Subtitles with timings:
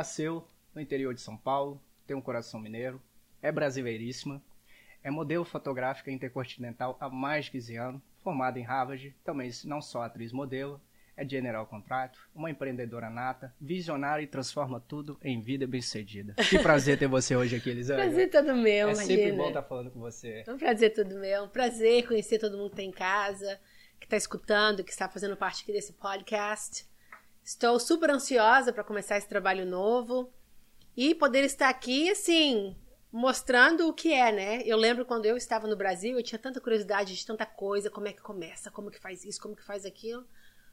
[0.00, 2.98] nasceu no interior de São Paulo, tem um coração mineiro,
[3.42, 4.42] é brasileiríssima,
[5.02, 10.02] é modelo fotográfica intercontinental há mais de 15 anos, formada em Harvard, também não só
[10.02, 10.80] atriz modelo,
[11.18, 16.32] é general contrato, uma empreendedora nata, visionária e transforma tudo em vida bem-sucedida.
[16.48, 18.06] Que prazer ter você hoje aqui, Elisângela.
[18.06, 19.04] Prazer todo meu, É imagina.
[19.06, 20.44] sempre bom estar falando com você.
[20.46, 21.44] É um prazer todo meu.
[21.44, 23.60] Um prazer conhecer todo mundo que está em casa,
[23.98, 26.88] que está escutando, que está fazendo parte aqui desse podcast.
[27.50, 30.32] Estou super ansiosa para começar esse trabalho novo
[30.96, 32.76] e poder estar aqui, assim,
[33.10, 34.62] mostrando o que é, né?
[34.64, 38.06] Eu lembro quando eu estava no Brasil, eu tinha tanta curiosidade de tanta coisa, como
[38.06, 40.24] é que começa, como que faz isso, como que faz aquilo.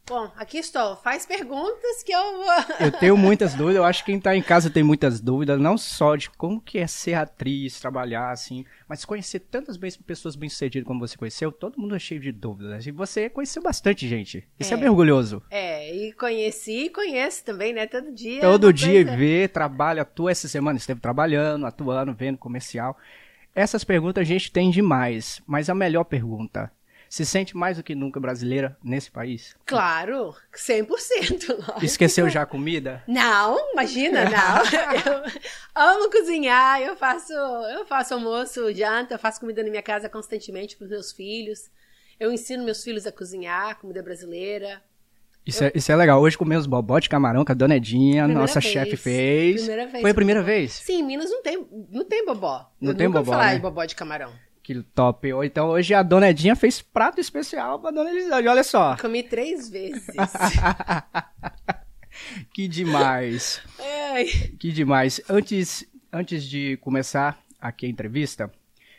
[0.07, 0.95] Bom, aqui estou.
[0.95, 2.47] Faz perguntas que eu vou.
[2.79, 5.77] Eu tenho muitas dúvidas, eu acho que quem tá em casa tem muitas dúvidas, não
[5.77, 10.87] só de como que é ser atriz, trabalhar assim, mas conhecer tantas bem- pessoas bem-sucedidas
[10.87, 12.87] como você conheceu, todo mundo é cheio de dúvidas.
[12.87, 14.47] E você conheceu bastante gente.
[14.57, 14.79] Isso é, É.
[14.79, 15.43] bem orgulhoso.
[15.51, 17.85] É, e conheci e conheço também, né?
[17.85, 18.39] Todo dia.
[18.41, 22.97] Todo dia coisa- vê, trabalha, atua essa semana, esteve trabalhando, atuando, vendo comercial.
[23.53, 26.71] Essas perguntas a gente tem demais, mas a melhor pergunta,
[27.09, 29.55] se sente mais do que nunca brasileira nesse país?
[29.65, 31.49] Claro, 100%.
[31.57, 31.85] lógico.
[31.85, 33.03] Esqueceu já a comida?
[33.07, 34.63] Não, imagina, não.
[35.75, 40.09] Eu amo cozinhar, eu faço, eu faço almoço, janta, eu faço comida na minha casa
[40.09, 41.69] constantemente para os meus filhos.
[42.19, 44.81] Eu ensino meus filhos a cozinhar comida brasileira.
[45.45, 46.19] Isso, é, isso é legal.
[46.21, 48.73] Hoje comemos bobó de camarão que a dona Edinha, Primeira nossa vez.
[48.73, 49.61] chefe, fez.
[49.61, 50.73] Primeira vez Foi a primeira eu- vez?
[50.73, 52.69] Sim, em Minas não tem, não tem bobó.
[52.81, 53.55] Não eu tem nunca bobó, falar né?
[53.55, 54.33] de bobó de camarão.
[54.67, 55.31] Que top.
[55.31, 58.97] Ou Então hoje a dona Edinha fez prato especial pra dona Elisângela, olha só.
[58.97, 60.13] Comi três vezes.
[62.53, 63.61] que demais.
[63.79, 64.25] Ai.
[64.59, 65.21] Que demais.
[65.29, 68.51] Antes, antes de começar aqui a entrevista,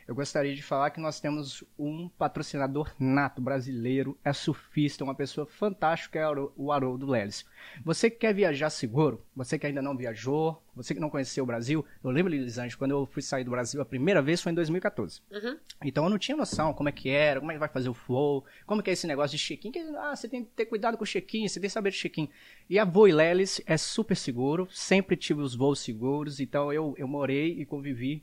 [0.08, 5.46] eu gostaria de falar que nós temos um patrocinador nato brasileiro, é surfista, uma pessoa
[5.46, 7.44] fantástica, é o Haroldo Leles.
[7.84, 11.46] Você que quer viajar seguro, você que ainda não viajou, você que não conheceu o
[11.46, 14.54] Brasil, eu lembro, Elisângela, quando eu fui sair do Brasil a primeira vez foi em
[14.54, 15.20] 2014.
[15.30, 15.58] Uhum.
[15.84, 17.94] Então eu não tinha noção como é que era, como é que vai fazer o
[17.94, 19.72] flow, como que é esse negócio de check-in.
[19.98, 22.30] Ah, você tem que ter cuidado com o check-in, você tem que saber de check-in.
[22.70, 27.06] E a Voe Lelis é super seguro, sempre tive os voos seguros, então eu, eu
[27.06, 28.22] morei e convivi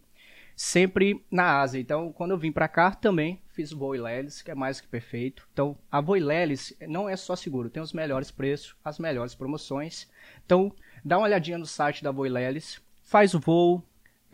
[0.56, 1.80] sempre na Ásia.
[1.80, 4.88] Então quando eu vim pra cá também fiz o Voe Lelis, que é mais que
[4.88, 5.48] perfeito.
[5.54, 10.10] Então a Voe Lelis não é só seguro, tem os melhores preços, as melhores promoções.
[10.46, 10.72] Então
[11.04, 13.84] dá uma olhadinha no site da Voe Lelis, faz o voo,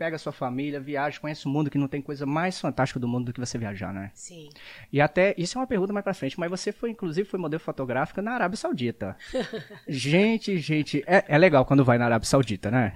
[0.02, 3.06] pega a sua família, viaja, conhece o mundo, que não tem coisa mais fantástica do
[3.06, 4.10] mundo do que você viajar, né?
[4.14, 4.48] Sim.
[4.92, 7.60] E até, isso é uma pergunta mais pra frente, mas você foi, inclusive, foi modelo
[7.60, 9.16] fotográfica na Arábia Saudita.
[9.86, 12.94] gente, gente, é, é legal quando vai na Arábia Saudita, né?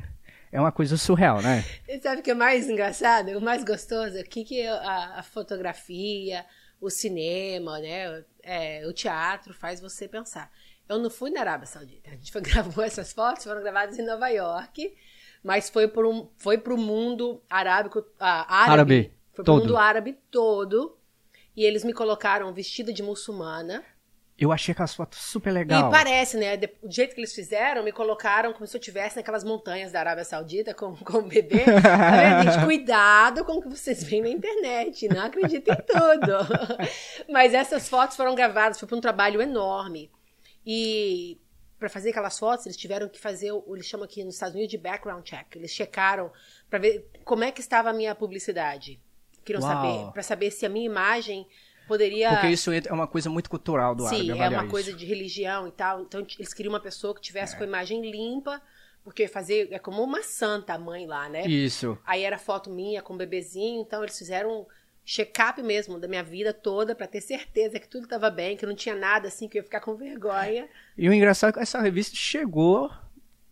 [0.56, 1.62] É uma coisa surreal, né?
[1.87, 3.28] E sabe o que é mais engraçado?
[3.37, 4.19] O mais gostoso?
[4.19, 6.47] O que, que a, a fotografia,
[6.81, 8.25] o cinema, né?
[8.43, 10.50] É, o teatro faz você pensar.
[10.89, 12.09] Eu não fui na Arábia Saudita.
[12.09, 14.97] A gente foi, gravou essas fotos, foram gravadas em Nova York,
[15.45, 18.72] mas foi para um, foi o mundo arábico, ah, árabe.
[18.72, 19.61] Árabe, foi pro todo.
[19.61, 20.97] mundo árabe todo.
[21.55, 23.84] E eles me colocaram vestida de muçulmana.
[24.39, 25.89] Eu achei aquelas fotos super legal.
[25.89, 26.59] E parece, né?
[26.59, 30.25] Do jeito que eles fizeram, me colocaram como se eu estivesse naquelas montanhas da Arábia
[30.25, 31.65] Saudita com, com o bebê.
[31.65, 32.65] Tá vendo, gente?
[32.67, 35.09] Cuidado com o que vocês veem na internet.
[35.09, 36.37] Não acreditem em tudo.
[37.33, 40.11] Mas essas fotos foram gravadas, foi para um trabalho enorme.
[40.67, 41.41] E
[41.79, 44.71] para fazer aquelas fotos, eles tiveram que fazer, o eles chamam aqui nos Estados Unidos
[44.71, 45.57] de background check.
[45.57, 46.31] Eles checaram
[46.69, 49.01] para ver como é que estava a minha publicidade.
[49.47, 49.73] Queriam Uau.
[49.73, 51.47] saber, para saber se a minha imagem
[51.87, 54.99] poderia Porque isso é uma coisa muito cultural do árabe, Sim, é uma coisa isso.
[54.99, 56.03] de religião e tal.
[56.03, 57.23] Então eles queriam uma pessoa que É.
[57.23, 58.61] tivesse com a imagem limpa,
[59.05, 61.47] porque fazer é como uma santa a mãe lá, né?
[61.47, 61.97] Isso.
[62.05, 64.67] Aí era foto minha com o bebezinho, então eles fizeram um
[65.05, 68.75] check-up mesmo da minha vida toda pra ter certeza que tudo estava bem, que não
[68.75, 70.69] tinha nada assim que eu ia ficar com vergonha.
[70.99, 72.91] E o engraçado é que essa revista chegou,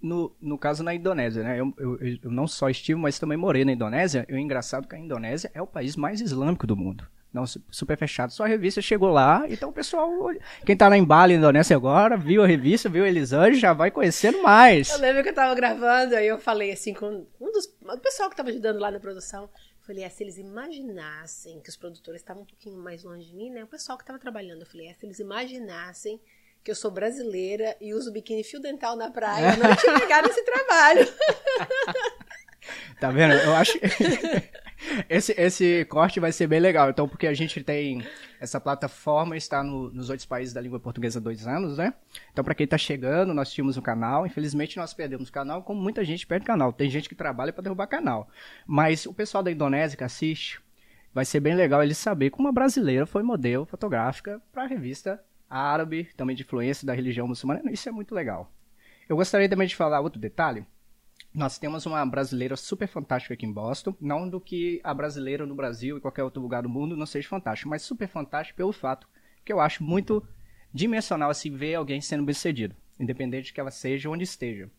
[0.03, 1.61] no, no caso, na Indonésia, né?
[1.61, 4.27] Eu, eu, eu não só estive, mas também morei na Indonésia.
[4.29, 7.07] E o engraçado é que a Indonésia é o país mais islâmico do mundo.
[7.35, 8.33] Não, su- super fechado.
[8.33, 10.09] Só a revista chegou lá, então o pessoal,
[10.65, 14.41] quem tá lá em Bali, Indonésia agora, viu a revista, viu Elisângela, já vai conhecendo
[14.41, 14.89] mais.
[14.91, 18.31] Eu lembro que eu tava gravando, aí eu falei assim com um dos o pessoal
[18.31, 19.43] que tava ajudando lá na produção.
[19.45, 23.35] Eu falei, é, se eles imaginassem que os produtores estavam um pouquinho mais longe de
[23.35, 23.65] mim, né?
[23.65, 26.21] O pessoal que tava trabalhando, eu falei, é, se eles imaginassem
[26.63, 30.29] que eu sou brasileira e uso biquíni fio dental na praia, eu não tinha pegado
[30.31, 31.07] esse trabalho.
[33.01, 33.35] Tá vendo?
[33.35, 33.79] Eu acho.
[35.09, 36.91] esse, esse corte vai ser bem legal.
[36.91, 38.05] Então, porque a gente tem.
[38.41, 41.95] Essa plataforma está no- nos outros países da língua portuguesa há dois anos, né?
[42.33, 44.27] Então, para quem tá chegando, nós tínhamos o canal.
[44.27, 46.73] Infelizmente, nós perdemos o canal, como muita gente perde o canal.
[46.73, 48.29] Tem gente que trabalha para derrubar canal.
[48.67, 50.61] Mas o pessoal da Indonésia que assiste,
[51.13, 55.23] vai ser bem legal eles saber como uma brasileira foi modelo fotográfica para a revista
[55.49, 57.71] árabe, também de influência da religião muçulmana.
[57.71, 58.51] Isso é muito legal.
[59.09, 60.67] Eu gostaria também de falar outro detalhe
[61.35, 63.95] Nós temos uma brasileira super fantástica aqui em Boston.
[64.01, 67.29] Não do que a brasileira no Brasil e qualquer outro lugar do mundo não seja
[67.29, 69.09] fantástica, mas super fantástica pelo fato
[69.45, 70.27] que eu acho muito
[70.73, 74.71] dimensional assim ver alguém sendo bem-sucedido, independente de que ela seja onde esteja.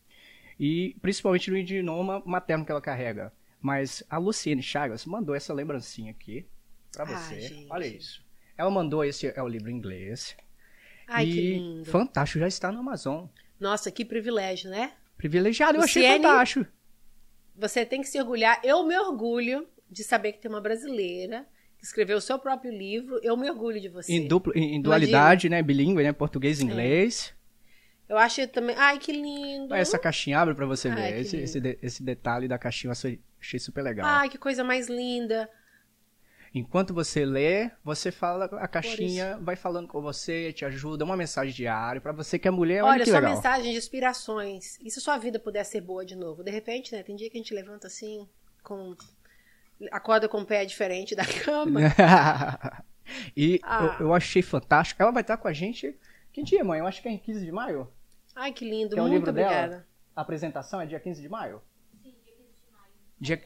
[0.58, 3.32] E principalmente no idioma materno que ela carrega.
[3.60, 6.46] Mas a Luciene Chagas mandou essa lembrancinha aqui
[6.98, 7.40] Ah, você.
[7.42, 7.66] gente.
[7.70, 8.24] Olha isso.
[8.56, 10.34] Ela mandou esse é o livro em inglês.
[11.06, 11.84] Ai, e que lindo.
[11.84, 13.26] fantástico, já está no Amazon.
[13.60, 14.92] Nossa, que privilégio, né?
[15.16, 16.66] Privilegiado, eu achei Luciene- fantástico.
[17.56, 18.60] Você tem que se orgulhar.
[18.62, 21.46] Eu me orgulho de saber que tem uma brasileira
[21.78, 23.18] que escreveu o seu próprio livro.
[23.22, 24.12] Eu me orgulho de você.
[24.12, 25.62] Em, duplo, em, em dualidade, né?
[25.62, 26.12] Bilíngue, né?
[26.12, 27.34] Português e inglês.
[28.08, 28.76] Eu acho também.
[28.78, 29.74] Ai, que lindo.
[29.74, 31.20] Essa caixinha abre pra você Ai, ver.
[31.20, 34.06] Esse, esse, de- esse detalhe da caixinha eu achei, achei super legal.
[34.06, 35.48] Ai, que coisa mais linda.
[36.58, 41.52] Enquanto você lê, você fala, a caixinha vai falando com você, te ajuda, uma mensagem
[41.54, 43.34] diária pra você que é mulher, olha, Olha, que só legal.
[43.34, 44.78] mensagem de inspirações.
[44.82, 46.42] E se sua vida puder ser boa de novo?
[46.42, 47.02] De repente, né?
[47.02, 48.26] Tem dia que a gente levanta assim,
[48.62, 48.94] com.
[49.92, 51.78] Acorda com o pé diferente da cama.
[53.36, 53.96] e Ah.
[54.00, 55.02] eu, eu achei fantástico.
[55.02, 55.94] Ela vai estar com a gente.
[56.32, 56.78] Que dia, mãe?
[56.80, 57.86] Eu acho que é em 15 de maio.
[58.34, 58.94] Ai, que lindo.
[58.94, 59.46] Que é o Muito livro dela?
[59.50, 59.86] obrigada.
[60.14, 61.60] A apresentação é dia 15 de maio?
[62.02, 62.92] Sim, dia 15 de maio.
[63.20, 63.42] Dia...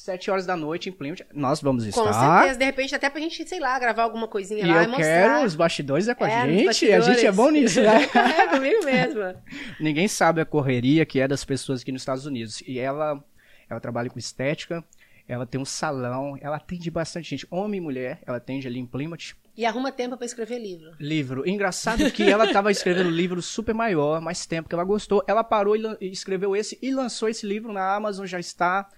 [0.00, 1.26] 7 horas da noite em Plymouth.
[1.34, 2.02] Nós vamos estar.
[2.02, 2.58] Com certeza.
[2.58, 5.04] De repente, até pra gente, sei lá, gravar alguma coisinha E lá e eu mostrar.
[5.04, 6.92] quero os bastidores é com É, a gente.
[6.92, 8.04] A gente é bom nisso, né?
[8.14, 9.36] é, comigo mesma.
[9.78, 12.62] Ninguém sabe a correria que é das pessoas aqui nos Estados Unidos.
[12.66, 13.22] E ela,
[13.68, 14.82] ela trabalha com estética,
[15.28, 18.86] ela tem um salão, ela atende bastante gente, homem e mulher, ela atende ali em
[18.86, 19.36] Plymouth.
[19.54, 20.92] E arruma tempo pra escrever livro.
[20.98, 21.46] Livro.
[21.46, 25.22] Engraçado que ela estava escrevendo um livro super maior, mais tempo que ela gostou.
[25.26, 28.88] Ela parou e e escreveu esse e lançou esse livro na Amazon, já está.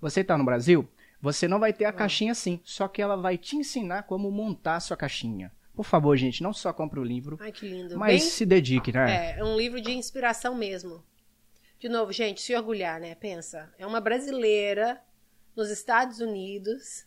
[0.00, 0.88] Você está no Brasil?
[1.20, 4.76] Você não vai ter a caixinha assim, só que ela vai te ensinar como montar
[4.76, 5.52] a sua caixinha.
[5.74, 7.98] Por favor, gente, não só compre o livro, Ai, que lindo.
[7.98, 9.34] mas Bem, se dedique, né?
[9.34, 11.04] é, é um livro de inspiração mesmo.
[11.78, 13.14] De novo, gente, se orgulhar, né?
[13.14, 15.00] Pensa, é uma brasileira
[15.56, 17.06] nos Estados Unidos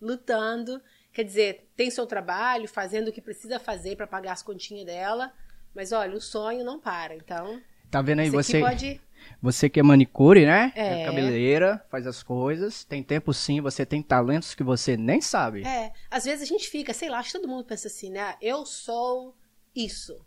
[0.00, 0.80] lutando,
[1.12, 5.32] quer dizer, tem seu trabalho, fazendo o que precisa fazer pra pagar as continhas dela,
[5.74, 7.14] mas olha, o sonho não para.
[7.16, 7.60] Então,
[7.94, 8.56] Tá vendo aí isso você?
[8.56, 9.00] aqui pode
[9.40, 10.72] Você que é manicure, né?
[10.74, 11.04] É.
[11.04, 12.82] cabeleireira, faz as coisas.
[12.82, 15.62] Tem tempo sim, você tem talentos que você nem sabe.
[15.64, 18.34] É, às vezes a gente fica, sei lá, acho que todo mundo pensa assim, né?
[18.42, 19.36] Eu sou
[19.72, 20.26] isso.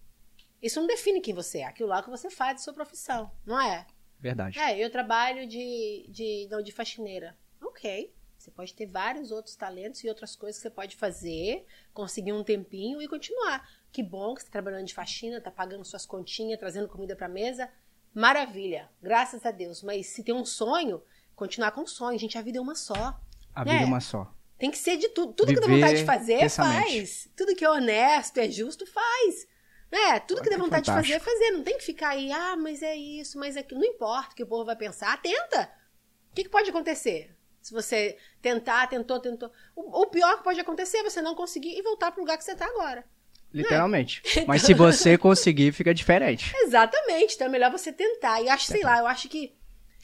[0.62, 3.60] Isso não define quem você é, aquilo lá que você faz de sua profissão, não
[3.60, 3.86] é?
[4.18, 4.58] Verdade.
[4.58, 7.38] É, eu trabalho de, de, não, de faxineira.
[7.62, 8.14] Ok.
[8.38, 12.46] Você pode ter vários outros talentos e outras coisas que você pode fazer, conseguir um
[12.46, 13.68] tempinho e continuar.
[13.92, 17.28] Que bom que você está trabalhando de faxina, tá pagando suas continhas, trazendo comida para
[17.28, 17.70] mesa.
[18.14, 19.82] Maravilha, graças a Deus.
[19.84, 21.02] Mas se tem um sonho,
[21.36, 22.18] continuar com o sonho.
[22.18, 23.20] Gente, a vida é uma só.
[23.54, 23.84] A vida É.
[23.84, 24.32] é uma só.
[24.58, 25.34] Tem que ser de tudo.
[25.34, 27.30] Tudo que dá Viver vontade de fazer, faz.
[27.36, 29.48] Tudo que é honesto, é justo, faz.
[29.92, 30.20] Né?
[30.22, 31.40] Tudo que dá É vontade de fazer, fantástico.
[31.40, 31.52] fazer.
[31.52, 33.80] Não tem que ficar aí, ah, mas é isso, mas é aquilo.
[33.82, 35.22] Não importa o que o povo vai pensar.
[35.22, 35.72] Tenta.
[36.32, 37.36] O que, que pode acontecer?
[37.62, 39.52] Se você tentar, tentou, tentou.
[39.76, 42.44] O, o pior que pode acontecer é você não conseguir e voltar pro lugar que
[42.44, 43.06] você tá agora.
[43.54, 44.22] Literalmente.
[44.32, 46.54] Então- Mas se você conseguir, fica diferente.
[46.58, 47.36] Exatamente.
[47.36, 48.42] Então é melhor você tentar.
[48.42, 49.56] E acho, sei lá, eu acho que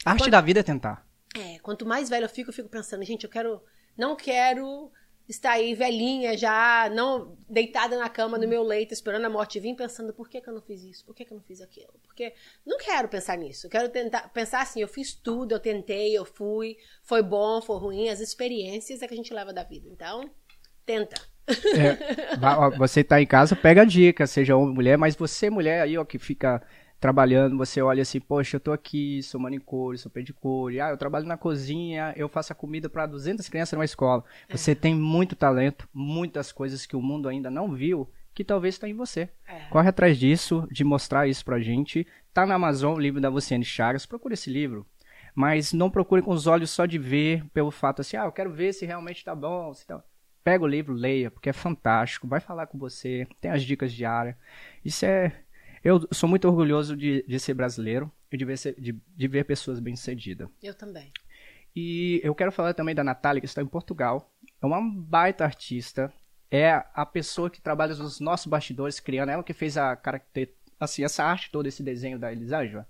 [0.05, 1.05] A arte Quando- da vida é tentar.
[1.35, 3.61] É, quanto mais velho eu fico, eu fico pensando, gente, eu quero.
[3.97, 4.91] Não quero
[5.27, 9.73] estar aí velhinha já, não deitada na cama no meu leito, esperando a morte vir,
[9.75, 11.93] pensando por que, que eu não fiz isso, por que, que eu não fiz aquilo.
[12.03, 12.33] Porque
[12.65, 13.65] não quero pensar nisso.
[13.65, 17.77] Eu quero tentar pensar assim, eu fiz tudo, eu tentei, eu fui, foi bom, foi
[17.79, 19.87] ruim, as experiências é que a gente leva da vida.
[19.89, 20.29] Então,
[20.85, 21.15] tenta.
[21.47, 25.81] É, você tá em casa, pega a dica, seja homem ou mulher, mas você, mulher
[25.81, 26.61] aí, ó, que fica
[27.03, 31.25] trabalhando, você olha assim, poxa, eu tô aqui, sou manicure, sou pedicure, ah, eu trabalho
[31.25, 34.23] na cozinha, eu faço a comida para 200 crianças numa escola.
[34.49, 38.87] Você tem muito talento, muitas coisas que o mundo ainda não viu, que talvez está
[38.87, 39.27] em você.
[39.45, 39.65] É.
[39.69, 42.07] Corre atrás disso, de mostrar isso pra gente.
[42.33, 44.85] Tá na Amazon o livro da Luciane Chagas, procure esse livro.
[45.35, 48.51] Mas não procure com os olhos só de ver, pelo fato assim, ah, eu quero
[48.51, 50.01] ver se realmente tá bom, se tá...
[50.43, 54.35] Pega o livro, leia, porque é fantástico, vai falar com você, tem as dicas diárias.
[54.83, 55.31] Isso é...
[55.83, 59.43] Eu sou muito orgulhoso de, de ser brasileiro e de ver, ser- de, de ver
[59.45, 60.47] pessoas bem-sucedidas.
[60.61, 61.11] Eu também.
[61.75, 64.31] E eu quero falar também da Natália, que está em Portugal.
[64.61, 66.11] É uma baita artista.
[66.51, 69.29] É a pessoa que trabalha nos nossos bastidores, criando.
[69.29, 70.53] Ela que fez a caracter...
[70.79, 72.87] assim, essa arte toda, esse desenho da Elisângela.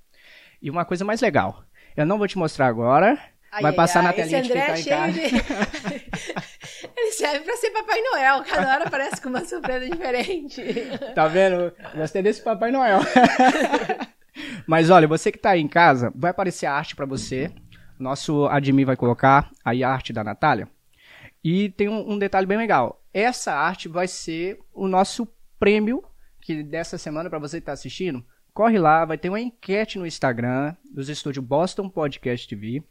[0.61, 1.63] E uma coisa mais legal.
[1.95, 3.17] Eu não vou te mostrar agora.
[3.51, 5.13] Ai, vai ai, passar ai, na telinha de André tá é em casa.
[5.13, 6.43] de-
[6.95, 8.43] Ele serve pra ser Papai Noel.
[8.43, 10.61] Cada hora aparece com uma surpresa diferente.
[11.15, 11.71] Tá vendo?
[11.95, 12.99] Gostei desse Papai Noel.
[14.67, 17.51] Mas olha, você que tá aí em casa, vai aparecer a arte pra você.
[17.99, 20.67] Nosso admin vai colocar aí a arte da Natália.
[21.43, 23.01] E tem um, um detalhe bem legal.
[23.13, 25.27] Essa arte vai ser o nosso
[25.59, 26.03] prêmio
[26.41, 28.23] que dessa semana, pra você que tá assistindo,
[28.53, 32.83] corre lá, vai ter uma enquete no Instagram dos estúdios Boston Podcast TV.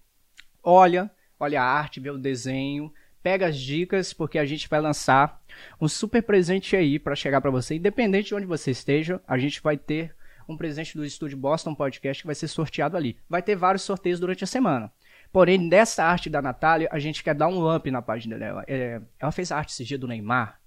[0.62, 5.40] Olha, olha a arte, vê o desenho, pega as dicas, porque a gente vai lançar
[5.80, 9.62] um super presente aí para chegar para você, independente de onde você esteja, a gente
[9.62, 10.14] vai ter
[10.48, 13.16] um presente do estúdio Boston Podcast que vai ser sorteado ali.
[13.28, 14.92] Vai ter vários sorteios durante a semana.
[15.32, 18.64] Porém, dessa arte da Natália, a gente quer dar um up na página dela.
[18.66, 20.60] É, ela fez a arte esse dia do Neymar.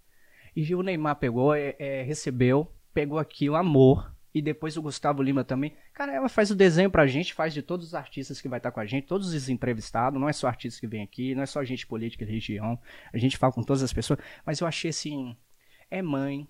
[0.55, 4.14] E o Neymar pegou, é, é, recebeu, pegou aqui o amor.
[4.36, 5.74] E depois o Gustavo Lima também.
[5.94, 8.70] Cara, ela faz o desenho pra gente, faz de todos os artistas que vai estar
[8.70, 10.20] com a gente, todos os entrevistados.
[10.20, 12.77] Não é só artistas que vem aqui, não é só gente política de região.
[13.13, 14.20] A gente fala com todas as pessoas.
[14.46, 15.38] Mas eu achei assim.
[15.89, 16.46] É mãe,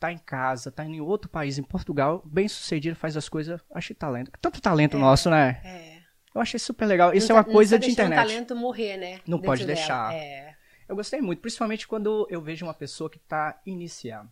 [0.00, 3.60] tá em casa, tá em outro país, em Portugal, bem sucedido, faz as coisas.
[3.72, 4.32] Achei talento.
[4.40, 5.60] Tanto talento É, nosso, né?
[5.64, 5.98] É.
[6.34, 7.14] Eu achei super legal.
[7.14, 8.18] Isso Não é uma tá- coisa não tá de internet.
[8.18, 9.12] o talento morrer, né?
[9.26, 9.76] Não dentro pode dela.
[9.76, 10.12] deixar.
[10.14, 10.56] É.
[10.88, 14.28] Eu gostei muito, principalmente quando eu vejo uma pessoa que está iniciando.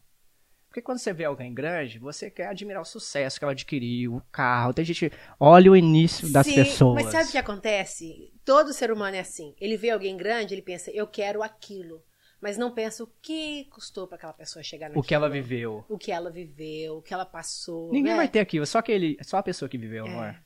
[0.76, 4.22] Porque quando você vê alguém grande, você quer admirar o sucesso que ela adquiriu, o
[4.30, 4.74] carro.
[4.74, 5.10] Tem gente.
[5.40, 7.02] Olha o início das Sim, pessoas.
[7.02, 8.30] Mas sabe o que acontece?
[8.44, 9.54] Todo ser humano é assim.
[9.58, 12.04] Ele vê alguém grande, ele pensa, eu quero aquilo.
[12.42, 15.00] Mas não pensa o que custou para aquela pessoa chegar naquilo.
[15.00, 15.82] O que ela viveu.
[15.88, 17.90] O que ela viveu, o que ela passou.
[17.90, 18.18] Ninguém né?
[18.18, 20.38] vai ter aquilo, só aquele, só a pessoa que viveu, não é?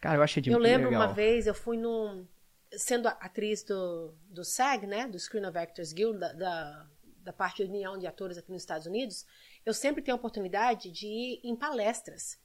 [0.00, 1.06] Cara, eu achei de Eu lembro legal.
[1.06, 2.24] uma vez, eu fui num.
[2.76, 5.08] Sendo a- atriz do, do SAG, né?
[5.08, 6.86] Do Screen of Actors Guild, da, da,
[7.22, 9.26] da parte de união de atores aqui nos Estados Unidos,
[9.64, 12.38] eu sempre tenho a oportunidade de ir em palestras.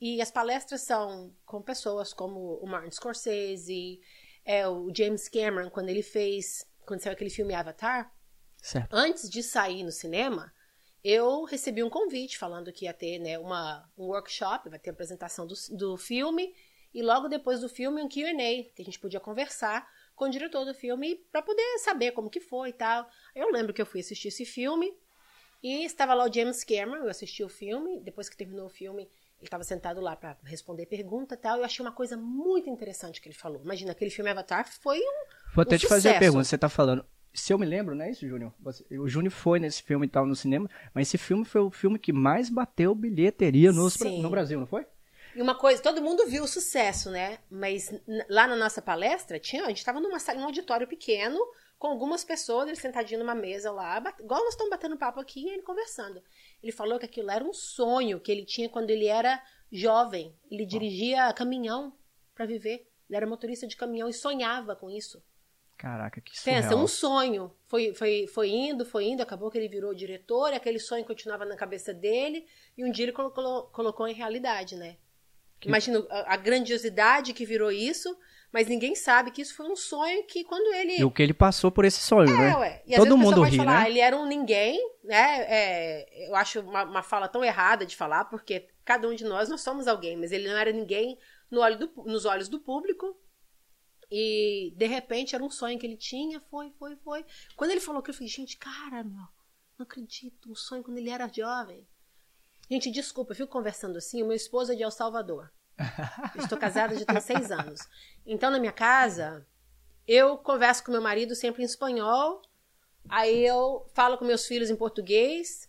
[0.00, 4.00] E as palestras são com pessoas como o Martin Scorsese,
[4.44, 6.66] é, o James Cameron, quando ele fez.
[6.86, 8.14] Quando saiu aquele filme Avatar,
[8.62, 8.94] Certo.
[8.94, 10.52] antes de sair no cinema,
[11.02, 15.46] eu recebi um convite falando que ia ter né, uma, um workshop, vai ter apresentação
[15.46, 16.54] do, do filme,
[16.94, 20.64] e logo depois do filme um Q&A, que a gente podia conversar com o diretor
[20.64, 23.08] do filme para poder saber como que foi e tal.
[23.34, 24.92] Eu lembro que eu fui assistir esse filme
[25.62, 29.02] e estava lá o James Cameron, eu assisti o filme, depois que terminou o filme,
[29.02, 29.10] ele
[29.42, 33.28] estava sentado lá para responder pergunta e tal, eu achei uma coisa muito interessante que
[33.28, 33.60] ele falou.
[33.62, 36.44] Imagina, aquele filme Avatar foi um Vou até um te fazer a pergunta.
[36.44, 37.04] Você tá falando.
[37.32, 38.54] Se eu me lembro, não é isso, Júnior?
[38.98, 41.98] O Júnior foi nesse filme e tal no cinema, mas esse filme foi o filme
[41.98, 44.22] que mais bateu bilheteria Sim.
[44.22, 44.86] no Brasil, não foi?
[45.36, 47.38] E uma coisa, todo mundo viu o sucesso, né?
[47.50, 47.92] Mas
[48.26, 51.38] lá na nossa palestra, tinha, a gente estava numa sala, num auditório pequeno,
[51.78, 55.50] com algumas pessoas, ele sentadinho numa mesa lá, igual nós estamos batendo papo aqui e
[55.50, 56.22] ele conversando.
[56.62, 60.34] Ele falou que aquilo era um sonho que ele tinha quando ele era jovem.
[60.50, 61.92] Ele dirigia caminhão
[62.34, 62.90] para viver.
[63.06, 65.22] Ele era motorista de caminhão e sonhava com isso.
[65.76, 66.62] Caraca, que surreal.
[66.62, 67.54] Pensa, um sonho.
[67.66, 71.44] Foi, foi, foi indo, foi indo, acabou que ele virou diretor, e aquele sonho continuava
[71.44, 74.96] na cabeça dele, e um dia ele colocou, colocou em realidade, né?
[75.60, 78.16] Que- Imagina a, a grandiosidade que virou isso,
[78.52, 80.98] mas ninguém sabe que isso foi um sonho que quando ele.
[81.00, 82.56] E o que ele passou por esse sonho, É, né?
[82.56, 82.82] ué.
[82.86, 83.78] E Todo vezes mundo ri, falar, né?
[83.84, 85.44] "Ah, ele era um ninguém, né?
[85.48, 89.48] É, eu acho uma, uma fala tão errada de falar, porque cada um de nós,
[89.48, 91.18] nós somos alguém, mas ele não era ninguém
[91.50, 93.16] no olho do- nos olhos do público.
[94.10, 97.24] E, de repente, era um sonho que ele tinha, foi, foi, foi.
[97.56, 99.24] Quando ele falou que eu falei, gente, cara, meu,
[99.78, 101.84] não acredito, um sonho quando ele era jovem.
[102.70, 105.50] Gente, desculpa, eu fico conversando assim, o meu esposo é de El Salvador.
[106.36, 107.80] Estou casada já tem seis anos.
[108.26, 109.46] Então, na minha casa,
[110.06, 112.42] eu converso com meu marido sempre em espanhol,
[113.08, 115.68] aí eu falo com meus filhos em português,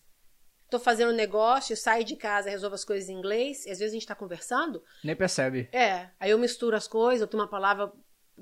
[0.69, 3.79] tô fazendo um negócio, eu saio de casa, resolvo as coisas em inglês, e às
[3.79, 5.69] vezes a gente tá conversando, Nem percebe.
[5.71, 7.91] é, aí eu misturo as coisas, eu tenho uma palavra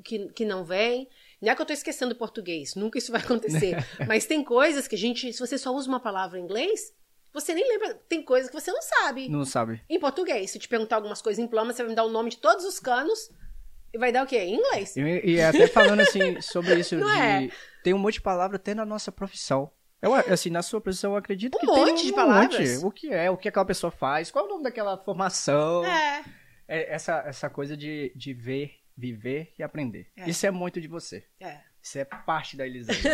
[0.04, 1.10] que, que não vem.
[1.42, 3.76] Não é que eu tô esquecendo o português, nunca isso vai acontecer.
[4.08, 6.94] Mas tem coisas que a gente, se você só usa uma palavra em inglês,
[7.36, 7.94] você nem lembra.
[8.10, 9.30] Tem coisas que você não sabe.
[9.30, 9.82] Não sabe.
[9.90, 12.10] Em português, se eu te perguntar algumas coisas em plama, você vai me dar o
[12.10, 13.30] nome de todos os canos
[13.94, 14.38] e vai dar o quê?
[14.40, 14.96] Em inglês.
[14.96, 15.02] E,
[15.34, 17.20] e até falando assim sobre isso Não de.
[17.20, 17.50] é?
[17.84, 19.72] Tem um monte de palavra até na nossa profissão.
[20.02, 22.74] Eu, assim, na sua profissão, eu acredito Um que monte tem de um palavras.
[22.76, 22.86] monte.
[22.86, 25.84] O que é, o que aquela pessoa faz, qual é o nome daquela formação.
[25.86, 26.24] É.
[26.68, 30.08] É essa, essa coisa de, de ver, viver e aprender.
[30.18, 30.30] É.
[30.30, 31.26] Isso é muito de você.
[31.40, 31.60] É.
[31.82, 33.12] Isso é parte da Elisandra.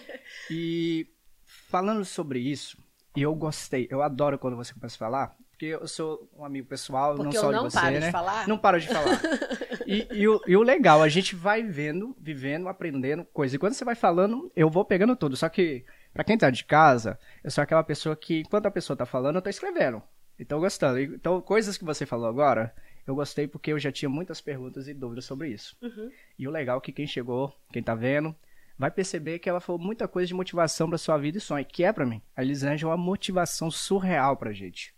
[0.50, 1.06] e
[1.44, 2.78] falando sobre isso,
[3.16, 6.66] e eu gostei, eu adoro quando você começa a falar, porque eu sou um amigo
[6.66, 8.10] pessoal, Porque não eu só não de você, paro de né?
[8.10, 8.48] falar.
[8.48, 9.20] Não paro de falar.
[9.86, 13.54] e, e o, e o legal, a gente vai vendo, vivendo, aprendendo coisa.
[13.54, 15.36] E quando você vai falando, eu vou pegando tudo.
[15.36, 18.96] Só que, pra quem tá de casa, eu sou aquela pessoa que, enquanto a pessoa
[18.96, 20.02] tá falando, eu tô escrevendo.
[20.36, 20.98] E tô gostando.
[20.98, 22.74] Então, coisas que você falou agora,
[23.06, 25.76] eu gostei porque eu já tinha muitas perguntas e dúvidas sobre isso.
[25.80, 26.10] Uhum.
[26.36, 28.34] E o legal é que quem chegou, quem tá vendo,
[28.78, 31.84] vai perceber que ela falou muita coisa de motivação pra sua vida e sonho, que
[31.84, 32.20] é pra mim.
[32.36, 34.94] A Elisângela é uma motivação surreal pra gente.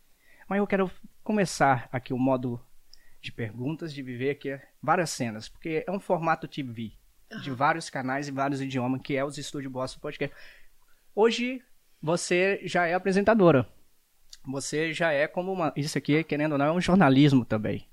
[0.49, 0.91] Mas eu quero
[1.23, 2.61] começar aqui o modo
[3.21, 6.93] de perguntas, de viver aqui várias cenas, porque é um formato TV,
[7.43, 10.35] de vários canais e vários idiomas, que é os Estúdio Boston Podcast.
[11.15, 11.63] Hoje
[12.01, 13.67] você já é apresentadora.
[14.47, 15.73] você já é como uma.
[15.77, 17.89] Isso aqui, querendo ou não, é um jornalismo também.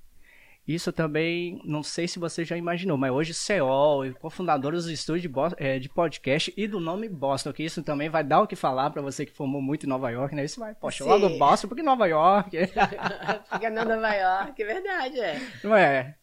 [0.66, 5.30] Isso também, não sei se você já imaginou, mas hoje CEO e cofundadores do estúdio
[5.30, 8.56] de, é, de podcast e do nome Boston, que isso também vai dar o que
[8.56, 10.42] falar pra você que formou muito em Nova York, né?
[10.42, 11.10] Isso vai, poxa, Sim.
[11.10, 12.56] logo Boston, porque Nova York.
[13.52, 15.40] Fica na Nova York, é verdade, é.
[15.62, 16.16] não é?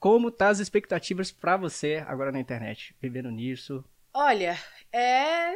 [0.00, 2.94] Como tá as expectativas pra você agora na internet?
[3.00, 3.84] Vivendo nisso?
[4.12, 4.58] Olha,
[4.92, 5.54] é.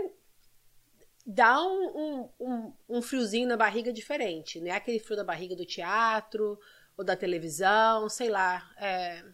[1.27, 4.71] Dá um, um, um, um friozinho na barriga diferente, né?
[4.71, 6.59] Aquele frio da barriga do teatro
[6.99, 8.69] ou da televisão, sei lá.
[8.77, 9.25] é.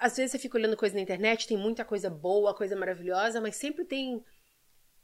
[0.00, 3.56] Às vezes você fica olhando coisa na internet, tem muita coisa boa, coisa maravilhosa, mas
[3.56, 4.24] sempre tem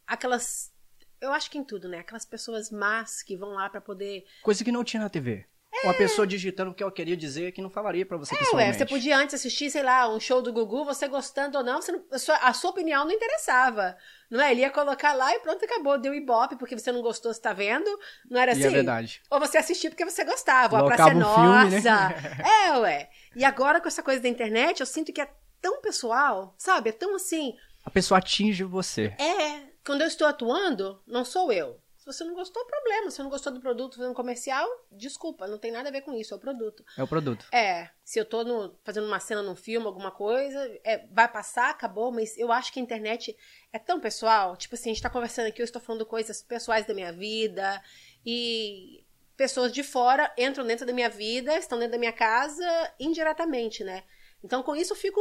[0.07, 0.73] aquelas.
[1.21, 1.99] Eu acho que em tudo, né?
[1.99, 5.45] Aquelas pessoas más que vão lá pra poder Coisa que não tinha na TV.
[5.85, 8.45] Uma pessoa digitando o que eu queria dizer que não falaria pra você É, ué,
[8.45, 8.79] pessoalmente.
[8.79, 12.05] você podia antes assistir, sei lá, um show do Gugu, você gostando ou não, não-
[12.11, 13.97] a, sua, a sua opinião não interessava.
[14.31, 14.50] Não é?
[14.50, 15.99] Ele ia colocar lá e pronto, acabou.
[15.99, 17.88] Deu ibope porque você não gostou, você tá vendo?
[18.31, 18.64] Não era E assim?
[18.64, 19.23] é verdade.
[19.31, 20.79] Ou você assistiu porque você gostava.
[20.79, 21.91] Ou a Praça é um filme, né?
[21.91, 22.14] Nossa.
[22.67, 23.11] É, ué.
[23.37, 25.29] E agora com essa coisa da internet, eu sinto que é
[25.61, 26.91] tão pessoal, sabe?
[26.91, 27.55] É tão assim.
[27.85, 29.14] A pessoa atinge você.
[29.19, 31.79] É, quando eu estou atuando, não sou eu.
[32.05, 33.11] Se você não gostou, problema.
[33.11, 36.13] Se você não gostou do produto fazendo comercial, desculpa, não tem nada a ver com
[36.13, 36.85] isso, é o produto.
[36.99, 37.47] É o produto.
[37.51, 41.71] É, se eu tô no- fazendo uma cena num filme, alguma coisa, é, vai passar,
[41.71, 43.35] acabou, mas eu acho que a internet
[43.73, 44.55] é tão pessoal.
[44.55, 47.83] Tipo assim, a gente tá conversando aqui, eu estou falando coisas pessoais da minha vida
[48.25, 49.03] e
[49.35, 54.05] pessoas de fora entram dentro da minha vida, estão dentro da minha casa indiretamente, né?
[54.45, 55.21] Então, com isso, eu fico,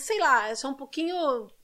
[0.00, 1.14] sei lá, eu sou um pouquinho.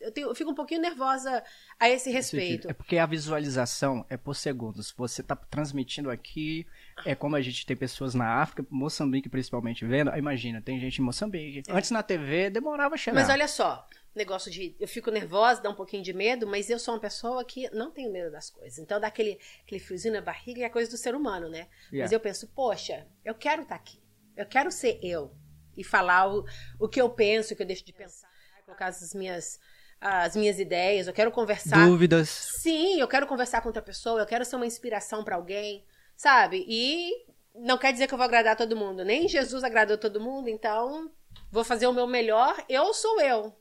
[0.00, 1.42] Eu, tenho, eu fico um pouquinho nervosa
[1.78, 2.70] a esse respeito.
[2.70, 4.94] É porque a visualização é por segundos.
[4.96, 6.64] Você tá transmitindo aqui,
[7.04, 10.16] é como a gente tem pessoas na África, Moçambique principalmente vendo.
[10.16, 11.62] Imagina, tem gente em Moçambique.
[11.68, 13.18] Antes na TV demorava a chegar.
[13.18, 13.22] É.
[13.22, 14.76] Mas olha só, negócio de.
[14.78, 17.90] Eu fico nervosa, dá um pouquinho de medo, mas eu sou uma pessoa que não
[17.90, 18.78] tenho medo das coisas.
[18.78, 21.66] Então dá aquele, aquele friozinho na barriga e é coisa do ser humano, né?
[21.86, 22.14] Mas Yeah.
[22.14, 24.00] eu penso, poxa, eu quero estar aqui.
[24.36, 25.34] Eu quero ser eu.
[25.76, 26.44] E falar o,
[26.78, 28.28] o que eu penso, o que eu deixo de pensar,
[28.64, 29.58] colocar as minhas,
[30.00, 31.86] as minhas ideias, eu quero conversar.
[31.86, 32.28] Dúvidas.
[32.28, 35.84] Sim, eu quero conversar com outra pessoa, eu quero ser uma inspiração pra alguém,
[36.16, 36.64] sabe?
[36.68, 37.10] E
[37.54, 39.04] não quer dizer que eu vou agradar todo mundo.
[39.04, 41.10] Nem Jesus agradou todo mundo, então
[41.50, 42.62] vou fazer o meu melhor.
[42.68, 43.54] Eu sou eu.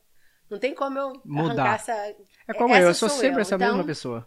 [0.48, 1.62] Não tem como eu Mudar.
[1.62, 1.92] arrancar essa.
[2.48, 3.42] É como essa eu, eu sou sou sempre eu.
[3.42, 4.26] essa Então- mesma pessoa.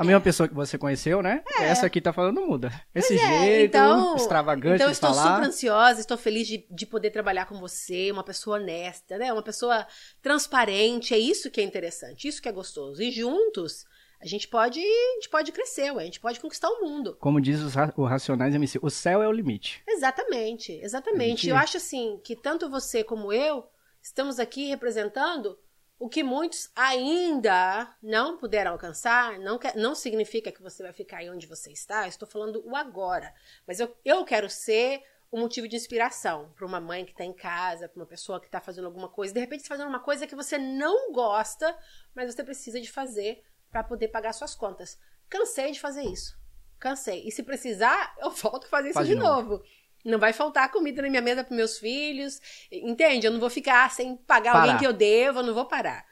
[0.00, 1.42] A mesma pessoa que você conheceu, né?
[1.58, 2.72] Essa aqui tá falando muda.
[2.94, 5.36] Esse Pois é, jeito então, extravagante então eu estou falar.
[5.36, 9.32] super ansiosa, estou feliz de, de poder trabalhar com você, uma pessoa honesta, né?
[9.32, 9.86] Uma pessoa
[10.22, 13.02] transparente, é isso que é interessante, isso que é gostoso.
[13.02, 13.84] E juntos
[14.22, 17.16] a gente pode, a gente pode crescer, ué, a gente pode conquistar o mundo.
[17.20, 19.82] Como diz os ra- o Racionais MC, o céu é o limite.
[19.88, 21.42] Exatamente, exatamente.
[21.42, 23.64] Gente- Eu acho assim que tanto você como eu
[24.02, 25.58] estamos aqui representando
[26.00, 29.38] o que muitos ainda não puderam alcançar.
[29.38, 32.04] Não, quer- não significa que você vai ficar aí onde você está.
[32.04, 33.32] Eu estou falando o agora.
[33.66, 37.32] Mas eu, eu quero ser um motivo de inspiração para uma mãe que está em
[37.34, 39.32] casa, para uma pessoa que está fazendo alguma coisa.
[39.34, 41.78] De repente, fazendo uma coisa que você não gosta,
[42.14, 44.98] mas você precisa de fazer para poder pagar suas contas.
[45.28, 46.36] Cansei de fazer isso.
[46.78, 47.28] Cansei.
[47.28, 49.50] E se precisar, eu volto a fazer isso Faz de de novo.
[49.50, 49.64] novo.
[50.04, 52.40] Não vai faltar comida na minha mesa para meus filhos.
[52.70, 53.26] Entende?
[53.26, 54.62] Eu não vou ficar sem pagar Parar.
[54.64, 56.04] alguém que eu devo, eu não vou parar.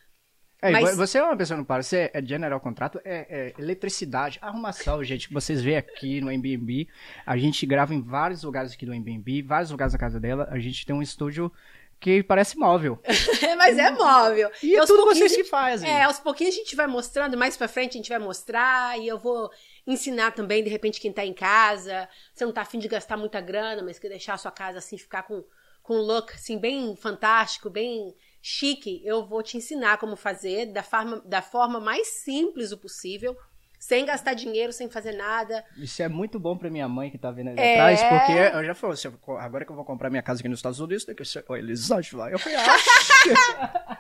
[0.61, 3.01] É, e Mas- vo- Você é uma pessoa que não para, você é general contrato,
[3.05, 6.88] é, é eletricidade, arrumação, gente, que vocês veem aqui no Airbnb.
[7.24, 10.48] A gente grava em vários lugares aqui do Airbnb, vários lugares da casa dela.
[10.51, 11.53] A gente tem um estúdio
[12.01, 13.01] que parece móvel.
[13.57, 14.51] Mas é móvel.
[14.62, 15.88] E é aos tudo vocês que fazem.
[15.88, 19.07] É, aos pouquinhos a gente vai mostrando, mais pra frente a gente vai mostrar e
[19.07, 19.51] eu vou
[19.88, 22.09] ensinar também, de repente, quem tá em casa.
[22.35, 24.98] Você não tá afim de gastar muita grana, mas quer deixar a sua casa assim,
[24.98, 25.42] ficar com,
[25.83, 29.01] com um look assim, bem fantástico, bem chique.
[29.05, 33.35] Eu vou te ensinar como fazer da forma, da forma mais simples o possível,
[33.79, 35.64] sem gastar dinheiro, sem fazer nada.
[35.77, 37.75] Isso é muito bom pra minha mãe que tá vendo ali É.
[37.75, 40.59] atrás, porque eu já falou, eu- agora que eu vou comprar minha casa aqui nos
[40.59, 41.45] Estados Unidos, tem que ser.
[41.49, 42.31] Olha, eles acham lá.
[42.31, 42.67] Eu falei, ah,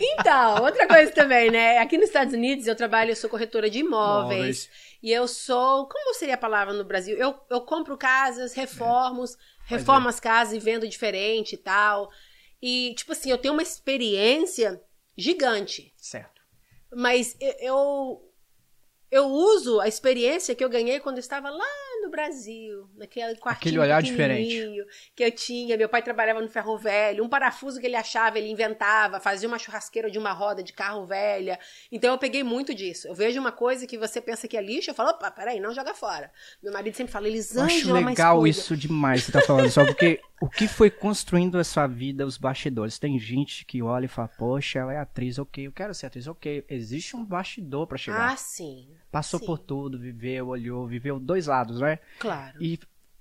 [0.00, 1.78] Então, outra coisa também, né?
[1.78, 4.38] Aqui nos Estados Unidos eu trabalho, eu sou corretora de imóveis.
[4.38, 4.70] Móveis.
[5.02, 5.86] E eu sou.
[5.88, 7.16] Como seria a palavra no Brasil?
[7.16, 9.36] Eu, eu compro casas, reformos,
[9.68, 10.10] Pois reformo é.
[10.10, 12.10] as casas e vendo diferente e tal.
[12.62, 14.80] E, tipo assim, eu tenho uma experiência
[15.16, 15.92] gigante.
[15.96, 16.40] certo.
[16.94, 18.29] Mas eu, eu,
[19.10, 21.66] eu uso a experiência que eu ganhei quando estava lá
[22.00, 24.84] no Brasil, naquele quartinho Aquele olhar pequenininho
[25.14, 25.76] que eu tinha.
[25.76, 29.58] Meu pai trabalhava no ferro velho, um parafuso que ele achava, ele inventava, fazia uma
[29.58, 31.58] churrasqueira de uma roda de carro velha.
[31.90, 33.08] Então eu peguei muito disso.
[33.08, 35.74] Eu vejo uma coisa que você pensa que é lixo, eu falo, opa, peraí, não
[35.74, 36.30] joga fora.
[36.62, 38.50] Meu marido sempre fala, Eu acho Elisângela, mas legal cuida.
[38.50, 42.38] isso demais, você tá falando só, porque o que foi construindo a sua vida, os
[42.38, 42.98] bastidores.
[42.98, 46.26] Tem gente que olha e fala, poxa, ela é atriz, ok, eu quero ser atriz,
[46.26, 46.64] ok.
[46.68, 48.32] Existe um bastidor pra chegar.
[48.32, 48.88] Ah, sim.
[49.10, 49.46] Passou Sim.
[49.46, 51.98] por tudo, viveu, olhou, viveu dois lados, né?
[52.18, 52.62] Claro.
[52.62, 52.78] E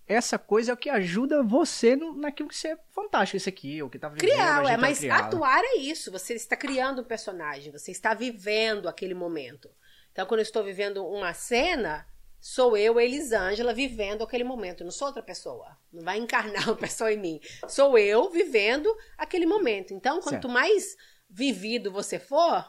[0.07, 3.81] essa coisa é o que ajuda você no- naquilo que você é fantástico, esse aqui,
[3.81, 4.21] o que tá vivendo.
[4.21, 5.17] Criar, é, ajeitando, mas criar.
[5.17, 6.11] atuar é isso.
[6.11, 9.69] Você está criando um personagem, você está vivendo aquele momento.
[10.11, 12.05] Então, quando eu estou vivendo uma cena,
[12.39, 14.83] sou eu, Elisângela, vivendo aquele momento.
[14.83, 15.77] Não sou outra pessoa.
[15.91, 17.39] Não vai encarnar uma pessoa em mim.
[17.67, 19.93] Sou eu vivendo aquele momento.
[19.93, 20.49] Então, quanto Certo.
[20.49, 20.95] mais
[21.29, 22.65] vivido você for,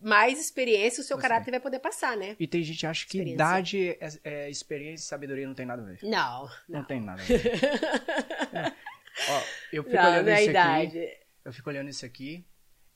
[0.00, 1.22] mais experiência o seu Você.
[1.22, 2.36] caráter vai poder passar, né?
[2.38, 5.82] E tem gente que acha que idade, é, é, experiência e sabedoria não tem nada
[5.82, 5.98] a ver.
[6.02, 6.84] Não, Não, não.
[6.84, 7.46] tem nada a ver.
[8.52, 8.72] É.
[9.30, 10.98] Ó, eu fico Não, olhando não é isso idade.
[10.98, 11.16] aqui.
[11.44, 12.44] Eu fico olhando isso aqui.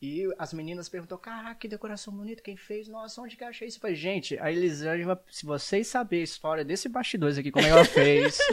[0.02, 2.88] E as meninas perguntam, caraca, que decoração bonita, quem fez?
[2.88, 3.76] Nossa, onde que eu achei isso?
[3.76, 7.68] Eu falei, gente, a Elisângela, se vocês saberem a história desse bastidores aqui, como é
[7.68, 8.38] que ela fez.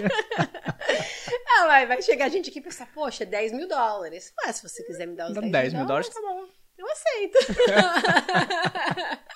[1.60, 4.32] Ah, vai, vai chegar gente aqui e pensar, poxa, 10 mil dólares.
[4.46, 6.48] Ué, se você quiser me dar os Dá 10, 10 mil dólares, tá bom.
[6.78, 7.38] Eu aceito.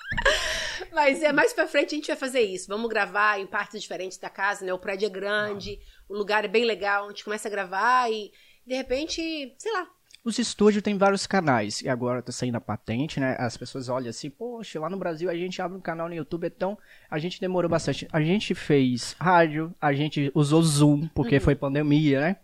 [0.92, 2.68] Mas é mais pra frente a gente vai fazer isso.
[2.68, 4.72] Vamos gravar em partes diferentes da casa, né?
[4.72, 5.78] O prédio é grande,
[6.08, 8.30] o lugar é bem legal, a gente começa a gravar e
[8.66, 9.86] de repente, sei lá.
[10.24, 13.34] Os estúdios têm vários canais, e agora tá saindo a patente, né?
[13.40, 16.46] As pessoas olham assim, poxa, lá no Brasil a gente abre um canal no YouTube,
[16.46, 16.78] então
[17.10, 18.06] a gente demorou bastante.
[18.12, 22.36] A gente fez rádio, a gente usou Zoom, porque foi pandemia, né?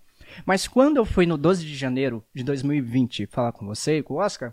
[0.44, 4.14] Mas quando eu fui no 12 de janeiro de 2020 falar com você e com
[4.14, 4.52] o Oscar,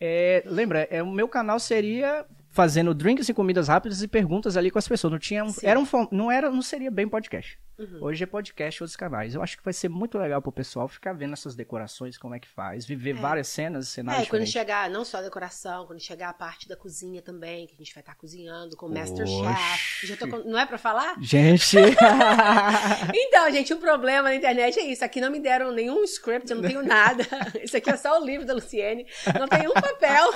[0.00, 4.70] é, lembra, é, o meu canal seria fazendo drinks e comidas rápidas e perguntas ali
[4.70, 5.10] com as pessoas.
[5.12, 5.66] Não tinha um, Sim.
[5.66, 7.58] era um não era, não seria bem podcast.
[7.76, 7.98] Uhum.
[8.02, 9.34] Hoje é podcast outros canais.
[9.34, 12.38] Eu acho que vai ser muito legal pro pessoal ficar vendo essas decorações, como é
[12.38, 16.28] que faz, viver várias cenas, cenários É, quando chegar, não só a decoração, quando chegar
[16.28, 19.00] a parte da cozinha também, que a gente vai estar cozinhando com o Oxi.
[19.00, 20.06] Masterchef.
[20.06, 21.16] Já tô com- Não é pra falar?
[21.20, 21.76] Gente,
[23.12, 25.04] Então, gente, o problema na internet é isso.
[25.04, 27.24] Aqui não me deram nenhum script, eu não tenho nada.
[27.60, 29.04] Isso aqui é só o livro da Luciene.
[29.38, 30.30] Não tem um papel.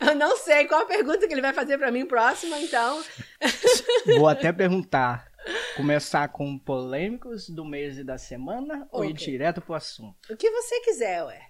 [0.00, 3.02] Eu não sei qual a pergunta que ele vai fazer pra mim próxima, então.
[4.18, 5.30] vou até perguntar.
[5.76, 10.16] Começar com polêmicos do mês e da semana ou ir direto pro assunto?
[10.32, 11.40] O que você quiser, ué.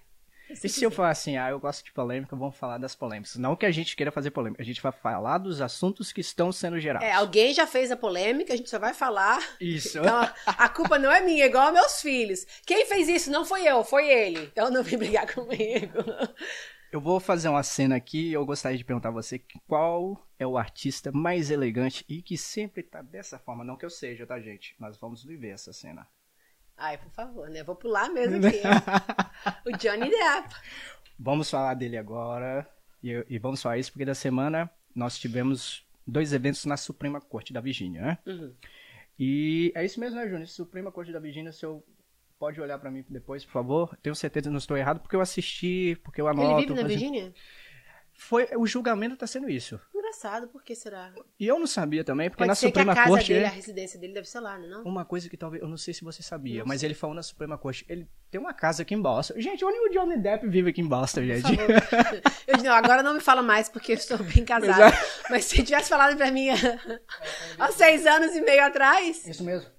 [0.49, 3.35] E se eu falar assim, ah, eu gosto de polêmica, vamos falar das polêmicas.
[3.37, 6.51] Não que a gente queira fazer polêmica, a gente vai falar dos assuntos que estão
[6.51, 7.07] sendo gerados.
[7.07, 9.39] É, alguém já fez a polêmica, a gente só vai falar.
[9.59, 9.97] Isso.
[9.99, 12.45] Então, a- a culpa não é minha, é igual aos meus filhos.
[12.65, 14.41] Quem fez isso não foi eu, foi ele.
[14.51, 16.03] Então não vem brigar comigo.
[16.93, 20.45] Eu vou fazer uma cena aqui e eu gostaria de perguntar a você qual é
[20.45, 23.63] o artista mais elegante e que sempre tá dessa forma.
[23.63, 24.75] Não que eu seja, tá, gente?
[24.77, 26.07] Mas vamos viver essa cena.
[26.77, 27.63] Ai, por favor, né?
[27.63, 28.61] Vou pular mesmo aqui.
[29.65, 30.55] o Johnny Depp.
[31.17, 32.69] Vamos falar dele agora.
[33.01, 37.51] E, e vamos falar isso porque da semana nós tivemos dois eventos na Suprema Corte
[37.51, 38.17] da Virgínia, né?
[38.27, 38.53] Uhum.
[39.17, 40.47] E é isso mesmo, né, Júnior?
[40.47, 41.83] Suprema Corte da Virgínia, se eu
[42.43, 43.97] pode olhar pra mim depois, por favor.
[44.01, 46.59] Tenho certeza que não estou errado, porque eu assisti, porque eu anoto.
[46.59, 46.87] Ele vive na.
[46.89, 47.33] Virgínia?
[48.15, 49.79] Foi, o julgamento tá sendo isso.
[49.95, 51.11] Engraçado, por que será?
[51.39, 53.33] E eu não sabia também, porque Pode na que a Suprema casa Corte.
[53.33, 54.67] dele, é- a residência dele deve ser lá, né?
[54.67, 54.83] Não?
[54.83, 56.87] Uma coisa que talvez, eu não sei se você sabia, Não mas sei.
[56.87, 59.35] ele falou na Suprema Corte, ele tem uma casa aqui em Boston.
[59.39, 61.47] Gente, onde o Johnny Depp vive aqui em Boston, gente?
[62.45, 64.95] Eu, não, agora não me fala mais porque eu estou bem casada.
[65.29, 66.49] Mas se tivesse falado pra mim
[67.57, 69.25] há seis anos e meio atrás.
[69.25, 69.69] Isso mesmo.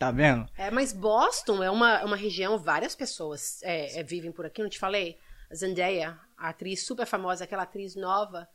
[0.00, 0.48] Tá vendo?
[0.56, 4.70] É, mas Boston é uma, uma região, várias pessoas é, é, vivem por aqui, não
[4.70, 5.18] te falei?
[5.54, 8.48] Zendaya, a atriz super famosa, aquela atriz nova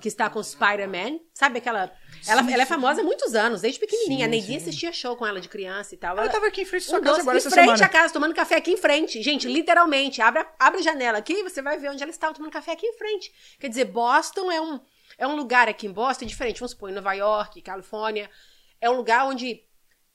[0.00, 1.18] que está com o Spider-Man.
[1.34, 1.92] Sabe aquela.
[2.26, 4.20] Ela, ela é famosa há muitos anos, desde pequenininha.
[4.20, 4.64] Sim, a Neidinha sim.
[4.66, 6.16] assistia show com ela de criança e tal.
[6.16, 7.84] Ela tava aqui em frente à sua um casa agora em frente semana.
[7.84, 9.22] à casa, tomando café aqui em frente.
[9.22, 12.32] Gente, literalmente, abre, a- abre a janela aqui e você vai ver onde ela estava
[12.32, 13.30] tomando café aqui em frente.
[13.60, 14.80] Quer dizer, Boston é um,
[15.18, 16.60] é um lugar aqui em Boston diferente.
[16.60, 18.30] Vamos supor, em Nova York, Califórnia.
[18.80, 19.62] É um lugar onde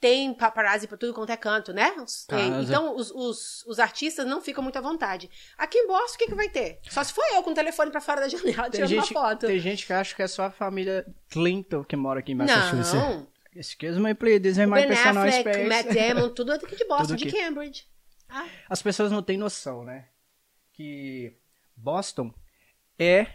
[0.04, 1.92] tem paparazzi pra tudo quanto é canto, né?
[1.94, 2.62] Os- Casa.
[2.62, 5.30] Então, os, os, os artistas não ficam muito à vontade.
[5.58, 6.80] Aqui em Boston, o que, que vai ter?
[6.90, 9.22] Só se for eu com o telefone pra fora da janela Tem tirando gente, uma
[9.22, 9.48] foto.
[9.48, 12.94] tem gente que acha que é só a família Clinton que mora aqui em Massachusetts.
[12.94, 13.32] Não.
[13.56, 15.70] Excuse me, please, this is my Ben personal Affleck, space.
[15.70, 17.32] Matt Damon, tudo é daqui de Boston, de.
[17.32, 17.88] Cambridge.
[18.28, 20.10] Ah, As pessoas não têm noção, né?
[20.74, 21.38] Que
[21.78, 22.34] Boston
[23.00, 23.28] é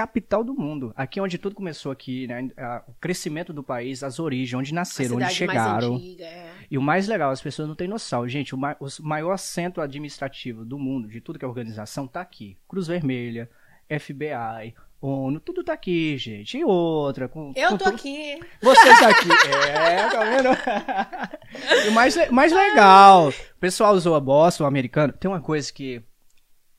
[0.00, 0.92] capital do mundo.
[0.96, 2.48] Aqui é onde tudo começou aqui, né?
[2.88, 5.96] O crescimento do país, as origens, onde nasceram, onde chegaram.
[5.96, 6.52] antiga, é.
[6.70, 8.26] E o mais legal, as pessoas não têm noção.
[8.26, 12.22] Gente, o, ma o maior centro administrativo do mundo, de tudo que é organização, tá
[12.22, 12.56] aqui.
[12.66, 13.50] Cruz Vermelha,
[13.90, 16.56] FBI, ONU, tudo tá aqui, gente.
[16.56, 17.28] E outra.
[17.28, 18.40] Com, Eu com tô tudo- aqui.
[18.62, 19.28] Você tá aqui.
[19.70, 20.48] É, tá vendo?
[21.86, 25.12] e o mais, mais legal, o pessoal usou a Boston, o americano.
[25.12, 26.02] Tem uma coisa que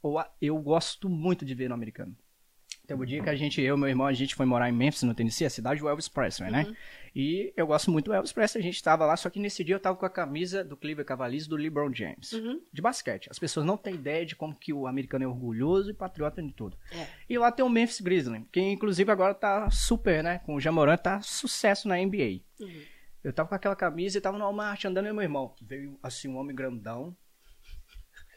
[0.03, 2.15] eu, eu gosto muito de ver no americano.
[2.91, 4.73] Teve um dia que a gente, eu e meu irmão, a gente foi morar em
[4.73, 6.75] Memphis, no Tennessee, a cidade do Elvis Presley, né?
[7.15, 9.75] E eu gosto muito do Elvis Presley, a gente tava lá, só que nesse dia
[9.75, 12.33] eu tava com a camisa do Cleveland Cavaliers do LeBron James,
[12.71, 13.29] de basquete.
[13.31, 16.51] As pessoas não têm ideia de como que o americano é orgulhoso e patriota de
[16.51, 16.77] tudo.
[16.91, 17.07] É.
[17.29, 20.39] E lá tem o Memphis Grizzlies, que inclusive agora tá super, né?
[20.39, 22.41] Com o Jamoran, tá sucesso na NBA.
[23.23, 25.53] Eu tava com aquela camisa e tava no Walmart andando e meu irmão.
[25.61, 27.15] Veio assim um homem grandão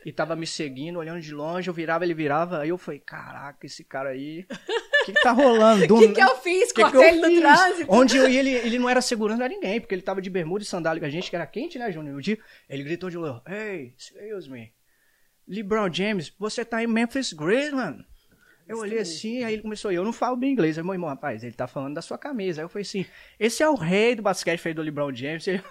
[0.05, 3.65] e tava me seguindo, olhando de longe, eu virava, ele virava, aí eu falei, caraca,
[3.65, 5.85] esse cara aí, o que, que tá rolando?
[5.95, 6.73] O que, que eu fiz?
[6.73, 7.87] Que Cortei ele no trânsito?
[7.89, 10.63] Onde eu ia, ele, ele não era segurando a ninguém, porque ele tava de bermuda
[10.63, 12.21] e sandália com a gente, que era quente, né, Júnior?
[12.69, 14.73] Ele gritou de longe, hey, excuse me,
[15.47, 18.05] LeBron James, você tá em Memphis Grizzlies,
[18.67, 21.45] eu olhei assim, aí ele começou, eu não falo bem inglês, aí meu irmão, rapaz,
[21.45, 22.63] ele tá falando da sua camisa.
[22.63, 23.05] Aí eu falei assim,
[23.39, 25.47] esse é o rei do basquete feito do LeBron James.
[25.47, 25.63] Ele,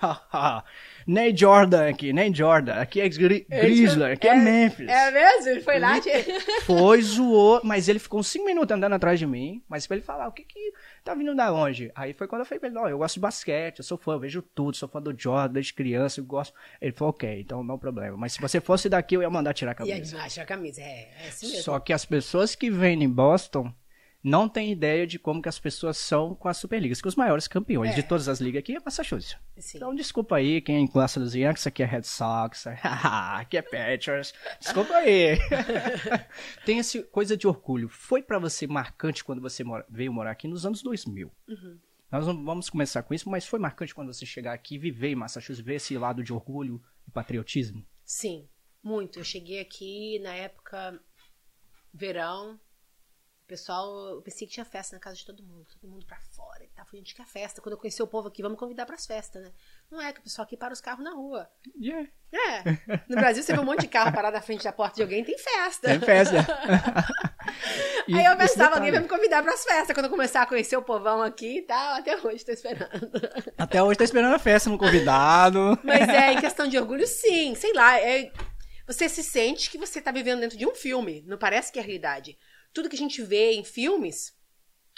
[1.06, 4.88] nem Jordan aqui, nem Jordan, aqui é Gri Grizzly, aqui é, Memphis.
[4.88, 5.50] É mesmo?
[5.50, 5.94] Ele foi lá.
[6.66, 10.06] Foi, zoou, mas ele ficou uns 5 minutos andando atrás de mim, mas pra ele
[10.06, 11.92] falar, o que que tá vindo da onde?
[11.96, 14.13] Aí foi quando eu falei pra ele, não, eu gosto de basquete, eu sou fã,
[14.13, 16.54] eu vejo tudo, sou fã do Jordan desde criança, eu gosto.
[16.82, 19.72] Ele falou, ok, então não problema, mas se você fosse daqui eu ia mandar tirar
[19.72, 20.22] a E camisa.
[20.22, 20.82] acha a camisa.
[20.82, 21.63] É, é assim mesmo.
[21.63, 23.74] Só que as pessoas que vêm em Boston
[24.23, 27.47] não têm ideia de como que as pessoas são com as Superligas, que os maiores
[27.47, 27.95] campeões É.
[27.95, 29.38] de todas as ligas aqui é Massachusetts.
[29.57, 29.77] Sim.
[29.77, 32.65] Então desculpa aí quem gosta dos Yankees, aqui é Red Sox,
[33.38, 35.38] aqui é Patriots, desculpa aí.
[36.65, 37.89] Tem essa coisa de orgulho.
[37.89, 41.31] Foi pra você marcante quando você mora- veio morar aqui nos anos 2000.
[41.47, 41.79] Uhum.
[42.12, 45.15] Nós não vamos começar com isso, mas foi marcante quando você chegar aqui, viver em
[45.15, 47.83] Massachusetts, ver esse lado de orgulho e patriotismo.
[48.05, 48.47] Sim,
[48.83, 49.19] muito.
[49.19, 50.99] Eu cheguei aqui na época
[51.93, 52.59] verão.
[53.54, 56.63] Pessoal, eu pensei que tinha festa na casa de todo mundo, todo mundo pra fora
[56.63, 56.84] e tal.
[56.88, 57.62] Falei, gente, que festa.
[57.62, 59.52] Quando eu conheci o povo aqui, vamos convidar pras festas, né?
[59.92, 61.48] Não é que o pessoal aqui para os carros na rua.
[61.80, 62.10] Yeah.
[62.34, 62.63] É.
[63.08, 65.24] No Brasil, você vê um monte de carro parado na frente da porta de alguém,
[65.24, 65.88] tem festa.
[65.88, 66.38] Tem festa.
[68.08, 70.76] E Aí eu pensava, alguém vai me convidar pras festas quando eu começar a conhecer
[70.76, 71.96] o povão aqui e tal.
[71.96, 72.89] Até hoje tô esperando.
[73.58, 75.80] Até hoje tá esperando a festa no convidado.
[75.84, 77.56] Mas é, em questão de orgulho, sim.
[77.56, 78.30] Sei lá, é,
[78.86, 81.24] você se sente que você tá vivendo dentro de um filme.
[81.26, 82.38] Não parece que é realidade.
[82.73, 84.36] Tudo que a gente vê em filmes,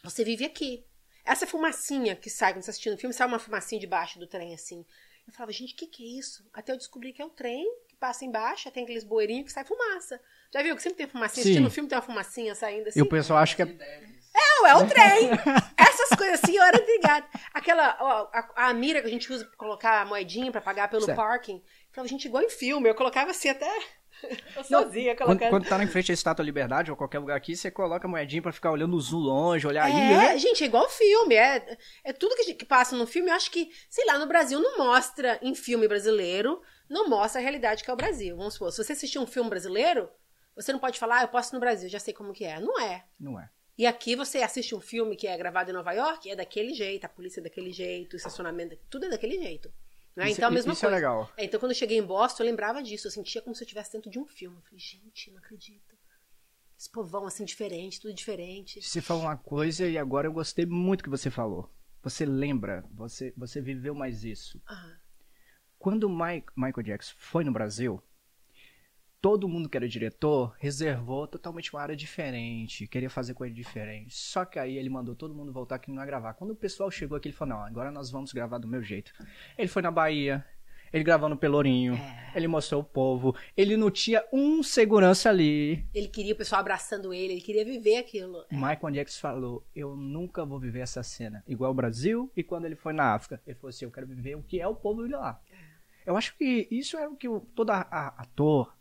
[0.04, 0.86] você vive aqui.
[1.26, 4.28] Essa fumacinha que sai quando você tá assistindo o filme, sai uma fumacinha debaixo do
[4.28, 4.86] trem, assim.
[5.28, 6.48] Eu falava, gente, o que, que é isso?
[6.54, 9.66] Até eu descobri que é o trem que passa embaixo, tem aqueles bueirinhos que sai
[9.66, 10.22] fumaça.
[10.54, 11.44] Já viu que sempre tem fumacinha?
[11.44, 11.50] Sim.
[11.50, 13.00] Assistindo filme tem uma fumacinha saindo assim.
[13.00, 13.66] E o pessoal acha que é.
[14.36, 15.30] Não, é o trem.
[15.78, 17.26] Essas coisas assim, eu era ligada.
[17.54, 20.90] Aquela, ó, a, a mira que a gente usa pra colocar a moedinha pra pagar
[20.90, 21.18] pelo Certo.
[21.18, 21.56] parking.
[21.56, 22.88] Eu falava, gente, igual em filme.
[22.88, 23.72] Eu colocava assim até.
[24.56, 25.50] Eu sozinha Quando, colocando.
[25.50, 28.10] quando tá em frente à Estátua da Liberdade ou qualquer lugar aqui, você coloca a
[28.10, 29.94] moedinha pra ficar olhando o zoom longe, olhar aí.
[29.94, 30.38] É, né?
[30.38, 31.36] gente, é igual filme.
[31.36, 33.30] É, é tudo que, que passa no filme.
[33.30, 37.44] Eu acho que, sei lá, no Brasil não mostra, em filme brasileiro, não mostra a
[37.44, 38.36] realidade que é o Brasil.
[38.36, 40.10] Vamos supor, se você assistir um filme brasileiro,
[40.56, 42.60] você não pode falar, ah, eu posso ir no Brasil, já sei como que é.
[42.60, 43.04] Não é.
[43.20, 43.50] Não é.
[43.78, 47.06] E aqui você assiste um filme que é gravado em Nova York, é daquele jeito,
[47.06, 49.72] a polícia é daquele jeito, o estacionamento, tudo é daquele jeito.
[50.16, 50.26] Né?
[50.30, 50.96] Isso- então a mesma isso é coisa.
[50.96, 51.32] legal.
[51.36, 53.66] É, então quando eu cheguei em Boston, eu lembrava disso, eu sentia como se eu
[53.66, 54.56] estivesse dentro de um filme.
[54.58, 55.96] Eu falei, gente, não acredito.
[56.78, 58.82] Esse povão assim diferente, tudo diferente.
[58.82, 61.70] Você falou uma coisa e agora eu gostei muito que você falou.
[62.04, 64.62] Você lembra, você, você viveu mais isso.
[64.70, 64.98] Aham.
[65.80, 68.02] Quando o Mike- Michael Jackson foi no Brasil,
[69.26, 74.14] todo mundo que era diretor reservou totalmente uma área diferente, queria fazer coisa diferente.
[74.16, 76.36] Só que aí ele mandou todo mundo voltar que não ia gravar.
[76.36, 79.12] Quando o pessoal chegou aqui, ele falou: Não, agora nós vamos gravar do meu jeito.
[79.58, 80.46] Ele foi na Bahia,
[80.94, 82.34] ele gravou no Pelourinho, É.
[82.36, 85.84] ele mostrou o povo, ele não tinha um segurança ali.
[85.92, 88.46] Ele queria o pessoal abraçando ele, ele queria viver aquilo.
[88.52, 91.44] Michael Jackson falou: Eu nunca vou viver essa cena.
[91.48, 93.42] Igual o Brasil e quando ele foi na África.
[93.48, 95.42] Ele falou assim: Eu quero viver o que é o povo de lá.
[96.06, 98.72] Eu acho que isso é o que o, todo a- a- ator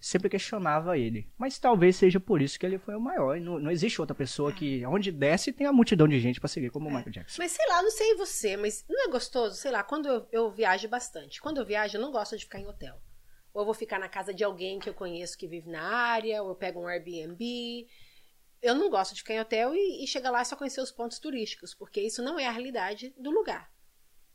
[0.00, 1.30] sempre questionava ele.
[1.36, 3.36] Mas talvez seja por isso que ele foi o maior.
[3.36, 6.48] E não, não existe outra pessoa que, onde desce, tem a multidão de gente pra
[6.48, 7.40] seguir, como o Michael Jackson.
[7.40, 9.56] Mas sei lá, não sei você, mas não é gostoso?
[9.56, 11.40] Sei lá, quando eu, eu viajo bastante.
[11.40, 12.98] Quando eu viajo, eu não gosto de ficar em hotel.
[13.52, 16.42] Ou eu vou ficar na casa de alguém que eu conheço que vive na área,
[16.42, 17.86] ou eu pego um Airbnb.
[18.62, 20.90] Eu não gosto de ficar em hotel e, e chegar lá e só conhecer os
[20.90, 23.70] pontos turísticos, porque isso não é a realidade do lugar.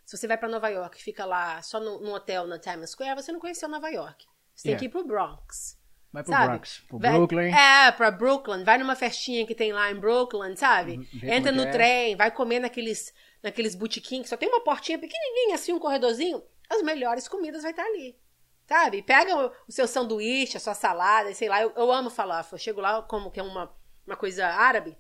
[0.04, 3.22] Se você vai pra Nova York e fica lá só no hotel na Times Square,
[3.22, 4.26] você não conheceu Nova York.
[4.56, 4.80] Você tem Yeah.
[4.80, 5.78] que ir pro Bronx.
[6.12, 6.48] Vai pro sabe?
[6.48, 7.52] Bronx, pro Vai- Brooklyn.
[7.54, 8.64] É, pra Brooklyn.
[8.64, 10.98] Vai numa festinha que tem lá em Brooklyn, sabe?
[11.14, 11.72] Vê Entra no é.
[11.72, 13.14] trem, vai comer naqueles,
[13.44, 16.42] naqueles botequins que só tem uma portinha pequenininha, assim, um corredorzinho.
[16.70, 18.18] As melhores comidas vai estar ali.
[18.66, 19.02] Sabe?
[19.04, 21.62] Pega o, o seu sanduíche, a sua salada, sei lá.
[21.62, 22.56] Eu, eu amo falafel.
[22.56, 23.72] Eu chego lá como que é uma,
[24.08, 24.98] uma coisa árabe.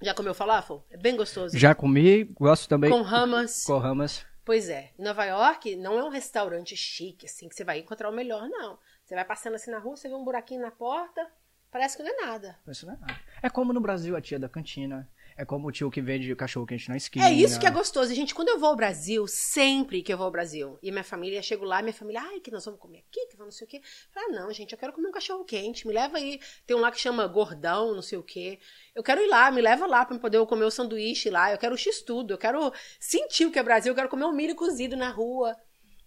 [0.00, 0.84] Já comeu falafel?
[0.90, 1.58] É bem gostoso.
[1.58, 2.90] Já comi, gosto também.
[2.90, 3.64] Com hummus.
[3.64, 4.24] Com hummus.
[4.44, 8.12] Pois é, Nova York não é um restaurante chique, assim, que você vai encontrar o
[8.12, 8.78] melhor, não.
[9.02, 11.30] Você vai passando assim na rua, você vê um buraquinho na porta,
[11.74, 12.56] Parece que não é nada.
[12.68, 13.20] Isso não é nada.
[13.42, 15.10] É como no Brasil a tia da cantina.
[15.36, 17.26] É como o tio que vende cachorro quente na esquina.
[17.28, 18.14] É isso que é gostoso.
[18.14, 21.42] Gente, quando eu vou ao Brasil, sempre que eu vou ao Brasil, e minha família,
[21.42, 23.70] chego lá, minha família, ai, que nós vamos comer aqui, que vamos não sei o
[23.70, 23.82] quê.
[24.14, 26.40] Ah, não, gente, eu quero comer um cachorro quente, me leva aí.
[26.64, 28.60] Tem um lá que chama gordão, não sei o quê.
[28.94, 31.50] Eu quero ir lá, me leva lá pra poder comer o sanduíche lá.
[31.50, 34.32] Eu quero o x-tudo, eu quero sentir o que é Brasil, eu quero comer um
[34.32, 35.56] milho cozido na rua.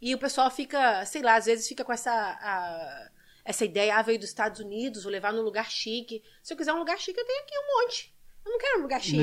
[0.02, 2.12] E o pessoal fica, sei lá, às vezes fica com essa...
[2.12, 3.10] a-
[3.44, 6.22] essa ideia, ah, veio dos Estados Unidos, vou levar num lugar chique.
[6.44, 8.14] Se eu quiser um lugar chique, eu tenho aqui um monte.
[8.48, 9.18] Eu não quero um lugar chique.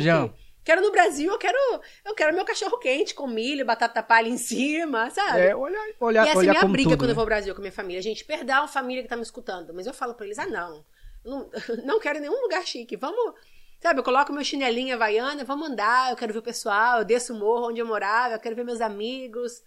[0.64, 1.58] Quero no Brasil, eu quero,
[2.06, 5.40] eu quero meu cachorro quente com milho, batata palha em cima, sabe?
[5.40, 7.12] É, olha, olha, e essa é olha minha como briga tudo, quando né?
[7.12, 8.00] eu vou ao Brasil com a minha família.
[8.00, 10.82] Gente, perdão a família que tá me escutando, mas eu falo pra eles, ah, não,
[11.22, 11.50] não,
[11.84, 12.96] não quero nenhum lugar chique.
[12.96, 13.34] Vamos,
[13.78, 17.34] sabe, eu coloco meu chinelinho havaiana, vamos andar, eu quero ver o pessoal, eu desço
[17.34, 19.62] o morro onde eu morava, eu quero ver meus amigos.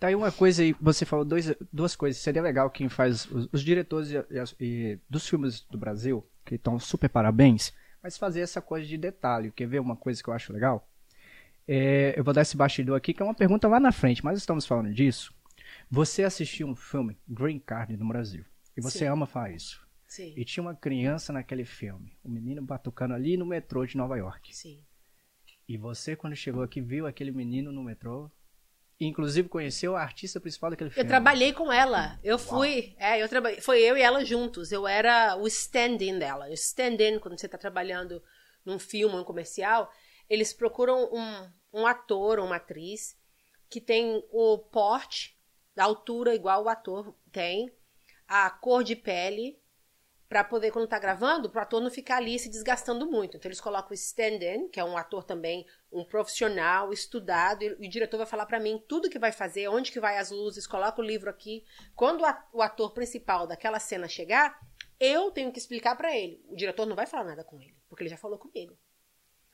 [0.00, 2.20] Tá aí uma coisa aí, você falou dois, duas coisas.
[2.20, 4.24] Seria legal quem faz os, os diretores e,
[4.60, 9.52] e dos filmes do Brasil, que estão super parabéns, mas fazer essa coisa de detalhe.
[9.52, 10.88] Quer ver uma coisa que eu acho legal?
[11.66, 14.38] É, eu vou dar esse bastidor aqui, que é uma pergunta lá na frente, mas
[14.38, 15.32] estamos falando disso.
[15.90, 18.44] Você assistiu um filme, Green Card, no Brasil,
[18.76, 19.06] e você Sim.
[19.06, 19.86] ama falar isso.
[20.06, 24.16] Sim, E tinha uma criança naquele filme, um menino batucando ali no metrô de Nova
[24.16, 24.54] York.
[24.54, 24.84] sim.
[25.68, 28.30] E você, quando chegou aqui, viu aquele menino no metrô,
[29.06, 31.08] inclusive conheceu a artista principal daquele Eu filme.
[31.08, 32.18] trabalhei com ela.
[32.22, 32.94] Eu fui.
[32.98, 33.60] É, eu trabalhei.
[33.60, 34.72] Foi eu e ela juntos.
[34.72, 36.48] Eu era o stand-in dela.
[36.48, 38.22] O stand-in, quando você tá trabalhando
[38.64, 39.90] num filme, um comercial,
[40.28, 43.16] eles procuram um, um ator ou uma atriz
[43.68, 45.38] que tem o porte,
[45.74, 47.70] da altura igual o ator tem,
[48.28, 49.58] a cor de pele,
[50.28, 53.36] pra poder, quando tá gravando, pro ator não ficar ali se desgastando muito.
[53.36, 57.88] Então eles colocam o stand-in, que é um ator também, um profissional, estudado, e o
[57.90, 61.00] diretor vai falar pra mim tudo que vai fazer, onde que vai as luzes, coloca
[61.00, 61.64] o livro aqui.
[61.94, 64.58] Quando a- o ator principal daquela cena chegar,
[64.98, 66.42] eu tenho que explicar pra ele.
[66.48, 68.76] O diretor não vai falar nada com ele, porque ele já falou comigo.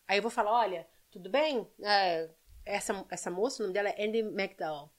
[0.07, 1.67] Aí eu vou falar, olha, tudo bem?
[1.83, 2.31] É,
[2.65, 4.91] essa, essa moça, o nome dela é Andy McDowell.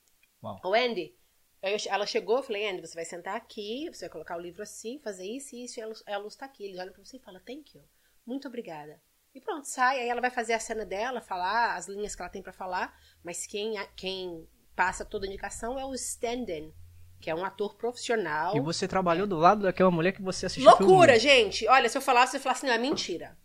[0.42, 0.60] Uau.
[0.64, 1.16] Ô, Andy,
[1.62, 4.62] eu- ela chegou, eu falei, Andy, você vai sentar aqui, você vai colocar o livro
[4.62, 6.64] assim, fazer isso e isso, e a luz, a luz tá aqui.
[6.64, 7.82] Ele olha pra você e fala, thank you,
[8.26, 9.00] muito obrigada.
[9.34, 12.30] E pronto, sai, aí ela vai fazer a cena dela, falar as linhas que ela
[12.30, 16.74] tem pra falar, mas quem, quem passa toda a indicação é o stand-in,
[17.20, 18.56] que é um ator profissional.
[18.56, 20.90] E você trabalhou do lado daquela mulher que você assistiu o filme.
[20.92, 21.68] Loucura, gente!
[21.68, 23.38] Olha, se eu falasse, você falasse, não, é mentira.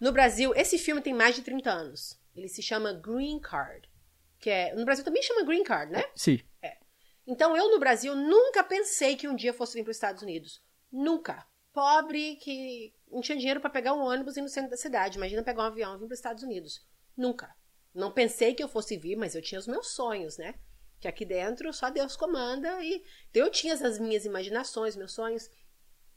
[0.00, 2.18] No Brasil, esse filme tem mais de 30 anos.
[2.34, 3.88] Ele se chama Green Card.
[4.38, 6.02] Que é, no Brasil também chama Green Card, né?
[6.14, 6.40] Sim.
[7.26, 10.60] Então eu no Brasil nunca pensei que um dia fosse vir para os Estados Unidos.
[10.90, 11.46] Nunca.
[11.72, 15.18] Pobre que não tinha dinheiro para pegar um ônibus e ir no centro da cidade.
[15.18, 16.84] Imagina pegar um avião e vir para os Estados Unidos.
[17.16, 17.54] Nunca.
[17.94, 20.54] Não pensei que eu fosse vir, mas eu tinha os meus sonhos, né?
[21.00, 25.48] Que aqui dentro só Deus comanda e então, eu tinha as minhas imaginações, meus sonhos.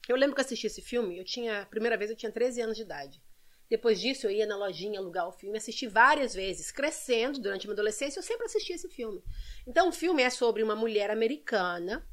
[0.07, 2.75] Eu lembro que assisti esse filme, eu tinha, a primeira vez eu tinha 13 anos
[2.75, 3.21] de idade.
[3.69, 7.67] Depois disso, eu ia na lojinha alugar o filme, assisti várias vezes, crescendo durante a
[7.67, 9.23] minha adolescência, eu sempre assisti esse filme.
[9.65, 12.05] Então, o filme é sobre uma mulher americana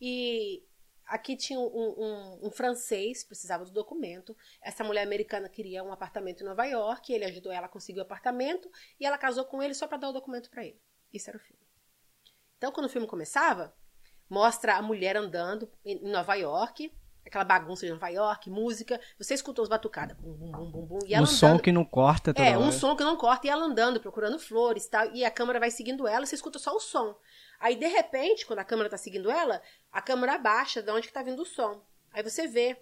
[0.00, 0.62] e
[1.12, 4.34] aqui tinha um, um- um francês, precisava do documento.
[4.62, 8.02] Essa mulher americana queria um apartamento em Nova York, ele ajudou ela a conseguir o
[8.02, 10.80] apartamento e ela casou com ele só para dar o documento para ele.
[11.12, 11.62] Isso era o filme.
[12.56, 13.76] Então, quando o filme começava,
[14.30, 16.90] mostra a mulher andando em Nova York,
[17.24, 19.00] aquela bagunça de Nova York, música.
[19.18, 21.62] Você escutou os batucadas, bum, bum, bum, bum, bum, e ela Um som andando.
[21.62, 24.84] que não corta toda É, um som que não corta e ela andando, procurando flores
[24.86, 25.10] e tal.
[25.14, 27.16] E a câmera vai seguindo ela, você escuta só o som.
[27.60, 31.12] Aí, de repente, quando a câmera tá seguindo ela, a câmera abaixa de onde que
[31.12, 31.80] tá vindo o som.
[32.12, 32.76] Aí você vê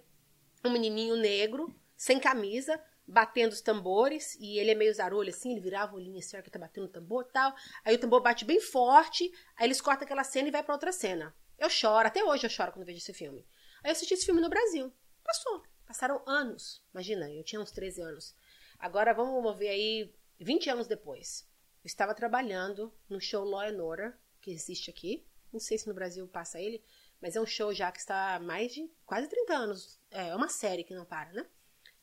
[0.65, 5.59] um menininho negro, sem camisa, batendo os tambores, e ele é meio zarolho assim, ele
[5.61, 7.53] virava o olhinho assim, olha que tá batendo o tambor e tal.
[7.83, 10.91] Aí o tambor bate bem forte, aí eles cortam aquela cena e vai pra outra
[10.91, 11.33] cena.
[11.59, 13.45] Eu choro, até hoje eu choro quando vejo esse filme.
[13.83, 14.93] Aí eu assisti esse filme no Brasil.
[15.23, 15.63] Passou.
[15.85, 16.83] Passaram anos.
[16.93, 18.35] Imagina, eu tinha uns 13 anos.
[18.79, 21.47] Agora vamos ver aí, 20 anos depois.
[21.83, 25.25] Eu estava trabalhando no show Law and Order, que existe aqui.
[25.51, 26.83] Não sei se no Brasil passa ele,
[27.21, 29.99] mas é um show já que está há mais de quase 30 anos.
[30.09, 31.45] É uma série que não para, né?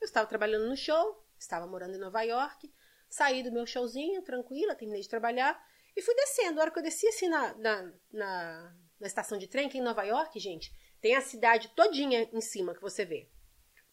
[0.00, 2.72] Eu estava trabalhando no show, estava morando em Nova York,
[3.08, 5.60] saí do meu showzinho, tranquila, terminei de trabalhar
[5.96, 6.58] e fui descendo.
[6.58, 9.80] A hora que eu desci assim na, na, na, na estação de trem, que é
[9.80, 13.28] em Nova York, gente, tem a cidade todinha em cima que você vê.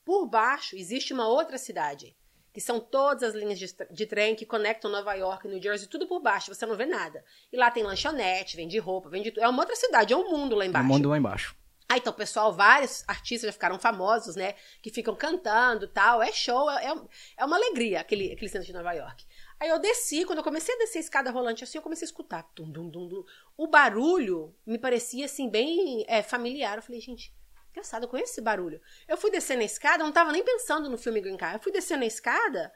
[0.03, 2.15] Por baixo existe uma outra cidade,
[2.53, 5.87] que são todas as linhas de, de trem que conectam Nova York e New Jersey,
[5.87, 7.23] tudo por baixo, você não vê nada.
[7.51, 9.43] E lá tem lanchonete, vende roupa, vende tudo.
[9.43, 10.87] É uma outra cidade, é um mundo lá O embaixo.
[10.87, 11.55] mundo lá embaixo.
[11.87, 14.55] Ah, então, pessoal, vários artistas já ficaram famosos, né?
[14.81, 16.21] Que ficam cantando tal.
[16.21, 16.91] É show, é,
[17.37, 19.23] é uma alegria aquele, aquele centro de Nova York.
[19.59, 22.09] Aí eu desci, quando eu comecei a descer a escada rolante assim, eu comecei a
[22.09, 22.49] escutar.
[22.55, 23.23] Dum, dum, dum.
[23.55, 26.77] O barulho me parecia, assim, bem é, familiar.
[26.77, 27.33] Eu falei, gente,
[27.75, 28.79] Engraçado, eu conheço esse barulho.
[29.05, 31.57] Eu fui descer na escada, eu não tava nem pensando no filme Green Card.
[31.57, 32.71] Eu fui descer na escada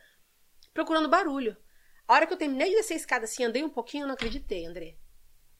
[0.74, 1.56] procurando barulho.
[2.06, 4.16] A hora que eu terminei de descer a escada assim, andei um pouquinho, eu não
[4.16, 4.98] acreditei, André.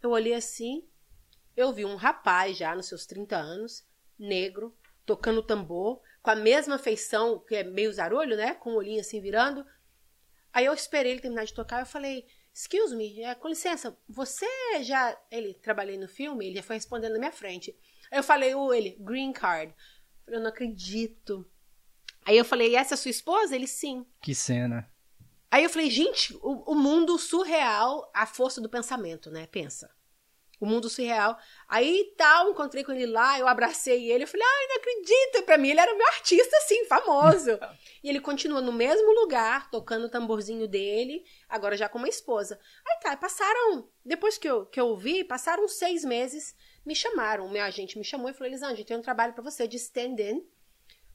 [0.01, 0.86] Eu olhei assim,
[1.55, 6.78] eu vi um rapaz já nos seus 30 anos, negro, tocando tambor, com a mesma
[6.78, 8.55] feição, que é meio zarolho, né?
[8.55, 9.65] Com o olhinho assim virando.
[10.53, 14.47] Aí eu esperei ele terminar de tocar, eu falei, excuse me, é, com licença, você
[14.81, 15.17] já...
[15.31, 17.75] Ele, trabalhei no filme, ele já foi respondendo na minha frente.
[18.11, 19.71] Aí eu falei, o ele, green card.
[19.71, 21.49] Eu falei, eu não acredito.
[22.25, 23.55] Aí eu falei, essa é a sua esposa?
[23.55, 24.05] Ele, sim.
[24.21, 24.89] Que cena.
[25.51, 29.47] Aí eu falei, gente, o, o mundo surreal, a força do pensamento, né?
[29.47, 29.89] Pensa.
[30.60, 31.38] O mundo surreal.
[31.68, 35.43] Aí tal, encontrei com ele lá, eu abracei ele, eu falei, ai, não acredito.
[35.43, 37.57] Pra mim ele era meu artista, assim, famoso.
[38.03, 42.60] e ele continua no mesmo lugar, tocando o tamborzinho dele, agora já com uma esposa.
[42.86, 46.55] Aí tá, passaram, depois que eu, que eu vi, passaram seis meses,
[46.86, 49.68] me chamaram, o meu agente me chamou e falou, Elisângela, tem um trabalho para você
[49.68, 50.45] de stand-in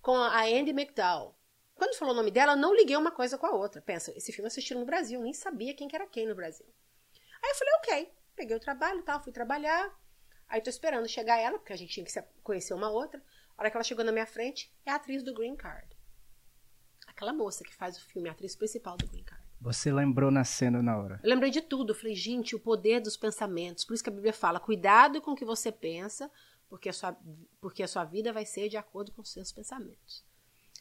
[0.00, 1.34] com a Andy McDowell.
[1.74, 3.82] Quando falou o nome dela, eu não liguei uma coisa com a outra.
[3.82, 6.66] Pensa, esse filme assistiram no Brasil, nem sabia quem que era quem no Brasil.
[7.42, 8.13] Aí eu falei, ok.
[8.36, 9.92] Peguei o trabalho e tal, fui trabalhar.
[10.48, 12.12] Aí tô esperando chegar ela, porque a gente tinha que
[12.42, 13.22] conhecer uma outra.
[13.56, 15.96] A hora que ela chegou na minha frente, é a atriz do Green Card.
[17.06, 19.44] Aquela moça que faz o filme, a atriz principal do Green Card.
[19.60, 21.20] Você lembrou na cena na hora?
[21.22, 21.94] Eu lembrei de tudo.
[21.94, 23.84] Falei, gente, o poder dos pensamentos.
[23.84, 26.30] Por isso que a Bíblia fala: cuidado com o que você pensa,
[26.68, 27.16] porque a sua,
[27.60, 30.24] porque a sua vida vai ser de acordo com os seus pensamentos.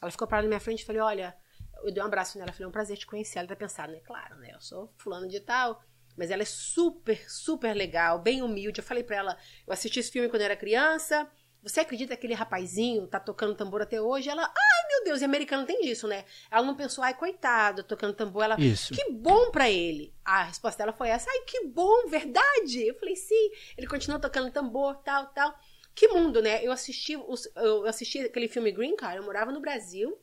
[0.02, 1.36] Ela ficou parada na minha frente e falei: olha,
[1.82, 2.52] eu dei um abraço nela.
[2.52, 3.38] Falei: é um prazer te conhecer.
[3.38, 4.00] Ela tá pensando, né?
[4.00, 4.50] Claro, né?
[4.52, 5.82] Eu sou fulano de tal.
[6.16, 8.80] Mas ela é super, super legal, bem humilde.
[8.80, 11.28] Eu falei pra ela: eu assisti esse filme quando eu era criança.
[11.64, 14.28] Você acredita que aquele rapazinho tá tocando tambor até hoje?
[14.28, 16.26] Ela, ai meu Deus, e americano tem disso, né?
[16.50, 18.44] Ela não pensou, ai coitado, tocando tambor.
[18.44, 18.92] Ela, Isso.
[18.92, 20.12] que bom pra ele.
[20.22, 22.86] A resposta dela foi essa, ai que bom, verdade.
[22.86, 23.50] Eu falei, sim.
[23.78, 25.58] Ele continuou tocando tambor, tal, tal.
[25.94, 26.62] Que mundo, né?
[26.62, 30.20] Eu assisti, eu assisti aquele filme Green Card, eu morava no Brasil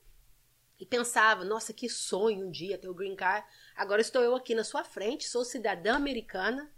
[0.79, 3.45] e pensava, nossa, que sonho um dia ter o Green Card.
[3.81, 6.71] Agora estou eu aqui na sua frente, sou cidadã americana.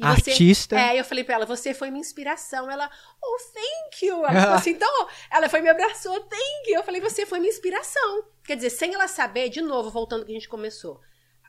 [0.00, 0.74] Artista.
[0.74, 2.70] Você, é, eu falei pra ela, você foi minha inspiração.
[2.70, 2.90] Ela,
[3.22, 4.24] oh, thank you.
[4.24, 6.76] Ela falou assim, então, ela foi me abraçou, thank you.
[6.76, 8.30] Eu falei, você foi minha inspiração.
[8.42, 11.02] Quer dizer, sem ela saber, de novo, voltando que a gente começou.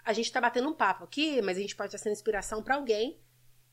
[0.03, 2.75] A gente tá batendo um papo aqui, mas a gente pode estar sendo inspiração para
[2.75, 3.21] alguém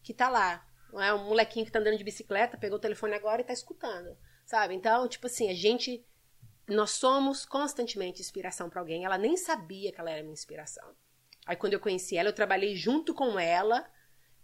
[0.00, 1.12] que tá lá, não é?
[1.12, 4.16] Um molequinho que tá andando de bicicleta, pegou o telefone agora e tá escutando,
[4.46, 4.74] sabe?
[4.74, 6.06] Então, tipo assim, a gente.
[6.68, 9.04] Nós somos constantemente inspiração para alguém.
[9.04, 10.94] Ela nem sabia que ela era minha inspiração.
[11.46, 13.86] Aí, quando eu conheci ela, eu trabalhei junto com ela.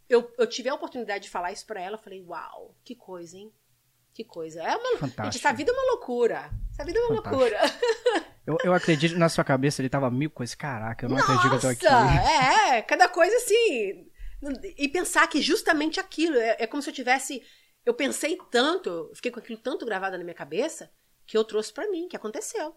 [0.09, 1.97] Eu, eu tive a oportunidade de falar isso pra ela.
[1.97, 3.51] Eu falei, uau, que coisa, hein?
[4.13, 4.63] Que coisa.
[4.63, 4.99] É uma.
[4.99, 5.25] Fantástico.
[5.25, 6.51] Gente, essa vida é uma loucura.
[6.73, 7.37] Essa vida é uma Fantástico.
[7.37, 7.61] loucura.
[8.47, 10.57] Eu, eu acredito na sua cabeça, ele tava mil coisas.
[10.57, 11.85] Caraca, eu não acredito que eu tô aqui.
[11.85, 14.11] Nossa, é, cada coisa assim.
[14.77, 17.43] E pensar que justamente aquilo, é, é como se eu tivesse.
[17.85, 20.91] Eu pensei tanto, fiquei com aquilo tanto gravado na minha cabeça,
[21.31, 22.75] que eu trouxe pra mim, que aconteceu.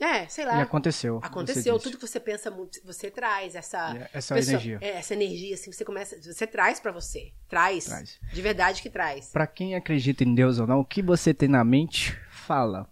[0.00, 0.58] É, sei lá.
[0.58, 1.20] E aconteceu.
[1.22, 4.08] Aconteceu, tudo que você pensa, muito, você traz essa disse.
[4.12, 4.78] Essa pessoa- energia.
[4.80, 8.18] é, essa energia assim, você começa, você traz pra você, traz, Traz.
[8.32, 9.28] de verdade que traz.
[9.30, 12.90] Pra quem acredita em Deus ou não, o que você tem na mente, fala.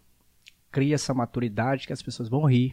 [0.70, 2.72] Cria essa maturidade que as pessoas vão rir,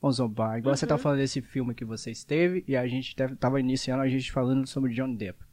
[0.00, 0.56] vão zombar.
[0.58, 0.76] Igual Uhum.
[0.76, 4.30] você tá falando desse filme que você esteve e a gente tava iniciando a gente
[4.30, 5.44] falando sobre John Depp.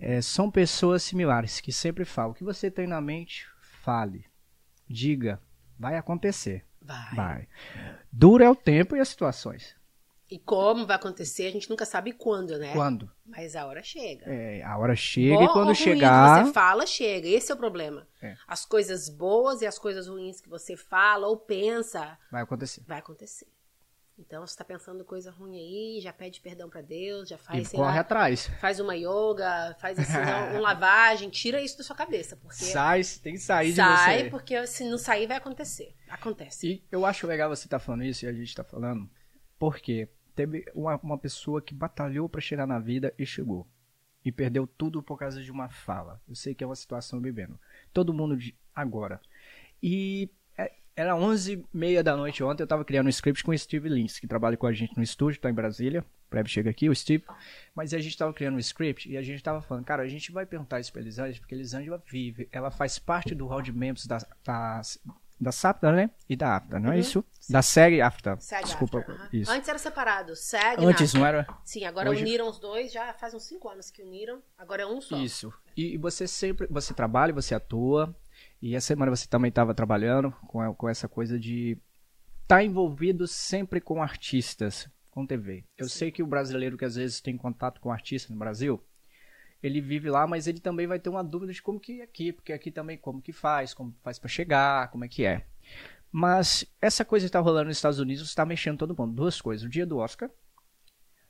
[0.00, 2.32] É, são pessoas similares que sempre falam.
[2.32, 3.46] O que você tem na mente,
[3.82, 4.26] fale.
[4.92, 5.40] Diga.
[5.78, 6.64] Vai acontecer.
[6.80, 7.14] Vai.
[7.14, 7.48] Vai.
[8.12, 9.74] Dura é o tempo e as situações.
[10.30, 12.72] E como vai acontecer, a gente nunca sabe quando, né?
[12.72, 13.10] Quando?
[13.26, 14.24] Mas a hora chega.
[14.26, 16.38] É, a hora chega Bom e quando chegar.
[16.40, 17.28] que você fala, chega.
[17.28, 18.08] Esse é o problema.
[18.22, 18.34] É.
[18.48, 22.82] As coisas boas e as coisas ruins que você fala ou pensa, Vai acontecer.
[22.86, 23.46] vai acontecer.
[24.24, 27.68] Então, se tá pensando coisa ruim aí, já pede perdão pra Deus, já E faz,
[27.68, 28.46] sei corre lá, atrás.
[28.60, 30.12] faz uma yoga, faz assim,
[30.56, 34.30] uma, lavagem, tira isso da sua cabeça, porque Sai, tem que sair sai, de você.
[34.30, 35.94] porque se não sair vai acontecer.
[36.08, 36.66] Acontece.
[36.68, 39.10] E eu acho legal você estar falando isso e a gente estar falando,
[39.58, 43.66] porque teve uma, uma pessoa que batalhou pra chegar na vida e chegou.
[44.24, 46.22] E perdeu tudo por causa de uma fala.
[46.28, 47.58] Eu sei que é uma situação bebendo.
[47.92, 49.20] Todo mundo de agora.
[49.82, 50.30] E
[50.94, 54.26] era 11h30 da noite ontem, eu tava criando um script com o Steve Lins, que
[54.26, 56.04] trabalha com a gente no estúdio, tá em Brasília.
[56.30, 57.24] Breve chega aqui, o Steve.
[57.74, 60.32] Mas a gente tava criando um script e a gente tava falando, cara, a gente
[60.32, 63.70] vai perguntar isso pra Elisângela, porque a Elisângela vive, ela faz parte do hall de
[63.70, 64.80] membros da, da,
[65.38, 66.10] da SAPTA, né?
[66.28, 67.22] E da AFTA, não é isso?
[67.50, 68.38] Da série AFTA.
[68.40, 69.28] SAG Desculpa, after, aham.
[69.32, 69.50] isso.
[69.50, 71.46] Antes era separado, SAG Antes, não era?
[71.64, 74.86] Sim, agora Hoje- uniram os dois, já faz uns cinco anos que uniram, agora é
[74.86, 75.18] um só.
[75.18, 75.52] Isso.
[75.76, 78.14] E, e você sempre, você trabalha, você atua,
[78.62, 81.76] e essa semana você também estava trabalhando com, com essa coisa de
[82.42, 85.64] estar envolvido sempre com artistas, com TV.
[85.76, 88.80] Eu sei que o brasileiro que às vezes tem contato com artistas no Brasil,
[89.60, 92.32] ele vive lá, mas ele também vai ter uma dúvida de como que é aqui,
[92.32, 95.44] porque aqui também como que faz, como faz para chegar, como é que é.
[96.10, 99.14] Mas essa coisa que tá rolando nos Estados Unidos está mexendo todo mundo.
[99.14, 99.66] Duas coisas.
[99.66, 100.30] O dia do Oscar,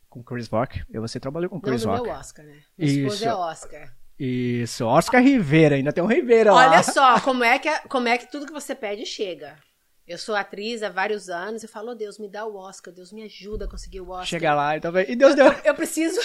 [0.08, 0.84] com Chris Rock.
[0.90, 2.02] E você trabalhou com Chris não, Rock.
[2.02, 2.62] Não, meu Oscar, né?
[2.76, 3.24] Esposo Isso.
[3.24, 3.96] é Oscar.
[4.24, 6.68] Isso, Oscar Rivera, ainda tem um Rivera lá.
[6.68, 9.56] Olha só, como é, que, como é que tudo que você pede chega.
[10.12, 13.10] Eu sou atriz há vários anos, eu falo, oh, Deus, me dá o Oscar, Deus
[13.10, 14.26] me ajuda a conseguir o Oscar.
[14.26, 15.06] Chega lá e também.
[15.08, 15.46] E Deus deu.
[15.64, 16.20] Eu preciso,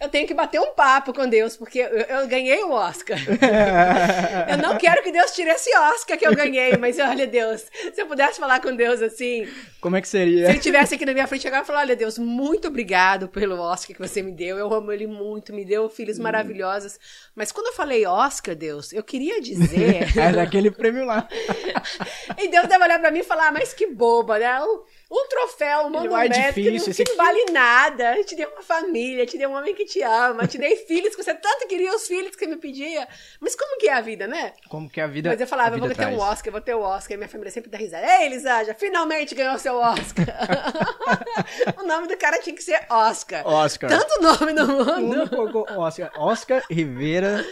[0.00, 3.18] eu tenho que bater um papo com Deus, porque eu, eu ganhei o Oscar.
[4.48, 7.62] eu não quero que Deus tire esse Oscar que eu ganhei, mas olha, Deus,
[7.92, 9.48] se eu pudesse falar com Deus assim,
[9.80, 10.44] Como é que seria?
[10.44, 13.58] se ele estivesse aqui na minha frente agora, eu falar, olha, Deus, muito obrigado pelo
[13.58, 16.22] Oscar que você me deu, eu amo ele muito, me deu filhos Hum.
[16.22, 16.96] maravilhosos,
[17.34, 20.12] mas quando eu falei Oscar, Deus, eu queria dizer...
[20.16, 21.26] É daquele prêmio lá.
[22.38, 24.60] E Deus deve olhar pra mim e falar, "Ah, mas que boba, né?
[24.60, 28.16] Um, um troféu, um vai monumento que, não, que vale nada.
[28.16, 31.14] Eu te dei uma família, te dei um homem que te ama, te dei filhos
[31.14, 33.06] que você tanto queria, os filhos que você me pedia.
[33.40, 34.52] Mas como que é a vida, né?
[34.68, 35.30] Como que a vida.
[35.30, 36.18] Mas eu falava, eu vou ter um.
[36.18, 37.14] Oscar, eu vou ter o Oscar.
[37.14, 38.06] E minha família sempre dá risada.
[38.06, 40.26] Ei, Elisângela, finalmente ganhou seu Oscar.
[41.78, 43.46] o nome do cara tinha que ser Oscar.
[43.46, 43.90] Oscar.
[43.90, 45.64] Tanto nome no Um mundo.
[45.78, 47.44] Oscar, Oscar Rivera,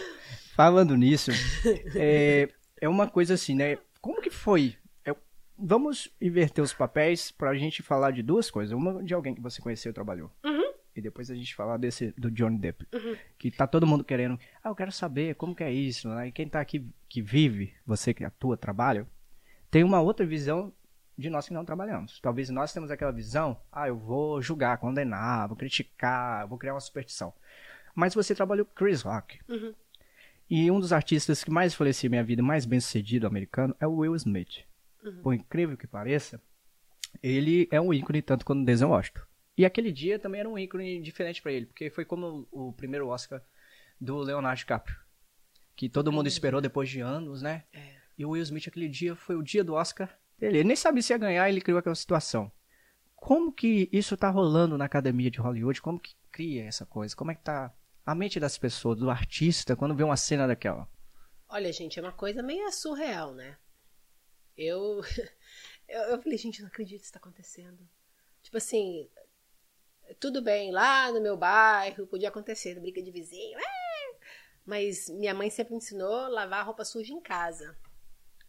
[0.55, 1.31] falando nisso,
[1.95, 2.47] é,
[2.79, 3.77] é uma coisa assim, né?
[4.01, 4.75] Como que foi?
[5.63, 8.73] Vamos inverter os papéis pra gente falar de duas coisas.
[8.73, 10.31] Uma de alguém que você conheceu e trabalhou.
[10.95, 12.87] E depois a gente falar desse do Johnny Depp.
[13.37, 14.39] Que tá todo mundo querendo.
[14.63, 16.27] Ah, eu quero saber como que é isso, né?
[16.27, 19.07] E quem tá aqui que vive, você que atua, trabalha,
[19.69, 20.73] tem uma outra visão
[21.17, 22.19] de nós que não trabalhamos.
[22.19, 26.79] Talvez nós temos aquela visão, ah, eu vou julgar, condenar, vou criticar, vou criar uma
[26.79, 27.33] superstição.
[27.93, 29.39] Mas você trabalhou com Chris Rock.
[30.49, 33.97] E um dos artistas que mais influenciou minha vida, mais bem sucedido americano, é o
[33.97, 34.65] Will Smith.
[35.23, 36.41] Por incrível que pareça,
[37.21, 39.21] ele é um ícone tanto quanto Denzel Washington.
[39.57, 43.07] E aquele dia também era um ícone diferente pra ele, porque foi como o primeiro
[43.07, 43.41] Oscar
[43.99, 44.97] do Leonardo DiCaprio.
[45.75, 47.63] Que todo mundo esperou depois de anos, né?
[48.17, 50.59] E o Will Smith aquele dia foi o dia do Oscar dele.
[50.59, 52.51] Ele nem sabia se ia ganhar, ele criou aquela situação.
[53.15, 55.81] Como que isso tá rolando na academia de Hollywood?
[55.81, 57.15] Como que cria essa coisa?
[57.15, 57.73] Como é que tá
[58.05, 60.87] a mente das pessoas, do artista, quando vê uma cena daquela?
[61.47, 63.57] Olha, gente, é uma coisa meio surreal, né?
[64.57, 65.01] Eu,
[65.87, 67.87] eu, eu falei, gente, não acredito que isso tá acontecendo.
[68.41, 69.09] Tipo assim,
[70.19, 73.81] tudo bem, lá no meu bairro podia acontecer, briga de vizinho, é!
[74.65, 77.75] mas minha mãe sempre me ensinou a lavar roupa suja em casa.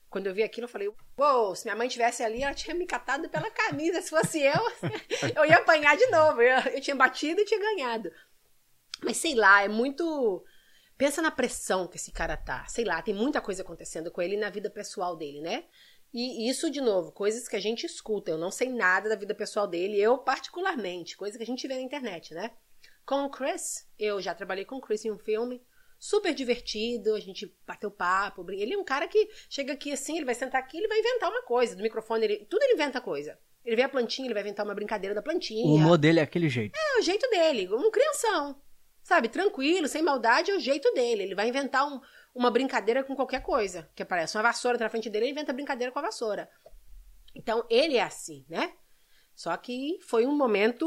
[0.09, 2.87] Quando eu vi aquilo, eu falei, uou, se minha mãe tivesse ali, ela tinha me
[2.87, 4.03] catado pela camisa.
[4.03, 4.61] Se fosse eu,
[5.35, 6.43] eu ia apanhar de novo.
[6.43, 8.13] Eu, eu tinha batido e tinha ganhado.
[9.03, 10.45] Mas sei lá, é muito.
[10.99, 12.67] Pensa na pressão que esse cara tá.
[12.67, 15.65] Sei lá, tem muita coisa acontecendo com ele na vida pessoal dele, né?
[16.15, 18.31] E isso, de novo, coisas que a gente escuta.
[18.31, 21.75] Eu não sei nada da vida pessoal dele, eu particularmente, coisa que a gente vê
[21.75, 22.51] na internet, né?
[23.07, 25.63] Com o Chris, eu já trabalhei com o Chris em um filme.
[25.99, 28.45] Super divertido, a gente bateu papo.
[28.51, 31.31] Ele é um cara que chega aqui assim, ele vai sentar aqui, ele vai inventar
[31.31, 31.75] uma coisa.
[31.77, 33.39] Do microfone, ele, tudo ele inventa coisa.
[33.65, 35.65] Ele vê a plantinha, ele vai inventar uma brincadeira da plantinha.
[35.65, 36.77] O humor dele é aquele jeito.
[36.77, 38.61] É o jeito dele, um crianção.
[39.05, 41.23] Sabe, tranquilo, sem maldade, é o jeito dele.
[41.23, 42.01] Ele vai inventar um-
[42.35, 43.89] uma brincadeira com qualquer coisa.
[43.95, 46.49] Que aparece uma vassoura tá na frente dele, ele inventa brincadeira com a vassoura.
[47.35, 48.73] Então, ele é assim, né?
[49.35, 50.87] Só que foi um momento,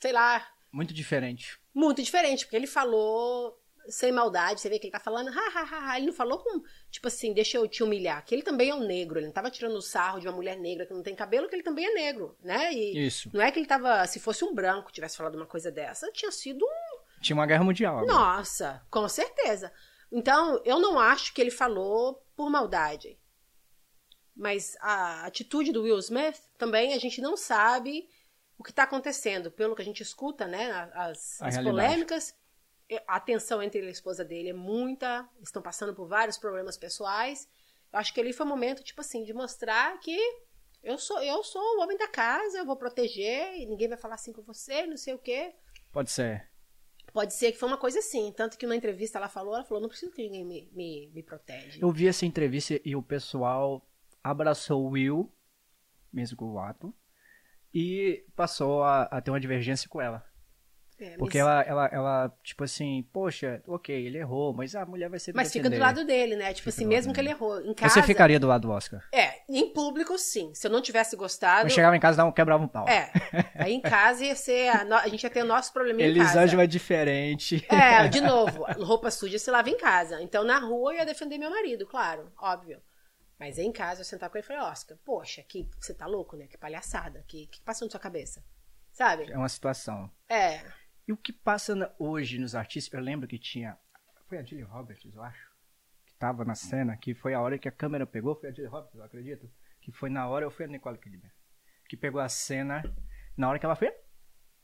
[0.00, 1.60] sei lá, Muito diferente.
[1.74, 5.62] muito diferente, porque ele falou sem maldade, você vê que ele tá falando, ha, ha,
[5.62, 5.96] ha, ha.
[5.98, 8.86] ele não falou com, tipo assim, deixa eu te humilhar, que ele também é um
[8.86, 11.48] negro, ele não tava tirando o sarro de uma mulher negra que não tem cabelo,
[11.48, 12.72] que ele também é negro, né?
[12.72, 13.28] E Isso.
[13.34, 16.30] não é que ele tava, se fosse um branco tivesse falado uma coisa dessa, tinha
[16.30, 17.98] sido um Tinha uma guerra mundial.
[17.98, 18.12] agora.
[18.12, 19.72] nossa, com certeza.
[20.12, 23.18] Então, eu não acho que ele falou por maldade.
[24.36, 28.06] Mas a atitude do Will Smith também a gente não sabe
[28.58, 29.50] o que está acontecendo.
[29.50, 30.70] Pelo que a gente escuta, né?
[30.94, 32.34] As, as polêmicas,
[32.90, 35.26] e a tensão entre ele e a esposa dele é muita.
[35.42, 37.48] Estão passando por vários problemas pessoais.
[37.90, 40.18] Eu acho que ali foi o momento, tipo assim, de mostrar que
[40.82, 44.16] eu sou, eu sou o homem da casa, eu vou proteger, e ninguém vai falar
[44.16, 45.54] assim com você, não sei o quê.
[45.90, 46.51] Pode ser.
[47.12, 48.32] Pode ser que foi uma coisa assim.
[48.32, 51.22] Tanto que na entrevista ela falou, ela falou, não preciso que ninguém me, me, me
[51.22, 51.80] protege.
[51.82, 53.86] Eu vi essa entrevista e o pessoal
[54.22, 55.30] abraçou o Will,
[56.12, 56.94] mesmo com o ato,
[57.74, 60.24] e passou a, a ter uma divergência com ela.
[61.02, 65.10] É, Porque mas, ela, ela, ela, tipo assim, poxa, ok, ele errou, mas a mulher
[65.10, 66.54] vai ser mas fica do lado dele, né?
[66.54, 67.60] Tipo Fica assim, mesmo que ele errou.
[67.60, 67.94] Em casa.
[67.94, 69.02] Você ficaria do lado do Oscar.
[69.12, 70.54] É, em público, sim.
[70.54, 71.66] Se eu não tivesse gostado.
[71.66, 72.88] Eu chegava em casa e um- quebrava um pau.
[72.88, 73.10] É.
[73.56, 74.68] Aí em casa ia ser.
[74.68, 76.30] A, no- a gente ia ter o nosso probleminha em casa.
[76.30, 77.66] Elisângela é diferente.
[77.68, 80.22] É, de novo, roupa suja se lava em casa.
[80.22, 82.80] Então na rua eu ia defender meu marido, claro, óbvio.
[83.40, 86.06] Mas aí em casa eu sentava com ele e falei, Oscar, poxa, que você tá
[86.06, 86.46] louco, né?
[86.46, 87.24] Que palhaçada.
[87.26, 88.40] Que, que passou na sua cabeça?
[88.92, 89.32] Sabe?
[89.32, 90.08] É uma situação.
[90.28, 90.60] É.
[91.06, 92.98] E o que passa hoje nos artistas?
[92.98, 93.76] Eu lembro que tinha.
[94.28, 95.50] Foi a Julie Roberts, eu acho.
[96.06, 98.36] Que tava na cena, que foi a hora que a câmera pegou.
[98.36, 99.50] Foi a Julie Roberts, eu acredito.
[99.80, 101.30] Que foi na hora, ou foi a Nicole Kidman?
[101.88, 102.82] Que pegou a cena.
[103.36, 103.92] Na hora que ela foi.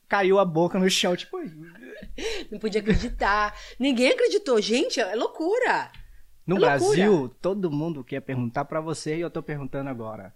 [0.08, 1.38] Caiu a boca no chão, tipo.
[2.50, 3.54] Não podia acreditar.
[3.78, 4.60] Ninguém acreditou.
[4.60, 5.90] Gente, é loucura.
[6.46, 6.78] No É loucura.
[6.78, 10.34] Brasil, todo mundo quer perguntar pra você e eu tô perguntando agora.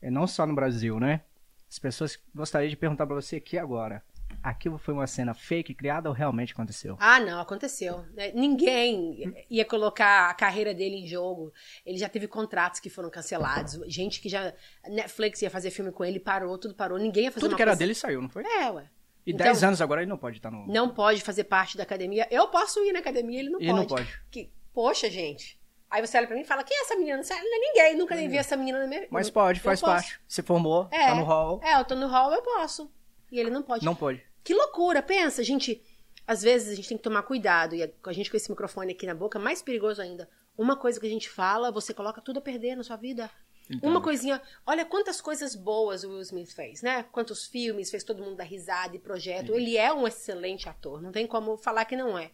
[0.00, 1.22] É não só no Brasil, né?
[1.68, 4.02] As pessoas gostariam de perguntar pra você aqui agora.
[4.42, 6.96] Aquilo foi uma cena fake criada ou realmente aconteceu?
[7.00, 8.04] Ah, não, aconteceu.
[8.14, 8.32] né?
[8.34, 11.52] Ninguém ia colocar a carreira dele em jogo.
[11.86, 13.80] Ele já teve contratos que foram cancelados.
[13.86, 14.52] Gente que já.
[14.88, 16.98] Netflix ia fazer filme com ele, parou, tudo parou.
[16.98, 17.78] Ninguém ia fazer Tudo que era coisa...
[17.78, 18.44] dele saiu, não foi?
[18.44, 18.88] É, ué.
[19.26, 20.66] E Então- 10 anos agora ele não pode estar no.
[20.66, 22.26] Não pode fazer parte da academia.
[22.30, 23.80] Eu posso ir na academia, ele não Ele pode.
[23.80, 24.20] não pode.
[24.30, 25.60] Que, poxa, gente.
[25.88, 27.18] Aí você olha pra mim e fala: quem é essa menina?
[27.18, 29.60] Não sei, não é ninguém, nunca nem vi essa menina na minha Mas Eu pode,
[29.60, 29.92] faz posso.
[29.92, 30.20] parte.
[30.26, 31.60] Você formou, É, tá no hall.
[31.62, 32.90] É, eu tô no hall, eu posso.
[33.32, 33.84] E ele não pode.
[33.84, 34.22] Não pode.
[34.44, 35.82] Que loucura, pensa, gente.
[36.26, 37.74] Às vezes a gente tem que tomar cuidado.
[37.74, 40.28] E a a gente com esse microfone aqui na boca, mais perigoso ainda.
[40.56, 43.30] Uma coisa que a gente fala, você coloca tudo a perder na sua vida.
[43.70, 44.40] Então, Uma coisinha.
[44.66, 47.04] Olha quantas coisas boas o Will Smith fez, né?
[47.10, 49.54] Quantos filmes, fez todo mundo dar risada e projeto.
[49.54, 52.32] Ele é um excelente ator, não tem como falar que não é.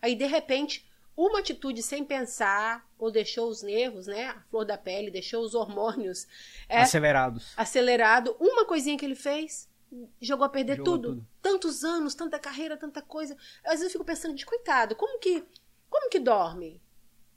[0.00, 4.28] Aí, de repente, uma atitude sem pensar, ou deixou os nervos, né?
[4.28, 6.26] A flor da pele, deixou os hormônios
[6.68, 7.52] é, Acelerados.
[7.56, 8.34] acelerado.
[8.40, 9.68] Uma coisinha que ele fez,
[10.20, 11.08] jogou a perder Jogou tudo.
[11.16, 11.28] tudo.
[11.40, 13.36] Tantos anos, tanta carreira, tanta coisa.
[13.64, 15.44] Às vezes eu fico pensando, de coitado, como que,
[15.88, 16.80] como que dorme?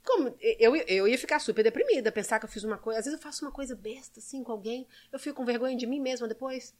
[0.04, 0.34] Como?
[0.40, 3.00] Eu, eu ia ficar super deprimida, pensar que eu fiz uma coisa.
[3.00, 5.86] Às vezes eu faço uma coisa besta, assim, com alguém, eu fico com vergonha de
[5.86, 6.74] mim mesma depois.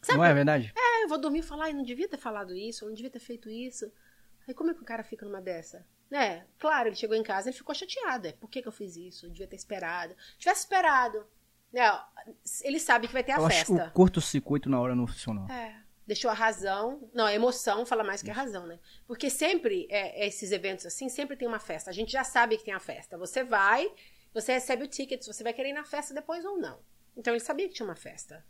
[0.00, 0.18] Sabe?
[0.18, 0.72] Não é verdade?
[0.76, 3.10] É, eu vou dormir e falar, "Ai, não devia ter falado isso, eu não devia
[3.10, 3.90] ter feito isso.
[4.46, 5.86] Aí como é que o cara fica numa dessa?
[6.10, 6.44] Né?
[6.58, 8.26] Claro, ele chegou em casa, ele ficou chateado.
[8.26, 9.26] É, por que, que eu fiz isso?
[9.26, 10.14] Eu devia ter esperado.
[10.38, 11.24] Tivesse esperado.
[11.72, 11.82] Né?
[12.62, 13.88] Ele sabe que vai ter a eu acho que festa.
[13.88, 15.48] o curto-circuito na hora não funcionou.
[15.50, 15.80] É.
[16.06, 17.08] Deixou a razão.
[17.14, 18.78] Não, a emoção fala mais que a razão, né?
[19.06, 21.90] Porque sempre, é, esses eventos assim, sempre tem uma festa.
[21.90, 23.16] A gente já sabe que tem a festa.
[23.16, 23.90] Você vai,
[24.34, 26.80] você recebe o ticket, se você vai querer ir na festa depois ou não.
[27.16, 28.44] Então ele sabia que tinha uma festa.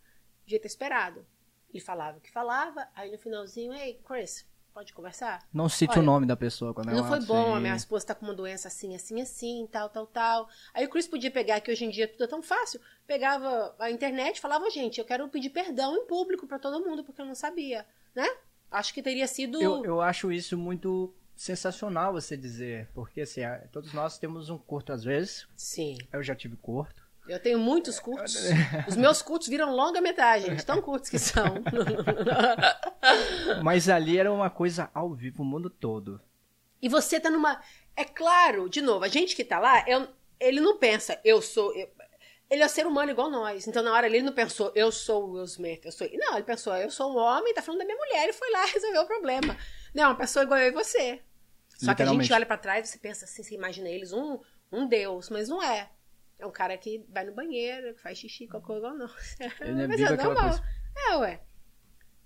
[0.44, 1.26] Devia ter esperado.
[1.70, 5.46] Ele falava o que falava, aí no finalzinho, ei, Chris, pode conversar?
[5.52, 8.06] Não cite Olha, o nome da pessoa quando Não ela foi bom, a minha esposa
[8.06, 10.48] tá com uma doença assim, assim, assim, tal, tal, tal.
[10.72, 13.90] Aí o Chris podia pegar, que hoje em dia tudo é tão fácil, pegava a
[13.90, 17.26] internet e falava, gente, eu quero pedir perdão em público pra todo mundo, porque eu
[17.26, 18.28] não sabia, né?
[18.70, 19.60] Acho que teria sido.
[19.60, 24.92] Eu, eu acho isso muito sensacional você dizer, porque assim, todos nós temos um curto
[24.92, 25.46] às vezes.
[25.56, 25.98] Sim.
[26.12, 27.01] Eu já tive curto.
[27.28, 28.36] Eu tenho muitos curtos.
[28.88, 31.62] Os meus curtos viram longa-metragem, tão curtos que são.
[33.62, 36.20] Mas ali era uma coisa ao vivo, o mundo todo.
[36.80, 37.60] E você tá numa.
[37.96, 40.08] É claro, de novo, a gente que tá lá, eu-
[40.40, 41.72] ele não pensa, eu sou.
[41.74, 41.88] eu-
[42.50, 43.66] Ele é um ser humano igual nós.
[43.66, 45.86] Então, na hora ali, ele não pensou, eu sou o Will Smith.
[45.86, 46.06] Eu sou...
[46.12, 48.62] Não, ele pensou, eu sou um homem, tá falando da minha mulher, e foi lá
[48.66, 49.56] resolver o problema.
[49.94, 51.22] Não, uma pessoa igual eu e você.
[51.78, 54.38] Só que a gente olha pra trás e você pensa assim, você imagina eles um,
[54.70, 55.88] um deus, mas não é.
[56.42, 59.36] É um cara que vai no banheiro, que faz xixi, cocô igual nós.
[59.60, 60.48] Ele mas vive é normal.
[60.50, 60.64] coisa.
[61.08, 61.40] É, ué.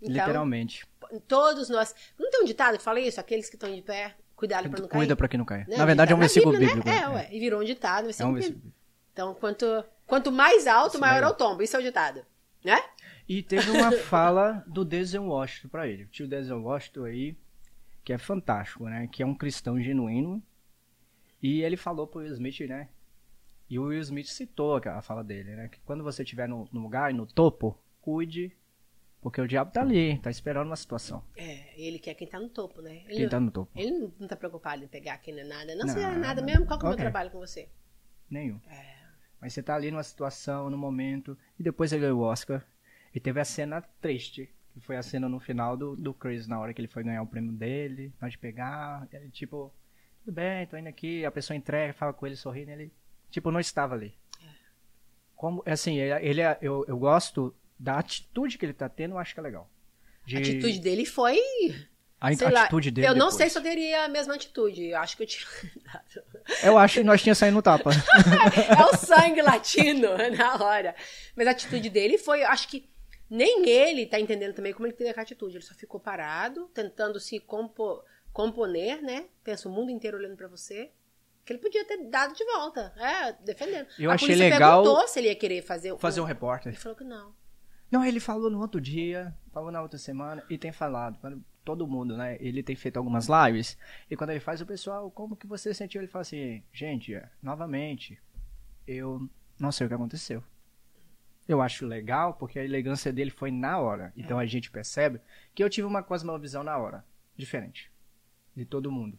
[0.00, 0.86] Então, Literalmente.
[1.28, 1.94] todos nós.
[2.18, 3.20] Não tem um ditado que fala isso?
[3.20, 5.00] Aqueles que estão de pé, cuidado pra não cair.
[5.00, 5.66] Cuida pra que não caia.
[5.68, 5.76] Né?
[5.76, 6.88] Na verdade, é um na versículo Bíblia, bíblico.
[6.88, 6.94] Né?
[6.98, 7.04] né?
[7.04, 7.28] É, ué.
[7.30, 8.58] E virou um ditado, É um versículo versículo.
[8.60, 8.76] bíblico.
[9.12, 11.62] Então, quanto, quanto mais alto, maior é o tombo.
[11.62, 12.24] Isso é o ditado.
[12.64, 12.82] Né?
[13.28, 16.04] E teve uma fala do Denzel Washington pra ele.
[16.04, 17.36] O tio Denzel Washington aí,
[18.02, 19.06] que é fantástico, né?
[19.12, 20.42] Que é um cristão genuíno.
[21.42, 22.88] E ele falou pro Will Smith, né?
[23.68, 25.68] E o Will Smith citou a fala dele, né?
[25.68, 28.56] Que quando você estiver no, no lugar, no topo, cuide,
[29.20, 31.24] porque o diabo tá ali, tá esperando uma situação.
[31.36, 33.02] É, ele quer quem tá no topo, né?
[33.06, 33.70] Ele, Quem tá no topo?
[33.74, 35.74] ele não- não tá preocupado em pegar quem não é nada.
[35.74, 36.46] Não, Não, se é nada não.
[36.46, 37.68] mesmo, qual que é o meu trabalho com você?
[38.30, 38.60] Nenhum.
[38.68, 38.96] É.
[39.40, 42.64] Mas você tá ali numa situação, no momento, e depois ele ganhou o Oscar.
[43.12, 46.60] E teve a cena triste, que foi a cena no final do, do Chris, na
[46.60, 49.72] hora que ele foi ganhar o prêmio dele, na hora de pegar, ele tipo,
[50.24, 52.92] tudo bem, tô indo aqui, a pessoa entrega, fala com ele, sorrindo, ele,
[53.31, 54.14] tipo, não estava ali.
[55.35, 59.18] Como, assim, ele, ele é- eu, eu gosto da atitude que ele tá tendo, eu
[59.18, 59.68] acho que é legal.
[60.24, 61.39] De- A atitude dele foi.
[62.18, 63.35] a sei lá, atitude dele eu não depois.
[63.35, 64.87] sei se eu teria a mesma atitude.
[64.87, 65.47] Eu acho que eu tinha.
[66.62, 67.91] Eu acho que nós tínhamos saído no tapa.
[68.81, 70.95] é o sangue latino na hora.
[71.37, 72.89] Mas a atitude dele foi, eu acho que
[73.29, 75.57] nem ele tá entendendo também como ele teve a atitude.
[75.57, 78.03] Ele só ficou parado, tentando se compo,
[78.33, 79.27] componer, né?
[79.45, 80.91] Pensa o mundo inteiro olhando pra você.
[81.47, 83.86] Que ele podia ter dado de volta, é, defendendo.
[83.97, 86.72] Eu a achei legal perguntou se ele ia querer fazer, Fazer um repórter.
[86.72, 87.32] Ele falou que não.
[87.88, 91.18] Não, ele falou no outro dia, falou na outra semana e tem falado.
[91.20, 92.36] Quando todo mundo, né?
[92.40, 93.78] Ele tem feito algumas lives
[94.11, 96.01] e quando ele faz o pessoal, como que você sentiu?
[96.01, 98.20] Ele fala assim, gente, novamente,
[98.86, 99.28] eu
[99.59, 100.42] não sei o que aconteceu.
[101.49, 104.12] Eu acho legal porque a elegância dele foi na hora.
[104.16, 104.20] É.
[104.20, 105.20] Então a gente percebe
[105.55, 107.05] que eu tive uma cosmovisão na hora,
[107.36, 107.90] diferente
[108.55, 109.18] de todo mundo.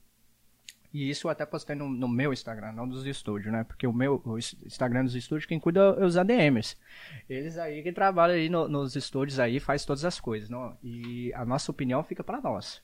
[0.94, 3.64] E isso eu até postei no, no meu Instagram, não dos estúdios, né?
[3.66, 6.78] Porque o meu o Instagram dos estúdios, quem cuida é os ADMs.
[7.30, 10.78] Eles aí que trabalham aí no- nos estúdios aí, faz todas as coisas, não?
[10.82, 12.82] E a nossa opinião fica pra nós.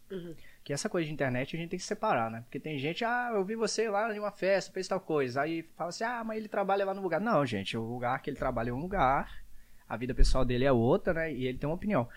[0.65, 2.41] Que essa coisa de internet a gente tem que separar, né?
[2.41, 5.41] Porque tem gente, ah, eu vi você lá em uma festa, fez tal coisa.
[5.41, 7.19] Aí fala assim, ah, mas ele trabalha lá no lugar.
[7.21, 9.43] Não, gente, o lugar que ele trabalha é um lugar,
[9.87, 11.33] a vida pessoal dele é outra, né?
[11.33, 12.07] E ele tem uma opinião.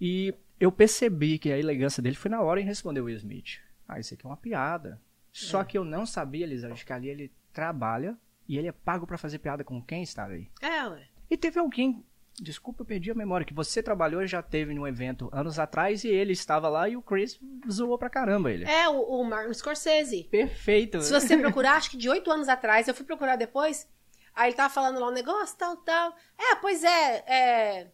[0.00, 3.58] E eu percebi que a elegância dele foi na hora em responder o Will Smith.
[3.88, 5.00] Ah, isso aqui é uma piada.
[5.32, 8.16] Só que eu não sabia, Elisângela, que ali ele trabalha
[8.48, 10.50] e ele é pago pra fazer piada com quem está ali.
[10.60, 11.08] É, ué.
[11.28, 12.04] E teve alguém,
[12.40, 16.04] desculpa, eu perdi a memória, que você trabalhou e já teve num evento anos atrás
[16.04, 18.64] e ele estava lá e o Chris zoou pra caramba ele.
[18.64, 20.24] É, o, o Martin Scorsese.
[20.30, 21.00] Perfeito.
[21.02, 23.88] Se você procurar, acho que de oito anos atrás, eu fui procurar depois,
[24.34, 26.14] aí ele tava falando lá um negócio, tal, tal.
[26.38, 27.86] É, pois é, é...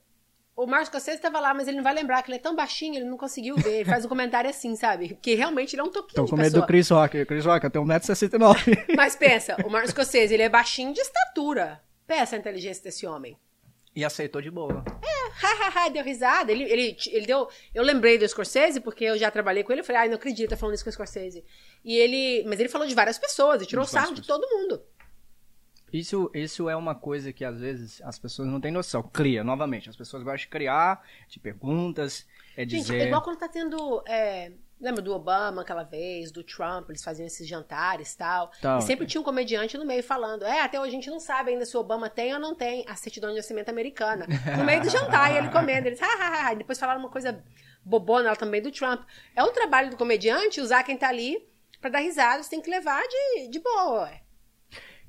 [0.63, 2.97] O Marcos Scorsese estava lá, mas ele não vai lembrar que ele é tão baixinho,
[2.97, 3.77] ele não conseguiu ver.
[3.81, 5.19] Ele faz um comentário assim, sabe?
[5.23, 6.61] Que realmente ele é um toquinho Tô de com medo pessoa.
[6.63, 7.25] do Chris Rock.
[7.25, 8.85] Chris Rock, eu tenho 1,69m.
[8.95, 11.81] Mas pensa, o Martin Scorsese, ele é baixinho de estatura.
[12.07, 13.39] Pensa a inteligência desse homem.
[13.97, 14.85] e aceitou de boa.
[15.41, 16.53] Hahaha, deu risada.
[16.53, 17.49] Ele, ele, ele deu.
[17.75, 19.81] Eu lembrei do Scorsese, porque eu já trabalhei com ele.
[19.81, 21.43] Eu falei, ai, não acredito, tá falando isso com o Scorsese.
[21.83, 22.45] E ele.
[22.47, 24.83] Mas ele falou de várias pessoas, ele tirou sarro de todo mundo.
[25.93, 29.03] Isso, isso é uma coisa que às vezes as pessoas não têm noção.
[29.03, 29.89] Cria, novamente.
[29.89, 32.27] As pessoas gostam de criar, de perguntas,
[32.57, 32.99] é Gente, dizer.
[32.99, 34.03] é igual quando tá tendo.
[34.07, 38.51] é, lembra do Obama aquela vez, do Trump, eles faziam esses jantares tal.
[38.61, 39.09] Tal, e sempre é.
[39.09, 41.77] tinha um comediante no meio falando: É, até hoje a gente não sabe ainda se
[41.77, 44.27] o Obama tem ou não tem a certidão de nascimento americana.
[44.57, 46.55] No meio do jantar, e ele comendo, eles, hahaha.
[46.55, 47.43] E depois falaram uma coisa
[47.85, 49.03] bobona também do Trump.
[49.35, 51.47] É um trabalho do comediante usar quem tá ali
[51.81, 54.11] pra dar risada, você tem que levar de, de boa.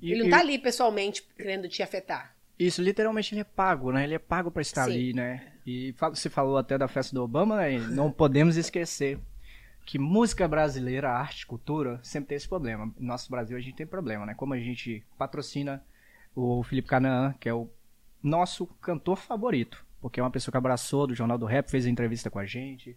[0.02, 2.36] E- Ele não e- tá ali pessoalmente querendo te afetar.
[2.58, 4.04] Isso, literalmente ele é pago, né?
[4.04, 4.92] Ele é pago pra estar Sim.
[4.92, 5.54] ali, né?
[5.66, 7.78] E você falou até da festa do Obama, né?
[7.80, 9.20] Não podemos esquecer
[9.86, 12.86] que música brasileira, arte, cultura, sempre tem esse problema.
[12.98, 14.34] No nosso Brasil a gente tem problema, né?
[14.36, 15.84] Como a gente patrocina
[16.36, 17.68] o Felipe Canaã, que é o
[18.22, 21.90] nosso cantor favorito, porque é uma pessoa que abraçou do Jornal do Rap, fez a
[21.90, 22.96] entrevista com a gente,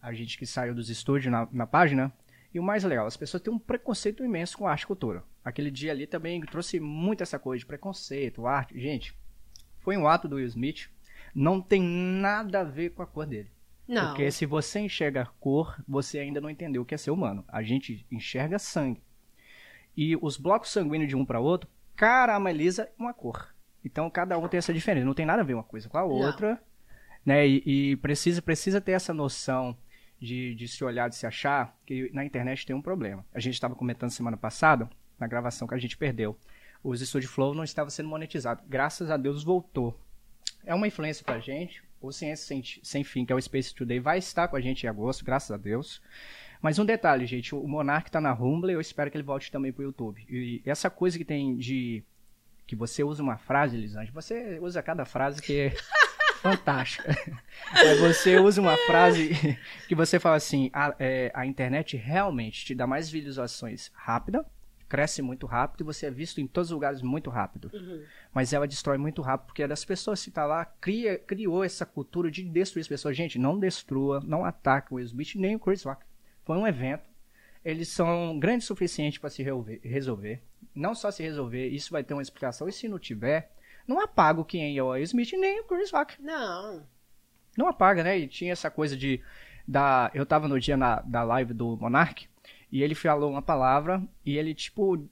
[0.00, 2.12] a gente que saiu dos estúdios na, na página.
[2.54, 5.24] E o mais legal, as pessoas têm um preconceito imenso com arte e cultura.
[5.44, 8.78] Aquele dia ali também trouxe muito essa coisa de preconceito, arte.
[8.78, 9.16] Gente,
[9.80, 10.90] foi um ato do Will Smith,
[11.34, 13.50] não tem nada a ver com a cor dele.
[13.88, 14.08] Não.
[14.08, 17.44] Porque se você enxerga cor, você ainda não entendeu o que é ser humano.
[17.48, 19.02] A gente enxerga sangue.
[19.96, 23.54] E os blocos sanguíneos de um para outro carameliza uma cor.
[23.84, 25.06] Então cada um tem essa diferença.
[25.06, 26.62] Não tem nada a ver uma coisa com a outra.
[27.24, 27.46] Né?
[27.46, 29.76] E, e precisa, precisa ter essa noção
[30.22, 33.26] de, de se olhar, de se achar, que na internet tem um problema.
[33.34, 36.38] A gente estava comentando semana passada, na gravação que a gente perdeu.
[36.82, 38.64] Os Studio Flow não estavam sendo monetizados.
[38.68, 39.98] Graças a Deus voltou.
[40.64, 41.82] É uma influência pra gente.
[42.00, 44.84] O Ciência Sem, Sem Fim, que é o Space Today, vai estar com a gente
[44.84, 46.00] em agosto, graças a Deus.
[46.60, 49.72] Mas um detalhe, gente, o Monark tá na Rumble, eu espero que ele volte também
[49.72, 50.24] pro YouTube.
[50.28, 52.04] E essa coisa que tem de
[52.64, 55.72] que você usa uma frase, Elisângela, você usa cada frase que
[56.42, 57.16] fantástica.
[57.72, 59.30] Mas você usa uma frase
[59.88, 64.44] que você fala assim, a, é, a internet realmente te dá mais visualizações rápida,
[64.88, 67.70] cresce muito rápido e você é visto em todos os lugares muito rápido.
[68.34, 71.86] Mas ela destrói muito rápido, porque é das pessoas que tá lá, cria, criou essa
[71.86, 73.16] cultura de destruir as pessoas.
[73.16, 76.04] Gente, não destrua, não ataque o Will Smith nem o Chris Rock.
[76.44, 77.04] Foi um evento.
[77.64, 80.42] Eles são grandes o suficiente para se resolver, resolver.
[80.74, 82.68] Não só se resolver, isso vai ter uma explicação.
[82.68, 83.50] E se não tiver,
[83.86, 86.20] não apaga quem é o Smith nem o Chris Rock.
[86.22, 86.82] Não.
[87.56, 88.18] Não apaga, né?
[88.18, 89.20] E tinha essa coisa de.
[89.66, 92.26] Da, eu tava no dia na, da live do Monark
[92.70, 95.08] e ele falou uma palavra e ele, tipo,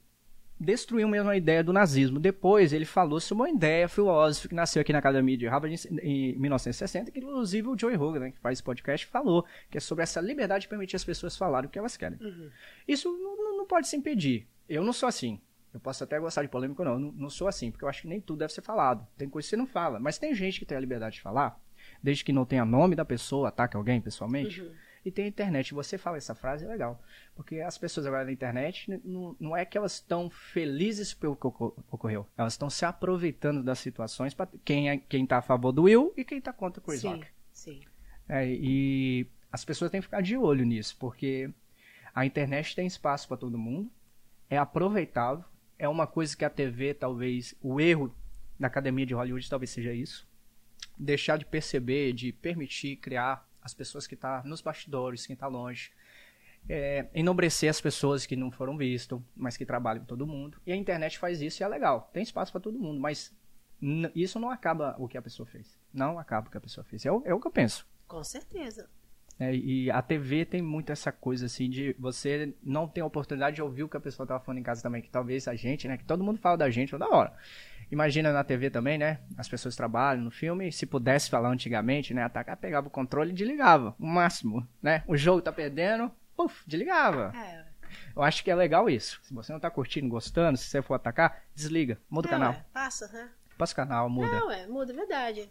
[0.59, 2.18] destruiu mesmo a ideia do nazismo.
[2.18, 6.33] Depois ele falou sobre uma ideia filosófica que nasceu aqui na Academia de Harvard em,
[6.33, 9.81] em 1960, que inclusive o Joey Rogan, né, que faz esse podcast, falou, que é
[9.81, 12.18] sobre essa liberdade de permitir as pessoas falarem o que elas querem.
[12.89, 14.47] Isso não, não- não pode se impedir.
[14.68, 15.41] Eu não sou assim.
[15.73, 16.93] Eu posso até gostar de polêmica, não.
[16.95, 19.07] Eu não, não sou assim, porque eu acho que nem tudo deve ser falado.
[19.16, 20.01] Tem coisa que você não fala.
[20.01, 21.61] Mas tem gente que tem a liberdade de falar,
[22.03, 24.68] desde que não tenha nome da pessoa, ataque alguém pessoalmente.
[25.05, 25.73] E tem a internet.
[25.73, 27.01] Você fala essa frase, é legal.
[27.35, 31.47] Porque as pessoas agora na internet, não, não é que elas estão felizes pelo que
[31.47, 32.27] ocor- ocorreu.
[32.37, 36.12] Elas estão se aproveitando das situações para quem, é, quem tá a favor do Will
[36.16, 37.27] e quem tá contra o Chris Sim, Rock.
[37.53, 37.81] sim.
[38.29, 41.49] É, e as pessoas têm que ficar de olho nisso, porque
[42.14, 43.91] a internet tem espaço para todo mundo,
[44.51, 45.45] é aproveitável,
[45.81, 48.14] é uma coisa que a TV, talvez, o erro
[48.59, 50.28] da academia de Hollywood talvez seja isso.
[50.99, 55.91] Deixar de perceber, de permitir criar as pessoas que estão nos bastidores, quem está longe.
[56.68, 60.61] É, enobrecer as pessoas que não foram vistas, mas que trabalham com todo mundo.
[60.66, 62.11] E a internet faz isso e é legal.
[62.12, 63.35] Tem espaço para todo mundo, mas
[64.14, 65.78] Isso não acaba o que a pessoa fez.
[65.91, 67.07] Não acaba o que a pessoa fez.
[67.07, 67.89] É o, é o que eu penso.
[68.07, 68.91] Com certeza.
[69.41, 73.57] É, e a TV tem muito essa coisa assim de você não ter a oportunidade
[73.57, 75.88] de ouvir o que a pessoa tava falando em casa também, que talvez a gente,
[75.88, 77.32] né, que todo mundo fala da gente toda hora.
[77.91, 79.18] Imagina na TV também, né?
[79.38, 83.34] As pessoas trabalham no filme, se pudesse falar antigamente, né, atacar, pegava o controle e
[83.34, 85.03] desligava, o máximo, né?
[85.07, 87.32] O jogo tá perdendo, puf, desligava.
[87.34, 87.64] É,
[88.14, 89.18] Eu acho que é legal isso.
[89.22, 92.53] Se você não tá curtindo, gostando, se você for atacar, desliga, muda o é, canal.
[92.53, 93.30] ué, passa, né?
[93.57, 94.38] Passa o canal, muda.
[94.38, 95.51] Não, é, muda, é verdade.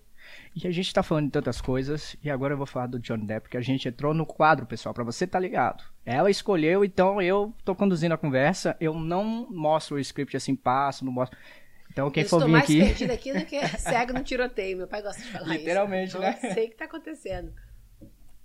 [0.55, 3.25] E a gente tá falando de tantas coisas, e agora eu vou falar do Johnny
[3.25, 5.83] Depp, porque a gente entrou no quadro, pessoal, pra você tá ligado.
[6.05, 11.05] Ela escolheu, então eu tô conduzindo a conversa, eu não mostro o script assim, passo,
[11.05, 11.37] não mostro.
[11.91, 12.79] Então quem eu for estou vir mais aqui.
[12.79, 14.77] perdida aqui do que cego no tiroteio.
[14.77, 16.19] Meu pai gosta de falar Literalmente, isso.
[16.19, 16.39] né?
[16.41, 17.53] Não sei o que tá acontecendo.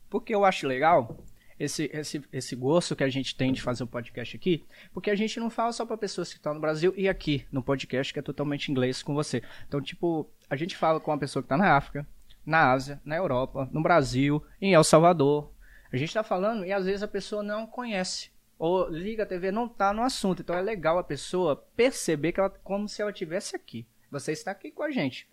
[0.08, 1.24] Porque eu acho legal
[1.58, 5.14] esse, esse, esse gosto que a gente tem de fazer o podcast aqui, porque a
[5.14, 8.18] gente não fala só para pessoas que estão no Brasil e aqui no podcast que
[8.18, 9.42] é totalmente inglês com você.
[9.66, 12.06] Então, tipo, a gente fala com uma pessoa que está na África,
[12.46, 15.50] na Ásia, na Europa, no Brasil, em El Salvador.
[15.92, 18.30] A gente está falando e às vezes a pessoa não conhece.
[18.56, 20.42] Ou liga a TV, não tá no assunto.
[20.42, 23.84] Então é legal a pessoa perceber que ela como se ela estivesse aqui.
[24.12, 25.28] Você está aqui com a gente.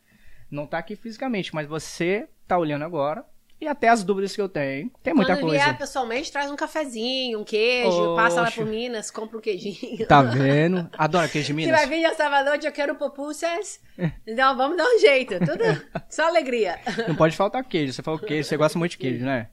[0.49, 3.23] Não está aqui fisicamente, mas você está olhando agora.
[3.61, 4.89] E até as dúvidas que eu tenho.
[5.03, 5.63] Tem muita Quando coisa.
[5.63, 8.15] vier pessoalmente, traz um cafezinho, um queijo, Oxe.
[8.15, 10.07] passa lá por Minas, compra um queijinho.
[10.07, 10.89] Tá vendo?
[10.97, 11.79] Adoro queijo de Se Minas.
[11.79, 13.79] vai vir de Salvador, eu quero pupusas.
[14.25, 15.35] Então vamos dar um jeito.
[15.39, 15.63] Tudo
[16.09, 16.79] só alegria.
[17.07, 17.93] Não pode faltar queijo.
[17.93, 19.47] Você falou queijo, você gosta muito de queijo, né?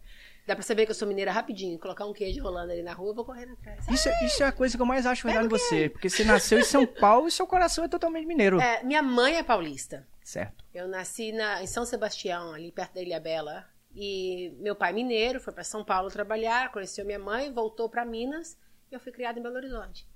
[0.47, 1.79] Dá pra saber que eu sou mineira rapidinho.
[1.79, 3.87] Colocar um queijo rolando ali na rua, eu vou correndo atrás.
[3.91, 5.91] Isso, é- isso é a coisa que eu mais acho legal em você.
[5.91, 8.59] Porque você nasceu em São Paulo e seu coração é totalmente mineiro.
[8.59, 10.07] É, minha mãe é paulista.
[10.25, 10.65] Certo.
[10.75, 13.67] Eu nasci na, em São Sebastião, ali perto da Ilha Bela.
[13.95, 18.57] E meu pai mineiro foi pra São Paulo trabalhar, conheceu minha mãe, voltou pra Minas.
[18.91, 20.07] E eu fui criada em Belo Horizonte.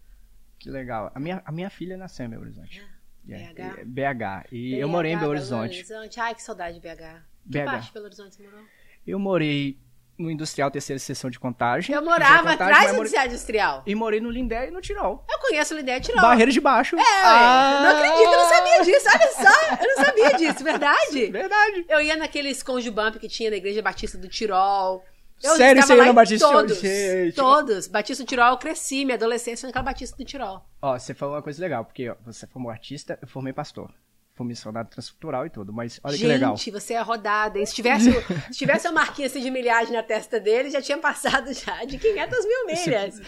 [0.59, 1.11] Que legal.
[1.15, 2.83] A minha, a minha filha nasceu em Belo Horizonte.
[3.29, 3.61] É, BH?
[3.61, 4.53] é, BH.
[4.53, 5.85] E eu morei em Belo Horizonte.
[6.19, 7.23] Ai, que saudade de BH.
[7.51, 7.65] Que BH.
[7.65, 8.65] parte de Belo Horizonte você morou?
[9.07, 9.79] Eu morei
[10.23, 11.95] no Industrial Terceira Seção de Contagem.
[11.95, 13.83] Eu morava contagem, atrás do morei- Industrial Industrial.
[13.87, 15.25] E morei no Lindé e no Tirol.
[15.31, 16.23] Eu conheço o Lidé Tirol.
[16.23, 16.97] Barreira de Baixo.
[16.97, 17.83] É, ué.
[17.83, 19.07] não acredito, eu não sabia disso.
[19.13, 21.27] Olha só, eu não sabia disso, verdade?
[21.33, 21.85] Verdade.
[21.89, 25.05] Eu ia naqueles conjo bump que tinha na Igreja Batista do Tirol.
[25.43, 26.49] Eu Sério, você ia no Batista?
[26.49, 27.35] Todos, Gente.
[27.35, 27.89] todos.
[27.89, 30.65] Batista do Tirol, eu cresci, minha adolescência foi naquela Batista do Tirol.
[30.81, 33.91] Ó, você falou uma coisa legal, porque ó, você formou artista, eu formei pastor.
[34.35, 36.57] Fui missionário transcultural e tudo, mas olha que legal.
[36.57, 37.67] Gente, você é rodada, hein?
[37.67, 38.11] Se tivesse,
[38.51, 41.99] se tivesse uma marquinha assim de milhagem na testa dele, já tinha passado já de
[41.99, 43.21] 500 mil milhas.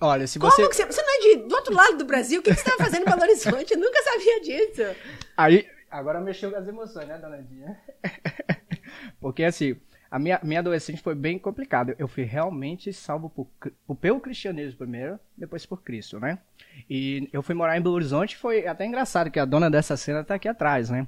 [0.00, 0.68] Olha, se Como você.
[0.68, 0.86] que você...
[0.86, 2.40] Você não é de, do outro lado do Brasil?
[2.40, 3.72] O que que você estava fazendo em Belo Horizonte?
[3.72, 4.82] Eu nunca sabia disso.
[5.36, 7.76] Aí, agora mexeu com as emoções, né, dona Dinha?
[9.20, 9.76] Porque assim,
[10.10, 11.94] a minha, minha adolescente foi bem complicada.
[11.98, 13.46] Eu fui realmente salvo por,
[13.86, 16.38] por- pelo cristianismo primeiro, depois por Cristo, né?
[16.88, 20.24] E eu fui morar em Belo Horizonte, foi até engraçado que a dona dessa cena
[20.24, 21.06] tá aqui atrás, né?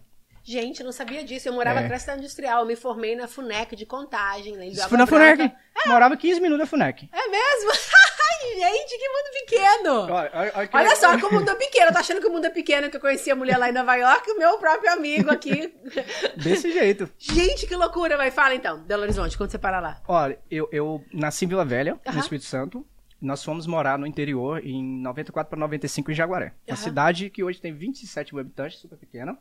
[0.50, 1.48] Gente, não sabia disso.
[1.48, 1.84] Eu morava É.
[1.84, 2.62] atrás da industrial.
[2.62, 4.56] Eu me formei na FUNEC de contagem.
[4.56, 5.06] Lá em Isso Água foi na.
[5.06, 5.52] FUNEC.
[5.86, 7.08] Morava 15 minutos na FUNEC.
[7.12, 7.70] É mesmo?
[8.58, 9.92] Gente, que mundo pequeno.
[10.12, 10.96] Olha, olha, olha que Olha legal.
[10.96, 11.86] só, que o mundo é pequeno.
[11.88, 13.72] Eu tô achando que o mundo é pequeno, que eu conheci a mulher lá em
[13.72, 15.72] Nova York, o meu próprio amigo aqui.
[16.36, 17.08] Desse jeito.
[17.18, 18.16] Gente, que loucura.
[18.16, 20.00] Vai, fala então, Belo Horizonte, quando você para lá.
[20.08, 22.18] Olha, eu, eu nasci em Vila Velha, no Aham.
[22.20, 22.84] Espírito Santo.
[23.20, 26.54] Nós fomos morar no interior em 94 para 95 em Jaguaré.
[26.66, 29.36] Uma cidade que hoje tem 27 mil habitantes, super pequena.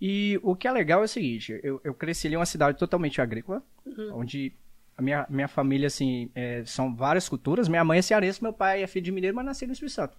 [0.00, 2.78] E o que é legal é o seguinte, eu, eu cresci ali em uma cidade
[2.78, 4.10] totalmente agrícola, Uhum.
[4.20, 4.52] onde
[4.96, 7.68] a minha, minha família, assim, é, são várias culturas.
[7.68, 10.16] Minha mãe é cearense, meu pai é filho de mineiro, mas nasceu no Espírito Santo.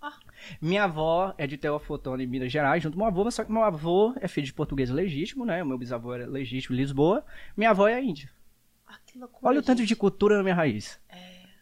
[0.00, 0.14] Ah.
[0.60, 3.52] Minha avó é de Teofotone, em Minas Gerais, junto com meu avô, mas só que
[3.52, 5.62] meu avô é filho de português legítimo, né?
[5.62, 7.24] O meu bisavô era legítimo Lisboa.
[7.56, 8.28] Minha avó é índia.
[8.88, 9.48] Ah, que loucura.
[9.50, 10.98] Olha o tanto de cultura na minha raiz.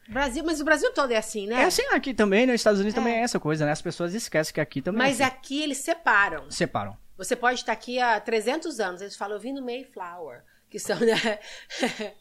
[0.08, 1.62] Brasil, mas o Brasil todo é assim, né?
[1.62, 3.00] É assim aqui também, nos Estados Unidos É.
[3.00, 3.70] também é essa coisa, né?
[3.72, 5.32] As pessoas esquecem que aqui também Mas é assim.
[5.34, 6.50] aqui eles separam.
[6.50, 6.96] Separam.
[7.20, 9.02] Você pode estar aqui há 300 anos.
[9.02, 10.42] Eles falam, eu vim no Mayflower.
[10.70, 11.38] Que são, né?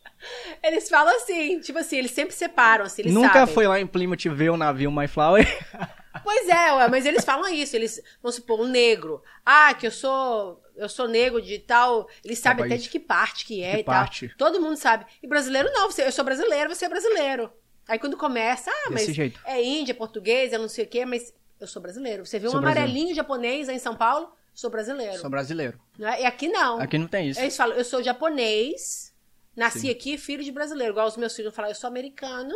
[0.62, 3.54] eles falam assim, tipo assim, eles sempre separam, assim, eles Nunca sabem.
[3.54, 5.46] foi lá em Plymouth ver o navio Mayflower.
[6.24, 7.76] Pois é, mas eles falam isso.
[7.76, 9.22] Eles, vamos supor, um negro.
[9.46, 10.62] Ah, que eu sou.
[10.76, 12.10] Eu sou negro de tal.
[12.26, 14.28] Eles sabem até de que parte que é Que e parte?
[14.30, 14.52] tal.
[14.52, 15.06] Todo mundo sabe.
[15.24, 15.90] E brasileiro não.
[15.90, 17.54] Você, eu sou brasileiro, você é brasileiro.
[17.88, 19.08] Aí quando começa, ah, mas
[19.46, 22.26] é índia, português, eu não sei o quê, mas eu sou brasileiro.
[22.26, 22.90] Você vê um Sou brasileiro.
[22.92, 25.18] amarelinho japonês aí em São Paulo, sou brasileiro.
[25.18, 25.80] Sou brasileiro.
[26.00, 26.24] É?
[26.24, 26.80] E aqui não.
[26.80, 27.40] Aqui não tem isso.
[27.40, 29.14] Eles falam, eu sou japonês,
[29.56, 29.90] nasci Sim.
[29.90, 30.94] aqui, filho de brasileiro.
[30.94, 32.54] Igual os meus filhos falam, eu sou americano,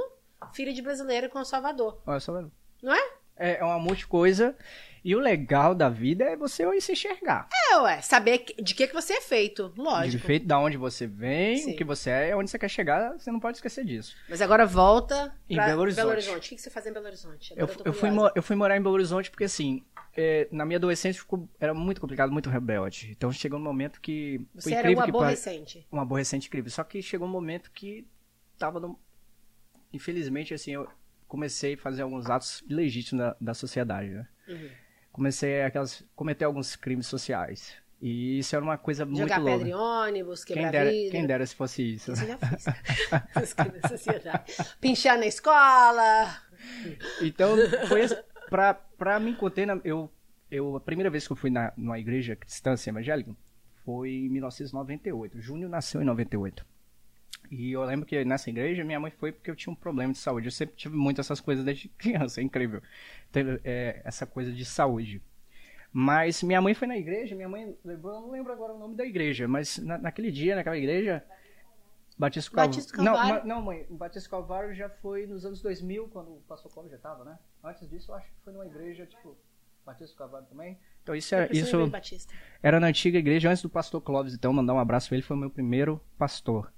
[0.54, 2.02] filho de brasileiro com Salvador.
[2.06, 2.44] Olha só.
[2.82, 3.12] Não é?
[3.38, 4.56] É, é uma de coisa.
[5.04, 7.50] E o legal da vida é você se enxergar.
[7.72, 10.26] É, ué, saber que- de que, que você é feito, De lógico.
[10.26, 11.74] feito, da onde você vem, Sim.
[11.74, 14.16] o que você é, onde você quer chegar, você não pode esquecer disso.
[14.30, 16.30] Mas agora volta Em pra Belo Horizonte.
[16.30, 17.54] O que, que você faz em Belo Horizonte?
[17.58, 19.84] Eu, eu, fui, eu fui morar em Belo Horizonte porque, assim,
[20.16, 23.12] é, na minha adolescência ficou, era muito complicado, muito rebelde.
[23.12, 24.46] Então chegou um momento que.
[24.56, 25.86] Você era um que aborrecente.
[25.92, 26.72] um aborrecente incrível.
[26.72, 28.08] Só que chegou um momento que
[28.58, 28.98] tava no...
[29.92, 30.88] Infelizmente, assim, eu
[31.28, 34.28] comecei a fazer alguns atos ilegítimos da, da sociedade, né?
[34.48, 34.70] Uhum.
[35.14, 37.74] Comecei a aquelas, cometer alguns crimes sociais.
[38.02, 39.70] E isso era uma coisa muito Jogar pedra louca.
[39.70, 41.12] em ônibus, Quem quebrar dera, vidro.
[41.12, 42.12] quem dera se fosse isso.
[42.12, 42.66] Isso já fiz.
[43.90, 44.54] Sociedade.
[44.82, 46.36] Pinchar na escola.
[47.22, 47.56] Então,
[47.88, 48.02] foi
[48.50, 50.12] pra, pra me conter, na- eu,
[50.52, 53.34] eu, a primeira vez que eu fui na, numa igreja cristã assim, evangélica
[53.86, 55.40] foi em 1998.
[55.42, 56.66] Júnior nasceu em 98.
[57.52, 60.20] E eu lembro que nessa igreja minha mãe foi porque eu tinha um problema de
[60.20, 60.48] saúde.
[60.48, 62.82] Eu sempre tive muito essas coisas desde criança, é incrível.
[63.32, 65.22] Teve é, essa coisa de saúde.
[65.92, 69.06] Mas minha mãe foi na igreja, minha mãe eu não lembro agora o nome da
[69.06, 71.24] igreja, mas na- naquele dia, naquela igreja,
[72.18, 72.76] Batista Calvário.
[72.76, 73.48] Batista Não, Calvário.
[73.48, 76.98] ma- não, mãe, Batista Calvário já foi nos anos 2000, quando o pastor Clóvis já
[76.98, 77.38] estava, né?
[77.64, 79.36] Antes disso, eu acho que foi numa igreja, tipo,
[79.86, 80.78] Batista Calvário também.
[81.04, 81.92] Então isso, preciso isso
[82.62, 85.36] era na antiga igreja, antes do pastor Clóvis, então, mandar um abraço pra ele, foi
[85.36, 86.72] o meu primeiro pastor.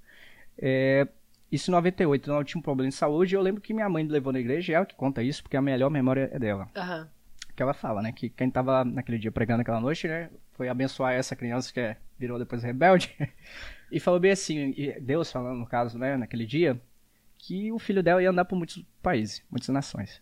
[0.58, 1.06] É,
[1.50, 4.02] isso em 98, então eu tinha um problema de saúde, eu lembro que minha mãe
[4.04, 6.68] me levou na igreja, e ela que conta isso, porque a melhor memória é dela
[6.76, 7.08] Aham.
[7.54, 8.12] que ela fala, né?
[8.12, 10.30] Que quem tava naquele dia pregando aquela noite, né?
[10.52, 13.14] Foi abençoar essa criança que é- virou depois rebelde.
[13.88, 16.16] E falou bem assim, Deus falando no caso, né?
[16.16, 16.80] Naquele dia,
[17.38, 20.20] que o filho dela ia andar por muitos países, muitas nações.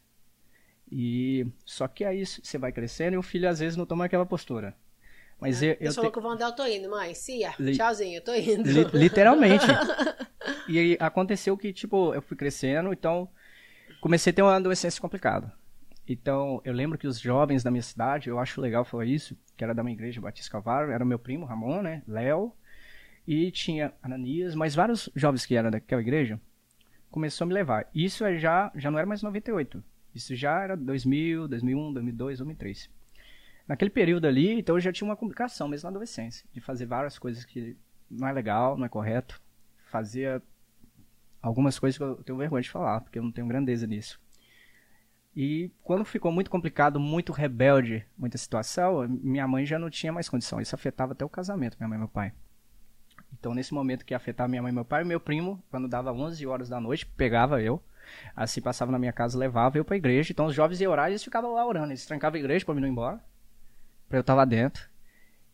[0.92, 4.26] E só que aí você vai crescendo e o filho às vezes não toma aquela
[4.26, 4.76] postura.
[5.40, 7.14] Mas eu, Ele eu falou te- que o Vandel, eu tô indo, mãe.
[7.14, 8.62] Cia, Li- tchauzinho, eu tô indo.
[8.62, 9.66] Li- literalmente.
[10.68, 13.28] e aconteceu que, tipo, eu fui crescendo, então
[14.00, 15.52] comecei a ter uma adolescência complicada.
[16.06, 19.64] Então, eu lembro que os jovens da minha cidade, eu acho legal falar isso, que
[19.64, 22.52] era da minha igreja Batista Calvário, era meu primo, Ramon, né, Léo,
[23.26, 26.38] e tinha Ananias, mas vários jovens que eram daquela igreja,
[27.10, 27.88] começou a me levar.
[27.94, 29.82] Isso é já, já não era mais 98,
[30.14, 32.90] isso já era 2000, 2001, 2002, 2003.
[33.66, 37.18] Naquele período ali, então eu já tinha uma complicação, mesmo na adolescência, de fazer várias
[37.18, 37.76] coisas que
[38.10, 39.40] não é legal, não é correto.
[39.86, 40.42] Fazia
[41.40, 44.20] algumas coisas que eu tenho vergonha de falar, porque eu não tenho grandeza nisso.
[45.36, 50.28] E quando ficou muito complicado, muito rebelde, muita situação, minha mãe já não tinha mais
[50.28, 50.60] condição.
[50.60, 52.32] Isso afetava até o casamento, minha mãe e meu pai.
[53.32, 56.46] Então, nesse momento que afetava minha mãe e meu pai, meu primo, quando dava 11
[56.46, 57.82] horas da noite, pegava eu,
[58.36, 60.30] assim passava na minha casa, levava eu pra igreja.
[60.30, 61.90] Então, os jovens iam orar e eles ficavam lá orando.
[61.90, 63.20] Eles trancavam a igreja pra mim não ir embora,
[64.16, 64.88] eu estar lá dentro.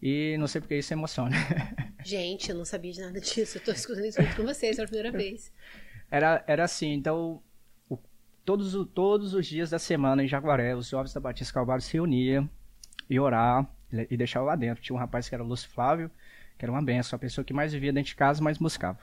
[0.03, 1.37] E não sei porque isso emociona.
[2.05, 3.59] Gente, eu não sabia de nada disso.
[3.59, 5.53] Eu tô escutando isso muito com vocês pela primeira vez.
[6.11, 7.43] Era, era assim, então,
[7.89, 7.99] o-
[8.45, 12.49] todos, todos os dias da semana em Jaguaré, os jovens da Batista Calvário se reuniam
[13.09, 13.71] e orar
[14.09, 14.83] e deixavam lá dentro.
[14.83, 16.11] Tinha um rapaz que era o Lúcio Flávio,
[16.59, 18.99] que era uma benção, a pessoa que mais vivia dentro de casa, mais buscava.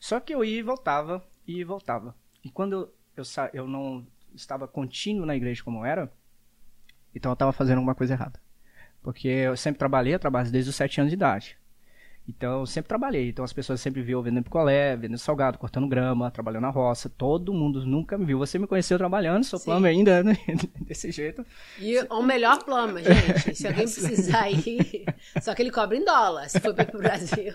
[0.00, 2.14] Só que eu ia e voltava, ia e voltava.
[2.44, 6.12] E quando eu, sa- eu não estava contínuo na igreja como era,
[7.14, 8.40] então eu estava fazendo alguma coisa errada.
[9.04, 11.58] Porque eu sempre trabalhei, eu trabalho desde os sete anos de idade.
[12.26, 13.28] Então, eu sempre trabalhei.
[13.28, 17.08] Então, as pessoas sempre viam eu vendendo picolé, vendendo salgado, cortando grama, trabalhando na roça.
[17.08, 18.38] Todo mundo nunca me viu.
[18.38, 20.36] Você me conheceu trabalhando, sou plano ainda, né?
[20.80, 21.44] desse jeito.
[21.78, 23.54] E o melhor plano, gente.
[23.54, 25.04] Se alguém precisar ir.
[25.42, 26.48] Só que ele cobra em dólar.
[26.48, 27.52] Se for bem pro Brasil.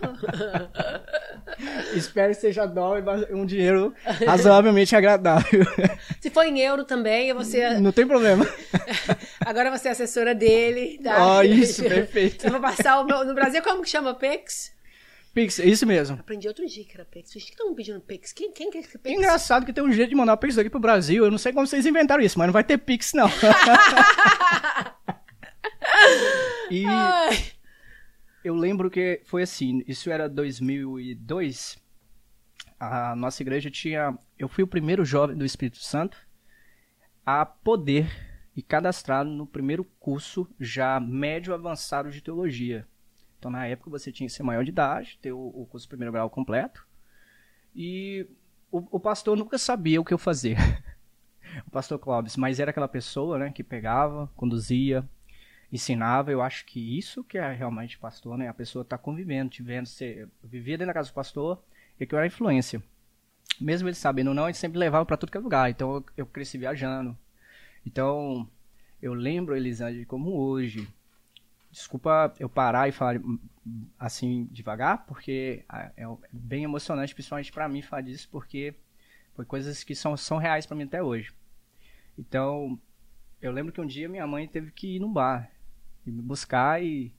[1.96, 3.94] Espero que seja dólar, mas um dinheiro
[4.26, 5.66] razoavelmente agradável.
[6.22, 7.80] Se for em euro também, você.
[7.80, 8.46] Não tem problema.
[9.44, 11.00] Agora você é assessora dele.
[11.04, 11.18] Tá?
[11.38, 12.46] Ó, isso, perfeito.
[12.46, 13.26] Eu vou passar o meu.
[13.26, 14.59] No Brasil, como que chama Pix?
[15.34, 16.18] Pix, isso mesmo.
[16.20, 17.32] Aprendi outro dia que era Pix.
[17.32, 18.34] Por que estão pedindo Pix?
[18.34, 19.06] Quem, quem quer Pix?
[19.06, 21.24] Engraçado que tem um jeito de mandar Pix aqui pro Brasil.
[21.24, 23.30] Eu não sei como vocês inventaram isso, mas não vai ter Pix, não.
[26.72, 27.38] e Ai.
[28.44, 31.78] eu lembro que foi assim, isso era 2002.
[32.80, 36.18] A nossa igreja tinha, eu fui o primeiro jovem do Espírito Santo
[37.26, 38.10] a poder
[38.56, 42.88] e cadastrado no primeiro curso já médio avançado de teologia.
[43.40, 46.30] Então na época você tinha que ser maior de idade, ter o, curso primeiro grau
[46.30, 46.86] completo.
[47.74, 48.28] E
[48.70, 50.58] o, o pastor nunca sabia o que eu fazer.
[51.66, 55.08] o pastor Clóvis, mas era aquela pessoa, né, que pegava, conduzia,
[55.72, 56.32] ensinava.
[56.32, 58.50] Eu acho que isso que é realmente pastor, né?
[58.50, 59.86] A pessoa tá convivendo, te vendo.
[59.86, 61.64] Você vivia dentro da casa do pastor
[61.98, 62.84] e que eu era influência.
[63.60, 65.70] Mesmo ele sabendo não, ele sempre levava para tudo que é lugar.
[65.70, 67.18] Então eu, eu cresci viajando.
[67.86, 68.50] Então
[69.02, 70.88] eu lembro, Elisandre, como hoje.
[71.72, 73.40] Desculpa eu parar e falar hum,
[73.98, 78.74] assim devagar, porque ah, é bem emocionante, principalmente para mim, falar disso, porque
[79.36, 81.34] foi coisas que são, são reais para mim até hoje.
[82.18, 82.80] Então,
[83.42, 85.50] eu lembro que um dia minha mãe teve que ir no bar
[86.06, 87.14] e me buscar e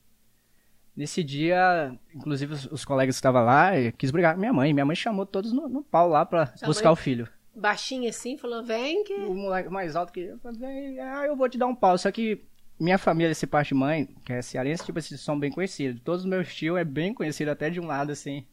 [0.97, 4.75] nesse dia, inclusive os, os colegas que estavam lá, eu quis brigar com minha mãe.
[4.75, 7.29] Minha mãe chamou todos no, no pau lá pra Sua buscar o filho.
[7.55, 9.15] Baixinho assim, falou, vem que...
[9.15, 11.97] O moleque mais alto que eu falei, ah, eu vou te dar um pau.
[11.97, 12.45] Só que
[12.81, 16.01] minha família, esse parte de mãe, que é cearense, tipo assim, são bem conhecidos.
[16.03, 18.47] Todos os meus tios é bem conhecido, até de um lado, assim,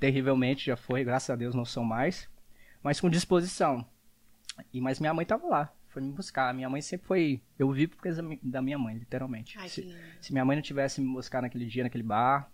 [0.00, 2.28] terrivelmente, já foi, graças a Deus não são mais.
[2.82, 3.86] Mas com disposição.
[4.72, 6.54] E, mas minha mãe tava lá, foi me buscar.
[6.54, 7.42] Minha mãe sempre foi.
[7.58, 9.58] Eu vivo por causa da mi- da minha mãe, literalmente.
[9.58, 12.50] Ai, se, se minha mãe não tivesse me buscar naquele dia, naquele bar,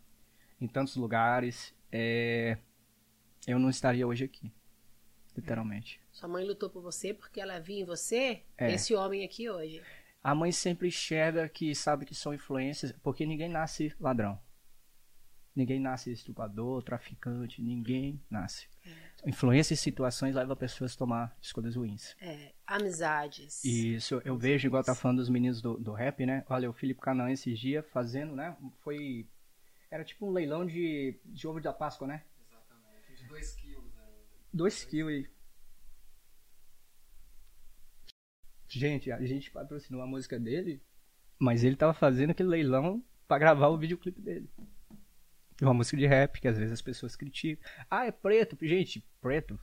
[0.60, 2.56] em tantos lugares, é,
[3.46, 4.50] eu não estaria hoje aqui.
[5.36, 6.00] Literalmente.
[6.10, 8.72] Sua mãe lutou por você porque ela via em você É.
[8.74, 9.82] esse homem aqui hoje.
[10.22, 14.38] A mãe sempre enxerga que sabe que são influências, porque ninguém nasce ladrão.
[15.54, 18.68] Ninguém nasce estuprador, traficante, ninguém nasce.
[19.26, 22.16] Influências e situações levam pessoas a tomar escolhas ruins.
[22.20, 23.62] É, amizades.
[23.64, 26.44] Isso eu vejo, igual tá falando dos meninos do, do rap, né?
[26.48, 28.56] Olha, o Felipe Canaã esses dias fazendo, né?
[28.82, 29.28] Foi.
[29.90, 32.24] Era tipo um leilão de, de ovo da Páscoa, né?
[32.40, 33.22] Exatamente.
[33.22, 33.94] De 2 quilos.
[33.94, 34.02] Né?
[34.54, 35.28] 2 quilos aí.
[38.78, 40.82] Gente, a gente patrocinou a música dele,
[41.38, 44.48] mas ele tava fazendo aquele leilão pra gravar o videoclipe dele.
[45.60, 47.70] Uma música de rap, que às vezes as pessoas criticam.
[47.90, 48.56] Ah, é preto.
[48.62, 49.60] Gente, preto,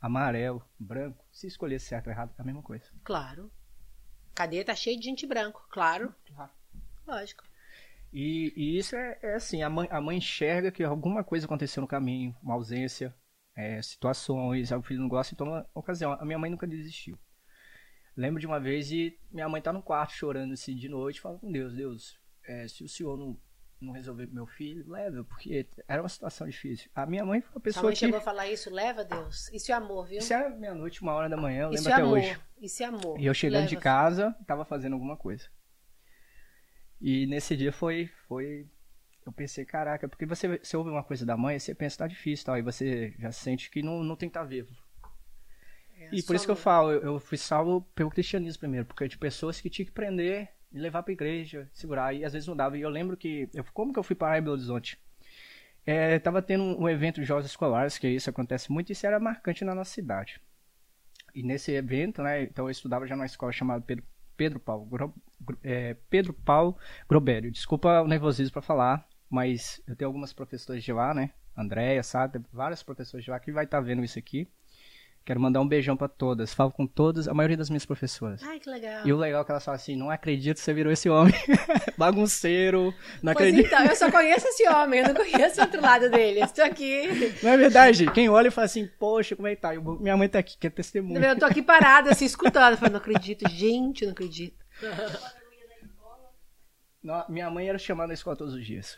[0.00, 1.24] amarelo, branco.
[1.30, 2.84] Se escolher certo ou errado, é a mesma coisa.
[3.04, 3.48] Claro.
[4.34, 6.12] Cadeia tá cheia de gente branco, claro.
[7.06, 7.44] Lógico.
[8.12, 11.80] E, e isso é, é assim, a mãe, a mãe enxerga que alguma coisa aconteceu
[11.80, 13.14] no caminho, uma ausência,
[13.54, 16.12] é, situações, o filho não gosta e toma ocasião.
[16.12, 17.16] A minha mãe nunca desistiu.
[18.16, 21.40] Lembro de uma vez e minha mãe tá no quarto chorando assim de noite, falando
[21.40, 23.38] com Deus, Deus, é, se o senhor não,
[23.80, 26.90] não resolver meu filho, leva, porque era uma situação difícil.
[26.94, 28.00] A minha mãe foi uma Sua pessoa mãe que...
[28.00, 29.48] chegou a falar isso, leva Deus.
[29.52, 30.18] Isso é amor, viu?
[30.18, 32.18] Isso era meia-noite, uma hora da manhã, eu Isso lembro é até amor.
[32.18, 32.40] hoje.
[32.60, 33.20] Isso é amor.
[33.20, 33.82] E eu chegando de Leva.
[33.82, 35.48] casa, tava fazendo alguma coisa.
[37.00, 38.68] E nesse dia foi, foi,
[39.26, 42.46] eu pensei, caraca, porque você, você ouve uma coisa da mãe, você pensa, tá difícil,
[42.46, 44.72] tal, e você já sente que não, não tem que estar vivo.
[46.12, 49.18] E por isso que eu falo, eu, eu fui salvo pelo cristianismo primeiro, porque de
[49.18, 52.76] pessoas que tinha que prender, me levar pra igreja, segurar, e às vezes não dava.
[52.76, 54.98] E eu lembro que, eu, como que eu fui parar em Belo Horizonte?
[55.84, 59.18] É, tava tendo um, evento de jogos escolares, que isso acontece muito, e isso era
[59.18, 60.40] marcante na nossa cidade.
[61.34, 64.04] E nesse evento, né, então eu estudava já numa escola chamada Pedro,
[64.36, 65.14] Pedro Paulo, Gro-
[65.62, 66.76] é, Pedro Paulo
[67.08, 67.50] Grobério.
[67.50, 72.40] Desculpa o nervosismo para falar, mas eu tenho algumas professoras de lá, né, Andréia, sabe,
[72.52, 74.48] várias professoras de lá que vai estar vendo isso aqui.
[75.24, 76.52] Quero mandar um beijão para todas.
[76.52, 78.42] Falo com todas, a maioria das minhas professoras.
[78.42, 79.06] Ai, que legal.
[79.06, 81.32] E o legal é que elas falam assim, não acredito que você virou esse homem.
[81.96, 82.92] Bagunceiro,
[83.22, 83.66] não Pois acredito.
[83.66, 86.40] então, eu só conheço esse homem, eu não conheço o outro lado dele.
[86.40, 87.34] Estou aqui.
[87.42, 88.10] Não é verdade?
[88.10, 89.74] Quem olha e fala assim, poxa, como é que tá?
[89.74, 91.20] Eu- minha mãe tá aqui, quer testemunha.
[91.28, 92.72] Eu tô aqui parada, assim, escutando.
[92.72, 94.56] Eu falei, não acredito, gente, não acredito.
[97.02, 98.96] Não, minha mãe era chamada na escola todos os dias.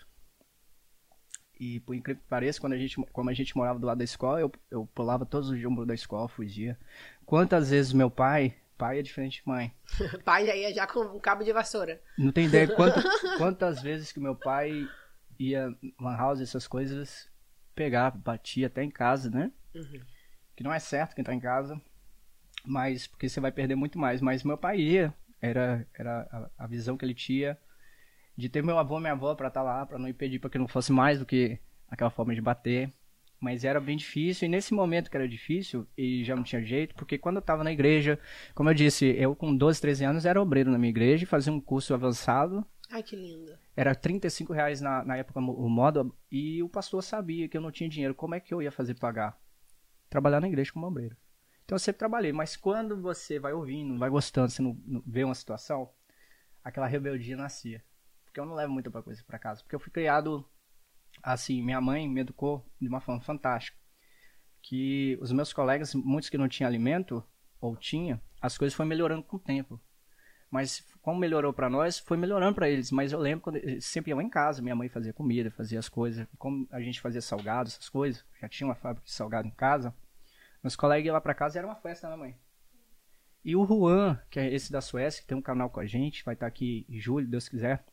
[1.58, 4.04] E por incrível que pareça, quando a gente, como a gente morava do lado da
[4.04, 6.78] escola, eu, eu pulava todos os muro da escola, fugia.
[7.24, 9.72] Quantas vezes meu pai, pai é diferente de mãe.
[10.24, 12.00] Pai já ia já com um cabo de vassoura.
[12.18, 13.00] Não tem ideia quanto-
[13.38, 14.88] quantas vezes que meu pai
[15.38, 17.28] ia lan house, essas coisas,
[17.74, 19.52] pegava, batia até em casa, né?
[20.56, 21.80] Que não é certo quem tá em casa,
[22.64, 24.20] mas porque você vai perder muito mais.
[24.20, 27.58] Mas meu pai ia, era, era a, a visão que ele tinha
[28.36, 30.58] de ter meu avô e minha avó pra estar lá, pra não impedir para que
[30.58, 31.58] não fosse mais do que
[31.88, 32.92] aquela forma de bater.
[33.40, 36.94] Mas era bem difícil, e nesse momento que era difícil, e já não tinha jeito,
[36.94, 38.18] porque quando eu tava na igreja,
[38.54, 41.52] como eu disse, eu com 12, 13 anos era obreiro na minha igreja, e fazia
[41.52, 43.52] um curso avançado, Ai, que lindo.
[43.76, 47.70] era 35 reais na, na época o modo, e o pastor sabia que eu não
[47.70, 49.38] tinha dinheiro, como é que eu ia fazer pagar?
[50.08, 51.16] Trabalhar na igreja como obreiro.
[51.64, 55.22] Então eu sempre trabalhei, mas quando você vai ouvindo, vai gostando, você não, não vê
[55.22, 55.90] uma situação,
[56.62, 57.82] aquela rebeldia nascia.
[58.34, 60.44] Porque eu não levo muita coisa pra casa, porque eu fui criado
[61.22, 63.78] assim, minha mãe me educou de uma forma fantástica.
[64.60, 67.22] Que os meus colegas, muitos que não tinham alimento,
[67.60, 69.80] ou tinha, as coisas foram melhorando com o tempo.
[70.50, 72.90] Mas como melhorou pra nós, foi melhorando pra eles.
[72.90, 76.26] Mas eu lembro quando sempre iam em casa, minha mãe fazia comida, fazia as coisas.
[76.36, 79.94] Como a gente fazia salgado, essas coisas, já tinha uma fábrica de salgado em casa.
[80.60, 82.36] Meus colegas iam lá pra casa era uma festa, né, mãe?
[83.44, 86.24] E o Juan, que é esse da Suécia, que tem um canal com a gente,
[86.24, 87.84] vai estar aqui em julho, Deus quiser.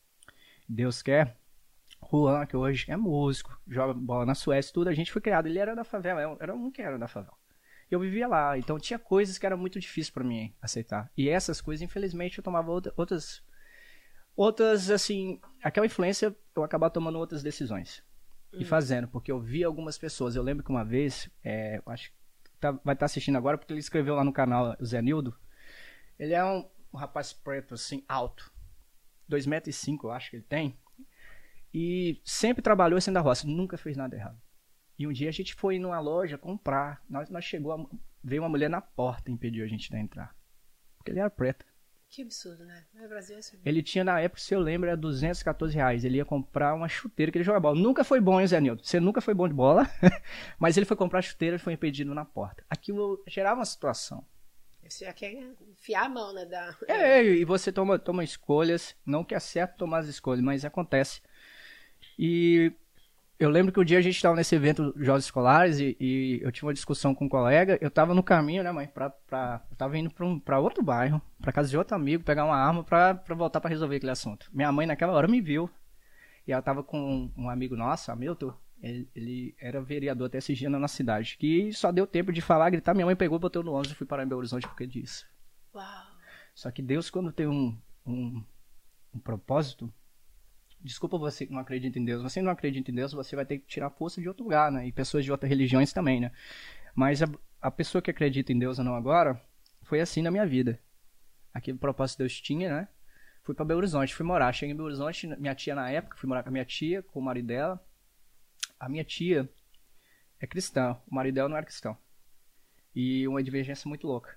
[0.71, 1.37] Deus quer.
[2.11, 4.89] Juan, que hoje é músico, joga bola na Suécia, tudo.
[4.89, 5.47] A gente foi criado.
[5.47, 7.33] Ele era da favela, eu- era um que era da favela.
[7.89, 11.11] Eu vivia lá, então tinha coisas que era muito difícil pra mim aceitar.
[11.15, 13.43] E essas coisas, infelizmente, eu tomava outra- outras.
[14.35, 15.39] Outras, assim.
[15.61, 18.01] Aquela influência, eu acabava tomando outras decisões.
[18.53, 20.35] E fazendo, porque eu vi algumas pessoas.
[20.35, 22.15] Eu lembro que uma vez, é, acho que
[22.59, 25.37] tá- vai estar assistindo agora, porque ele escreveu lá no canal, o Zé Nildo.
[26.19, 28.50] Ele é um, um rapaz preto, assim, alto.
[29.29, 30.77] 2,5 metros, e cinco, eu acho que ele tem.
[31.73, 34.39] E sempre trabalhou assim da roça, nunca fez nada errado.
[34.99, 37.03] E um dia a gente foi numa loja comprar.
[37.09, 37.85] Nós, nós chegou, a-
[38.23, 40.35] veio uma mulher na porta e impediu a gente de entrar.
[40.97, 41.65] Porque ele era preto.
[42.09, 42.85] Que absurdo, né?
[42.93, 43.57] No Brasil é assim.
[43.63, 46.03] Ele tinha, na época, se eu lembro, era 214 reais.
[46.03, 47.79] Ele ia comprar uma chuteira que ele jogava bola.
[47.79, 48.83] Nunca foi bom, hein, Zé Nilton?
[48.83, 49.89] Você nunca foi bom de bola.
[50.59, 52.65] Mas ele foi comprar a chuteira e foi impedido na porta.
[52.69, 54.25] Aquilo gerava uma situação.
[54.91, 55.33] Você já quer
[55.69, 56.45] enfiar a mão, né?
[56.45, 56.75] Da...
[56.87, 58.95] É, e você toma, toma escolhas.
[59.05, 61.21] Não que é certo tomar as escolhas, mas acontece.
[62.19, 62.73] E
[63.39, 66.51] eu lembro que um dia a gente estava nesse evento Jogos Escolares e, e eu
[66.51, 67.77] tive uma discussão com um colega.
[67.79, 68.87] Eu estava no caminho, né, mãe?
[68.87, 72.23] Pra, pra, eu tava indo pra, um, pra outro bairro, pra casa de outro amigo,
[72.23, 74.49] pegar uma arma pra voltar pra resolver aquele assunto.
[74.53, 75.69] Minha mãe naquela hora me viu.
[76.45, 78.53] E ela tava com um amigo nosso, Hamilton.
[78.81, 81.37] Ele, era vereador até esse dia na nossa cidade.
[81.37, 82.93] Que só deu tempo de falar, gritar.
[82.93, 85.27] Minha mãe pegou, botou no ônibus e fui parar em Belo Horizonte por causa disso.
[85.73, 86.05] Uau.
[86.55, 88.43] Só que Deus, quando tem um, um,
[89.13, 89.91] um propósito,
[90.81, 93.59] desculpa você que não acredita em Deus, você não acredita em Deus, você vai ter
[93.59, 94.87] que tirar força de outro lugar, né?
[94.87, 96.31] E pessoas de outras religiões também, né?
[96.95, 97.27] Mas a,
[97.61, 99.41] a pessoa que acredita em Deus ou não agora,
[99.83, 100.79] foi assim na minha vida.
[101.53, 102.87] Aquele propósito que Deus tinha, né?
[103.43, 104.51] Fui pra Belo Horizonte, fui morar.
[104.53, 107.19] Cheguei em Belo Horizonte, minha tia na época, fui morar com a minha tia, com
[107.19, 107.83] o marido dela.
[108.81, 109.47] A minha tia
[110.39, 111.95] é cristã, o marido dela não era cristão.
[112.95, 114.35] E uma divergência muito louca.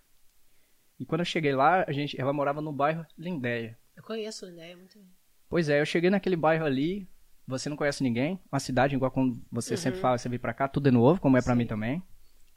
[1.01, 3.79] E quando eu cheguei lá, a gente, ela morava no bairro Lindéia.
[3.97, 5.09] Eu conheço o Lindeia muito bem.
[5.49, 7.09] Pois é, eu cheguei naquele bairro ali,
[7.47, 10.69] você não conhece ninguém, uma cidade igual quando você sempre fala, você vem pra cá,
[10.69, 11.59] tudo é novo, como é pra Sim.
[11.61, 12.03] mim também.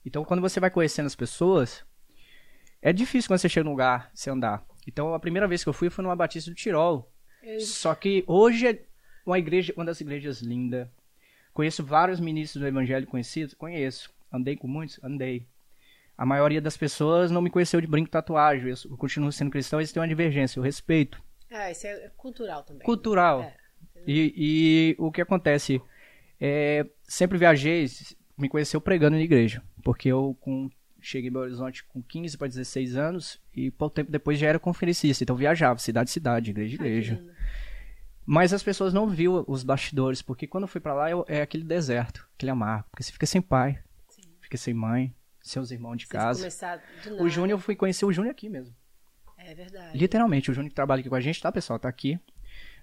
[0.05, 1.85] Então, quando você vai conhecendo as pessoas,
[2.81, 4.65] é difícil quando você chega num lugar, você andar.
[4.85, 7.09] Então, a primeira vez que eu fui foi numa Batista do Tirol.
[7.41, 8.85] Eu- Só que hoje é
[9.26, 10.88] uma igreja, uma das igrejas lindas.
[11.57, 14.13] Conheço vários ministros do evangelho conhecidos, conheço.
[14.31, 15.47] Andei com muitos, andei.
[16.15, 18.69] A maioria das pessoas não me conheceu de brinco tatuagem.
[18.69, 21.19] Eu continuo sendo cristão, eles têm uma divergência, eu respeito.
[21.49, 22.85] Ah, isso é cultural também.
[22.85, 23.41] Cultural.
[23.41, 23.55] É.
[24.05, 25.81] E, e o que acontece?
[26.39, 27.88] É, sempre viajei,
[28.38, 29.63] me conheceu pregando na igreja.
[29.84, 30.69] Porque eu com,
[31.01, 34.59] cheguei em Belo Horizonte com 15 para 16 anos e pouco tempo depois já era
[34.59, 35.23] conferencista.
[35.23, 37.25] Então viajava, cidade cidade, igreja a Ai, que igreja.
[38.29, 41.41] Mas as pessoas não viu os bastidores, porque quando eu fui pra lá eu- é
[41.41, 42.85] aquele deserto, aquele amargo.
[42.91, 44.21] Porque você fica sem pai, Sim.
[44.41, 46.45] fica sem mãe, seus irmãos de casa.
[47.21, 48.75] O Júnior, eu fui conhecer o Júnior aqui mesmo.
[49.37, 49.97] É verdade.
[49.97, 51.79] Literalmente, o Júnior que trabalha aqui com a gente, tá, pessoal?
[51.79, 52.19] Tá aqui.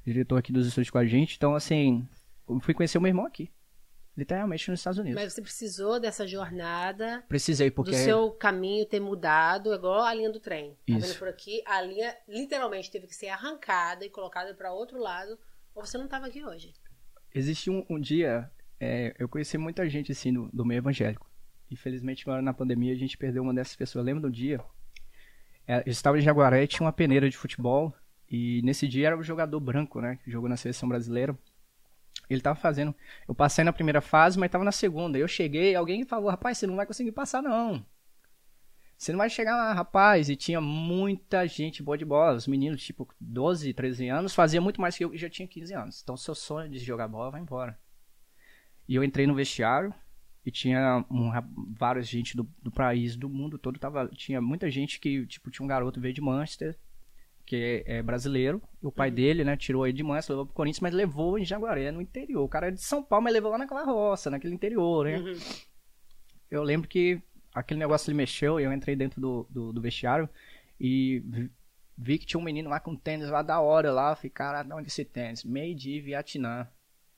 [0.07, 1.37] Diretor aqui dos estúdios com a gente.
[1.37, 2.09] Então, assim,
[2.49, 3.51] eu fui conhecer o meu irmão aqui.
[4.17, 5.21] Literalmente nos Estados Unidos.
[5.21, 7.91] Mas você precisou dessa jornada Precisei, porque.
[7.91, 10.71] do seu caminho ter mudado, igual a linha do trem.
[10.71, 11.19] Tá vendo Isso.
[11.19, 11.63] por aqui?
[11.67, 15.39] A linha literalmente teve que ser arrancada e colocada para outro lado,
[15.75, 16.73] ou você não tava aqui hoje.
[17.35, 21.29] Existe um, um dia, é, eu conheci muita gente assim do, do meio evangélico.
[21.71, 24.03] Infelizmente, agora na pandemia, a gente perdeu uma dessas pessoas.
[24.03, 24.61] Eu lembro do dia,
[25.67, 27.93] é, eu estava em Jaguaré tinha uma peneira de futebol.
[28.31, 30.19] E nesse dia era o jogador branco, né?
[30.23, 31.37] Que jogou na seleção brasileira.
[32.29, 32.95] Ele tava fazendo.
[33.29, 35.19] Eu passei na primeira fase, mas tava na segunda.
[35.19, 37.85] Eu cheguei, alguém falou: rapaz, você não vai conseguir passar, não.
[38.97, 40.29] Você não vai chegar lá, rapaz.
[40.29, 42.37] E tinha muita gente boa de bola.
[42.37, 45.75] Os meninos, tipo, 12, 13 anos, faziam muito mais que eu, que já tinha 15
[45.75, 46.01] anos.
[46.03, 47.79] Então, seu sonho de jogar bola vai embora.
[48.89, 49.93] E eu entrei no vestiário
[50.45, 51.31] e tinha um,
[51.77, 53.79] várias gente do, do país, do mundo todo.
[53.79, 56.79] Tava, tinha muita gente que, tipo, tinha um garoto veio de Manchester,
[57.45, 58.63] que é, brasileiro.
[58.83, 61.91] O pai dele, né, tirou ele de Manchester, levou pro Corinthians, mas levou em Jaguaré,
[61.91, 62.43] no interior.
[62.43, 65.19] O cara é de São Paulo, mas levou lá naquela roça, naquele interior, né?
[65.19, 65.39] Uhum.
[66.51, 67.21] eu lembro que
[67.55, 70.29] aquele negócio ele mexeu e eu entrei dentro do, do, do vestiário
[70.81, 71.51] e vi,
[71.97, 74.11] vi que tinha um menino lá com tênis lá da hora lá.
[74.11, 75.45] Eu falei, cara, de onde é esse tênis?
[75.45, 76.69] Made in Vietnã.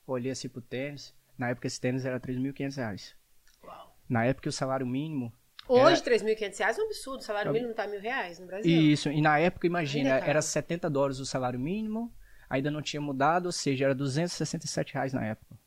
[0.05, 1.13] Olhei assim pro tênis.
[1.37, 3.15] Na época esse tênis era 3.500 reais.
[3.63, 3.95] Uau.
[4.07, 5.33] Na época o salário mínimo.
[5.67, 7.19] Hoje, 3.500 reais é um absurdo.
[7.19, 8.71] O salário mínimo tá mil reais no Brasil.
[8.71, 12.13] Isso, e na época, imagina, Ainda é era 70 dólares o salário mínimo.
[12.49, 15.57] Ainda não tinha mudado, ou seja, era 267 reais na época.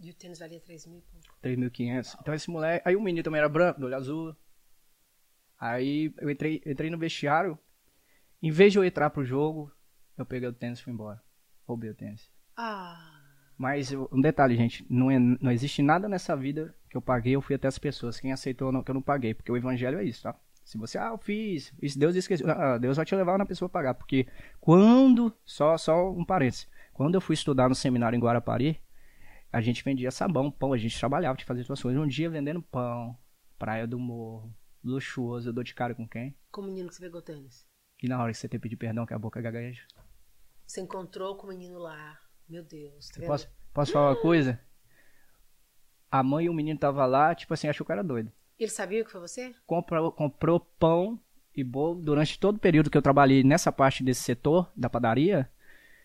[0.00, 1.26] E o tênis valia 3 mil pouco.
[1.42, 2.16] 3.500.
[2.20, 2.88] Então esse moleque.
[2.88, 4.36] Aí o menino também era branco, do olho azul.
[5.58, 7.58] Aí eu entrei, entrei no vestiário.
[8.42, 9.70] Em vez de eu entrar pro jogo,
[10.16, 11.22] eu peguei o tênis e fui embora.
[11.66, 12.30] Roubei o tênis.
[12.56, 13.20] Ah,
[13.56, 14.84] Mas um detalhe, gente.
[14.88, 18.20] Não, é, não existe nada nessa vida que eu paguei, eu fui até as pessoas.
[18.20, 19.32] Quem aceitou ou não, que eu não paguei.
[19.32, 20.38] Porque o evangelho é isso, tá?
[20.64, 21.72] Se você, ah, eu fiz.
[21.80, 22.50] Isso Deus esqueceu.
[22.50, 23.94] Ah, Deus vai te levar na pessoa a pagar.
[23.94, 24.26] Porque
[24.60, 25.32] quando.
[25.44, 26.68] Só, só um parênteses.
[26.92, 28.78] Quando eu fui estudar no seminário em Guarapari,
[29.52, 31.96] a gente vendia sabão, pão, a gente trabalhava, de fazer coisas.
[31.96, 33.16] Um dia vendendo pão,
[33.58, 34.54] praia do morro,
[34.84, 36.36] luxuoso, eu dou de cara com quem?
[36.50, 37.66] com o menino que você pegou tênis.
[38.02, 39.82] E na hora que você que pedir perdão, que a boca gagueja.
[40.66, 42.18] Você encontrou com o menino lá.
[42.48, 43.08] Meu Deus.
[43.08, 43.26] Tá?
[43.26, 44.60] Posso, posso falar uma coisa?
[46.10, 48.32] A mãe e o menino tava lá, tipo assim, achou que era doido.
[48.58, 49.54] Ele sabia que foi você?
[49.66, 51.18] Comprou, comprou pão
[51.54, 55.50] E bolo, durante todo o período que eu trabalhei nessa parte desse setor da padaria,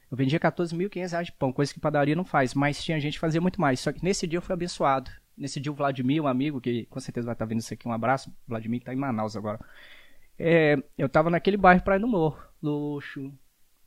[0.10, 3.20] eu vendia 14.500 reais de pão, coisa que padaria não faz, mas tinha gente que
[3.20, 3.80] fazia muito mais.
[3.80, 5.12] Só que nesse dia eu fui abençoado.
[5.38, 7.92] Nesse dia o Vladimir, um amigo que com certeza vai estar vendo isso aqui, um
[7.92, 8.34] abraço.
[8.48, 9.60] Vladimir que tá em Manaus agora.
[10.40, 12.42] É, eu tava naquele bairro Praia do Morro.
[12.62, 13.34] Luxo,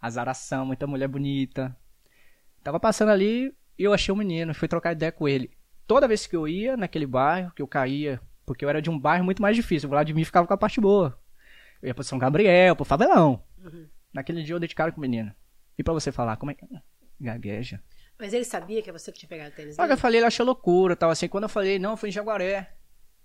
[0.01, 1.77] azaração, muita mulher bonita.
[2.63, 5.51] Tava passando ali e eu achei um menino, fui trocar ideia com ele.
[5.89, 8.99] Toda vez que eu ia naquele bairro, que eu caía, porque eu era de um
[8.99, 11.19] bairro muito mais difícil, o Vladimir ficava com a parte boa.
[11.83, 13.43] Eu ia pro São Gabriel, pro Favelão.
[14.13, 15.33] Naquele dia eu dei de cara com o menino.
[15.79, 16.67] E pra você falar, como é que.
[17.21, 17.81] Gagueja.
[18.19, 19.93] Mas ele sabia que é você que tinha pegado o tênis que dele?
[19.93, 21.27] eu falei, ele achou loucura, tal assim.
[21.27, 22.75] Quando eu falei, não, foi em Jaguaré.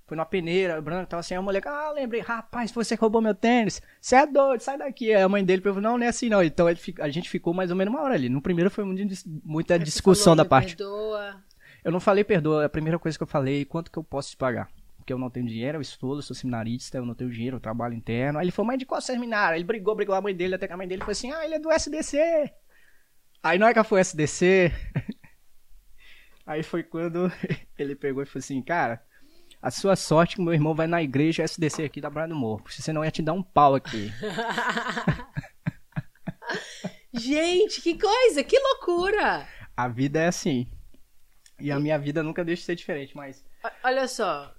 [0.05, 3.81] Foi numa peneira, branca, tava assim, a mulher, ah, lembrei, rapaz, você roubou meu tênis,
[4.01, 5.13] você é doido, sai daqui.
[5.13, 6.43] Aí a mãe dele falou, não, não é assim não.
[6.43, 8.29] Então ele a gente ficou mais ou menos uma hora ali.
[8.29, 8.83] No primeiro foi
[9.43, 10.75] muita discussão falou, da "Me parte.
[10.75, 11.42] Perdoa.
[11.83, 14.37] Eu não falei perdoa, a primeira coisa que eu falei, quanto que eu posso te
[14.37, 14.69] pagar?
[14.97, 17.61] Porque eu não tenho dinheiro, eu estudo, eu sou seminarista, eu não tenho dinheiro, eu
[17.61, 18.39] trabalho interno.
[18.39, 19.57] Aí ele falou, mas de qual seminário?
[19.57, 21.55] Ele brigou, brigou a mãe dele, até que a mãe dele falou assim, ah, ele
[21.55, 22.53] é do SDC.
[23.43, 24.71] Aí na hora que eu fui SDC,
[26.47, 27.29] aí foi quando
[27.77, 29.03] ele pegou e falou assim, cara,
[29.61, 32.35] a sua sorte é que meu irmão vai na igreja SDC aqui da Praia do
[32.35, 34.09] Morro, porque senão eu ia te dar um pau aqui.
[37.13, 39.45] Gente, que coisa, que loucura!
[39.75, 40.65] A vida é assim.
[41.63, 43.43] E a minha vida nunca deixa de ser diferente, mas...
[43.83, 44.53] Olha só,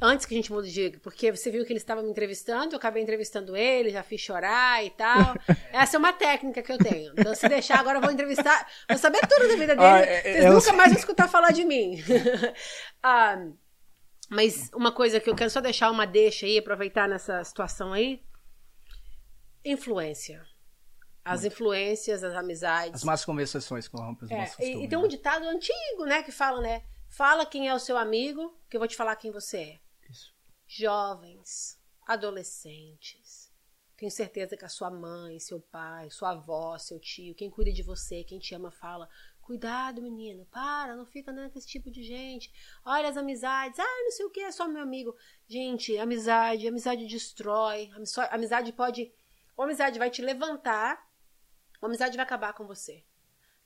[0.00, 0.98] antes que a gente mude de.
[0.98, 4.84] Porque você viu que ele estava me entrevistando, eu acabei entrevistando ele, já fiz chorar
[4.84, 5.34] e tal.
[5.72, 7.12] Essa é uma técnica que eu tenho.
[7.16, 8.66] Então, se deixar, agora eu vou entrevistar.
[8.88, 9.80] Vou saber tudo da vida dele.
[9.80, 12.02] Ah, é- Vocês eu nunca mais vão escutar falar de mim.
[13.02, 13.36] Ah,
[14.30, 18.22] mas uma coisa que eu quero só deixar uma deixa aí, aproveitar nessa situação aí.
[19.64, 20.42] Influência.
[21.24, 22.94] As influências, as amizades.
[22.94, 25.08] As más conversações corrompem os É, nossos e, e tem um né?
[25.08, 26.82] ditado antigo, né, que fala, né?
[27.08, 29.80] Fala quem é o seu amigo, que eu vou te falar quem você é.
[30.10, 30.34] Isso.
[30.66, 33.52] Jovens, adolescentes.
[33.96, 37.84] Tenho certeza que a sua mãe, seu pai, sua avó, seu tio, quem cuida de
[37.84, 39.08] você, quem te ama, fala:
[39.40, 42.52] Cuidado, menino, para, não fica andando com esse tipo de gente.
[42.84, 45.14] Olha as amizades, ah, não sei o que, é só meu amigo.
[45.46, 47.90] Gente, amizade, amizade destrói.
[48.30, 49.12] Amizade pode.
[49.56, 51.00] Ou amizade vai te levantar,
[51.82, 53.04] ou amizade vai acabar com você.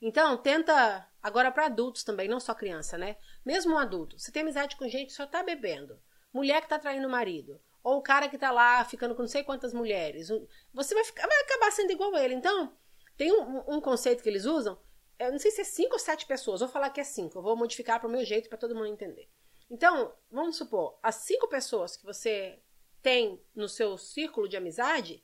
[0.01, 1.07] Então, tenta.
[1.21, 3.15] Agora para adultos também, não só criança, né?
[3.45, 4.17] Mesmo um adulto.
[4.17, 6.01] Você tem amizade com gente que só tá bebendo.
[6.33, 7.61] Mulher que tá traindo o marido.
[7.83, 10.29] Ou o cara que tá lá ficando com não sei quantas mulheres.
[10.73, 12.33] Você vai, ficar, vai acabar sendo igual a ele.
[12.33, 12.75] Então,
[13.15, 14.79] tem um, um conceito que eles usam.
[15.19, 16.59] Eu não sei se é cinco ou sete pessoas.
[16.59, 17.37] Vou falar que é cinco.
[17.37, 19.29] Eu vou modificar pro meu jeito para todo mundo entender.
[19.69, 22.59] Então, vamos supor, as cinco pessoas que você
[23.01, 25.23] tem no seu círculo de amizade,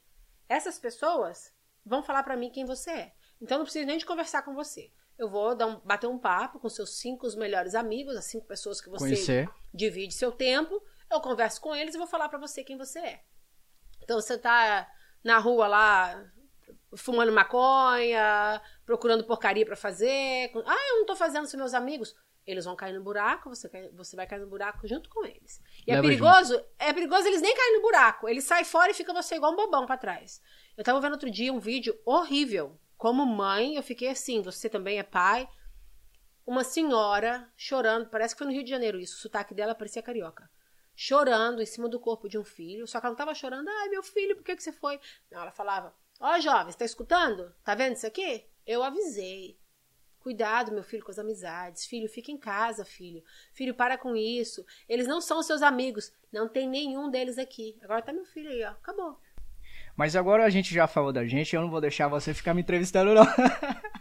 [0.50, 1.53] essas pessoas
[1.86, 3.14] vão falar pra mim quem você é.
[3.42, 4.92] Então não preciso nem de conversar com você.
[5.18, 8.82] Eu vou dar um- bater um papo com seus cinco melhores amigos, as cinco pessoas
[8.82, 9.50] que você Conhecer.
[9.74, 10.82] divide seu tempo.
[11.12, 13.22] Eu converso com eles e vou falar pra você quem você é.
[14.02, 14.88] Então você tá
[15.24, 16.26] na rua lá
[16.96, 20.52] fumando maconha, procurando porcaria pra fazer.
[20.66, 22.16] Ah, eu não tô fazendo com meus amigos.
[22.46, 25.62] Eles vão cair no buraco, você, cai- você vai cair no buraco junto com eles.
[25.88, 28.28] E é Leva perigoso, é perigoso eles nem caírem no buraco.
[28.28, 30.42] Eles saem fora e fica você igual um bobão pra trás.
[30.76, 32.80] Eu tava vendo outro dia um vídeo horrível.
[32.98, 35.48] Como mãe, eu fiquei assim, você também é pai.
[36.46, 40.02] Uma senhora chorando, parece que foi no Rio de Janeiro isso, o sotaque dela parecia
[40.02, 40.50] carioca.
[40.96, 43.90] Chorando em cima do corpo de um filho, só que ela não tava chorando, ai
[43.90, 45.00] meu filho, por que, que você foi?
[45.32, 47.54] Não, ela falava, ó jovem, você tá escutando?
[47.64, 48.46] Tá vendo isso aqui?
[48.66, 49.58] Eu avisei.
[50.20, 51.86] Cuidado, meu filho, com as amizades.
[51.86, 53.22] Filho, fica em casa, filho.
[53.52, 54.66] Filho, para com isso.
[54.88, 56.14] Eles não são seus amigos.
[56.32, 57.78] Não tem nenhum deles aqui.
[57.82, 58.70] Agora tá meu filho aí, ó.
[58.70, 59.20] Acabou.
[59.96, 62.62] Mas agora a gente já falou da gente, eu não vou deixar você ficar me
[62.62, 63.24] entrevistando, não.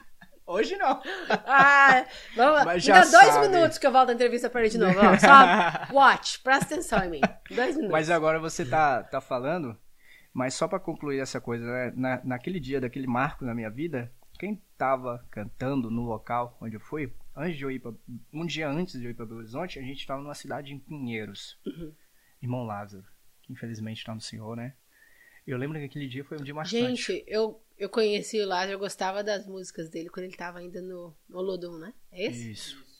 [0.46, 1.00] Hoje não.
[1.46, 2.04] Ah,
[2.36, 2.64] vamos.
[2.64, 3.48] Mas Me já dá dois sabe.
[3.48, 4.98] minutos que eu volto a entrevista pra ele de novo.
[4.98, 5.18] Ó.
[5.18, 7.20] Só watch, presta atenção em mim.
[7.50, 7.90] Dois minutos.
[7.90, 9.78] Mas agora você tá, tá falando,
[10.32, 11.92] mas só pra concluir essa coisa, né?
[11.96, 16.80] Na, naquele dia, daquele marco na minha vida, quem tava cantando no local onde eu
[16.80, 17.92] fui, antes de eu ir pra,
[18.32, 20.78] um dia antes de eu ir pra Belo Horizonte, a gente tava numa cidade em
[20.78, 21.58] Pinheiros.
[21.64, 21.94] Uhum.
[22.42, 23.04] Irmão Lázaro,
[23.42, 24.74] que infelizmente tá no Senhor, né?
[25.46, 26.78] Eu lembro que aquele dia foi um dia marcante.
[26.78, 30.80] Gente, eu, eu conheci o Lázaro, eu gostava das músicas dele quando ele tava ainda
[30.80, 31.92] no Olodum, né?
[32.12, 32.50] É esse?
[32.52, 32.92] Isso.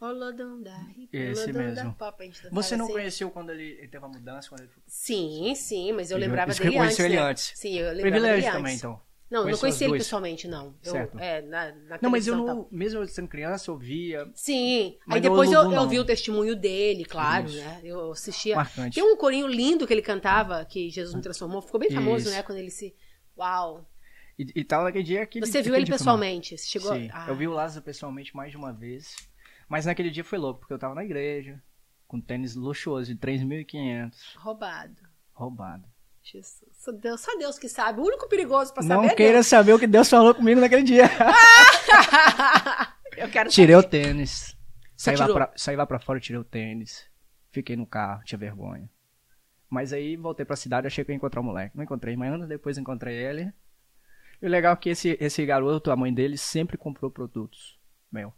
[0.00, 0.76] Olodum da
[1.12, 1.94] Esse Olodum da mesmo.
[1.94, 2.20] pop.
[2.20, 2.94] A gente dançava Você não assim.
[2.94, 4.48] conheceu quando ele, ele teve a mudança?
[4.48, 4.82] Quando ele foi...
[4.86, 6.96] Sim, sim, mas eu lembrava você dele antes.
[6.96, 7.22] conheceu ele né?
[7.22, 7.52] antes.
[7.54, 8.84] Sim, eu lembrava Privilégio dele também, antes.
[8.84, 9.00] então.
[9.32, 10.74] Não, eu não conheci ele pessoalmente, não.
[10.84, 11.18] Eu, Certo.
[11.18, 15.22] é, na, na Não, mas eu não, mesmo eu sendo criança, eu via Sim, aí
[15.22, 15.88] depois eu, eu não.
[15.88, 17.56] vi o testemunho dele, claro, Isso.
[17.56, 17.80] né?
[17.82, 18.56] Eu assistia.
[18.56, 18.94] marcante.
[18.96, 21.62] Tem um corinho lindo que ele cantava, que Jesus me transformou.
[21.62, 22.30] Ficou bem famoso, Isso.
[22.36, 22.42] né?
[22.42, 22.94] Quando ele se.
[23.38, 23.88] Uau!
[24.38, 26.58] E, e tal naquele dia que Você viu ele pessoalmente?
[26.58, 26.92] Você chegou.
[26.94, 29.16] Sim, Ah, eu vi o Lázaro pessoalmente mais de uma vez.
[29.66, 31.58] Mas naquele dia foi louco, porque eu tava na igreja,
[32.06, 34.14] com tênis luxuoso de 3.500.
[34.36, 34.96] Roubado.
[35.32, 35.84] Roubado.
[36.22, 38.00] Jesus, só Deus, só Deus que sabe.
[38.00, 39.46] O único perigoso pra saber Não é queira Deus.
[39.48, 41.10] saber o que Deus falou comigo naquele dia.
[43.16, 44.04] Eu quero tirei o saber.
[44.04, 44.56] tênis.
[44.96, 47.06] Saí lá, pra, saí lá pra fora, tirei o tênis.
[47.50, 48.88] Fiquei no carro, tinha vergonha.
[49.68, 51.76] Mas aí voltei pra cidade, achei que ia encontrar o moleque.
[51.76, 53.52] Não encontrei, mas anos depois encontrei ele.
[54.40, 57.78] E o legal é que esse, esse garoto, a mãe dele, sempre comprou produtos.
[58.10, 58.32] Meu.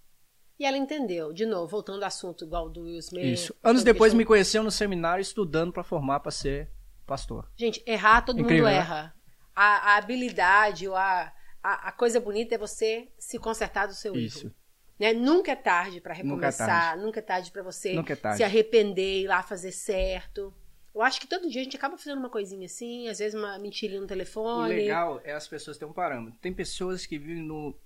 [0.59, 1.33] E ela entendeu.
[1.33, 3.25] De novo, voltando ao assunto igual do Will Smith.
[3.25, 3.55] Isso.
[3.63, 6.71] Anos depois questão- me conheceu no seminário estudando pra formar pra ser
[7.07, 7.51] pastor.
[7.57, 8.79] Gente, errar todo Incrível, mundo né?
[8.79, 9.15] erra.
[9.55, 11.33] A, a habilidade, ou a,
[11.63, 14.47] a, a coisa bonita é você se consertar do seu Isso.
[14.47, 14.55] erro.
[14.99, 15.13] Né?
[15.13, 18.37] Nunca é tarde pra Nunca é recomeçar, nunca é tarde pra você Nunca é tarde.
[18.39, 20.55] se arrepender e ir lá fazer certo.
[20.95, 23.59] Eu acho que todo dia a gente acaba fazendo uma coisinha assim, às vezes uma
[23.59, 24.73] mentirinha no O telefone.
[24.73, 26.39] legal é as pessoas terem um parâmetro.
[26.41, 27.77] Tem pessoas que vivem no.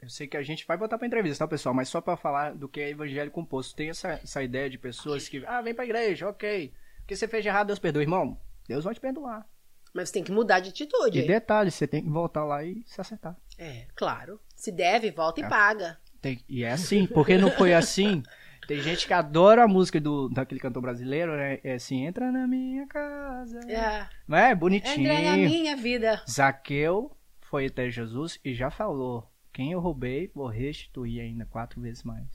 [0.00, 1.74] Eu sei que a gente vai botar pra entrevista, tá, pessoal?
[1.74, 3.74] Mas só pra falar do que é evangelho composto.
[3.74, 5.44] Tem essa, essa ideia de pessoas que.
[5.46, 6.72] Ah, vem pra igreja, ok.
[7.02, 8.02] O que você fez de errado, Deus perdoa.
[8.02, 9.46] Irmão, Deus vai te perdoar.
[9.94, 11.18] Mas você tem que mudar de atitude.
[11.20, 13.36] E detalhe, você tem que voltar lá e se acertar.
[13.56, 14.38] É, claro.
[14.54, 15.44] Se deve, volta É.
[15.44, 15.98] e paga.
[16.20, 18.22] Tem- E é assim, porque não foi assim.
[18.68, 21.60] Tem gente que adora a música do, daquele cantor brasileiro, né?
[21.62, 23.60] É assim, entra na minha casa.
[23.70, 24.08] É.
[24.26, 24.54] Não é?
[24.54, 25.08] Bonitinho.
[25.10, 26.20] André na minha vida.
[26.28, 32.02] Zaqueu foi até Jesus e já falou: quem eu roubei, vou restituir ainda quatro vezes
[32.02, 32.26] mais.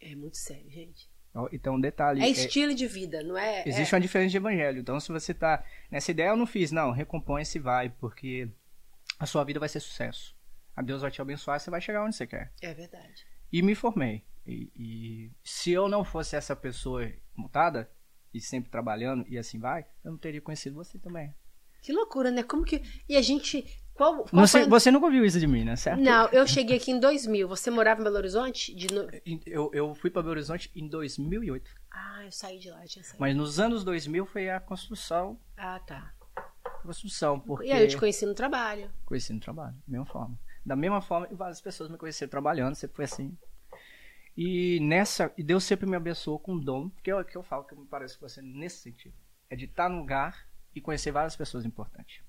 [0.00, 1.08] É muito sério, gente.
[1.52, 3.66] Então, um detalhe: É é- estilo de vida, não é?
[3.66, 4.80] existe uma diferença de evangelho.
[4.80, 8.48] Então, se você tá nessa ideia, eu não fiz, não, recompõe-se e vai, porque
[9.18, 10.34] a sua vida vai ser sucesso.
[10.74, 12.52] A Deus vai te abençoar, você vai chegar onde você quer.
[12.62, 13.26] É, é verdade.
[13.52, 14.22] E me formei.
[14.46, 17.90] E, e se eu não fosse essa pessoa mutada,
[18.32, 21.34] e sempre trabalhando, e assim vai, eu não teria conhecido você também.
[21.82, 22.42] Que loucura, né?
[22.42, 22.82] Como que.
[23.08, 23.64] E a gente.
[23.96, 25.74] Qual, qual Não sei- foi- Você nunca ouviu isso de mim, né?
[25.76, 26.00] Certo?
[26.00, 27.48] Não, eu cheguei aqui em 2000.
[27.48, 28.74] Você morava em Belo Horizonte?
[28.74, 29.08] De no-
[29.46, 31.70] Eu, eu fui para Belo Horizonte em 2008.
[31.90, 33.18] Ah, eu saí de lá, tinha saído.
[33.20, 35.40] Mas nos anos 2000 foi a construção.
[35.56, 36.12] Ah, tá.
[36.82, 37.66] Construção, porque.
[37.68, 38.90] E aí eu te conheci no trabalho.
[39.04, 40.38] Conheci no trabalho, da mesma forma.
[40.64, 43.36] Da mesma forma, várias pessoas me conheceram trabalhando, sempre foi assim.
[44.36, 45.32] E nessa.
[45.38, 47.86] E Deus sempre me abençoou com um dom, que eu, que eu falo que me
[47.86, 49.14] parece com você nesse sentido.
[49.48, 52.20] É de estar num lugar e conhecer várias pessoas importantes.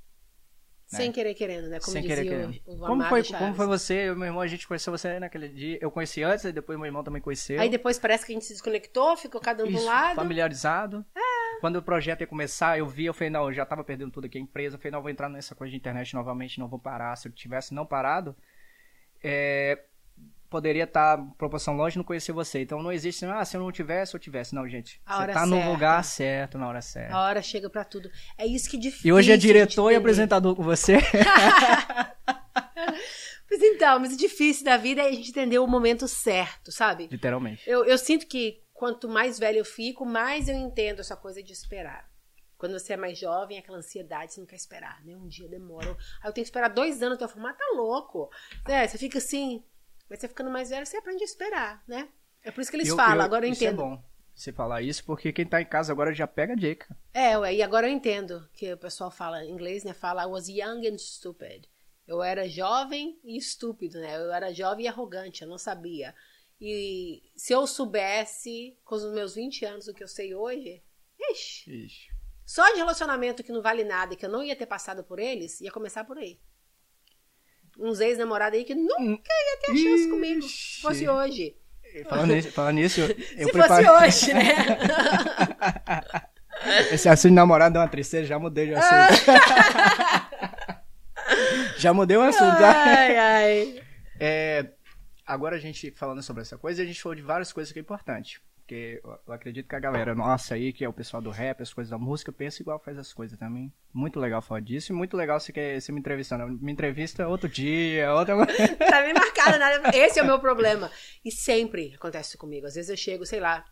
[0.88, 1.80] Sem querer querendo, né?
[1.80, 2.56] Como sem querer o- querendo.
[2.66, 3.40] o, como, Amado foi, Chaves.
[3.46, 3.94] como foi você?
[4.08, 5.78] Eu e meu irmão, a gente conheceu você naquele dia.
[5.82, 7.60] Eu conheci antes, e depois meu irmão também conheceu.
[7.60, 10.16] Aí depois parece que a gente se desconectou, ficou cada um Isso, lado.
[10.16, 11.06] familiarizado.
[11.16, 11.60] É.
[11.60, 14.26] Quando o projeto ia começar, eu vi, eu falei, não, eu já tava perdendo tudo
[14.26, 16.80] aqui a empresa, eu falei, não, vou entrar nessa coisa de internet novamente, não vou
[16.80, 17.16] parar.
[17.18, 18.34] Se eu tivesse não parado,
[19.24, 19.84] é,
[20.50, 22.62] poderia estar proporção longe não conhecer você.
[22.62, 24.56] Então não existe, ah, se eu não tivesse, eu tivesse.
[24.56, 25.02] Não, gente.
[25.06, 25.70] A você tá no certa.
[25.72, 27.16] lugar certo, na hora certa.
[27.16, 28.10] A hora chega pra tudo.
[28.38, 29.10] É isso que é difícil.
[29.10, 30.98] E hoje é diretor e apresentador com você.
[33.48, 37.08] Pois então, mas o difícil da vida é a gente entender o momento certo, sabe?
[37.10, 37.64] Literalmente.
[37.66, 41.54] Eu, eu sinto que quanto mais velho eu fico, mais eu entendo essa coisa de
[41.54, 42.08] esperar.
[42.58, 45.16] Quando você é mais jovem, aquela ansiedade, você não quer esperar, né?
[45.16, 45.90] Um dia demora.
[46.22, 48.30] Aí eu tenho que esperar dois anos até eu formar, tá louco.
[48.68, 49.64] É, você fica assim,
[50.10, 52.10] mas você ficando mais velho, você aprende a esperar, né?
[52.44, 53.82] É por isso que eles Eu- falam, eu- agora eu isso entendo.
[53.82, 54.04] é bom
[54.34, 56.96] você falar isso, porque quem tá em casa agora já pega a dica.
[57.14, 59.94] É, ué, e agora eu entendo que o pessoal fala em inglês, né?
[59.94, 61.68] Fala I was young and stupid.
[62.08, 64.16] Eu era jovem e estúpido, né?
[64.16, 66.14] Eu era jovem e arrogante, eu não sabia.
[66.62, 70.82] E se eu soubesse, com os meus 20 anos, o que eu sei hoje,
[71.20, 72.08] ixi, Ixi.
[72.46, 75.20] só de relacionamento que não vale nada e que eu não ia ter passado por
[75.20, 76.40] eles, ia começar por aí.
[77.80, 81.56] Uns ex-namorados aí que nunca ia ter chance comigo, se fosse hoje.
[82.10, 83.08] Falando nisso, falando nisso eu,
[83.48, 84.56] se fosse hoje, né?
[86.92, 89.32] Esse assunto de namorado deu uma tristeza, já mudei de assunto.
[91.78, 93.84] já mudei o assunto, ai, ai.
[94.20, 94.66] É,
[95.26, 97.82] agora a gente falando sobre essa coisa, a gente falou de várias coisas que é
[97.82, 98.42] importante.
[98.68, 101.74] Porque eu, acredito que a galera nossa aí, que é o pessoal do rap, as
[101.74, 103.72] coisas da música, pensa igual faz as coisas também.
[103.94, 106.46] Muito legal falar disso e muito legal você, quer, você me entrevistando.
[106.62, 108.36] Me entrevista outro dia, outra.
[108.76, 109.98] tá bem marcada nada.
[109.98, 110.92] Esse é o meu problema.
[111.24, 112.68] E sempre acontece isso comigo.
[112.68, 113.66] Às vezes eu chego, sei lá,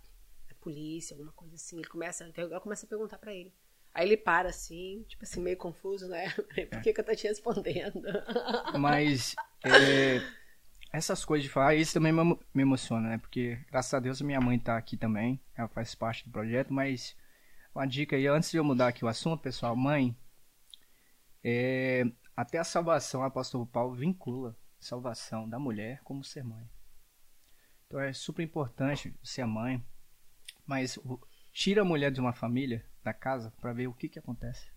[0.50, 3.54] a polícia, alguma coisa assim, ele começa, eu começo a perguntar pra ele.
[3.94, 6.30] Aí ele para assim, tipo assim, meio confuso, né?
[6.72, 8.02] Por que, que eu tô te respondendo?
[8.80, 9.36] Mas
[9.66, 10.22] é,
[10.96, 13.18] essas coisas de falar, isso também me emo- me emociona, né?
[13.18, 15.40] Porque, graças a Deus, minha mãe tá aqui também.
[15.56, 17.16] Ela faz parte do projeto, mas
[17.74, 20.16] uma dica aí, antes de eu mudar aqui o assunto, pessoal, mãe,
[21.44, 22.06] é,
[22.36, 26.68] até a salvação, o apóstolo Paulo vincula a salvação da mulher como ser mãe.
[27.88, 29.84] Então é super importante ser mãe,
[30.66, 30.98] mas
[31.52, 34.68] tira a mulher de uma família, da casa, para ver o que que acontece.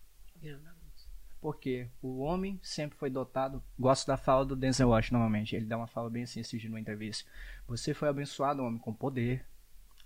[1.41, 3.63] Porque o homem sempre foi dotado.
[3.79, 5.55] Gosto da fala do Denzel Washington novamente.
[5.55, 7.29] Ele dá uma fala bem assim, dia numa entrevista.
[7.67, 9.47] Você foi abençoado, homem, com poder,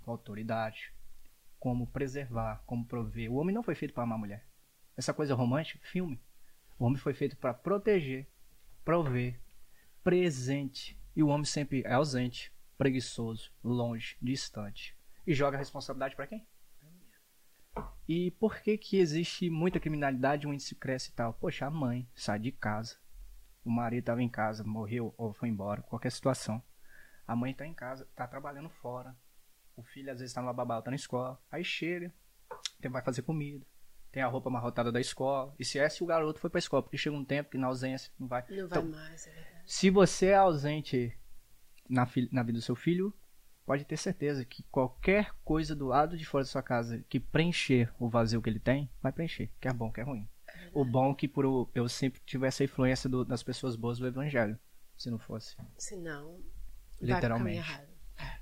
[0.05, 0.93] com autoridade,
[1.59, 3.31] como preservar, como prover.
[3.31, 4.47] O homem não foi feito para amar a mulher.
[4.97, 6.21] Essa coisa romântica, filme.
[6.79, 8.27] O homem foi feito para proteger,
[8.85, 9.41] prover,
[10.05, 10.99] presente.
[11.15, 14.97] E o homem sempre é ausente, preguiçoso, longe, distante.
[15.27, 16.47] E joga a responsabilidade para quem?
[18.09, 21.33] E por que que existe muita criminalidade, o índice cresce e tal?
[21.35, 22.97] Poxa, a mãe sai de casa.
[23.65, 26.63] O marido estava em casa, morreu ou foi embora, qualquer situação.
[27.27, 29.17] A mãe está em casa, está trabalhando fora.
[29.77, 31.41] O filho às vezes está no babau, está na escola.
[31.51, 32.13] Aí chega,
[32.81, 33.65] tem, vai fazer comida.
[34.11, 35.55] Tem a roupa amarrotada da escola.
[35.59, 37.57] E se é se o garoto foi para a escola, porque chega um tempo que
[37.57, 38.43] na ausência não vai.
[38.51, 39.63] Não vai Então, mais, é verdade.
[39.65, 41.17] se você é ausente
[41.89, 43.15] na, na vida do seu filho,
[43.67, 47.91] pode ter certeza que qualquer coisa do lado de fora da sua casa que preencher
[47.99, 49.49] o vazio que ele tem, vai preencher.
[49.61, 50.27] Quer bom, quer ruim.
[50.75, 54.07] O bom é que por eu sempre tive essa influência do- das pessoas boas do
[54.07, 54.59] evangelho.
[54.97, 55.57] Se não fosse.
[57.01, 57.59] Literalmente.
[57.61, 57.93] pro caminho errado.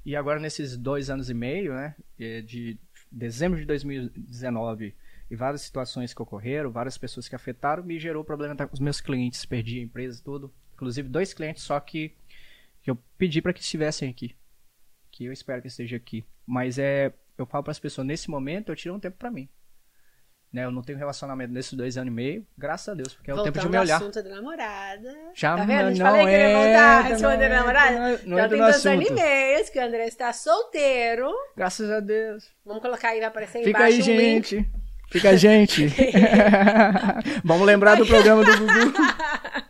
[0.04, 1.94] E agora nesses dois anos e meio, né?
[2.18, 2.78] De
[3.10, 4.94] dezembro de 2019
[5.30, 9.00] e várias situações que ocorreram, várias pessoas que afetaram, me gerou problema com os meus
[9.00, 10.52] clientes, perdi a empresa, tudo.
[10.74, 12.14] Inclusive dois clientes só que,
[12.82, 14.34] que eu pedi para que estivessem aqui.
[15.10, 16.24] Que eu espero que esteja aqui.
[16.46, 19.48] Mas é, eu falo para as pessoas, nesse momento eu tiro um tempo para mim.
[20.52, 23.34] Né, eu não tenho relacionamento nesses dois anos e meio, graças a Deus, porque é
[23.34, 23.98] o tempo de me olhar.
[23.98, 25.16] assunto da namorada.
[25.32, 25.90] Já tá vendo?
[25.96, 27.92] Não falei que ele ia voltar responder não da namorada.
[27.92, 29.12] não- não Já entra tem dois anos assunto.
[29.12, 31.30] e meio que o André está solteiro.
[31.56, 32.50] Graças a Deus.
[32.66, 34.48] Vamos colocar aí, vai aparecer Fica embaixo aí, um link.
[34.50, 34.70] gente.
[35.08, 35.86] Fica, gente.
[37.44, 38.92] Vamos lembrar do programa do Gugu.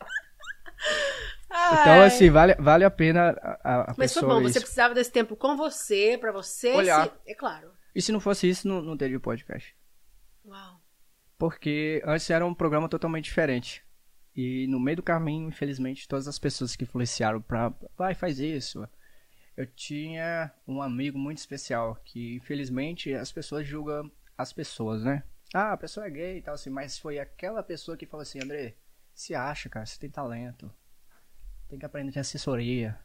[1.72, 4.94] Então, assim, vale, vale a pena a, a- a Mas foi pessoa bom, você precisava
[4.94, 6.72] desse tempo com você, pra você.
[6.74, 7.06] Olhar.
[7.06, 7.70] se- É claro.
[7.94, 9.74] E se não fosse isso, não, não teria o podcast.
[10.44, 10.80] Uau.
[11.38, 13.82] Porque antes era um programa totalmente diferente.
[14.36, 17.72] E no meio do caminho, infelizmente, todas as pessoas que influenciaram pra.
[17.96, 18.86] Vai, faz isso.
[19.56, 25.22] Eu tinha um amigo muito especial que, infelizmente, as pessoas julgam as pessoas, né?
[25.52, 28.38] Ah, a pessoa é gay e tal, assim, mas foi aquela pessoa que falou assim:
[28.42, 28.76] André,
[29.12, 30.72] se acha, cara, você tem talento.
[31.70, 32.98] Tem que aprender, tem assessoria.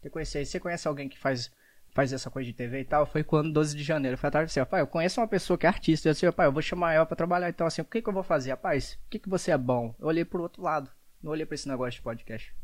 [0.00, 0.44] Tem que conhecer.
[0.46, 1.50] Você conhece alguém que faz,
[1.90, 3.04] faz essa coisa de TV e tal?
[3.04, 4.16] Foi quando, 12 de janeiro.
[4.16, 6.08] Falei atrás assim, pai, eu conheço uma pessoa que é artista.
[6.08, 7.48] Eu disse, pai, eu vou chamar ela pra trabalhar.
[7.50, 8.50] Então, assim, o que, que eu vou fazer?
[8.50, 9.94] Rapaz, o que, que você é bom?
[9.98, 10.90] Eu olhei pro outro lado.
[11.22, 12.54] Não olhei pra esse negócio de podcast.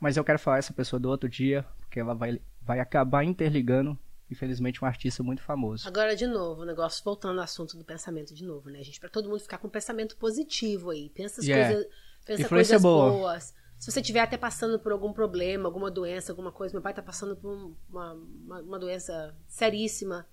[0.00, 3.98] Mas eu quero falar essa pessoa do outro dia, porque ela vai, vai acabar interligando,
[4.30, 5.88] infelizmente, um artista muito famoso.
[5.88, 9.00] Agora, de novo, o negócio voltando ao assunto do pensamento de novo, né, gente?
[9.00, 11.08] Pra todo mundo ficar com um pensamento positivo aí.
[11.10, 11.72] Pensa as Yeah.
[11.74, 11.92] coisas,
[12.26, 12.48] pensa Influência
[12.78, 13.10] coisas boa.
[13.10, 13.54] boas.
[13.84, 17.02] Se você estiver até passando por algum problema, alguma doença, alguma coisa, meu pai tá
[17.02, 20.26] passando por um- uma, uma, uma doença seríssima.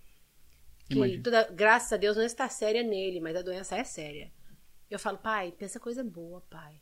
[0.88, 4.32] Que toda, graças a Deus não está séria nele, mas a doença é séria.
[4.90, 6.82] Eu falo, pai, pensa coisa boa, pai.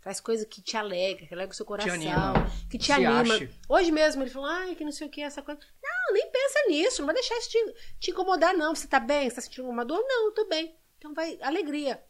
[0.00, 2.50] Faz coisa que te alegra, que alegra o seu coração, anima.
[2.70, 3.34] que te Se anima.
[3.68, 5.60] Hoje mesmo ele falou, ai, que não sei o que, essa coisa.
[5.82, 8.74] Não, nem pensa nisso, não vai deixar isso te, te incomodar, não.
[8.76, 9.28] Você tá bem?
[9.28, 10.04] Você tá sentindo alguma dor?
[10.06, 10.76] Não, eu tô bem.
[10.98, 12.00] Então vai, alegria.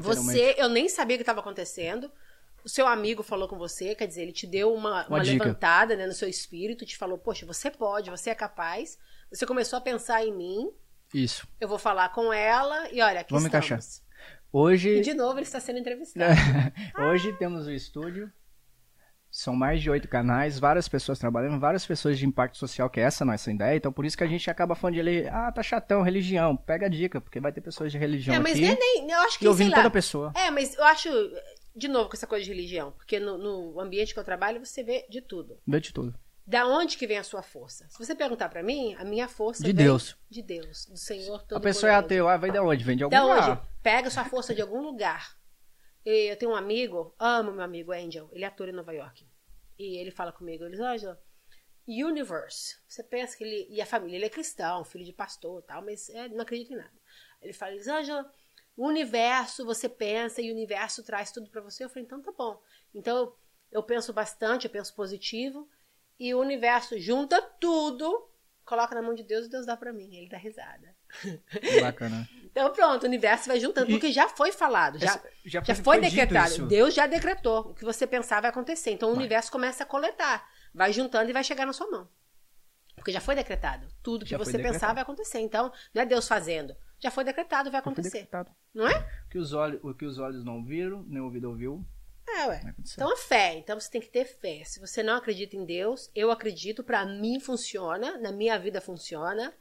[0.00, 2.10] Você, eu nem sabia o que estava acontecendo.
[2.66, 5.44] O seu amigo falou com você, quer dizer, ele te deu uma, uma, dica.
[5.44, 8.98] levantada né, no seu espírito, te falou, poxa, você pode, você é capaz.
[9.30, 10.72] Você começou a pensar em mim,
[11.14, 11.46] Isso.
[11.60, 13.66] eu vou falar com ela e olha, aqui Vamos estamos.
[13.66, 14.06] encaixar.
[14.52, 16.34] Hoje, E de novo ele está sendo entrevistado.
[16.98, 18.32] Hoje temos o estúdio.
[19.30, 23.04] São mais de oito canais, várias pessoas trabalhando, várias pessoas de impacto social, que é
[23.04, 23.76] essa a nossa ideia.
[23.76, 26.56] Então, por isso que a gente acaba falando de ele, ah, tá chatão, religião.
[26.56, 28.64] Pega a dica, porque vai ter pessoas de religião É, mas aqui.
[28.64, 30.32] é nem, eu acho e que, sei ouvindo lá, toda pessoa.
[30.34, 31.08] É, mas eu acho,
[31.76, 34.82] de novo, com essa coisa de religião, porque no, no ambiente que eu trabalho você
[34.82, 35.60] vê de tudo.
[35.66, 36.18] Vê de tudo.
[36.46, 37.88] Da onde que vem a sua força?
[37.90, 40.16] Se você perguntar pra mim, a minha força De vem Deus.
[40.30, 42.84] de Deus, do Senhor todo a pessoa é ateu, ah, vem de onde?
[42.84, 43.50] Vem de algum Da lugar.
[43.50, 43.60] onde?
[43.82, 45.36] Pega sua força de algum lugar.
[46.04, 49.26] E Eu tenho um amigo, amo meu amigo Angel, ele é ator em Nova York.
[49.78, 51.20] E ele fala comigo, ele diz, Angela,
[51.88, 52.76] Universe.
[52.88, 53.66] Você pensa que ele.
[53.70, 56.76] E a família, ele é cristão, filho de pastor tal, mas é, não acredita em
[56.76, 56.92] nada.
[57.42, 58.32] Ele fala, Angela,
[58.76, 61.84] o universo, você pensa e o universo traz tudo pra você.
[61.84, 62.60] Eu falei, então tá bom.
[62.94, 63.32] Então
[63.72, 65.68] eu penso bastante, eu penso positivo.
[66.18, 68.28] E o universo junta tudo,
[68.64, 70.14] coloca na mão de Deus e Deus dá pra mim.
[70.16, 70.94] Ele dá risada.
[71.80, 72.28] Bacana.
[72.56, 76.00] Então pronto, o universo vai juntando, porque já foi falado, já, Essa- já já foi-
[76.00, 76.48] decretado.
[76.48, 76.66] isso.
[76.66, 77.72] Deus já decretou.
[77.72, 78.92] O que você pensar vai acontecer.
[78.92, 79.18] Então o Vai.
[79.24, 82.08] universo começa a coletar, vai juntando e vai chegar na sua mão.
[82.94, 83.86] Porque já foi decretado.
[84.02, 85.38] Tudo que Já você pensar vai acontecer.
[85.40, 86.74] Então, não é Deus fazendo.
[87.00, 88.10] Já foi decretado, vai Foi acontecer.
[88.10, 88.50] decretado.
[88.74, 88.98] Não é?
[89.26, 91.84] O que, os olhos, o que os olhos não viram, nem o ouvido ouviu,
[92.28, 92.74] É, ué.
[92.80, 93.54] Então a fé.
[93.58, 94.64] Então você tem que ter fé.
[94.64, 99.54] Se você não acredita em Deus, eu acredito, pra mim funciona, na minha vida funciona.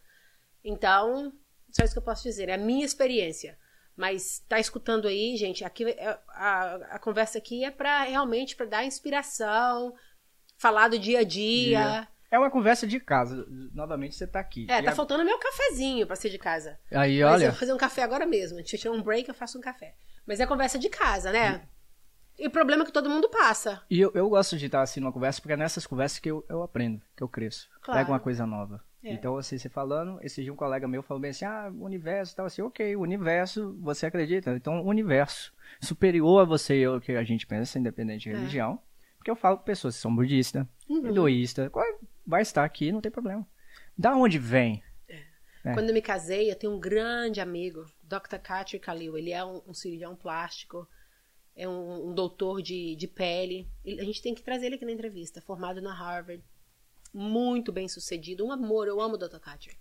[0.63, 1.31] Então,
[1.71, 2.49] só isso que eu posso dizer.
[2.49, 3.57] É a minha experiência.
[3.95, 8.65] Mas tá escutando aí, gente, aqui é- a, a conversa aqui é para realmente para
[8.65, 9.93] dar inspiração,
[10.57, 11.79] falar do dia a dia.
[11.79, 12.07] Dia.
[12.35, 13.45] É uma conversa de casa.
[13.73, 14.67] Novamente você tá aqui.
[14.69, 16.77] É, E tá a- faltando meu cafezinho pra ser de casa.
[16.91, 17.49] Aí, Mas eu olha.
[17.51, 18.57] vou fazer um café agora mesmo.
[18.57, 19.95] A gente tirar um break, eu faço um café.
[20.25, 21.61] Mas é conversa de casa, né?
[22.37, 23.81] E o problema é que todo mundo passa.
[23.89, 26.43] E eu, eu gosto de estar assim numa conversa, porque é nessas conversas que eu,
[26.49, 27.69] eu aprendo, que eu cresço.
[27.81, 27.99] Claro.
[28.01, 28.83] Pego uma coisa nova.
[29.01, 29.13] É.
[29.13, 32.33] Então, assim, você falando, esse dia um colega meu falou bem assim, ah, o universo
[32.33, 34.51] e tal, assim, ok, o universo, você acredita?
[34.53, 38.37] Então, o universo superior a você e o que a gente pensa, independente de É.
[38.37, 38.79] religião.
[39.17, 41.07] Porque eu falo com pessoas que são budistas, Uhum.
[41.07, 41.85] hinduístas, qual-
[42.25, 43.47] vai estar aqui, não tem problema.
[43.97, 44.83] Da onde vem?
[45.63, 45.73] É.
[45.73, 48.37] Quando eu me casei, eu tenho um grande amigo, Dr.
[48.41, 49.17] Katri Khalil.
[49.17, 50.87] Ele é um, um cirurgião plástico,
[51.55, 53.67] é um, um doutor de, de pele.
[53.83, 56.43] Ele- a gente tem que trazer ele aqui na entrevista, formado na Harvard.
[57.13, 59.39] Muito bem sucedido, um amor, eu amo o Dr.
[59.39, 59.77] Katri.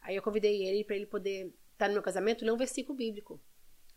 [0.00, 2.96] Aí eu convidei ele para ele poder estar no meu casamento e ler um versículo
[2.96, 3.38] bíblico.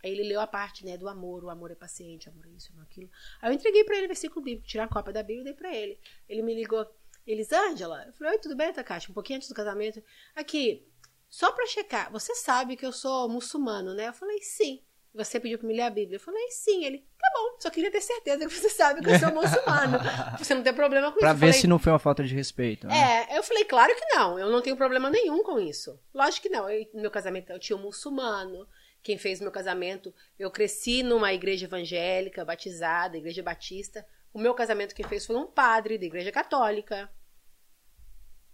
[0.03, 2.49] Aí ele leu a parte, né, do amor, o amor é paciente, o amor é
[2.49, 3.09] isso, o amor é aquilo.
[3.41, 5.53] Aí eu entreguei para ele o versículo bíblico, tirei a cópia da Bíblia e dei
[5.53, 5.97] para ele.
[6.27, 6.85] Ele me ligou,
[7.25, 9.09] Elisângela, eu falei, oi, tudo bem, Takashi?
[9.11, 10.03] Um pouquinho antes do casamento.
[10.35, 10.85] Aqui,
[11.29, 14.09] só pra checar, você sabe que eu sou muçulmano, né?
[14.09, 14.81] Eu falei, sim.
[15.15, 16.15] Você pediu pra me ler a Bíblia?
[16.15, 16.83] Eu falei, sim.
[16.85, 19.99] Ele, tá bom, só queria ter certeza que você sabe que eu sou muçulmano.
[20.39, 21.35] Você não tem problema com Pra isso.
[21.35, 22.87] Eu ver falei, se não foi uma falta de respeito.
[22.87, 23.27] né?
[23.29, 25.99] é, eu falei, claro que não, eu não tenho problema nenhum com isso.
[26.13, 26.67] Lógico que não.
[26.67, 28.67] Eu, no meu casamento eu tinha um muçulmano.
[29.03, 34.03] Quem fez meu casamento, eu cresci numa igreja evangélica, batizada, igreja batista.
[34.33, 37.09] O meu casamento quem fez foi um padre da igreja católica.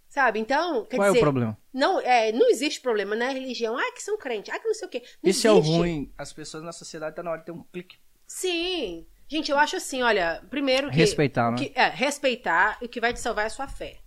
[0.08, 0.40] Sabe?
[0.40, 1.58] Então, quer Qual é dizer, o problema?
[1.72, 3.78] não, é, não existe problema na religião.
[3.78, 4.52] Ah, que são crentes.
[4.52, 5.02] Ah, que não sei o quê.
[5.22, 5.76] Não Isso é o existe.
[5.76, 6.12] ruim.
[6.18, 7.96] As pessoas na sociedade tá na hora de ter um clique.
[8.26, 9.06] Sim.
[9.28, 10.96] Gente, eu acho assim, olha, primeiro que...
[10.96, 11.56] Respeitar, né?
[11.58, 13.98] que- é, respeitar e o que vai te salvar é a sua fé.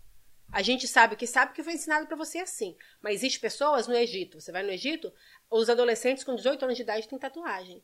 [0.52, 2.76] A gente sabe que sabe que foi ensinado pra você assim.
[3.02, 4.42] Mas existe pessoas no Egito.
[4.42, 5.12] Você vai no Egito,
[5.50, 7.82] os adolescentes com 18 anos de idade têm tatuagem.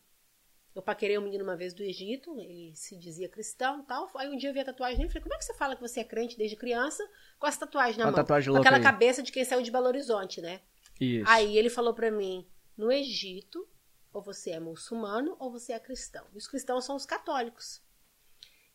[0.75, 4.09] Eu paquerei um menino uma vez do Egito, ele se dizia cristão e tal.
[4.15, 5.75] Aí um dia eu vi a tatuagem dele e falei, como é que você fala
[5.75, 7.03] que você é crente desde criança
[7.39, 8.15] com essa tatuagem na Uma mão?
[8.19, 8.83] tatuagem com aquela aí.
[8.83, 10.61] cabeça de quem saiu de Belo Horizonte, né?
[10.99, 11.29] Isso.
[11.29, 12.47] Aí ele falou pra mim:
[12.77, 13.67] no Egito,
[14.13, 16.25] ou você é muçulmano ou você é cristão.
[16.33, 17.81] E os cristãos são os católicos.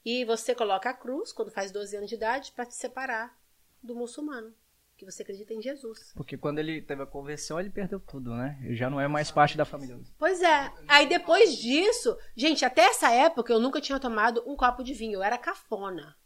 [0.04, 3.38] E você coloca a cruz quando faz 12 anos de idade pra te separar
[3.82, 4.54] do muçulmano,
[4.96, 6.12] que você acredita em Jesus.
[6.14, 8.58] Porque quando ele teve a conversão, ele perdeu tudo, né?
[8.62, 9.98] Ele já não é mais parte da família.
[10.18, 10.72] Pois é.
[10.86, 15.14] Aí depois disso, gente, até essa época eu nunca tinha tomado um copo de vinho,
[15.14, 16.16] eu era cafona.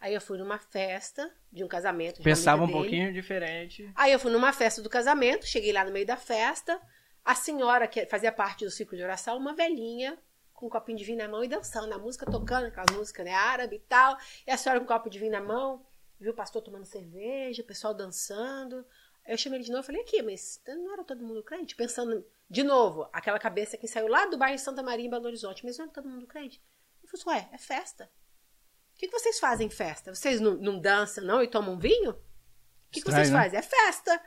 [0.00, 2.18] Aí eu fui numa festa de um casamento.
[2.18, 3.90] de Pensava um pouquinho diferente.
[3.96, 6.80] Aí eu fui numa festa do casamento, cheguei lá no meio da festa,
[7.24, 10.16] a senhora que fazia parte do ciclo de oração, uma velhinha,
[10.52, 13.32] com um copinho de vinho na mão e dançando, a música tocando, aquelas músicas né,
[13.32, 14.16] árabe e tal,
[14.46, 15.84] e a senhora com um copo de vinho na mão,
[16.20, 18.84] viu o pastor tomando cerveja, o pessoal dançando.
[19.24, 21.76] Aí eu chamei ele de novo e falei, aqui, mas não era todo mundo crente?
[21.76, 25.26] Pensando, de novo, aquela cabeça que saiu lá do bairro de Santa Maria, em Belo
[25.26, 26.62] Horizonte, mas não era todo mundo crente?
[27.02, 28.10] Eu falei, ué, é festa.
[28.94, 30.14] O que, que vocês fazem em festa?
[30.14, 32.10] Vocês não, não dançam, não, e tomam vinho?
[32.10, 32.16] O
[32.90, 33.38] que, que vocês né?
[33.38, 33.58] fazem?
[33.58, 34.20] É festa.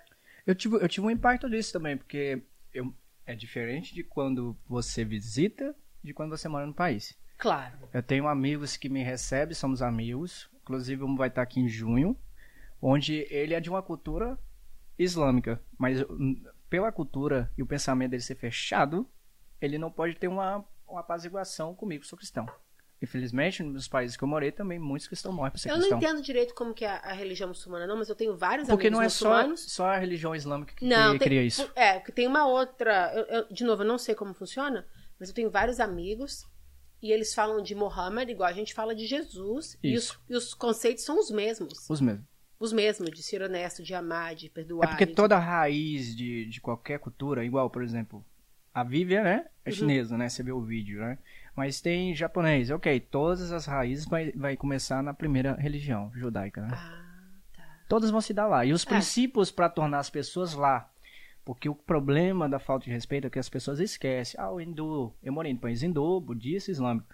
[0.45, 2.41] Eu tive, eu tive um impacto disso também, porque
[2.73, 2.93] eu,
[3.25, 7.17] é diferente de quando você visita de quando você mora no país.
[7.37, 7.89] Claro.
[7.93, 10.49] Eu tenho amigos que me recebem, somos amigos.
[10.63, 12.15] Inclusive, um vai estar aqui em junho,
[12.81, 14.37] onde ele é de uma cultura
[14.97, 15.61] islâmica.
[15.77, 19.07] Mas hum, pela cultura e o pensamento dele ser fechado,
[19.59, 22.45] ele não pode ter uma, uma apaziguação comigo, sou cristão.
[23.01, 25.97] Infelizmente, nos países que eu morei também, muitos cristãos morrem por ser Eu não cristão.
[25.97, 28.99] entendo direito como que é a, religião muçulmana, não, mas eu tenho vários Porque amigos
[28.99, 29.61] não é só, muçulmanos.
[29.71, 31.67] só a religião islâmica que não, cria, tem, cria isso.
[31.75, 33.11] É, porque tem uma outra.
[33.15, 34.85] eu- eu- de novo, eu não sei como funciona,
[35.19, 36.45] mas eu tenho vários amigos
[37.01, 39.77] e eles falam de Mohammed igual a gente fala de Jesus.
[39.81, 41.89] E os, e os conceitos são os mesmos.
[41.89, 42.25] Os mesmos.
[42.59, 44.85] Os mesmos, de ser honesto, de amar, de perdoar.
[44.85, 48.23] É porque toda raiz de, de qualquer cultura, igual, por exemplo,
[48.73, 49.45] a Vivian, né?
[49.65, 49.75] É Uhum.
[49.75, 50.29] chinesa, né?
[50.29, 51.17] Você vê o vídeo, né?
[51.55, 52.99] Mas tem japonês, ok.
[52.99, 56.69] Todas as raízes vai, vai começar na primeira religião judaica, né?
[56.71, 57.79] Ah, tá.
[57.89, 58.63] Todas vão se dar lá.
[58.63, 58.89] E os É.
[58.89, 60.90] princípios para tornar as pessoas lá.
[61.43, 64.39] Porque o problema da falta de respeito é que as pessoas esquecem.
[64.39, 65.13] Ah, o hindu.
[65.23, 67.07] Eu morei no país hindu, budista, islâmico.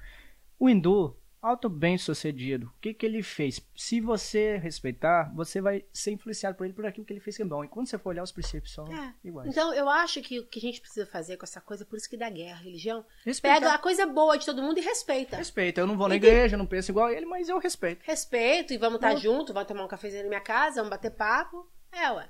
[0.59, 2.67] O hindu, alto bem sucedido.
[2.67, 3.65] O que, que ele fez?
[3.73, 7.43] Se você respeitar, você vai ser influenciado por ele por aquilo que ele fez que
[7.43, 7.63] é bom.
[7.63, 9.13] E quando você for olhar, os princípios são É.
[9.23, 9.49] iguais.
[9.49, 12.09] Então, eu acho que o que a gente precisa fazer com essa coisa, por isso
[12.09, 13.55] que dá guerra, religião, Respeitar.
[13.61, 15.37] pega a coisa boa de todo mundo e respeita.
[15.37, 15.79] Respeito.
[15.79, 18.03] Eu não vou na E igreja, não penso igual a ele, mas eu respeito.
[18.03, 19.17] Respeito e vamos estar Não.
[19.17, 21.65] junto, vamos tomar um cafezinho na minha casa, vamos bater papo.
[21.93, 22.29] É, ué.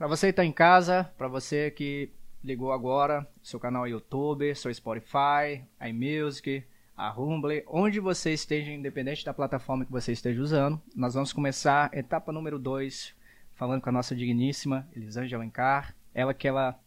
[0.00, 2.10] Pra você que tá em casa, pra você que
[2.42, 6.64] ligou agora, seu canal YouTube, seu Spotify, iMusic,
[6.96, 11.90] a Rumble, onde você esteja, independente da plataforma que você esteja usando, nós vamos começar
[11.92, 13.14] etapa número 2,
[13.52, 15.94] falando com a nossa digníssima Elisângela Alencar.
[16.14, 16.80] Ela que ela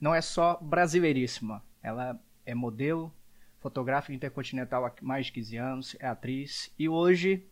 [0.00, 3.12] não é só brasileiríssima, ela é modelo
[3.60, 7.46] fotográfica intercontinental há mais de 15 anos, é atriz e hoje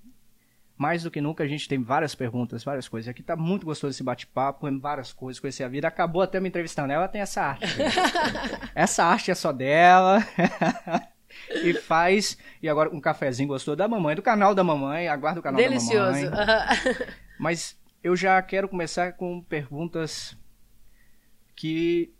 [0.82, 3.08] mais do que nunca a gente tem várias perguntas, várias coisas.
[3.08, 5.86] Aqui tá muito gostoso esse bate-papo, várias coisas, conhecer a vida.
[5.86, 6.92] Acabou até me entrevistando.
[6.92, 7.66] Ela tem essa arte.
[8.74, 10.18] essa arte é só dela.
[11.62, 12.36] e faz.
[12.60, 15.06] E agora um cafezinho gostoso da mamãe, do canal da mamãe.
[15.06, 16.28] Aguarda o canal Delicioso.
[16.28, 17.06] da mamãe.
[17.38, 20.36] Mas eu já quero começar com perguntas
[21.54, 22.12] que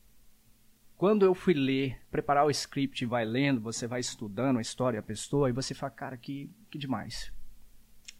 [0.96, 5.02] quando eu fui ler, preparar o script, vai lendo, você vai estudando a história, a
[5.02, 7.32] pessoa, e você fala, cara, que, que demais.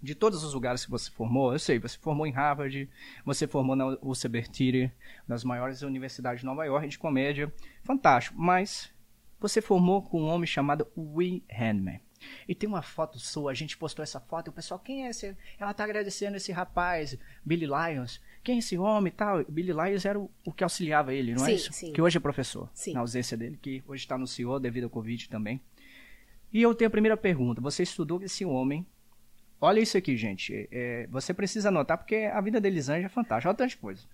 [0.03, 2.91] De todos os lugares que você formou, eu sei, você formou em Harvard,
[3.25, 4.91] você formou na UC Berkeley,
[5.29, 7.53] das maiores universidades de Nova York de comédia,
[7.85, 8.37] fantástico.
[8.37, 8.93] Mas
[9.39, 12.01] você formou com um homem chamado Will Handman.
[12.49, 15.11] E tem uma foto sua, a gente postou essa foto, e o pessoal, quem é
[15.11, 15.37] esse?
[15.59, 18.21] Ela tá agradecendo esse rapaz, Billy Lyons.
[18.43, 19.45] Quem é esse homem e tal?
[19.45, 21.73] Billy Lyons era o, o, que auxiliava ele, não sim, é isso?
[21.73, 21.93] Sim.
[21.93, 22.93] Que hoje é professor, sim.
[22.93, 25.61] na ausência dele, que hoje está no CEO devido ao Covid também.
[26.53, 27.61] E eu tenho a primeira pergunta.
[27.61, 28.87] Você estudou esse homem.
[29.65, 30.69] Olha isso aqui, gente.
[30.73, 33.49] É, você precisa anotar, porque a vida da Elisângela é fantástica.
[33.49, 34.09] Olha tanta coisa.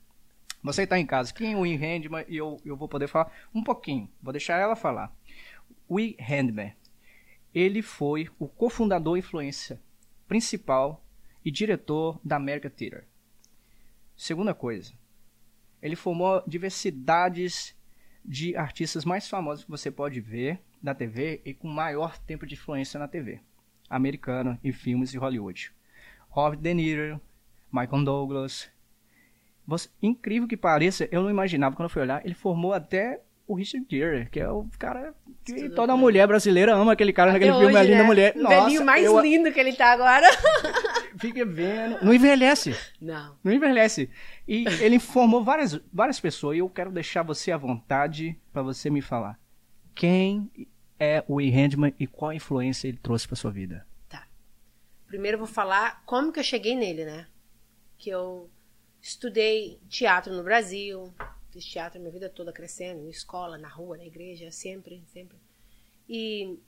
[0.62, 1.33] Você está em casa.
[1.33, 2.27] Quem o Handman?
[2.29, 4.11] E eu, eu vou poder falar um pouquinho.
[4.23, 5.11] Vou deixar ela falar.
[5.91, 6.75] Will Handman
[7.55, 9.81] ele foi o cofundador e influência
[10.29, 11.03] principal
[11.43, 13.07] e diretor da American Theater.
[14.15, 14.93] Segunda coisa,
[15.81, 17.75] ele formou diversidades
[18.23, 22.53] de artistas mais famosos que você pode ver na TV e com maior tempo de
[22.53, 23.41] influência na TV
[23.89, 25.73] americana e filmes de Hollywood.
[26.28, 27.20] Robert De Niro,
[27.73, 28.70] Michael Douglas.
[29.66, 33.55] Você, incrível que pareça, eu não imaginava quando eu fui olhar, ele formou até o
[33.55, 36.01] Richard Gere, que é o cara que toda bem.
[36.01, 38.02] mulher brasileira ama aquele cara Até naquele filme hoje, A Linda né?
[38.02, 38.35] Mulher.
[38.36, 40.27] O Nossa, velhinho mais eu lindo que ele tá agora.
[41.16, 42.05] fiquei vendo.
[42.05, 42.77] Não envelhece.
[43.01, 43.36] Não.
[43.43, 44.10] Não envelhece.
[44.47, 48.90] E ele informou várias, várias pessoas e eu quero deixar você à vontade para você
[48.90, 49.40] me falar.
[49.94, 50.51] Quem
[50.99, 53.87] é o Will Handman e qual influência ele trouxe para sua vida?
[54.09, 54.27] Tá.
[55.07, 57.27] Primeiro eu vou falar como que eu cheguei nele, né?
[57.97, 58.51] Que eu
[59.01, 61.12] estudei teatro no Brasil,
[61.51, 65.37] fiz teatro minha vida toda crescendo, na escola, na rua, na igreja, sempre, sempre.
[66.09, 66.59] E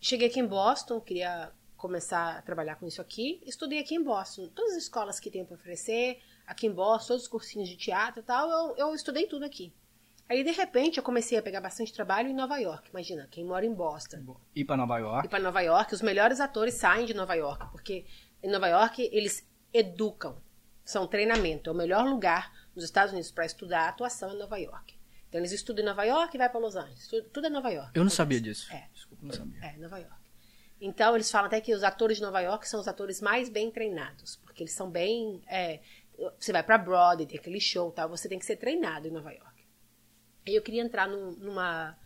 [0.00, 3.40] cheguei aqui em Boston, queria começar a trabalhar com isso aqui.
[3.46, 7.22] Estudei aqui em Boston, todas as escolas que tem para oferecer, aqui em Boston, todos
[7.22, 9.72] os cursinhos de teatro e tal, eu, eu estudei tudo aqui.
[10.30, 12.88] Aí, de repente, eu comecei a pegar bastante trabalho em Nova York.
[12.90, 15.28] Imagina, quem mora em Boston Ir para Nova York.
[15.28, 18.06] para Nova York, os melhores atores saem de Nova York, porque
[18.40, 19.44] em Nova York eles
[19.74, 20.40] educam,
[20.84, 24.96] são treinamento, é o melhor lugar nos Estados Unidos para estudar atuação em Nova York.
[25.28, 27.70] Então eles estudam em Nova York e vai para Los Angeles, tudo, tudo é Nova
[27.70, 27.90] York.
[27.92, 28.72] Eu não sabia disso.
[28.72, 28.88] É.
[28.94, 29.58] Desculpa, não sabia.
[29.64, 30.30] É, Nova York.
[30.80, 33.68] Então eles falam até que os atores de Nova York são os atores mais bem
[33.68, 35.80] treinados, porque eles são bem, é,
[36.38, 39.32] você vai para Broadway, tem aquele show, tal, você tem que ser treinado em Nova
[39.32, 39.49] York.
[40.46, 41.96] E eu queria entrar num- numa.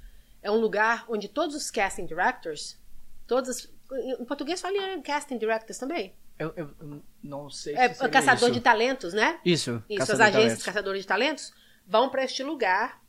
[0.42, 2.78] É um lugar onde todos os casting directors,
[3.26, 3.48] todos.
[3.50, 3.74] as-
[4.18, 6.14] Em português fala em casting directors também.
[6.38, 8.52] Eu, eu- eu não sei É, se seria caçador isso.
[8.58, 9.38] de talentos, né?
[9.44, 10.64] Isso, Isso, as de agências talentos.
[10.64, 11.52] caçadores de talentos
[11.86, 13.00] vão para este lugar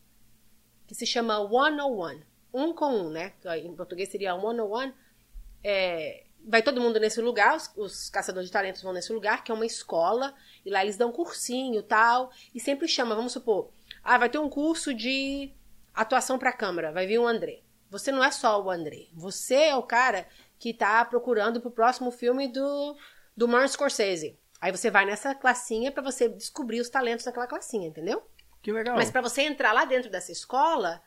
[0.85, 2.25] que se chama One on One.
[2.53, 3.33] Um com um, né?
[3.63, 4.93] Em português seria One on One.
[5.63, 9.51] É, vai todo mundo nesse lugar, os, os caçadores de talentos vão nesse lugar, que
[9.51, 10.33] é uma escola,
[10.63, 13.71] e lá eles dão cursinho e tal, e sempre chama, vamos supor,
[14.05, 15.51] ah, vai ter um curso de
[15.93, 17.61] atuação para câmera, vai vir o André.
[17.89, 20.27] Você não é só o André, você é o cara
[20.59, 22.95] que tá procurando pro próximo filme do,
[23.35, 24.39] do Martin Scorsese.
[24.61, 28.23] Aí você vai nessa classinha para você descobrir os talentos daquela classinha, entendeu?
[28.61, 28.95] Que legal.
[28.95, 31.01] Mas para você entrar lá dentro dessa escola,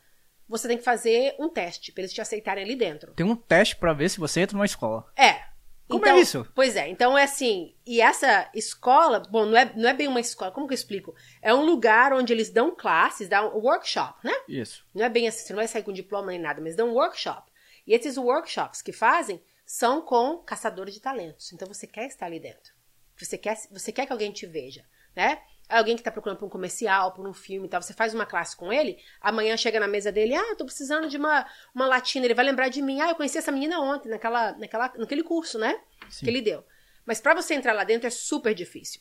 [0.48, 3.12] você tem que fazer um teste para eles te aceitarem ali dentro.
[3.14, 5.06] Tem um teste para ver se você entra numa escola.
[5.16, 5.47] É.
[5.88, 6.46] Como Então- é isso?
[6.54, 10.20] Pois é, então é assim, e essa escola, bom, não é, não é bem uma
[10.20, 11.14] escola, como que eu explico?
[11.40, 14.34] É um lugar onde eles dão classes, dão um workshop, né?
[14.46, 14.84] Isso.
[14.94, 16.94] Não é bem assim, você não vai sair com diploma nem nada, mas dão um
[16.94, 17.50] workshop.
[17.86, 21.52] E esses workshops que fazem são com caçadores de talentos.
[21.52, 22.72] Então você quer estar ali dentro.
[23.16, 24.84] Você quer, você quer que alguém te veja,
[25.16, 25.40] né?
[25.68, 27.82] Alguém que está procurando por um comercial, por um filme e tal.
[27.82, 31.16] Você faz uma classe com ele, amanhã chega na mesa dele, ah, tô precisando de
[31.16, 32.24] uma, uma latina.
[32.24, 33.00] Ele vai lembrar de mim.
[33.00, 35.78] Ah, eu conheci essa menina ontem, naquela, naquela, naquele curso, né?
[36.08, 36.24] Sim.
[36.24, 36.64] Que ele deu.
[37.04, 39.00] Mas para você entrar lá dentro é super difícil.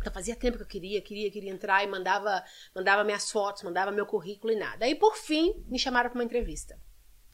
[0.00, 2.42] Então fazia tempo que eu queria, queria, queria entrar e mandava,
[2.74, 4.84] mandava minhas fotos, mandava meu currículo e nada.
[4.84, 6.78] Aí por fim me chamaram para uma entrevista.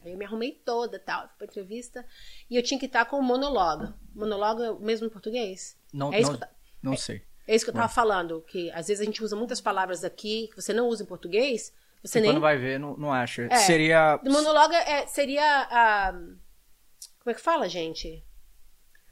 [0.05, 2.07] Aí eu me arrumei toda, tal, fui pra entrevista
[2.49, 3.95] e eu tinha que estar com o monólogo.
[4.15, 5.79] Monólogo é o mesmo em português?
[5.93, 6.39] Não, é não,
[6.83, 7.23] não sei.
[7.49, 10.49] É isso que eu tava falando, que às vezes a gente usa muitas palavras aqui
[10.49, 11.73] que você não usa em português,
[12.05, 13.49] você E nem Quando vai ver, não, não acha.
[13.51, 13.57] É.
[13.57, 14.21] Seria.
[14.23, 16.13] o monólogo é, seria a.
[16.13, 18.23] Como é que fala, gente?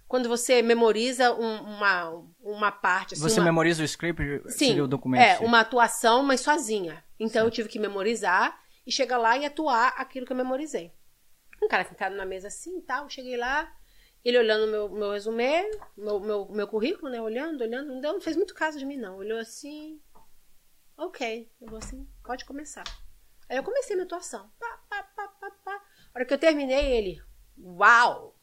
[0.06, 3.14] Quando você memoriza um- uma, uma parte.
[3.14, 3.46] Assim, Você uma...
[3.46, 4.42] memoriza o script?
[4.46, 5.20] Sim, seria o documento?
[5.22, 5.44] é sim.
[5.44, 7.02] uma atuação, mas sozinha.
[7.18, 8.56] Então eu tive que memorizar
[8.86, 10.92] e chegar lá e atuar aquilo que eu memorizei.
[11.60, 13.68] Um cara sentado na mesa assim e tal, cheguei lá
[14.26, 17.22] Ele olhando meu, meu resumê, meu, meu, meu currículo, né?
[17.22, 17.94] Olhando, olhando.
[17.94, 19.18] Não, deu- não fez muito caso de mim, não.
[19.18, 20.00] Olhou assim.
[20.96, 21.48] Ok.
[21.60, 22.82] Eu vou assim, pode começar.
[23.48, 24.50] Aí eu comecei minha atuação.
[24.58, 25.72] Pá, pá, pá, pá, pá.
[25.72, 27.22] A hora que eu terminei, ele.
[27.56, 28.36] Uau!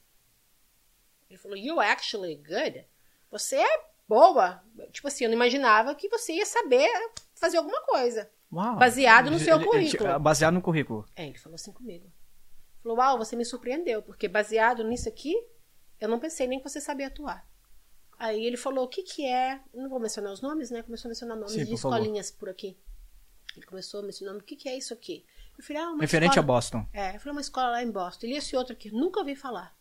[1.30, 2.88] Ele falou, you actually good.
[3.30, 4.64] Você é boa.
[4.93, 6.88] Tipo assim, eu não imaginava que você ia saber
[7.35, 8.31] fazer alguma coisa.
[8.49, 8.77] Uau.
[8.77, 10.18] Baseado no seu currículo.
[10.18, 11.05] Baseado no currículo.
[11.14, 12.10] É, ele falou assim comigo.
[12.81, 15.35] Falou, uau, você me surpreendeu, porque baseado nisso aqui,
[16.03, 17.47] eu não pensei nem que você sabia atuar.
[18.19, 19.59] Aí ele falou, o que que é...
[19.73, 20.81] Não vou mencionar os nomes, né?
[20.84, 21.97] Começou a mencionar nomes Sim, de por favor.
[21.97, 22.77] escolinhas por aqui.
[23.55, 25.25] Ele começou a mencionar, o que que é isso aqui?
[25.57, 26.43] Eu falei, ah, uma Referente escola...
[26.43, 26.88] a Boston.
[26.93, 28.25] É, eu falei, uma escola lá em Boston.
[28.25, 29.75] Ele e esse outro aqui, nunca ouvi falar.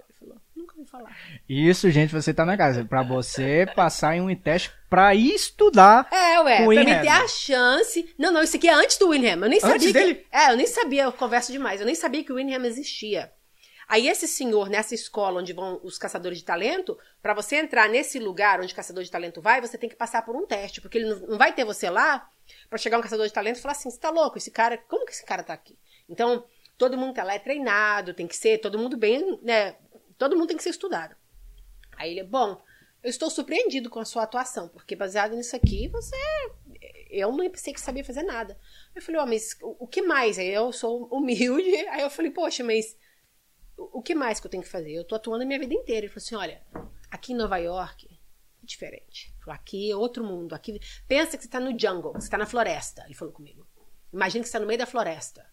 [0.00, 1.16] Ele falou, nunca ouvi falar.
[1.48, 2.84] Isso, gente, você tá na casa.
[2.84, 6.08] Pra você passar em um teste pra estudar.
[6.12, 7.00] É, ué, O pra Winham.
[7.02, 8.14] ter a chance.
[8.18, 9.40] Não, não, isso aqui é antes do Winham.
[9.42, 9.74] Eu nem sabia.
[9.76, 10.26] Antes que- dele?
[10.32, 11.80] É, eu nem sabia, eu converso demais.
[11.80, 13.32] Eu nem sabia que o Winham existia.
[13.88, 18.18] Aí esse senhor, nessa escola onde vão os caçadores de talento, pra você entrar nesse
[18.18, 21.14] lugar onde caçador de talento vai, você tem que passar por um teste, porque ele
[21.14, 22.28] não vai ter você lá
[22.68, 24.38] pra chegar um caçador de talento e falar assim: "Você tá louco?
[24.38, 25.78] Esse cara, como que esse cara tá aqui?".
[26.08, 26.44] Então,
[26.76, 29.76] todo mundo tá lá é treinado, tem que ser todo mundo bem, né?
[30.18, 31.14] Todo mundo tem que ser estudado.
[31.96, 32.60] Aí ele, bom,
[33.02, 36.16] eu estou surpreendido com a sua atuação, porque baseado nisso aqui, você.
[37.08, 38.58] Eu não pensei que sabia fazer nada.
[38.94, 40.38] Eu falei, ó, mas o, o que mais?
[40.38, 41.70] Aí eu sou humilde.
[41.88, 42.96] Aí eu falei, poxa, mas
[43.76, 44.92] o, que mais que eu tenho que fazer?
[44.92, 46.06] Eu tô atuando a minha vida inteira.
[46.06, 46.62] Ele falou assim: olha,
[47.10, 48.16] aqui em Nova York é
[48.62, 49.34] diferente.
[49.46, 50.54] Aqui é outro mundo.
[50.54, 53.02] Aqui Pensa que você tá no jungle, você tá na floresta.
[53.04, 53.66] Ele falou comigo.
[54.12, 55.46] Imagina que você tá no meio da floresta.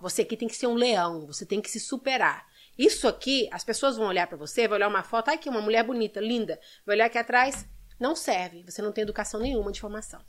[0.00, 2.46] Você aqui tem que ser um leão, você tem que se superar.
[2.78, 5.60] Isso aqui, as pessoas vão olhar pra você, vai olhar uma foto, ai que uma
[5.62, 6.60] mulher bonita, linda.
[6.84, 7.66] Vai olhar aqui atrás,
[7.98, 8.62] não serve.
[8.64, 10.20] Você não tem educação nenhuma de formação.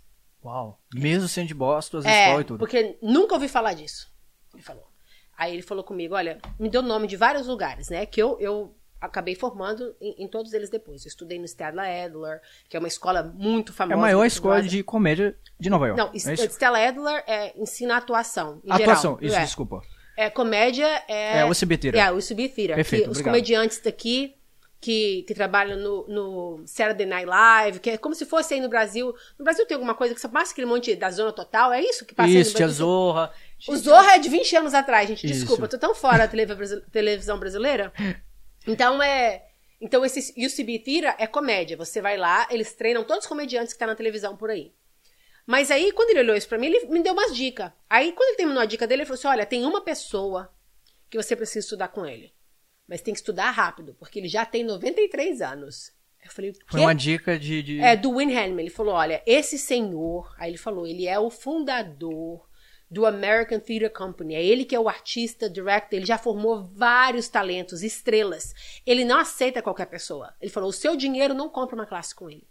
[0.44, 0.82] Uau.
[0.94, 2.60] Mesmo sendo de Boston, as É, escolas e tudo.
[2.60, 4.10] porque nunca ouvi falar disso.
[4.54, 4.90] Ele falou.
[5.38, 8.06] Aí ele falou comigo, olha, me deu nome de vários lugares, né?
[8.06, 11.06] Que eu, eu acabei formando em, em todos eles depois.
[11.06, 13.96] Eu estudei no Stella Adler, que é uma escola muito É famosa.
[13.96, 16.02] a maior escola de comédia de Nova York.
[16.02, 16.50] Não, é isso?
[16.50, 18.60] Stella Adler é, ensina atuação.
[18.66, 19.28] Em Atuação, geral.
[19.28, 19.44] isso, é.
[19.44, 19.82] desculpa.
[20.18, 21.40] É, comédia é.
[21.40, 22.02] É, o UCB Theater.
[22.02, 22.76] É, o UCB Theater.
[22.76, 24.36] Perfeito, que os comediantes daqui
[24.80, 28.70] que, que trabalham no, no Saturday Night Live, que é como se fosse aí no
[28.70, 29.14] Brasil.
[29.38, 32.06] No Brasil tem alguma coisa que só passa aquele monte da zona total, é isso
[32.06, 32.86] que passa aí Isso, no Tia Brasil?
[32.86, 33.32] Zorra.
[33.68, 35.26] O Zorra é de 20 anos atrás, gente.
[35.26, 35.40] Isso.
[35.40, 37.92] Desculpa, eu tô tão fora da televisão brasileira.
[38.68, 39.46] Então é.
[39.80, 41.78] Então esse UCB Theater é comédia.
[41.78, 44.74] Você vai lá, eles treinam todos os comediantes que tá na televisão por aí.
[45.46, 47.72] Mas aí, quando ele olhou isso pra mim, ele me deu umas dicas.
[47.90, 50.52] Aí, quando ele terminou a dica dele, ele falou assim: olha, tem uma pessoa
[51.10, 52.34] que você precisa estudar com ele.
[52.86, 55.94] Mas tem que estudar rápido, porque ele já tem 93 anos.
[56.24, 56.60] Eu falei, quê?
[56.70, 57.64] Foi uma dica de.
[57.64, 57.80] de...
[57.80, 58.62] É, do Win Hanman.
[58.62, 62.47] Ele falou: olha, esse senhor, aí ele falou, ele é o fundador
[62.90, 64.36] do American Theater Company.
[64.36, 68.54] É ele que é o artista, director, ele já formou vários talentos, estrelas.
[68.86, 70.34] Ele não aceita qualquer pessoa.
[70.42, 72.48] Ele falou: o seu dinheiro não compra uma classe com ele.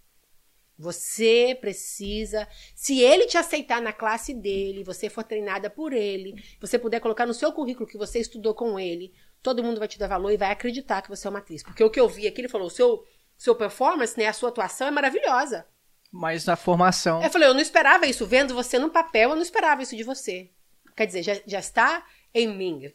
[0.79, 2.47] Você precisa.
[2.75, 7.25] Se ele te aceitar na classe dele, você for treinada por ele, você puder colocar
[7.25, 10.37] no seu currículo que você estudou com ele, todo mundo vai te dar valor e
[10.37, 11.63] vai acreditar que você é uma atriz.
[11.63, 13.03] Porque o que eu vi aqui, ele falou: o seu,
[13.39, 15.67] seu performance, né, a sua atuação é maravilhosa.
[16.19, 17.23] Mas na formação.
[17.23, 18.27] Eu falei: eu não esperava isso.
[18.27, 20.51] Vendo você no papel, eu não esperava isso de você.
[20.97, 22.91] Quer dizer, já, já está em mim.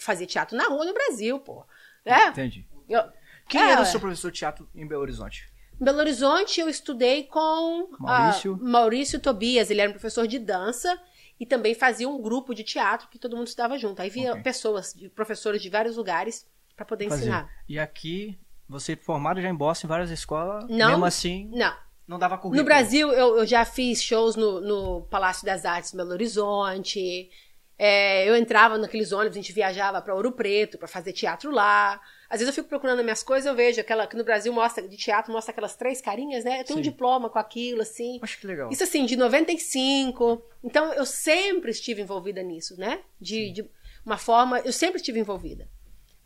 [0.00, 1.64] Fazer teatro na rua no Brasil, pô.
[2.04, 2.28] É?
[2.28, 2.66] Entendi.
[2.88, 3.04] Eu-
[3.48, 5.48] Quem É, era o seu professor de teatro em Belo Horizonte?
[5.80, 8.58] Em Belo Horizonte, eu estudei com Maurício.
[8.60, 9.70] ah, Maurício Tobias.
[9.70, 11.00] Ele era um professor de dança
[11.38, 14.00] e também fazia um grupo de teatro que todo mundo estudava junto.
[14.02, 14.42] Aí via Ok.
[14.42, 17.22] pessoas, professores de vários lugares para poder Fazer.
[17.22, 17.48] ensinar.
[17.68, 18.36] E aqui,
[18.68, 20.88] você formado já em Boston, em várias escolas, Não.
[20.90, 21.76] mesmo assim, Não.
[22.06, 22.62] Não dava currículo.
[22.62, 27.30] No Brasil, eu, eu já fiz shows no, no Palácio das Artes Belo Horizonte.
[27.78, 32.00] É, eu entrava naqueles ônibus, a gente viajava para Ouro Preto para fazer teatro lá.
[32.28, 34.86] Às vezes eu fico procurando as minhas coisas, eu vejo aquela que no Brasil mostra
[34.86, 36.60] de teatro, mostra aquelas três carinhas, né?
[36.60, 36.90] Eu tenho um Sim.
[36.90, 38.18] diploma com aquilo, assim.
[38.22, 38.70] Acho que legal.
[38.70, 40.42] Isso assim, de 95.
[40.64, 43.02] Então, eu sempre estive envolvida nisso, né?
[43.20, 43.70] De, de
[44.04, 45.68] uma forma, eu sempre estive envolvida.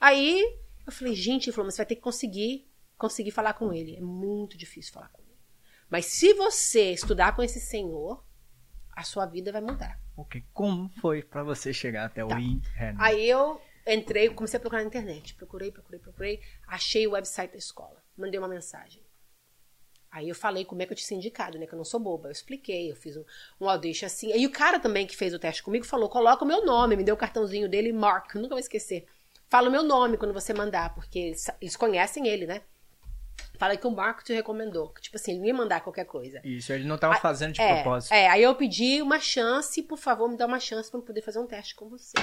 [0.01, 0.43] Aí,
[0.87, 2.67] eu falei, gente, ele falou, mas você vai ter que conseguir,
[2.97, 3.97] conseguir falar com ele.
[3.97, 5.30] É muito difícil falar com ele.
[5.91, 8.25] Mas se você estudar com esse senhor,
[8.97, 10.01] a sua vida vai mudar.
[10.17, 10.45] Ok.
[10.53, 12.41] Como foi pra você chegar até o Tá.
[12.41, 12.63] In
[12.99, 15.35] Aí eu entrei, comecei a procurar na internet.
[15.35, 16.41] Procurei, procurei, procurei.
[16.67, 18.03] Achei o website da escola.
[18.17, 19.03] Mandei uma mensagem.
[20.11, 21.67] Aí eu falei como é que eu tinha sido indicado, né?
[21.67, 22.29] Que eu não sou boba.
[22.29, 23.25] Eu expliquei, eu fiz um,
[23.61, 24.33] um audition assim.
[24.33, 27.05] Aí o cara também que fez o teste comigo falou: coloca o meu nome, me
[27.05, 29.07] deu o cartãozinho dele, Mark, nunca vou esquecer.
[29.49, 32.63] Fala o meu nome quando você mandar, porque eles, eles conhecem ele, né?
[33.61, 34.89] Fala que o Mark te recomendou.
[34.89, 36.41] Que, tipo assim, ele não ia mandar qualquer coisa.
[36.43, 38.11] Isso, ele não tava fazendo de É, propósito.
[38.11, 41.21] É, aí eu pedi uma chance, por favor, me dá uma chance pra eu poder
[41.21, 42.17] fazer um teste com você.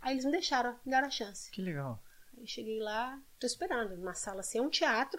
[0.00, 1.50] Aí eles me deixaram, me deram a chance.
[1.50, 2.00] Que legal.
[2.36, 5.18] Aí cheguei lá, tô esperando, numa sala assim, é um teatro,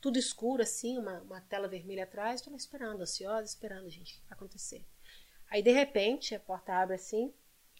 [0.00, 4.86] tudo escuro assim, uma, uma tela vermelha atrás, tô lá esperando, ansiosa, esperando, gente, acontecer.
[5.50, 7.34] Aí de repente a porta abre assim,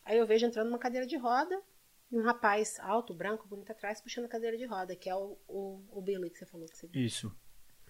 [0.05, 1.57] aí eu vejo entrando uma cadeira de roda
[2.11, 5.37] e um rapaz alto, branco, bonito atrás, puxando a cadeira de roda, que é o,
[5.49, 7.35] o, o Billy que você falou que você Isso.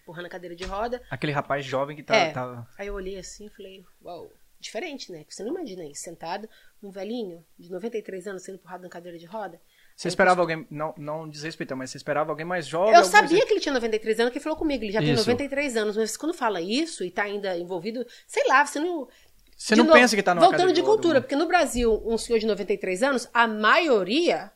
[0.00, 1.02] empurrando a cadeira de roda.
[1.10, 2.32] Aquele rapaz jovem que tá, É.
[2.32, 5.24] tá- Aí eu olhei assim e falei, uau, diferente, né?
[5.28, 6.48] Você não imagina isso, sentado,
[6.82, 9.60] um velhinho de 93 anos sendo empurrado na cadeira de roda.
[9.94, 12.90] Você esperava alguém, não, não desrespeitando, mas você esperava alguém mais jovem?
[12.94, 15.12] Eu coisa- sabia que ele tinha 93 anos, que ele falou comigo, ele já tem
[15.12, 15.22] Isso.
[15.22, 19.08] 93 anos, mas quando fala isso e tá ainda envolvido, sei lá, você não.
[19.56, 21.22] Você De não novo, pensa que tá numa Voltando de cultura, mano.
[21.22, 24.52] porque no Brasil, um senhor de 93 anos, a maioria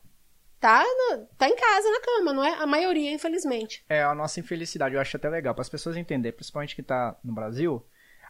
[0.59, 2.53] tá, no- tá em casa na cama, não é?
[2.53, 3.83] A maioria, infelizmente.
[3.89, 7.17] É a nossa infelicidade, eu acho até legal, para as pessoas entenderem, principalmente que tá
[7.23, 7.83] no Brasil,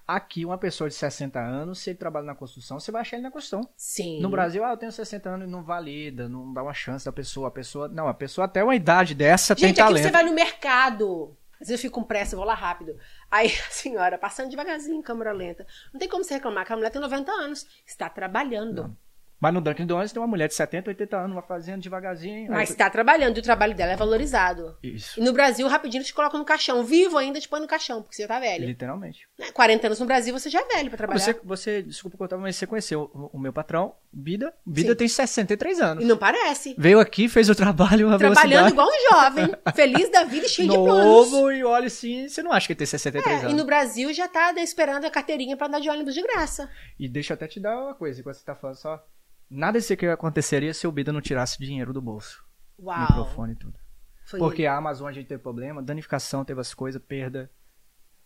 [0.07, 3.23] aqui uma pessoa de 60 anos, se ele trabalha na construção, você vai achar ele
[3.23, 3.69] na construção.
[3.75, 4.21] Sim.
[4.21, 7.11] No Brasil, ah, eu tenho 60 anos e não valida, não dá uma chance da
[7.11, 7.49] pessoa.
[7.49, 7.87] A pessoa.
[7.89, 10.03] Não, a pessoa até uma idade dessa tem Gente, aqui talento.
[10.05, 11.35] você vai no mercado.
[11.61, 12.97] Às vezes eu fico com pressa, eu vou lá rápido.
[13.29, 15.65] Aí a senhora, passando devagarzinho, em câmera lenta.
[15.93, 17.65] Não tem como você reclamar que a mulher tem 90 anos.
[17.85, 18.97] Está trabalhando.
[19.39, 22.51] Mas no Dunkin' Donuts tem uma mulher de 70, 80 anos, vai fazendo devagarzinho.
[22.51, 24.77] Mas aí- está trabalhando e o trabalho dela é valorizado.
[24.83, 26.83] Isso, E no Brasil, rapidinho, te colocam no caixão.
[26.83, 28.65] Vivo ainda, te põe no caixão, porque você já tá velho.
[28.67, 29.27] literalmente.
[29.39, 29.51] Né?
[29.51, 31.19] 40 anos no Brasil, você já é velho pra trabalhar.
[31.19, 34.53] Você, você, desculpa cortar, mas você conheceu o, o meu patrão, Bida.
[34.65, 34.95] Bida Sim.
[34.95, 36.03] tem 63 anos.
[36.03, 36.75] E não parece.
[36.77, 39.55] Veio aqui, fez o trabalho, uma Trabalhando velocidade igual um jovem.
[39.73, 41.05] feliz da vida e cheio de planos.
[41.31, 43.53] novo e olha assim, você não acha que ele tem 63 É, anos.
[43.53, 46.69] e no Brasil já tá esperando a carteirinha pra andar de ônibus de graça.
[46.99, 49.01] E deixa eu até te dar uma coisa, enquanto você tá falando só.
[49.49, 52.43] Nada disso que aconteceria se o Bida não tirasse dinheiro do bolso.
[52.79, 52.99] Uau.
[52.99, 53.79] Microfone e tudo.
[54.25, 54.67] Foi Porque ele.
[54.67, 57.49] a Amazon a gente teve problema, danificação, teve as coisas, perda.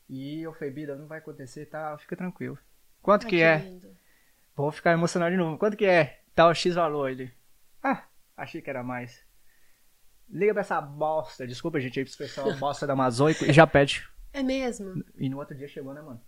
[0.09, 1.95] E eu falei, Bida, não vai acontecer, tá?
[1.97, 2.57] Fica tranquilo.
[3.01, 3.57] Quanto Ai, que é?
[3.57, 3.87] lindo.
[4.55, 5.57] Vou ficar emocionado de novo.
[5.57, 6.21] Quanto que é?
[6.33, 7.09] Tal X valor.
[7.09, 7.31] Ele.
[7.83, 8.03] Ah,
[8.37, 9.23] achei que era mais.
[10.29, 11.45] Liga pra essa bosta.
[11.45, 14.07] Desculpa, gente, aí pra expressão bosta da Amazônica e já pede.
[14.33, 15.03] É mesmo.
[15.17, 16.21] E no outro dia chegou, né, mano?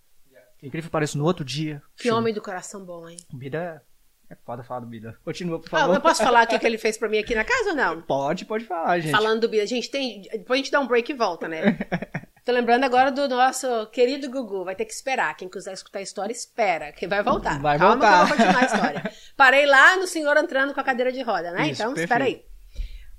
[0.62, 1.82] Incrível que pareça, no outro dia.
[1.96, 2.18] Que chegou.
[2.18, 3.18] homem do coração bom, hein?
[3.32, 3.84] Bida
[4.30, 5.16] é foda falar do Bida.
[5.24, 5.96] Continua, por Ah, favor.
[5.96, 8.02] eu posso falar o que, que ele fez pra mim aqui na casa ou não?
[8.02, 9.12] Pode, pode falar, gente.
[9.12, 9.68] Falando do Bida.
[9.68, 10.22] Gente, tem.
[10.24, 11.78] Depois a gente dá um break e volta, né?
[12.48, 14.64] Tô lembrando agora do nosso querido Gugu.
[14.64, 15.36] Vai ter que esperar.
[15.36, 17.60] Quem quiser escutar a história, espera, que vai voltar.
[17.60, 18.10] Vai Calma voltar.
[18.10, 19.14] que eu vou continuar a história.
[19.36, 21.64] Parei lá no senhor entrando com a cadeira de roda, né?
[21.68, 22.04] Isso, então, perfeito.
[22.06, 22.46] espera aí.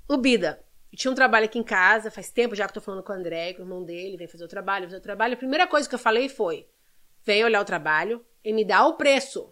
[0.07, 0.65] O Bida.
[0.95, 3.53] Tinha um trabalho aqui em casa, faz tempo já que tô falando com o André,
[3.53, 5.35] com o irmão dele, vem fazer o trabalho, fazer o trabalho.
[5.35, 6.67] A primeira coisa que eu falei foi:
[7.23, 9.47] vem olhar o trabalho e me dá o preço.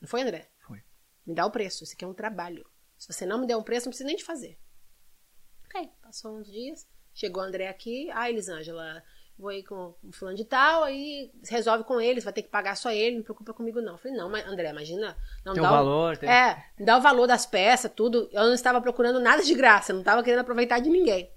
[0.00, 0.48] Não foi, André?
[0.66, 0.82] Foi.
[1.24, 1.84] Me dá o preço.
[1.84, 2.68] Isso aqui é um trabalho.
[2.98, 4.58] Se você não me der um preço, não precisa nem de fazer.
[5.66, 6.84] Ok, passou uns dias.
[7.18, 8.08] Chegou o André aqui.
[8.14, 9.02] Ah, Elisângela,
[9.36, 12.76] vou ir com o fulano de tal, aí resolve com eles, vai ter que pagar
[12.76, 13.94] só ele, não preocupa comigo não.
[13.94, 15.16] Eu falei, não, mas André, imagina.
[15.44, 18.28] Não Tem dá o valor, tem- É, dá o valor das peças, tudo.
[18.32, 21.28] Eu não estava procurando nada de graça, não estava querendo aproveitar de ninguém.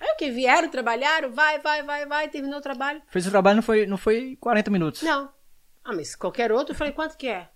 [0.00, 0.30] Aí o que?
[0.30, 3.02] Vieram, trabalharam, vai, vai, vai, vai, terminou o trabalho.
[3.08, 5.02] Fez o trabalho, não foi, não foi 40 minutos.
[5.02, 5.32] Não.
[5.82, 7.48] Ah, mas qualquer outro, eu falei, quanto que é?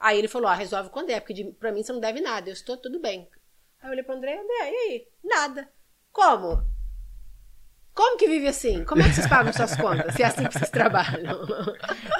[0.00, 2.48] Aí ele falou, ah, resolve quando é, porque de, pra mim você não deve nada,
[2.48, 3.28] eu estou tudo bem.
[3.82, 5.08] Aí eu olhei pro André, André, e aí?
[5.22, 5.68] Nada.
[6.10, 6.64] Como?
[7.96, 8.84] Como que vive assim?
[8.84, 10.14] Como é que vocês pagam suas contas?
[10.14, 11.40] Se é assim que vocês trabalham?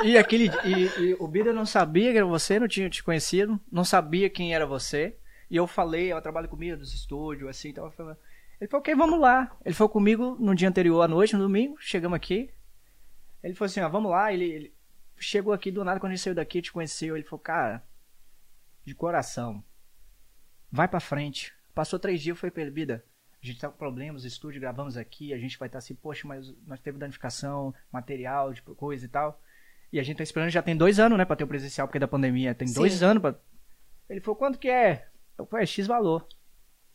[0.03, 3.61] E aquele e, e o Bida não sabia que era você, não tinha te conhecido,
[3.71, 5.19] não sabia quem era você.
[5.51, 8.17] E eu falei, eu trabalho comigo dos estúdios, assim, tava falando.
[8.59, 9.55] Ele falou, ok, vamos lá.
[9.67, 12.51] Ele foi comigo no dia anterior à noite, no domingo, chegamos aqui.
[13.43, 14.33] Ele falou assim, ó, vamos lá.
[14.33, 14.75] Ele, ele
[15.19, 17.15] chegou aqui do nada, quando a gente saiu daqui, te conheceu.
[17.15, 17.85] Ele falou, cara,
[18.83, 19.63] de coração,
[20.73, 21.55] vai pra frente.
[21.75, 23.05] Passou três dias, ele, Bida,
[23.51, 26.53] a gente tá com problemas, estúdio, gravamos aqui, a gente vai estar assim, poxa, mas
[26.67, 29.41] nós teve danificação, material, tipo, coisa e tal.
[29.93, 31.99] E a gente tá esperando, já tem dois anos, né, pra ter o presencial, porque
[31.99, 32.55] é da pandemia.
[32.55, 32.75] Tem Sim.
[32.75, 33.35] dois anos pra...
[34.09, 35.09] Ele falou, quanto que é?
[35.39, 36.27] Eu falei, é X valor.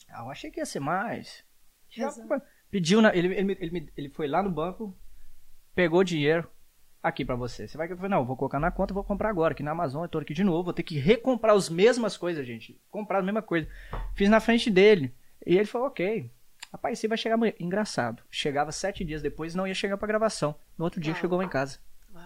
[0.10, 1.44] Ah, eu achei que ia ser mais.
[1.90, 2.12] Já
[2.70, 3.16] pediu, na...
[3.16, 4.98] ele, ele, ele, ele foi lá no banco,
[5.74, 6.50] pegou dinheiro,
[7.02, 7.68] aqui pra você.
[7.68, 10.04] Você vai eu falei, não, vou colocar na conta, vou comprar agora, aqui na Amazon,
[10.04, 12.80] eu tô aqui de novo, vou ter que recomprar as mesmas coisas, gente.
[12.90, 13.68] Comprar a mesma coisa.
[14.16, 15.14] Fiz na frente dele.
[15.46, 16.30] E ele falou, ok.
[16.72, 17.54] Rapaz, você vai chegar amanhã.
[17.60, 18.24] Engraçado.
[18.32, 20.56] Chegava sete dias depois não ia chegar pra gravação.
[20.78, 21.22] No outro dia Uau.
[21.22, 21.80] chegou lá em casa.
[22.16, 22.24] Uau.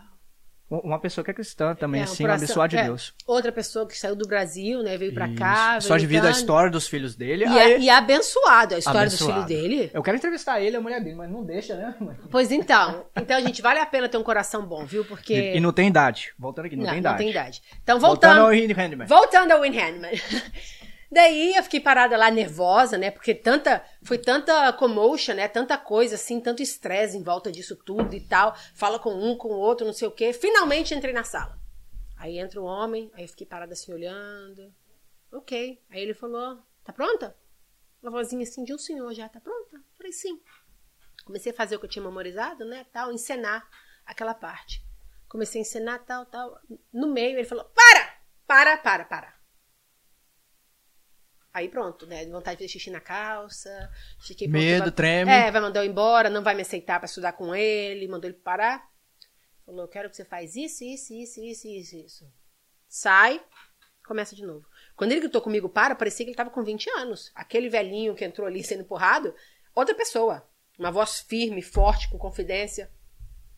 [0.70, 3.14] Um- Uma pessoa que é cristã também, É, assim, um abençoado de é, Deus.
[3.26, 4.98] Outra pessoa que saiu do Brasil, né?
[4.98, 5.36] Veio pra Isso.
[5.38, 5.82] cá.
[5.82, 6.40] Só veio de vida a tanto.
[6.40, 7.44] história dos filhos dele.
[7.46, 9.48] E, aí- é, e é abençoado a história dos Abençoado.
[9.48, 9.92] filhos dele.
[9.94, 11.96] Eu quero entrevistar ele e a mulher dele, mas não deixa, né?
[12.30, 13.06] Pois então.
[13.16, 15.04] Então, gente, vale a pena ter um coração bom, viu?
[15.06, 15.34] Porque.
[15.34, 16.34] E, e não tem idade.
[16.38, 17.14] Voltando aqui, não, tem idade.
[17.14, 17.64] Não tem idade.
[17.82, 18.46] Então, Voltando voltando.
[18.48, 19.08] ao Henry Handman.
[19.08, 20.12] Voltando ao Win Handman.
[21.16, 23.10] Daí eu fiquei parada lá nervosa, né?
[23.10, 25.48] Porque tanta, foi tanta commotion, né?
[25.48, 28.54] Tanta coisa assim, tanto estresse em volta disso tudo e tal.
[28.74, 30.34] Fala com um, com o outro, não sei o quê.
[30.34, 31.58] Finalmente entrei na sala.
[32.18, 34.76] Aí entra o homem, aí eu fiquei parada assim olhando.
[35.32, 35.82] Ok.
[35.90, 37.34] Aí ele falou: Tá pronta?
[38.04, 39.82] Uma vozinha assim de um senhor já, tá pronta?
[39.98, 40.42] Falei, sim.
[41.24, 43.66] Comecei a fazer o que eu tinha memorizado, né, tal, encenar
[44.06, 44.86] aquela parte.
[45.30, 46.60] Comecei a encenar, tal, tal.
[46.92, 48.16] No meio ele falou, para!
[48.46, 49.35] Para, para, para.
[51.56, 52.26] Aí pronto, né?
[52.26, 53.90] Vontade de fazer xixi na calça.
[54.20, 55.32] Fiquei Medo, vai- treme.
[55.32, 58.38] É, vai mandar eu embora, não vai me aceitar pra estudar com ele, mandou ele
[58.38, 58.86] parar.
[59.66, 62.34] Falou, eu quero que você faz isso, isso, isso, isso, isso, isso.
[62.90, 63.42] Sai,
[64.06, 64.68] começa de novo.
[64.98, 67.32] Quando ele gritou comigo, para, parecia que ele tava com 20 anos.
[67.34, 69.34] Aquele velhinho que entrou ali sendo empurrado,
[69.74, 70.46] outra pessoa.
[70.78, 72.92] Uma voz firme, forte, com confidência.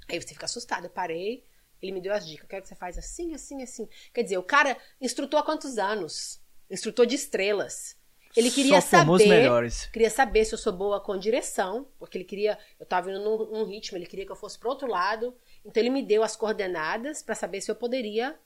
[0.07, 0.83] Aí você fica assustado.
[0.83, 1.43] Eu parei,
[1.81, 2.43] ele me deu as dicas.
[2.43, 3.89] Eu quero que você faz assim, assim, assim.
[4.13, 6.39] Quer dizer, o cara instrutor há quantos anos?
[6.69, 7.95] Instrutor de estrelas.
[8.35, 9.27] Ele queria Só os saber.
[9.29, 9.85] melhores.
[9.87, 12.57] Queria saber se eu sou boa com direção, porque ele queria.
[12.79, 15.35] Eu tava indo num, num ritmo, ele queria que eu fosse pro outro lado.
[15.65, 18.37] Então ele me deu as coordenadas pra saber se eu poderia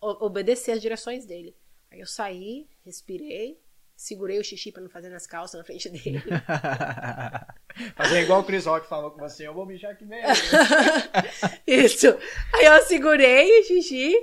[0.00, 1.56] obedecer as direções dele.
[1.90, 3.58] Aí eu saí, respirei,
[3.96, 6.22] segurei o xixi pra não fazer nas calças na frente dele.
[7.96, 10.26] Fazer igual o Chris Rock falou com você, eu vou mijar aqui mesmo.
[11.66, 12.06] Isso.
[12.54, 14.14] Aí eu segurei o xixi,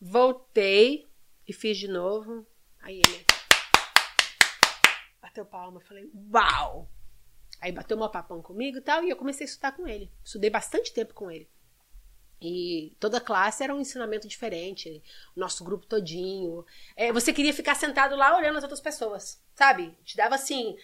[0.00, 1.08] voltei
[1.46, 2.46] e fiz de novo.
[2.86, 3.26] Aí ele
[5.20, 6.88] bateu palma, eu falei, uau!
[7.60, 10.08] Aí bateu uma papão comigo e tal, e eu comecei a estudar com ele.
[10.24, 11.50] Estudei bastante tempo com ele.
[12.40, 15.02] E toda classe era um ensinamento diferente,
[15.34, 16.64] o nosso grupo todinho.
[16.94, 19.98] É, você queria ficar sentado lá olhando as outras pessoas, sabe?
[20.04, 20.76] Te dava assim,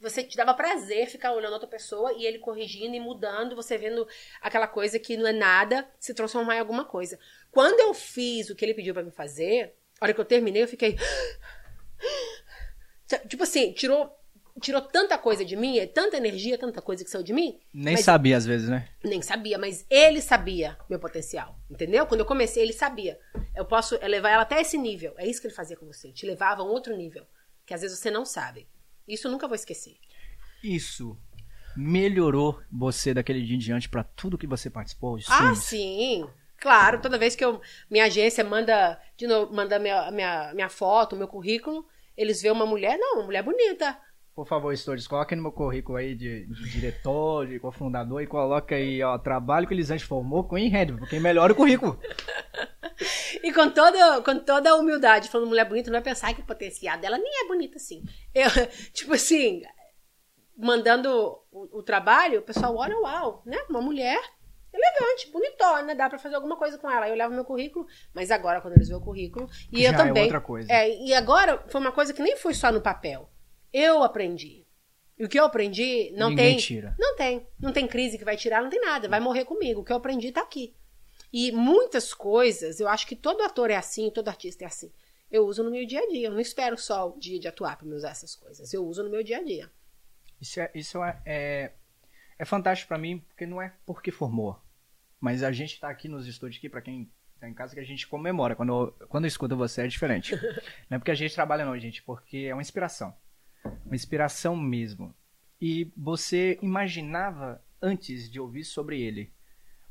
[0.00, 4.08] você te dava prazer ficar olhando outra pessoa e ele corrigindo e mudando, você vendo
[4.40, 7.20] aquela coisa que não é nada se transformar em alguma coisa.
[7.52, 10.62] Quando eu fiz o que ele pediu pra me fazer, a hora que eu terminei,
[10.62, 10.96] eu fiquei
[13.28, 14.12] tipo assim, tirou
[14.60, 17.92] tirou tanta coisa de mim, é tanta energia, tanta coisa que saiu de mim, Nem
[17.94, 18.88] Mas- sabia às vezes, né?
[19.04, 22.06] nem sabia, mas ele sabia meu potencial, entendeu?
[22.06, 23.20] Quando eu comecei, ele sabia.
[23.54, 25.12] Eu posso levar ela até esse nível.
[25.18, 26.10] É isso que ele fazia com você.
[26.10, 27.26] Te levava a um outro nível,
[27.66, 28.66] que às vezes você não sabe.
[29.06, 29.96] Isso eu nunca vou esquecer.
[30.64, 31.18] Isso
[31.76, 35.18] melhorou você daquele dia em diante pra tudo que você participou?
[35.28, 36.26] Ah, Sim.
[36.58, 37.60] Claro, toda vez que eu,
[37.90, 42.66] minha agência manda, de novo, manda minha, minha, minha foto, meu currículo, eles veem uma
[42.66, 43.98] mulher, não, uma mulher bonita.
[44.34, 48.74] Por favor, estores, coloquem no meu currículo aí de, de diretor, de cofundador e coloca
[48.74, 51.98] aí, ó, trabalho que o Elisante formou com Enredo, porque melhora o currículo.
[53.42, 56.46] E com toda, com toda a humildade, falando mulher bonita, não vai pensar que o
[56.46, 58.02] potencial dela nem é bonita assim.
[58.34, 58.48] Eu,
[58.92, 59.62] tipo assim,
[60.56, 61.10] mandando
[61.50, 63.58] o, o trabalho, o pessoal olha, uau, né?
[63.68, 64.18] Uma mulher
[64.76, 67.06] elegante, bonitona, dá pra fazer alguma coisa com ela.
[67.06, 69.98] Aí eu levo meu currículo, mas agora, quando eles veem o currículo, e eu Já
[69.98, 70.22] é também.
[70.24, 70.72] outra coisa.
[70.72, 73.30] É, e agora foi uma coisa que nem foi só no papel.
[73.72, 74.66] Eu aprendi.
[75.18, 76.58] E o que eu aprendi não Ninguém tem.
[76.58, 76.94] tira.
[76.98, 77.46] Não tem.
[77.58, 79.08] Não tem crise que vai tirar, não tem nada.
[79.08, 79.80] Vai morrer comigo.
[79.80, 80.74] O que eu aprendi tá aqui.
[81.32, 84.92] E muitas coisas, eu acho que todo ator é assim, todo artista é assim.
[85.30, 86.28] Eu uso no meu dia a dia.
[86.28, 88.72] Eu não espero só o dia de atuar pra me usar essas coisas.
[88.72, 89.70] Eu uso no meu dia a dia.
[90.40, 91.72] Isso é, isso é, é,
[92.38, 94.58] é fantástico pra mim, porque não é porque formou.
[95.20, 97.10] Mas a gente tá aqui nos estúdios aqui, pra quem
[97.40, 98.54] tá em casa, que a gente comemora.
[98.54, 100.34] Quando, quando escuta você é diferente.
[100.88, 103.14] não é porque a gente trabalha não, gente, porque é uma inspiração.
[103.84, 105.14] Uma inspiração mesmo.
[105.60, 109.32] E você imaginava, antes de ouvir sobre ele,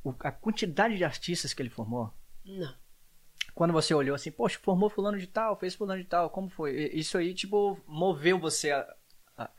[0.03, 2.13] o- a quantidade de artistas que ele formou?
[2.45, 2.73] Não.
[3.53, 6.73] Quando você olhou assim, poxa, formou fulano de tal, fez fulano de tal, como foi?
[6.93, 8.95] Isso aí, tipo, moveu você a...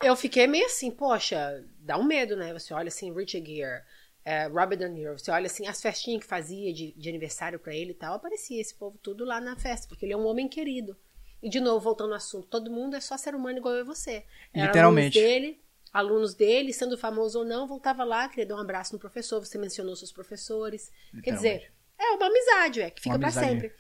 [0.03, 2.53] Eu fiquei meio assim, poxa, dá um medo, né?
[2.53, 3.83] Você olha assim, Richard Gere,
[4.27, 7.73] é, Robert De Niro, você olha assim, as festinhas que fazia de, de aniversário pra
[7.73, 10.49] ele e tal, aparecia esse povo tudo lá na festa, porque ele é um homem
[10.49, 10.97] querido.
[11.41, 13.87] E de novo, voltando ao assunto, todo mundo é só ser humano igual eu e
[13.87, 14.25] você.
[14.53, 15.17] Era Literalmente.
[15.17, 15.61] Alunos dele,
[15.93, 19.57] alunos dele, sendo famoso ou não, voltava lá, queria dar um abraço no professor, você
[19.59, 20.91] mencionou seus professores.
[21.23, 23.47] Quer dizer, é uma amizade, é, que fica amizade.
[23.47, 23.73] sempre.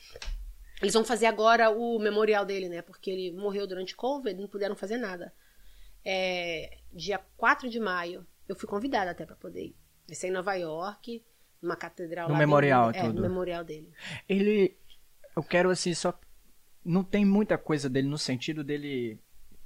[0.80, 2.82] Eles vão fazer agora o memorial dele, né?
[2.82, 5.34] Porque ele morreu durante Covid, não puderam fazer nada.
[6.04, 9.85] É, dia 4 de maio, eu fui convidada até pra poder ir.
[10.06, 11.22] Vai ser em Nova York,
[11.60, 12.98] numa catedral No memorial, dele.
[13.04, 13.16] É, tudo.
[13.22, 13.90] no memorial dele.
[14.28, 14.76] Ele.
[15.36, 16.18] Eu quero assim, só.
[16.84, 19.18] Não tem muita coisa dele no sentido dele.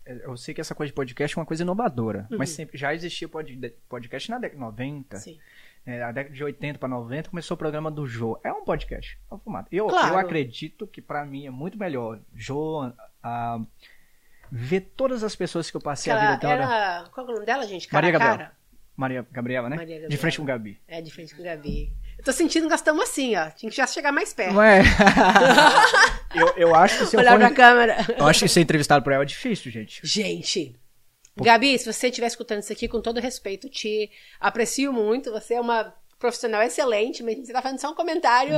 [0.07, 2.95] é, Eu sei que essa coisa de podcast é uma coisa inovadora, mas sempre já
[2.95, 5.17] existia pod- podcast na década de 90.
[5.19, 5.39] Sim.
[5.87, 8.39] É, a década de 80 para 90 começou o programa do Jô.
[8.45, 9.69] É um podcast, é um formato.
[9.73, 10.15] Eu, Claro.
[10.15, 12.91] eu acredito que pra mim é muito melhor Jô,
[13.23, 13.61] a,
[14.51, 16.53] ver todas as pessoas que eu passei a Ela vida toda.
[16.53, 17.09] era.
[17.13, 17.89] Qual é o nome dela, gente?
[17.89, 18.53] Cara Maria a Gabriela.
[19.01, 19.77] Maria Gabriela, né?
[19.77, 20.21] Maria De Gabriela.
[20.21, 20.79] frente com o Gabi.
[20.87, 21.91] É, de frente com o Gabi.
[22.19, 23.49] Eu tô sentindo que nós estamos assim, ó.
[23.51, 24.53] Tinha que já chegar mais perto.
[24.53, 24.83] Não é?
[26.37, 27.97] eu, eu acho que se eu Olhar for, pra câmera.
[28.19, 30.01] eu acho que ser entrevistado por ela é difícil, gente.
[30.05, 30.77] Gente.
[31.35, 35.33] Gabi, se você estiver escutando isso aqui, com todo respeito, te aprecio muito.
[35.33, 38.53] Você é uma profissional excelente, mas você tá fazendo só um comentário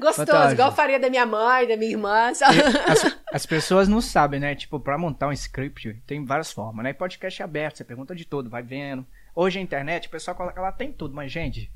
[0.00, 0.52] gostoso, Fantástico.
[0.54, 2.34] igual eu faria da minha mãe, da minha irmã.
[2.34, 2.46] Só...
[2.46, 4.54] As, as pessoas não sabem, né?
[4.54, 6.92] Tipo, pra montar um script tem várias formas, né?
[6.94, 9.06] Podcast é aberto, você pergunta de tudo, vai vendo.
[9.36, 11.70] Hoje a internet, o pessoal coloca, ela tem tudo, mas, gente,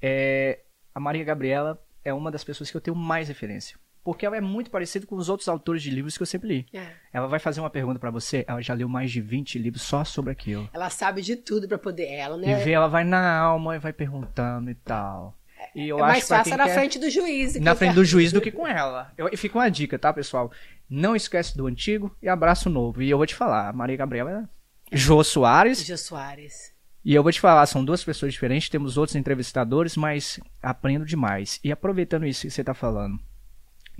[0.00, 0.60] é,
[0.94, 3.76] a Maria Gabriela é uma das pessoas que eu tenho mais referência.
[4.04, 6.66] Porque ela é muito parecida com os outros autores de livros que eu sempre li.
[6.72, 6.88] É.
[7.12, 10.02] Ela vai fazer uma pergunta pra você, ela já leu mais de 20 livros só
[10.04, 10.68] sobre aquilo.
[10.72, 12.56] Ela sabe de tudo pra poder ela, E né?
[12.64, 15.36] vê, ela vai na alma e vai perguntando e tal.
[15.76, 17.54] E eu é acho mais pra fácil na quer- frente do juiz.
[17.60, 19.12] na frente quer- do juiz do que com ela.
[19.16, 20.50] Eu, e fica uma dica, tá, pessoal?
[20.90, 23.00] Não esquece do antigo e abraça o novo.
[23.00, 24.48] E eu vou te falar, Maria Gabriela
[24.90, 25.86] é Jô Soares.
[25.86, 26.72] Jô Soares.
[27.04, 31.60] E eu vou te falar, são duas pessoas diferentes, temos outros entrevistadores, mas aprendo demais.
[31.62, 33.18] E aproveitando isso que você tá falando,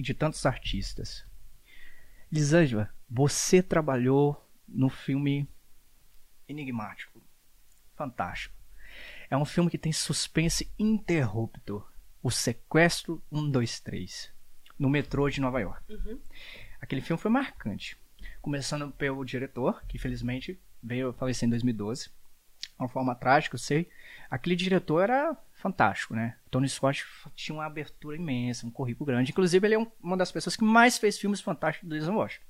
[0.03, 1.25] e de tantos artistas.
[2.31, 5.49] Lisângela, você trabalhou no filme
[6.49, 7.23] Enigmático.
[7.95, 8.55] Fantástico.
[9.31, 11.87] É um filme que tem suspense interrupto.
[12.23, 14.33] O Sequestro 123.
[14.79, 15.83] No metrô de Nova York.
[16.81, 17.97] Aquele filme foi marcante.
[18.41, 22.11] Começando pelo diretor, que infelizmente veio a falecer em 2012.
[22.79, 23.89] Uma forma trágica, eu sei.
[24.29, 26.37] Aquele diretor era fantástico, né?
[26.51, 29.31] Tony Scott tinha uma abertura imensa, um currículo grande.
[29.31, 32.45] Inclusive, ele é um- uma das pessoas que mais fez filmes fantásticos do Denzel Washington.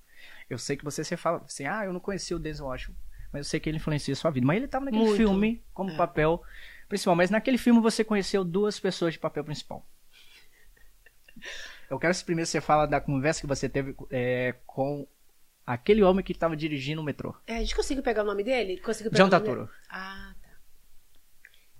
[0.50, 2.96] Eu sei que você, você fala assim, ah, eu não conhecia o Denzel Washington,
[3.32, 4.46] mas eu sei que ele influencia a sua vida.
[4.46, 5.16] Mas ele estava naquele Muito.
[5.16, 6.42] filme como papel
[6.88, 7.14] principal.
[7.14, 9.86] Mas naquele filme você conheceu duas pessoas de papel principal.
[11.90, 15.06] Eu quero que primeiro você fala da conversa que você teve é, com
[15.66, 17.34] aquele homem que estava dirigindo o metrô.
[17.46, 18.78] É, a gente conseguiu pegar o nome dele?
[18.78, 19.66] Conseguiu pegar John o nome Turturro.
[19.66, 19.78] dele?
[19.90, 20.31] Ah.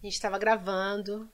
[0.02, 1.30] A gente tava gravando.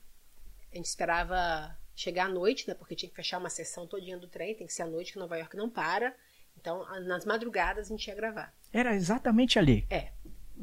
[0.71, 2.75] A gente esperava chegar à noite, né?
[2.75, 4.55] Porque tinha que fechar uma sessão todinha do trem.
[4.55, 6.15] Tem que ser à noite, que Nova York não para.
[6.55, 8.53] Então, nas madrugadas, a gente ia gravar.
[8.71, 9.87] Era exatamente ali.
[9.89, 10.11] É.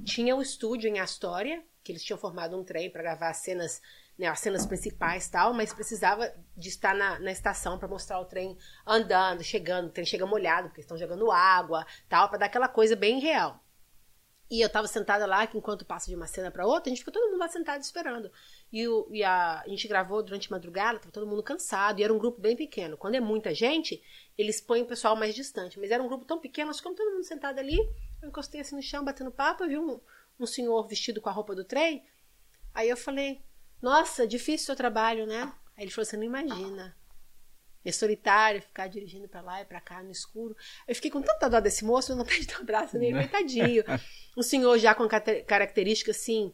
[0.04, 3.80] Tinha o estúdio em Astoria, que eles tinham formado um trem para gravar as cenas,
[4.18, 8.24] né, as cenas principais tal, mas precisava de estar na, na estação para mostrar o
[8.26, 8.56] trem
[8.86, 12.68] andando, chegando, o trem chega molhado, porque eles estão jogando água, tal, para dar aquela
[12.68, 13.64] coisa bem real.
[14.48, 17.00] E eu tava sentada lá, que enquanto passa de uma cena para outra, a gente
[17.00, 18.30] ficou todo mundo lá sentado esperando.
[18.72, 22.14] E, o, e a, a gente gravou durante madrugada, tava todo mundo cansado, e era
[22.14, 22.96] um grupo bem pequeno.
[22.96, 24.00] Quando é muita gente,
[24.38, 25.80] eles põem o pessoal mais distante.
[25.80, 27.76] Mas era um grupo tão pequeno, nós ficamos todo mundo sentado ali.
[28.22, 30.00] Eu encostei assim no chão, batendo papo, eu vi um,
[30.38, 32.04] um senhor vestido com a roupa do trem.
[32.72, 33.42] Aí eu falei,
[33.82, 35.52] nossa, difícil o seu trabalho, né?
[35.76, 36.96] Aí ele falou, você não imagina.
[37.88, 40.56] É solitário, ficar dirigindo pra lá e pra cá no escuro.
[40.88, 43.84] Eu fiquei com tanta dó desse moço, eu não dar um abraço nele, coitadinho.
[44.36, 45.08] Um senhor já com
[45.46, 46.52] característica assim,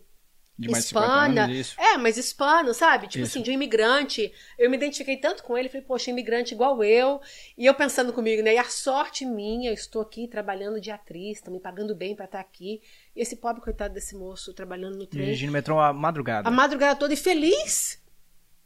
[0.56, 1.44] De mais de 50 hispana.
[1.46, 1.74] anos.
[1.76, 3.08] É, mas hispano, sabe?
[3.08, 3.32] Tipo Isso.
[3.32, 4.32] assim, de um imigrante.
[4.56, 7.20] Eu me identifiquei tanto com ele, falei, poxa, imigrante igual eu.
[7.58, 8.54] E eu pensando comigo, né?
[8.54, 12.26] E a sorte minha, eu estou aqui trabalhando de atriz, estão me pagando bem pra
[12.26, 12.80] estar aqui.
[13.16, 15.24] E esse pobre coitado desse moço trabalhando no trem.
[15.24, 16.46] Dirigindo metrô à madrugada.
[16.48, 18.00] A madrugada toda e feliz.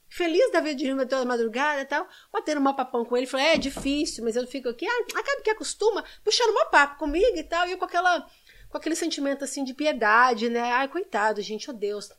[0.08, 2.06] Feliz da vida de irmã toda madrugada e tal.
[2.32, 3.26] Batendo um papão com ele.
[3.26, 4.86] Falei, é difícil, mas eu fico aqui.
[4.86, 7.66] Ah, acaba que acostuma, puxando um papo comigo e tal.
[7.66, 8.26] E eu com aquela.
[8.68, 10.72] Com aquele sentimento assim de piedade, né?
[10.72, 12.10] Ai, coitado, gente, oh Deus.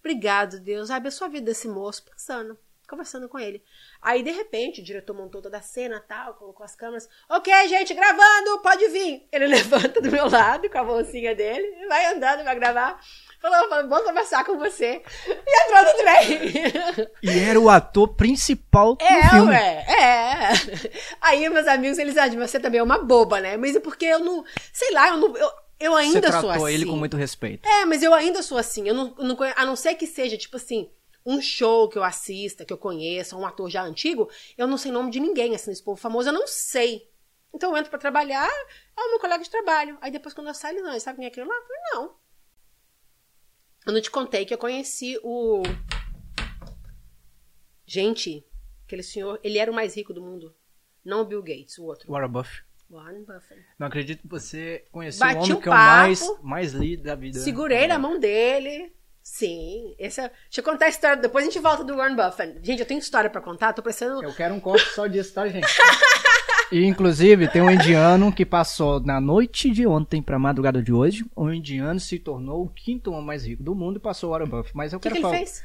[0.00, 0.90] Obrigado, Deus.
[0.90, 2.04] Abençoa a vida desse moço.
[2.04, 2.58] Pensando,
[2.94, 3.62] conversando com ele.
[4.00, 7.08] Aí, de repente, o diretor montou toda a cena tal, colocou as câmeras.
[7.28, 9.26] Ok, gente, gravando, pode vir.
[9.32, 13.00] Ele levanta do meu lado com a bolsinha dele, vai andando, vai gravar.
[13.40, 15.02] Falou, falou, vamos conversar com você.
[15.26, 17.10] E entrou no trem.
[17.22, 19.50] E era o ator principal do É, filme.
[19.50, 20.48] ué, é.
[21.20, 23.56] Aí, meus amigos, eles acham, você também é uma boba, né?
[23.56, 25.50] Mas é porque eu não, sei lá, eu, não, eu,
[25.80, 26.74] eu Você ainda tratou sou assim.
[26.74, 27.68] ele com muito respeito.
[27.68, 28.88] É, mas eu ainda sou assim.
[28.88, 30.90] Eu não, não a não ser que seja, tipo assim,
[31.24, 34.92] um show que eu assista, que eu conheça, um ator já antigo, eu não sei
[34.92, 37.10] nome de ninguém, assim, esse povo famoso, eu não sei.
[37.52, 38.50] Então eu entro pra trabalhar,
[38.96, 39.96] é o meu colega de trabalho.
[40.00, 41.54] Aí depois, quando eu saio, não, sabe quem é aquele lá?
[41.54, 42.16] Eu falei, não.
[43.86, 45.62] Eu não te contei que eu conheci o.
[47.86, 48.44] Gente,
[48.86, 50.54] aquele senhor, ele era o mais rico do mundo.
[51.04, 52.10] Não o Bill Gates, o outro.
[52.10, 52.64] Warren Buffett.
[52.90, 53.62] Warren Buffett.
[53.78, 55.86] Não acredito que você conheceu Bati o homem um que eu papo.
[55.86, 57.38] mais, mais li da vida.
[57.38, 58.94] Segurei na mão dele.
[59.24, 59.94] Sim.
[59.98, 60.28] Esse é...
[60.28, 61.16] Deixa eu contar a história.
[61.16, 62.60] Depois a gente volta do Warren Buffett.
[62.62, 63.72] Gente, eu tenho história pra contar.
[63.72, 64.22] Tô parecendo.
[64.22, 65.66] Eu quero um conto só disso, tá, gente?
[66.70, 71.24] E, inclusive, tem um indiano que passou na noite de ontem pra madrugada de hoje.
[71.34, 74.48] O indiano se tornou o quinto homem mais rico do mundo e passou o Warren
[74.48, 74.76] Buffett.
[74.76, 75.36] Mas eu O que, quero que ele falar.
[75.38, 75.64] fez?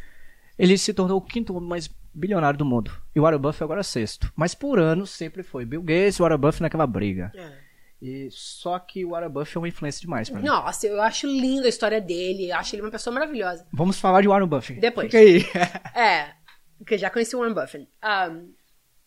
[0.57, 2.91] Ele se tornou o quinto homem mais bilionário do mundo.
[3.15, 4.31] E o Warren Buffett agora é sexto.
[4.35, 7.31] Mas por anos sempre foi Bill Gates e Warren Buffett naquela briga.
[7.35, 7.68] É.
[8.01, 10.47] E só que o Warren Buffett é uma influência demais pra mim.
[10.47, 12.51] Nossa, eu acho linda a história dele.
[12.51, 13.67] Acho ele uma pessoa maravilhosa.
[13.73, 14.79] Vamos falar de Warren Buffett.
[14.79, 15.07] Depois.
[15.07, 15.43] Fica aí.
[15.93, 16.33] É,
[16.77, 17.89] porque já conheci o Warren Buffett.
[18.03, 18.53] Um,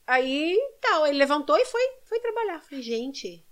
[0.07, 2.61] aí, tal, ele levantou e foi, foi trabalhar.
[2.61, 3.43] Falei, gente,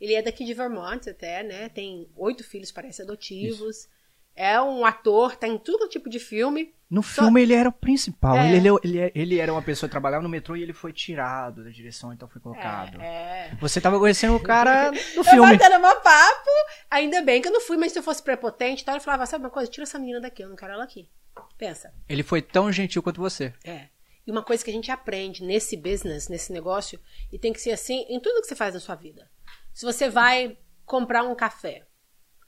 [0.00, 1.68] ele é daqui de Vermont até, né?
[1.68, 3.86] Tem oito filhos, parece, adotivos.
[4.34, 6.74] É um ator, tá em todo tipo de filme.
[6.90, 8.36] No filme ele era o principal.
[8.36, 8.52] É.
[8.52, 11.62] Ele, ele, ele, ele era uma pessoa que trabalhava no metrô e ele foi tirado
[11.62, 13.00] da direção, então foi colocado.
[13.00, 13.50] É.
[13.52, 13.56] é.
[13.60, 15.56] Você tava conhecendo o cara do Eu filme.
[15.56, 16.50] batendo meu papo,
[16.90, 19.44] ainda bem que eu não fui, mas se eu fosse prepotente, então ele falava, sabe
[19.44, 21.08] uma coisa, tira essa menina daqui, eu não quero ela aqui.
[21.56, 21.94] Pensa.
[22.08, 23.54] Ele foi tão gentil quanto você.
[23.62, 23.86] É.
[24.26, 27.00] E uma coisa que a gente aprende nesse business, nesse negócio,
[27.32, 29.30] e tem que ser assim em tudo que você faz na sua vida.
[29.72, 31.86] Se você vai comprar um café,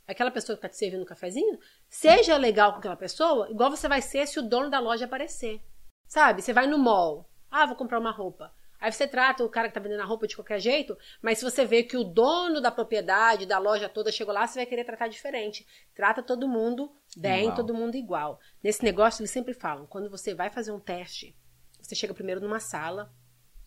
[0.06, 1.58] aquela pessoa que está te servindo um cafezinho,
[1.88, 5.60] seja legal com aquela pessoa, igual você vai ser se o dono da loja aparecer.
[6.06, 6.42] Sabe?
[6.42, 7.28] Você vai no mall.
[7.50, 8.52] Ah, vou comprar uma roupa.
[8.82, 11.44] Aí você trata o cara que tá vendendo a roupa de qualquer jeito, mas se
[11.44, 14.82] você vê que o dono da propriedade, da loja toda chegou lá, você vai querer
[14.84, 15.64] tratar diferente.
[15.94, 17.56] Trata todo mundo bem, Igual.
[17.56, 18.40] todo mundo igual.
[18.60, 21.36] Nesse negócio, eles sempre falam, quando você vai fazer um teste,
[21.80, 23.14] você chega primeiro numa sala,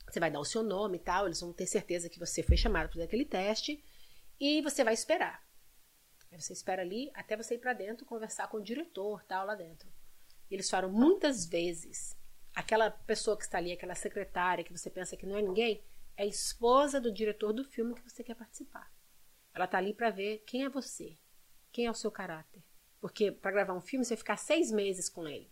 [0.06, 2.57] você vai dar o seu nome e tal, eles vão ter certeza que você foi
[2.57, 3.82] chamado para fazer aquele teste,
[4.38, 5.44] e você vai esperar.
[6.36, 9.56] Aí você espera ali até você ir para dentro, conversar com o diretor, tal, lá
[9.56, 9.88] dentro.
[10.52, 12.14] Eles falam muitas vezes,
[12.53, 15.82] aquela pessoa que está ali, aquela secretária que você pensa que não é ninguém,
[16.18, 18.91] é a esposa do diretor do filme que você quer participar.
[19.53, 21.18] Ela tá ali para ver quem é você,
[21.72, 22.62] quem é o seu caráter.
[22.99, 25.49] Porque para gravar um filme você vai ficar seis meses com ele.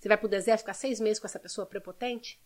[0.00, 2.42] Você vai pro deserto ficar seis meses com essa pessoa prepotente?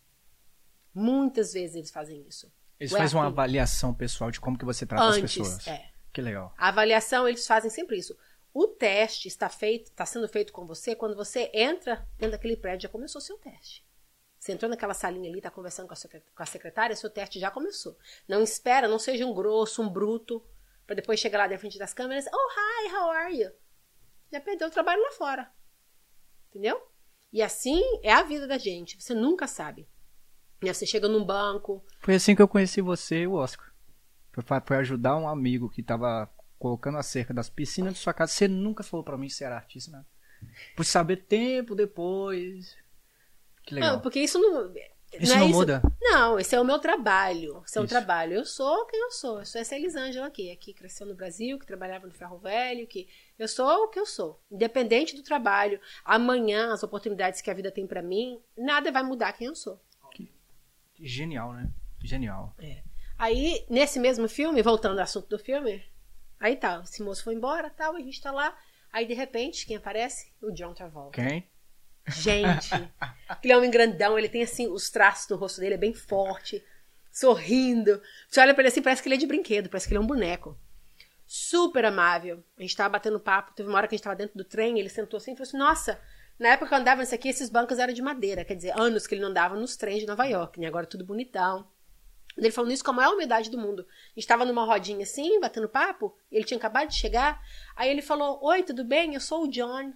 [0.93, 2.53] Muitas vezes eles fazem isso.
[2.79, 5.67] Eles Ué, fazem uma filho, avaliação pessoal de como que você trata as Antes, pessoas.
[5.67, 5.96] é.
[6.17, 6.51] Que legal.
[6.57, 8.17] A avaliação, eles fazem sempre isso.
[8.51, 12.87] O teste está feito, está sendo feito com você quando você entra dentro daquele prédio,
[12.87, 13.85] já começou o seu teste.
[14.39, 15.93] Você entrou naquela salinha ali, está conversando com
[16.41, 17.95] a, secretária, seu teste já começou.
[18.27, 20.43] Não espera, não seja um grosso, um bruto,
[20.87, 23.51] para depois chegar lá na frente das câmeras, oh, hi, how are you?
[24.31, 25.51] Já perdeu o trabalho lá fora.
[26.49, 26.81] Entendeu?
[27.31, 28.99] E assim é a vida da gente.
[28.99, 29.87] Você nunca sabe.
[30.63, 33.66] Né, Você chega num banco, Foi assim que eu conheci você e o Oscar.
[34.45, 38.31] Foi, ajudar um amigo que tava colocando a cerca das piscinas de sua casa.
[38.31, 40.05] Você nunca falou pra mim que você era artista, né?
[40.75, 42.75] Por saber tempo depois.
[43.63, 43.93] Que legal.
[43.93, 44.71] Não, porque isso não.
[45.19, 45.81] Isso é não muda?
[46.01, 47.63] Não, esse é o meu trabalho.
[47.65, 47.89] Esse é o Isso.
[47.93, 48.33] trabalho.
[48.33, 49.39] Eu sou quem eu sou.
[49.39, 53.07] Eu sou essa Elisângela aqui, aqui cresceu no Brasil, que trabalhava no ferro velho, que
[53.39, 54.41] eu sou o que eu sou.
[54.51, 59.33] Independente do trabalho, amanhã, as oportunidades que a vida tem pra mim, nada vai mudar
[59.33, 59.81] quem eu sou.
[60.99, 61.69] Genial, né?
[62.03, 62.55] Genial.
[63.17, 65.83] Aí, nesse mesmo filme, voltando ao assunto do filme,
[66.39, 68.55] aí tá, esse moço foi embora, tal, a gente tá lá.
[68.93, 70.31] Aí, de repente, quem aparece?
[70.41, 71.21] O John Travolta.
[71.21, 71.47] Quem?
[72.07, 72.69] Gente,
[73.27, 76.63] aquele homem grandão, ele tem assim, os traços do rosto dele é bem forte,
[77.11, 78.01] sorrindo.
[78.29, 80.01] Você olha pra ele assim, parece que ele é de brinquedo, parece que ele é
[80.01, 80.57] um boneco.
[81.25, 82.41] Super amável.
[82.57, 84.79] A gente tava batendo papo, teve uma hora que a gente tava dentro do trem,
[84.79, 85.99] ele sentou assim e falou assim: Nossa,
[86.39, 88.45] na época que eu andava nisso aqui, esses bancos eram de madeira.
[88.45, 90.67] Quer dizer, anos que ele não andava nos trens de Nova York, né?
[90.67, 91.67] Agora tudo bonitão.
[92.37, 93.85] Ele falando isso com a maior humildade do mundo.
[94.15, 97.41] A gente tava numa rodinha assim, batendo papo, ele tinha acabado de chegar.
[97.75, 99.15] Aí ele falou: Oi, tudo bem?
[99.15, 99.93] Eu sou o John.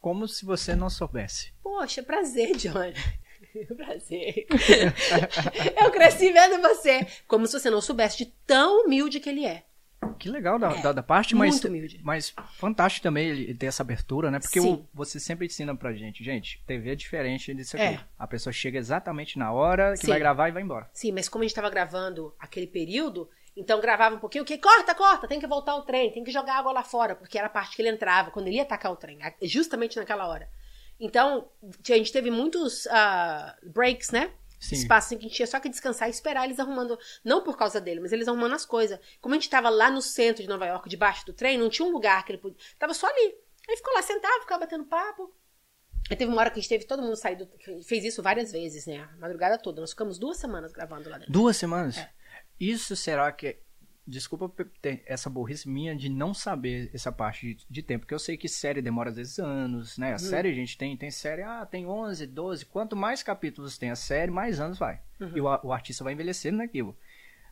[0.00, 1.52] Como se você não soubesse.
[1.62, 2.92] Poxa, prazer, John.
[3.76, 4.46] prazer.
[5.80, 7.06] eu cresci vendo você.
[7.26, 9.65] Como se você não soubesse de tão humilde que ele é.
[10.14, 12.00] Que legal da, da, da parte, mas, humilde.
[12.02, 14.38] mas fantástico também ele ter essa abertura, né?
[14.40, 17.84] Porque o- você sempre ensina pra gente, gente, TV é diferente disso aqui.
[17.84, 18.00] É.
[18.18, 20.08] A pessoa chega exatamente na hora que Sim.
[20.08, 20.88] vai gravar e vai embora.
[20.92, 24.94] Sim, mas como a gente tava gravando aquele período, então gravava um pouquinho, que corta,
[24.94, 27.50] corta, tem que voltar o trem, tem que jogar água lá fora, porque era a
[27.50, 30.48] parte que ele entrava, quando ele ia atacar o trem, justamente naquela hora.
[30.98, 34.30] Então, a gente teve muitos ah, breaks, né?
[34.58, 34.76] Sim.
[34.76, 37.56] Espaço em que a gente tinha só que descansar e esperar eles arrumando, não por
[37.56, 38.98] causa dele, mas eles arrumando as coisas.
[39.20, 41.86] Como a gente tava lá no centro de Nova York, debaixo do trem, não tinha
[41.86, 42.58] um lugar que ele podia.
[42.78, 43.34] Tava só ali.
[43.68, 45.34] Aí ficou lá sentado, ficava batendo papo.
[46.08, 47.48] Aí teve uma hora que a gente teve todo mundo sair do.
[47.84, 49.08] Fez isso várias vezes, né?
[49.12, 49.80] A madrugada toda.
[49.80, 51.32] Nós ficamos duas semanas gravando lá dentro.
[51.32, 51.98] Duas semanas?
[51.98, 52.10] É.
[52.58, 53.58] Isso será que.
[54.06, 54.48] Desculpa
[54.80, 58.36] ter essa burrice minha de não saber essa parte de, de tempo, porque eu sei
[58.36, 60.14] que série demora às vezes anos, né?
[60.14, 62.66] A série, gente, tem, tem série, ah, tem 11, 12.
[62.66, 65.00] Quanto mais capítulos tem a série, mais anos vai.
[65.36, 66.96] E o, o artista vai envelhecendo naquilo.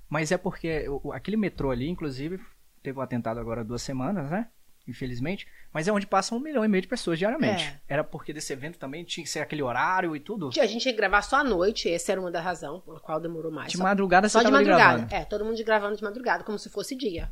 [0.08, 2.38] Mas é porque o- aquele metrô ali, inclusive,
[2.82, 4.48] teve um atentado agora duas semanas, né?
[4.86, 5.46] Infelizmente.
[5.72, 7.64] Mas é onde passa um milhão e meio de pessoas diariamente.
[7.64, 7.80] É.
[7.88, 10.50] Era porque desse evento também tinha que ser aquele horário e tudo.
[10.60, 13.50] A gente ia gravar só à noite, essa era uma da razão pela qual demorou
[13.50, 13.72] mais.
[13.72, 14.98] De Só- madrugada você Só de madrugada.
[14.98, 15.14] gravando.
[15.14, 17.30] É, todo mundo gravando de madrugada, como se fosse dia.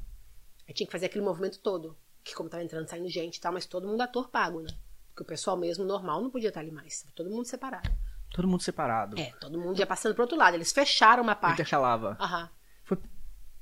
[0.67, 1.97] Aí tinha que fazer aquele movimento todo.
[2.25, 4.71] Que como tava entrando, saindo gente e tal, mas todo mundo ator pago, né?
[5.09, 7.05] Porque o pessoal mesmo normal não podia estar ali mais.
[7.15, 7.91] Todo mundo separado.
[8.31, 9.19] Todo mundo separado.
[9.21, 10.55] É, todo mundo ia passando pro outro lado.
[10.55, 11.55] Eles fecharam uma parte.
[11.61, 12.17] Intercalava.
[12.19, 12.49] Aham.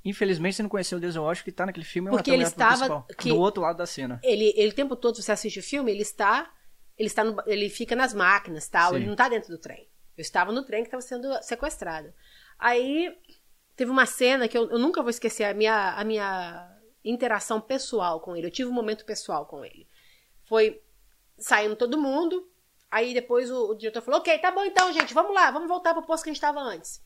[0.05, 2.09] Infelizmente você não conheceu o Denzel Washington que tá naquele filme.
[2.09, 4.19] é Porque ele ator estava- que- Do outro lado da cena.
[4.23, 6.51] Ele, ele o tempo todo, se você assiste o filme, ele está.
[6.97, 8.91] Ele está no- ele fica nas máquinas tal.
[8.91, 8.97] Sim.
[8.97, 9.89] Ele não está dentro do trem.
[10.17, 12.13] Eu estava no trem que estava sendo sequestrado.
[12.59, 13.15] Aí
[13.77, 15.45] teve uma cena que eu, eu nunca vou esquecer.
[15.45, 18.47] A minha, a minha interação pessoal com ele.
[18.47, 19.87] Eu tive um momento pessoal com ele.
[20.45, 20.81] Foi
[21.39, 22.47] saindo todo mundo.
[22.91, 25.95] Aí depois o, o diretor falou: Ok, tá bom então, gente, vamos lá, vamos voltar
[25.95, 27.03] pro posto que a gente tava antes.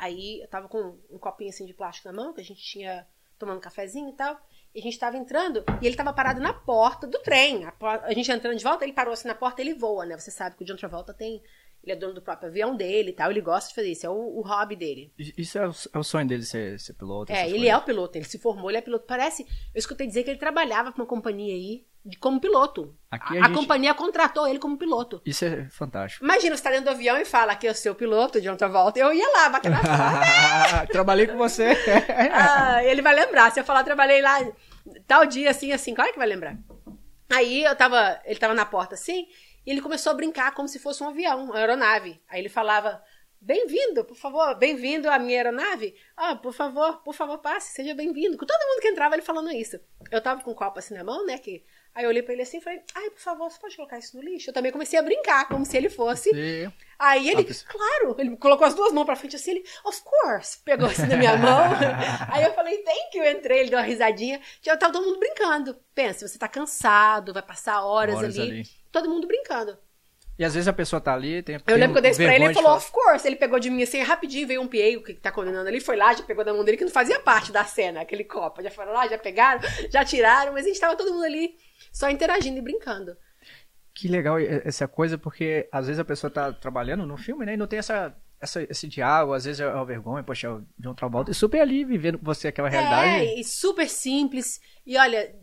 [0.00, 3.06] Aí eu tava com um copinho assim de plástico na mão, que a gente tinha
[3.38, 4.40] tomando um cafezinho e tal.
[4.74, 7.66] E a gente tava entrando e ele tava parado na porta do trem.
[7.66, 7.74] A,
[8.04, 10.18] a gente entrando de volta, ele parou assim na porta ele voa, né?
[10.18, 11.42] Você sabe que o John Travolta tem.
[11.82, 13.30] Ele é dono do próprio avião dele e tal.
[13.30, 15.12] Ele gosta de fazer isso, é o, o hobby dele.
[15.18, 17.30] Isso é o, é o sonho dele ser, ser piloto.
[17.30, 17.82] É, ele é coisas.
[17.82, 19.04] o piloto, ele se formou, ele é piloto.
[19.06, 19.42] Parece.
[19.42, 21.84] Eu escutei dizer que ele trabalhava pra uma companhia aí
[22.20, 22.96] como piloto.
[23.10, 25.20] A, a a gente- companhia contratou ele como piloto.
[25.24, 26.24] Isso é fantástico.
[26.24, 28.98] Imagina, você tá dentro do avião e fala que eu sou o piloto, John Travolta.
[28.98, 30.86] Eu ia lá bater na porta.
[30.92, 31.76] Trabalhei com você.
[32.32, 33.50] Ah, ele vai lembrar.
[33.52, 34.38] Se eu falar, trabalhei lá
[35.06, 36.56] tal dia, assim, assim, claro que vai lembrar.
[37.30, 39.26] Aí eu tava, ele tava na porta assim,
[39.66, 42.20] e ele começou a brincar como se fosse um avião, uma aeronave.
[42.28, 43.00] Aí ele falava:
[43.40, 45.94] Bem-vindo, por favor, bem-vindo à minha aeronave.
[46.16, 48.36] Ah, por favor, por favor, passe, seja bem-vindo.
[48.36, 49.78] Com todo mundo que entrava, ele falando isso.
[50.10, 51.38] Eu tava com um copo assim na mão, né?
[51.38, 51.64] Que...
[51.94, 54.16] Aí eu olhei pra ele assim e falei: Ai, por favor, você pode colocar isso
[54.16, 54.50] no lixo?
[54.50, 56.30] Eu também comecei a brincar, como se ele fosse.
[56.34, 56.68] E-
[56.98, 60.86] Aí ele, claro, ele colocou as duas mãos pra frente assim, ele, of course, pegou
[60.86, 61.62] assim na minha mão.
[62.30, 64.38] Aí eu falei, thank you, entrei, ele deu uma risadinha.
[64.62, 65.76] Já tava todo mundo brincando.
[65.94, 68.62] Pensa, você tá cansado, vai passar horas, Horas ali, ali.
[68.92, 69.78] todo mundo brincando.
[70.38, 71.58] E às vezes a pessoa tá ali, tem.
[71.66, 73.26] Eu lembro que eu dei isso pra ele, ele falou, of course.
[73.26, 75.96] Ele pegou de mim assim, rapidinho, veio um PA, o que tá coordenando ali, foi
[75.96, 78.62] lá, já pegou da mão dele, que não fazia parte da cena, aquele copo.
[78.62, 79.60] Já foram lá, já pegaram,
[79.90, 81.56] já tiraram, mas a gente tava todo mundo ali
[81.92, 83.16] só interagindo e brincando.
[83.94, 87.54] Que legal essa coisa, porque às vezes a pessoa tá trabalhando no filme, né?
[87.54, 90.66] E não tem essa, essa, esse diálogo, às vezes é uma vergonha, poxa, é o
[90.78, 91.30] John Travolta.
[91.30, 93.26] E super ali, vivendo com você aquela realidade.
[93.26, 94.60] É, e super simples.
[94.86, 95.34] E olha,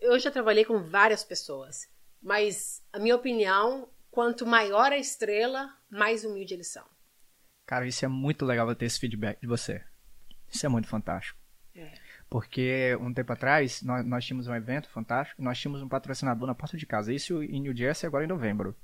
[0.00, 1.88] eu já trabalhei com várias pessoas,
[2.20, 6.84] mas a minha opinião, quanto maior a estrela, mais humilde eles são.
[7.64, 9.82] Cara, isso é muito legal ter esse feedback de você.
[10.52, 11.41] Isso é muito fantástico.
[12.32, 16.54] Porque um tempo atrás, nós, nós tínhamos um evento fantástico, nós tínhamos um patrocinador na
[16.54, 17.12] porta de casa.
[17.12, 18.74] Isso em New Jersey, agora em novembro.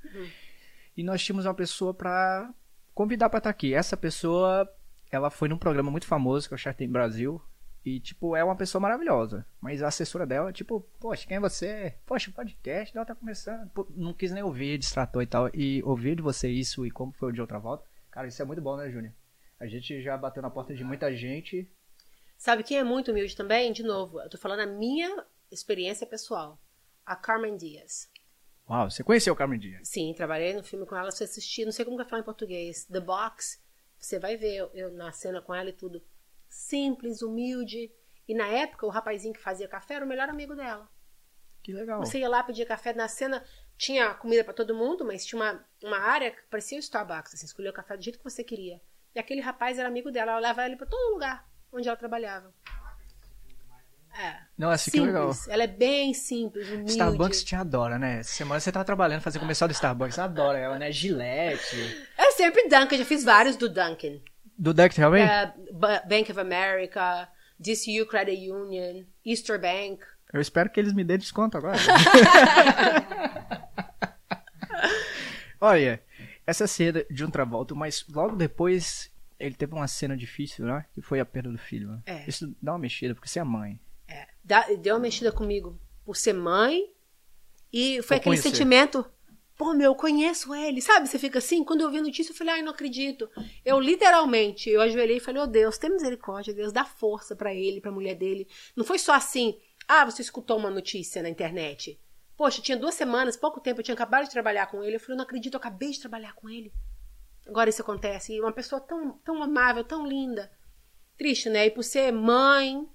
[0.94, 2.52] E nós tínhamos uma pessoa pra
[2.92, 3.72] convidar pra estar aqui.
[3.72, 4.70] Essa pessoa,
[5.10, 7.40] ela foi num programa muito famoso que é o Shark Tank Brasil.
[7.82, 9.46] E, tipo, é uma pessoa maravilhosa.
[9.62, 11.94] Mas a assessora dela, tipo, poxa, quem é você?
[12.04, 13.66] Poxa, podcast, ela tá começando.
[13.70, 15.48] Pô, não quis nem ouvir, distratou e tal.
[15.54, 17.86] E ouvir de você isso e como foi o de outra volta.
[18.10, 19.14] Cara, isso é muito bom, né, Júnior?
[19.58, 21.66] A gente já bateu na porta de muita gente.
[22.39, 23.73] Sabe quem é muito humilde também?
[23.73, 26.56] De novo, eu tô falando a minha experiência pessoal.
[27.05, 28.09] A Carmen Diaz.
[28.70, 29.89] Uau, você conheceu o Carmen Dias?
[29.89, 32.85] Sim, trabalhei no filme com ela, você assistir, não sei como vai falar em português.
[32.85, 33.60] The Box,
[33.98, 36.01] você vai ver eu, eu na cena com ela e tudo.
[36.48, 37.90] Simples, humilde.
[38.28, 40.89] E na época, o rapazinho que fazia café era o melhor amigo dela.
[41.60, 41.98] Que legal.
[41.98, 43.44] Você ia lá pedir café na cena,
[43.77, 47.47] tinha comida pra todo mundo, mas tinha uma, uma área que parecia o Starbucks, assim,
[47.47, 48.81] escolhia o café do jeito que você queria.
[49.12, 52.52] E aquele rapaz era amigo dela, ela levava ele pra todo lugar onde ela trabalhava.
[54.18, 54.36] É.
[54.56, 55.30] Nossa, que legal.
[55.48, 56.90] Ela é bem simples, humilde.
[56.90, 58.18] Starbucks te adora, né?
[58.18, 60.18] Essa semana você tava trabalhando, fazendo comercial do Starbucks.
[60.18, 60.90] Adora ela, né?
[60.90, 62.04] Gillette.
[62.16, 64.20] É sempre Dunkin', já fiz vários do Dunkin'.
[64.58, 65.30] Do Duck realmente?
[65.30, 67.28] É, Ba- Bank of America,
[67.60, 70.00] DCU Credit Union, Easter Bank.
[70.32, 71.78] Eu espero que eles me dêem desconto agora.
[75.60, 76.02] Olha,
[76.46, 80.85] essa cena de um Travolta, mas logo depois ele teve uma cena difícil, né?
[80.94, 81.89] Que foi a perda do filho.
[81.90, 82.02] Né?
[82.06, 82.24] É.
[82.28, 83.78] Isso dá uma mexida, porque você é mãe.
[84.06, 86.90] É, dá- deu uma mexida comigo por ser mãe
[87.73, 88.51] e foi aquele conhecer.
[88.51, 89.05] sentimento,
[89.56, 91.06] pô, meu, eu conheço ele, sabe?
[91.09, 93.28] Você fica assim, quando eu vi a notícia, eu falei, ai, não acredito.
[93.65, 97.81] Eu literalmente, eu ajoelhei e falei, oh Deus, tem misericórdia, Deus, dá força pra ele,
[97.81, 98.48] pra mulher dele.
[98.74, 101.98] Não foi só assim, ah, você escutou uma notícia na internet.
[102.36, 104.97] Poxa, tinha duas semanas, pouco tempo, eu tinha acabado de trabalhar com ele.
[104.97, 106.73] Eu falei, eu não acredito, eu acabei de trabalhar com ele.
[107.48, 108.34] Agora isso acontece.
[108.34, 110.50] E uma pessoa tão, tão amável, tão linda.
[111.16, 111.66] Triste, né?
[111.66, 112.86] E por ser mãe.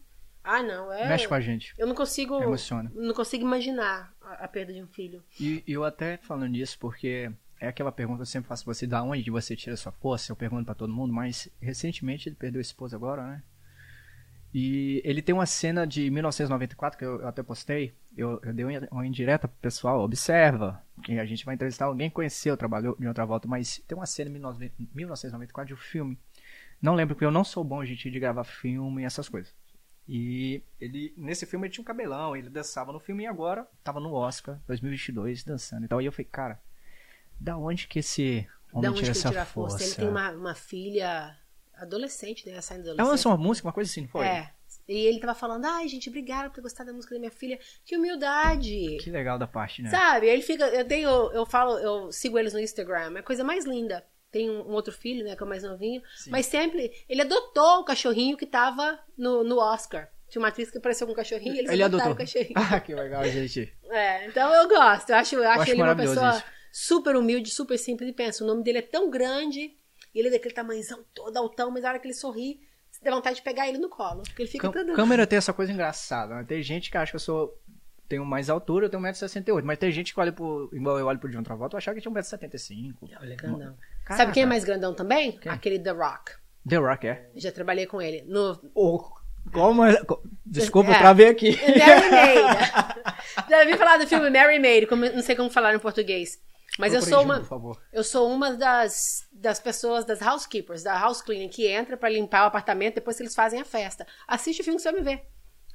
[0.43, 0.91] Ah, não.
[0.91, 1.07] É...
[1.07, 1.73] Mexe com a gente.
[1.77, 2.41] Eu não consigo.
[2.41, 2.91] Emociona.
[2.93, 5.23] Não consigo imaginar a, a perda de um filho.
[5.39, 8.85] E eu até falando nisso, porque é aquela pergunta que eu sempre faço pra você,
[8.85, 10.31] da onde você tira sua força?
[10.31, 13.43] Eu pergunto pra todo mundo, mas recentemente ele perdeu a esposa agora, né?
[14.53, 17.93] E ele tem uma cena de 1994 que eu, eu até postei.
[18.15, 20.83] Eu, eu dei uma- indireta pro pessoal, observa.
[21.03, 24.05] Que a gente vai entrevistar alguém que conheceu, trabalhou de outra volta, mas tem uma
[24.05, 26.17] cena em 19 1994 de um filme.
[26.81, 29.53] Não lembro porque eu não sou bom, gente, de gravar filme e essas coisas.
[30.07, 33.99] E ele, nesse filme ele tinha um cabelão, ele dançava no filme e agora tava
[33.99, 35.85] no Oscar 2022 dançando.
[35.85, 36.59] Então aí eu falei, cara,
[37.39, 39.77] da onde que esse homem da onde tira que ele essa tira força?
[39.77, 39.91] força?
[39.91, 41.37] Ele tem uma, uma filha
[41.75, 42.51] adolescente, né?
[42.53, 43.01] Ela adolescente.
[43.07, 44.25] lançou uma música, uma coisa assim, não foi?
[44.25, 44.51] É.
[44.87, 47.59] E ele tava falando, ai, gente, obrigada por ter gostado da música da minha filha.
[47.85, 48.97] Que humildade.
[49.01, 49.89] Que legal da parte, né?
[49.89, 50.27] Sabe?
[50.27, 50.65] Ele fica.
[50.65, 51.09] Eu tenho.
[51.31, 53.13] Eu falo, eu sigo eles no Instagram.
[53.15, 54.05] É a coisa mais linda.
[54.31, 55.35] Tem um, um outro filho, né?
[55.35, 56.01] Que é o mais novinho.
[56.15, 56.31] Sim.
[56.31, 56.91] Mas sempre.
[57.07, 60.09] Ele adotou o cachorrinho que tava no, no Oscar.
[60.33, 62.11] Tinha uma atriz que apareceu com um cachorrinho e eles Ele adotou.
[62.11, 62.53] o cachorrinho.
[62.57, 63.71] Ah, que legal, gente.
[63.91, 65.11] É, então eu gosto.
[65.11, 66.43] Eu acho, eu acho, acho ele uma pessoa isso.
[66.71, 68.09] super humilde, super simples.
[68.09, 69.77] E pensa, o nome dele é tão grande,
[70.13, 72.59] e ele é daquele tamanhozão todo altão, mas na hora que ele sorri,
[73.03, 74.23] dá vontade de pegar ele no colo.
[74.23, 74.95] Porque ele fica Cam- todo...
[74.95, 76.43] Câmera tem essa coisa engraçada, né?
[76.47, 77.57] Tem gente que acha que eu sou.
[78.09, 79.63] Tenho mais altura, eu tenho 1,68m.
[79.63, 80.69] Mas tem gente que olha pro.
[80.73, 82.95] Igual eu olho pro John Travolta, eu achava que tinha 1,75m.
[83.19, 83.75] Olha, grandão.
[84.05, 84.17] Caraca.
[84.23, 85.39] Sabe quem é mais grandão também?
[85.47, 86.33] Aquele The Rock.
[86.67, 87.29] The Rock, é.
[87.35, 88.23] Já trabalhei com ele.
[88.27, 88.99] No Ô,
[89.51, 89.83] como.
[89.85, 90.95] é- co- Desculpa, É.
[90.95, 91.51] eu travei aqui.
[91.57, 93.49] Mary Maid.
[93.49, 96.39] Já ouvi falar do filme Mary Maid, como, não sei como falar em português.
[96.79, 97.41] Mas eu sou uma,
[97.91, 102.43] eu sou uma das, das pessoas, das housekeepers, da house cleaning, que entra pra limpar
[102.43, 104.07] o apartamento depois que eles fazem a festa.
[104.27, 105.27] Assiste o filme que você vai me ver.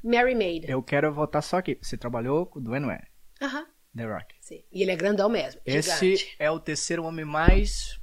[0.03, 0.69] Mary Maid.
[0.71, 1.79] Eu quero voltar só aqui.
[1.81, 3.07] Você trabalhou com o Dwayne Wayne,
[3.41, 3.67] Aham,
[3.97, 4.35] The Rock.
[4.41, 4.65] sim.
[4.73, 5.61] E ele é grandão mesmo.
[5.65, 6.37] Esse gigante.
[6.39, 8.01] é o terceiro homem mais.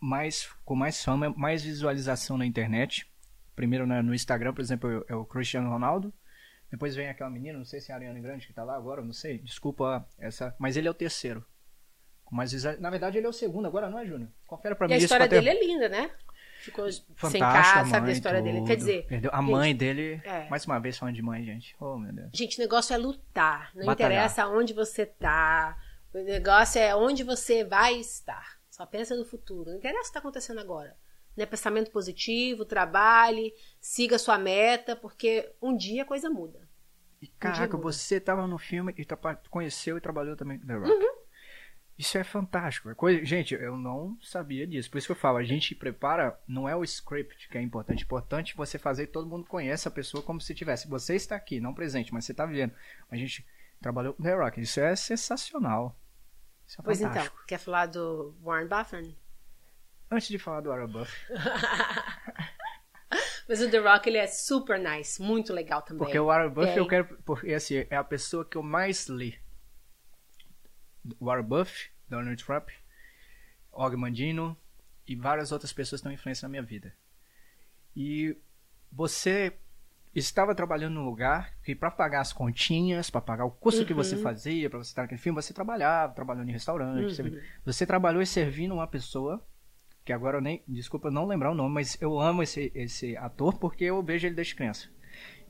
[0.00, 3.06] mais com mais fama, mais visualização na internet.
[3.54, 6.12] Primeiro na- no Instagram, por exemplo, é o Cristiano Ronaldo.
[6.70, 9.02] Depois vem aquela menina, não sei se é a Ariana Grande que tá lá agora,
[9.02, 9.38] não sei.
[9.38, 10.54] Desculpa essa.
[10.58, 11.44] Mas ele é o terceiro.
[12.52, 14.28] Visual- Na verdade, ele é o segundo agora, não é, Júnior?
[14.46, 16.10] Confere pra mim E a história dele é linda, né?
[16.60, 17.40] Ficou sem Fantástico,
[17.78, 18.58] casa, sabe a história dele.
[18.58, 18.66] tudo.
[18.68, 20.20] Quer dizer, Perdeu a gente, mãe dele.
[20.24, 20.48] é.
[20.48, 21.74] Mais uma vez falando de mãe, gente.
[21.80, 22.30] Oh, meu Deus.
[22.32, 23.70] Gente, o negócio é lutar.
[23.74, 24.12] Não Batalhar.
[24.12, 25.76] interessa onde você tá.
[26.14, 28.58] O negócio é onde você vai estar.
[28.70, 29.70] Só pensa no futuro.
[29.70, 30.96] Não interessa o que está acontecendo agora.
[31.36, 31.46] Né?
[31.46, 36.60] Pensamento positivo, trabalhe, siga sua meta, porque um dia a coisa muda.
[37.20, 37.90] E caraca, muda.
[37.92, 39.04] você tava no filme e
[39.50, 40.90] conheceu e trabalhou também The Rock.
[40.90, 41.21] Uhum.
[42.02, 42.90] Isso é fantástico.
[42.90, 44.90] é coisa- Gente, eu não sabia disso.
[44.90, 48.00] Por isso que eu falo, a gente prepara, não é o script que é importante.
[48.00, 50.88] É importante você fazer todo mundo conheça a pessoa como se tivesse.
[50.88, 52.74] Você está aqui, não presente, mas você está vendo.
[53.08, 53.46] A gente
[53.80, 54.60] trabalhou com The Rock.
[54.60, 55.96] Isso é sensacional.
[56.66, 57.36] Isso é Pois fantástico.
[57.36, 59.16] então, quer falar do Warren Buffett?
[60.10, 61.26] Antes de falar do Warren Buffett,
[63.48, 65.98] Mas o The Rock, ele é super nice, muito legal também.
[66.04, 66.80] porque o Warren Buffett É.
[66.80, 67.04] eu quero.
[67.24, 69.38] Porque assim, é a pessoa que eu mais li.
[71.20, 72.68] Warren Buffett, Donald Trump,
[73.72, 74.56] Og Mandino
[75.06, 76.94] e várias outras pessoas têm influência na minha vida.
[77.96, 78.36] E
[78.90, 79.52] você
[80.14, 84.16] estava trabalhando num lugar que para pagar as continhas, para pagar o custo que você
[84.16, 88.26] fazia, para você estar naquele filme, você trabalhava, trabalhando em restaurante, você, você trabalhou e
[88.26, 89.42] servindo uma pessoa
[90.04, 93.54] que agora eu nem, desculpa não lembrar o nome, mas eu amo esse esse ator
[93.58, 94.88] porque eu vejo ele desde criança.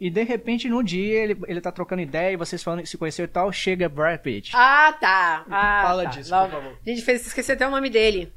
[0.05, 2.99] E de repente, num dia, ele, ele tá trocando ideia, e vocês falando que se
[2.99, 4.51] conheceu e tal, chega Brad Pitt.
[4.53, 5.45] Ah, tá.
[5.49, 6.11] Ah, Fala tá.
[6.11, 6.79] disso, Logo- por favor.
[6.85, 8.33] A gente fez esquecer até o nome dele.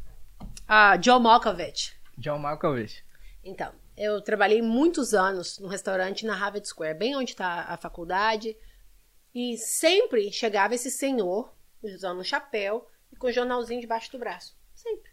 [0.67, 1.95] Ah, Joe Malkovich.
[2.17, 3.03] John Malkovich.
[3.43, 8.55] Então, eu trabalhei muitos anos num restaurante na Harvard Square, bem onde está a faculdade.
[9.33, 11.51] E sempre chegava esse senhor,
[11.81, 14.55] usando um chapéu e com um jornalzinho debaixo do braço.
[14.75, 15.09] Sempre.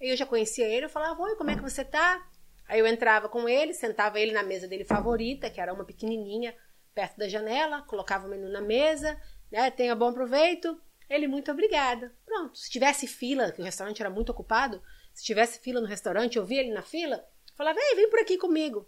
[0.00, 2.22] Aí eu já conhecia ele, eu falava, oi, como é que você tá?
[2.68, 6.54] Aí eu entrava com ele, sentava ele na mesa dele favorita, que era uma pequenininha,
[6.94, 9.18] perto da janela, colocava o menu na mesa,
[9.50, 9.70] né?
[9.70, 10.78] Tenha bom proveito.
[11.08, 12.14] Ele, muito obrigada.
[12.26, 12.58] Pronto.
[12.58, 14.82] Se tivesse fila, que o restaurante era muito ocupado,
[15.14, 17.24] se tivesse fila no restaurante, eu via ele na fila,
[17.56, 18.86] falava, ei, vem por aqui comigo.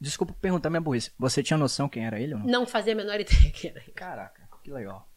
[0.00, 1.12] Desculpa perguntar minha burrice.
[1.16, 2.46] Você tinha noção quem era ele ou não?
[2.46, 3.92] Não fazia a menor ideia que era ele.
[3.92, 5.08] Caraca, que legal.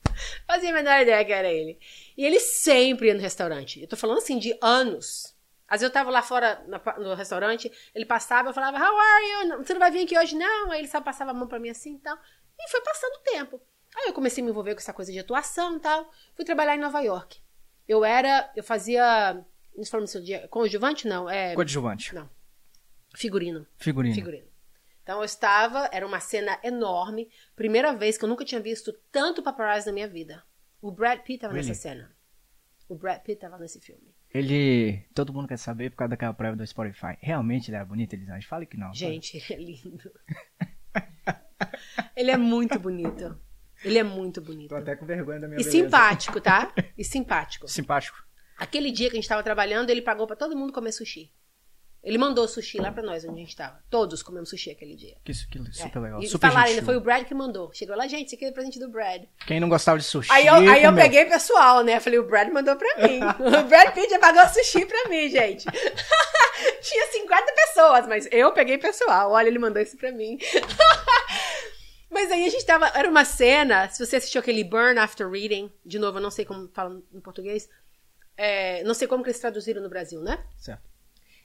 [0.48, 1.80] Fazia a menor ideia que era ele.
[2.16, 3.82] E ele sempre ia no restaurante.
[3.82, 5.35] Eu tô falando assim, de anos.
[5.68, 6.64] Às vezes eu tava lá fora
[7.00, 9.48] no restaurante, ele passava, eu falava, how are you?
[9.48, 10.72] Não, Você não vai vir aqui hoje, não?
[10.72, 12.18] Aí ele só passava a mão pra mim assim e tal.
[12.60, 13.62] E foi passando o tempo.
[13.96, 16.12] Aí eu comecei a me envolver com essa coisa de atuação e tal.
[16.36, 17.40] Fui trabalhar em Nova York.
[17.88, 19.44] Eu era, eu fazia,
[19.76, 22.14] nos falamos seu dia, conjuvante não, é Coadjuvante.
[22.16, 22.30] Não.
[23.16, 23.66] figurino.
[23.78, 24.16] Figurino.
[24.16, 24.48] Figurino.
[25.04, 29.44] Então eu estava, era uma cena enorme, primeira vez que eu nunca tinha visto tanto
[29.44, 30.44] paparazzi na minha vida.
[30.82, 31.68] O Brad Pitt estava Really?
[31.70, 32.16] nessa cena.
[32.90, 34.15] O Brad Pitt estava nesse filme.
[34.38, 35.02] Ele.
[35.14, 37.16] Todo mundo quer saber por causa daquela prova do Spotify.
[37.22, 38.42] Realmente ele era bonito, Elisângela?
[38.44, 38.94] Fale que não.
[38.94, 40.12] Gente, ele é lindo.
[42.16, 43.40] ele é muito bonito.
[43.84, 44.70] Ele é muito bonito.
[44.70, 45.72] Tô até com vergonha da minha E beleza.
[45.86, 46.74] simpático, tá?
[46.98, 47.68] E simpático.
[47.68, 48.18] Simpático.
[48.58, 51.32] Aquele dia que a gente estava trabalhando, ele pagou pra todo mundo comer sushi.
[52.06, 53.80] Ele mandou sushi lá pra nós, onde a gente estava.
[53.90, 55.16] Todos comemos sushi aquele dia.
[55.24, 56.22] Que, que super legal.
[56.22, 57.74] E super falaram ainda, foi o Brad que mandou.
[57.74, 59.24] Chegou lá, gente, esse aqui é o presente do Brad.
[59.48, 60.32] Quem não gostava de sushi.
[60.32, 62.00] Aí eu, aí eu peguei pessoal, né?
[62.00, 63.22] Falei, o Brad mandou pra mim.
[63.42, 65.66] o Brad Pitt já pagou sushi pra mim, gente.
[66.82, 69.32] Tinha 50 pessoas, mas eu peguei pessoal.
[69.32, 70.38] Olha, ele mandou isso pra mim.
[72.12, 72.88] mas aí a gente tava.
[72.90, 73.90] Era uma cena.
[73.90, 77.20] Se você assistiu aquele Burn After Reading, de novo, eu não sei como fala em
[77.20, 77.68] português.
[78.38, 80.38] é, não sei como que eles traduziram no Brasil, né?
[80.56, 80.95] Certo.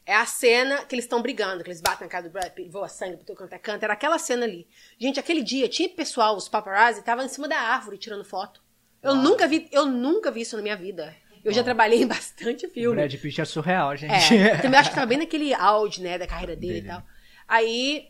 [0.07, 2.69] É a cena que eles estão brigando, que eles batem na cara do Brad Pitt,
[2.71, 3.83] voa sangue pro teu canto é canto.
[3.85, 4.67] Era aquela cena ali.
[4.99, 8.63] Gente, aquele dia tinha pessoal, os paparazzi, estavam em cima da árvore tirando foto.
[9.03, 11.15] Eu nunca vi, eu nunca vi isso na minha vida.
[11.45, 12.97] Eu já trabalhei em bastante O filme.
[12.97, 14.37] Brad Pitt é surreal, gente.
[14.37, 16.87] É, também acho que tava bem naquele auge, né, da carreira dele, Dele.
[16.87, 17.03] e tal.
[17.49, 18.09] Aí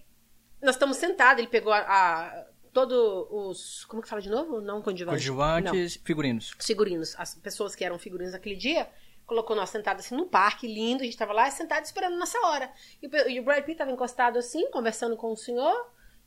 [0.62, 4.60] nós estamos sentados, ele pegou a, a- todo os, como que fala de novo?
[4.60, 5.04] Não coadjuvante.
[5.28, 6.54] Não Coadjuvantes, figurinos.
[6.58, 8.88] os figurinos, as pessoas que eram figurinos naquele dia,
[9.31, 12.69] colocou nós sentados assim num parque lindo, a gente tava lá sentado esperando nossa hora.
[13.01, 15.73] E e o Brad Pitt tava encostado assim, conversando com o senhor.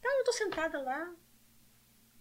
[0.02, 1.14] Tá, eu tô sentada lá.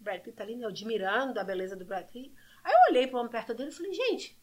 [0.01, 2.35] O Brad Pitt tá ali, né, admirando a beleza do Brad Pitt.
[2.65, 4.37] Aí eu olhei pra um perto dele e falei, gente,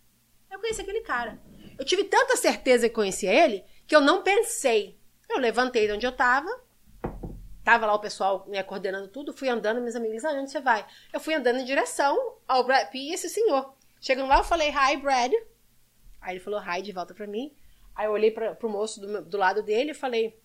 [0.50, 1.38] eu conheci aquele cara.
[1.78, 4.98] Eu tive tanta certeza que conhecia ele que eu não pensei.
[5.28, 6.50] Eu levantei de onde eu tava,
[7.62, 10.88] Tava lá o pessoal né, coordenando tudo, fui andando, meus amigos, ah, onde você vai?
[11.14, 13.76] Eu fui andando em direção ao Brad Pitt e esse senhor.
[14.00, 15.32] Chegando lá, eu falei, hi, Brad.
[16.22, 17.54] Aí ele falou hi de volta pra mim.
[17.96, 20.40] Aí eu olhei pra, pro moço do, do lado dele e falei,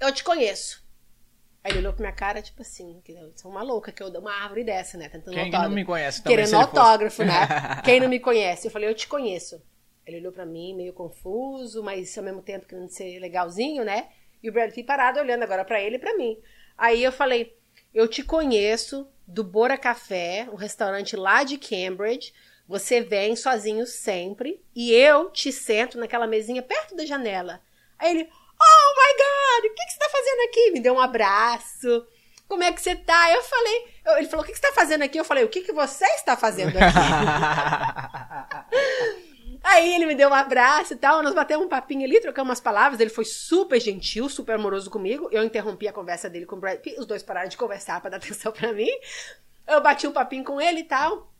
[0.00, 0.84] eu te conheço.
[1.62, 3.02] Aí ele olhou pra minha cara, tipo assim,
[3.36, 5.08] sou uma louca, que eu dou uma árvore dessa, né?
[5.08, 5.68] Tentando Quem que autógrafo.
[5.68, 6.78] não me conhece também, Querendo ele fosse.
[6.78, 7.48] autógrafo, né?
[7.84, 8.66] Quem não me conhece?
[8.66, 9.62] Eu falei, eu te conheço.
[10.06, 14.08] Ele olhou pra mim, meio confuso, mas ao mesmo tempo querendo ser legalzinho, né?
[14.42, 16.38] E o Brad Pitt parado olhando agora pra ele e pra mim.
[16.76, 17.56] Aí eu falei,
[17.94, 22.34] eu te conheço do Bora Café, um restaurante lá de Cambridge.
[22.68, 27.60] Você vem sozinho sempre e eu te sento naquela mesinha perto da janela.
[27.98, 30.70] Aí ele, oh my God, o que, que você tá fazendo aqui?
[30.70, 32.06] Me deu um abraço.
[32.48, 33.32] Como é que você tá?
[33.32, 35.18] Eu falei, eu- ele falou, o que, que você tá fazendo aqui?
[35.18, 36.84] Eu falei, o que, que você está fazendo aqui?
[39.62, 42.60] Aí ele me deu um abraço e tal, nós batemos um papinho ali, trocamos umas
[42.60, 45.28] palavras, ele foi super gentil, super amoroso comigo.
[45.32, 48.10] Eu interrompi a conversa dele com o Brad Pitt, os dois pararam de conversar pra
[48.10, 48.90] dar atenção pra mim.
[49.66, 51.32] Eu bati um papinho com ele e tal.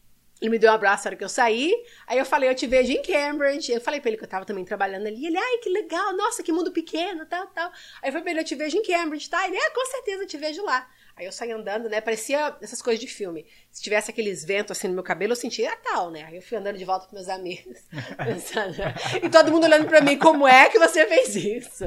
[0.45, 1.73] Ele me deu um abraço na hora que eu saí.
[2.07, 3.73] Aí eu falei, eu te vejo em Cambridge.
[3.73, 5.25] Eu falei pra ele que eu tava também trabalhando ali.
[5.25, 7.73] Ele, ai, que legal, nossa, que mundo pequeno, tal, tal.
[8.03, 9.49] Aí eu falei pra ele, eu te vejo em Cambridge, tá?
[9.49, 10.87] Ele, ah, com certeza eu te vejo lá.
[11.16, 11.99] Aí eu saí andando, né?
[12.03, 13.47] Parecia essas coisas de filme.
[13.71, 16.25] Se tivesse aqueles ventos assim no meu cabelo, eu sentia tal, né?
[16.25, 17.79] Aí eu fui andando de volta com meus amigos.
[18.23, 18.75] pensando,
[19.23, 21.85] e todo mundo olhando pra mim, como é que você fez isso?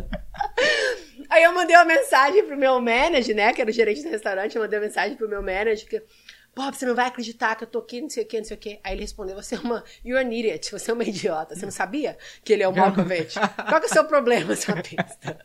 [1.29, 3.53] Aí eu mandei uma mensagem pro meu manager, né?
[3.53, 6.01] Que era o gerente do restaurante, eu mandei uma mensagem pro meu manager que.
[6.57, 8.57] Bob, você não vai acreditar que eu tô aqui, não sei o que, não sei
[8.57, 8.79] o que.
[8.83, 9.83] Aí ele respondeu, você é uma...
[10.03, 11.55] You're an idiot, você é uma idiota.
[11.55, 13.35] Você não sabia que ele é o Malkovich?
[13.69, 15.39] Qual que é o seu problema, sua besta?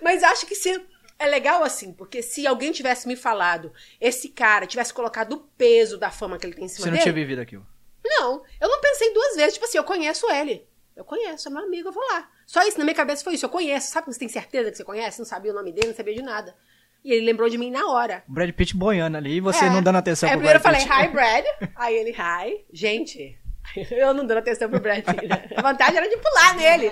[0.00, 0.80] Mas acho que se...
[1.18, 5.98] É legal assim, porque se alguém tivesse me falado, esse cara tivesse colocado o peso
[5.98, 7.02] da fama que ele tem em cima Você não dele...
[7.02, 7.66] tinha vivido aquilo.
[8.04, 9.54] Não, eu não pensei duas vezes.
[9.54, 10.64] Tipo assim, eu conheço ele.
[10.94, 12.30] Eu conheço, é meu amigo, eu vou lá.
[12.46, 13.44] Só isso, na minha cabeça foi isso.
[13.44, 13.90] Eu conheço.
[13.90, 15.18] Sabe quando você tem certeza que você conhece?
[15.18, 16.56] Não sabia o nome dele, não sabia de nada.
[17.04, 18.22] E ele lembrou de mim na hora.
[18.28, 19.70] O Brad Pitt boiando ali e você É.
[19.70, 21.44] não dando atenção Aí pro primeiro eu falei, hi, Brad.
[21.76, 22.64] Aí ele, hi.
[22.72, 23.38] Gente,
[23.90, 25.26] eu não dando atenção pro Brad Pitt.
[25.26, 25.48] né?
[25.56, 26.90] A vantagem era de pular nele.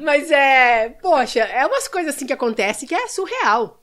[0.00, 3.82] Mas é, poxa, é umas coisas assim que acontecem que é surreal.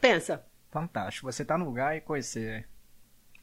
[0.00, 0.44] Pensa.
[0.70, 1.30] Fantástico.
[1.30, 2.66] Você tá no lugar e conhecer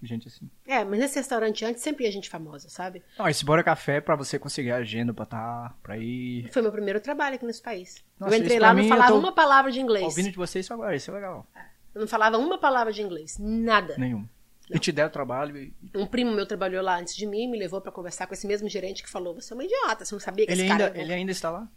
[0.08, 0.50] gente assim.
[0.66, 3.04] É, mas nesse restaurante antes sempre ia gente famosa, sabe?
[3.18, 6.50] Não, esse Bora Café é pra você conseguir a agenda pra tá, pra ir.
[6.52, 8.04] Foi meu primeiro trabalho aqui nesse país.
[8.20, 10.06] Nossa, eu entrei lá, não mim, falava uma palavra de inglês.
[10.06, 11.48] Ouvindo de vocês agora, isso é legal.
[11.94, 13.38] Eu não falava uma palavra de inglês.
[13.40, 13.96] Nada.
[13.98, 14.28] Nenhum.
[14.70, 15.74] E te der o trabalho e...
[15.94, 18.68] Um primo meu trabalhou lá antes de mim, me levou pra conversar com esse mesmo
[18.70, 21.02] gerente que falou: Você é uma idiota, você não sabia que Ele esse ainda, cara.
[21.02, 21.68] ele ainda está lá?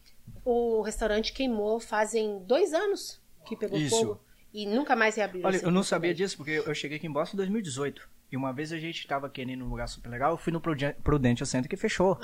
[0.45, 3.97] O restaurante queimou fazem dois anos que pegou Isso.
[3.97, 4.21] fogo.
[4.53, 5.45] E nunca mais reabriu.
[5.45, 8.09] Olha, eu não sabia disso porque eu cheguei aqui em Boston em 2018.
[8.31, 10.95] E uma vez a gente tava querendo um lugar super legal, eu fui no Pruden-
[11.03, 12.19] Prudential Center que fechou.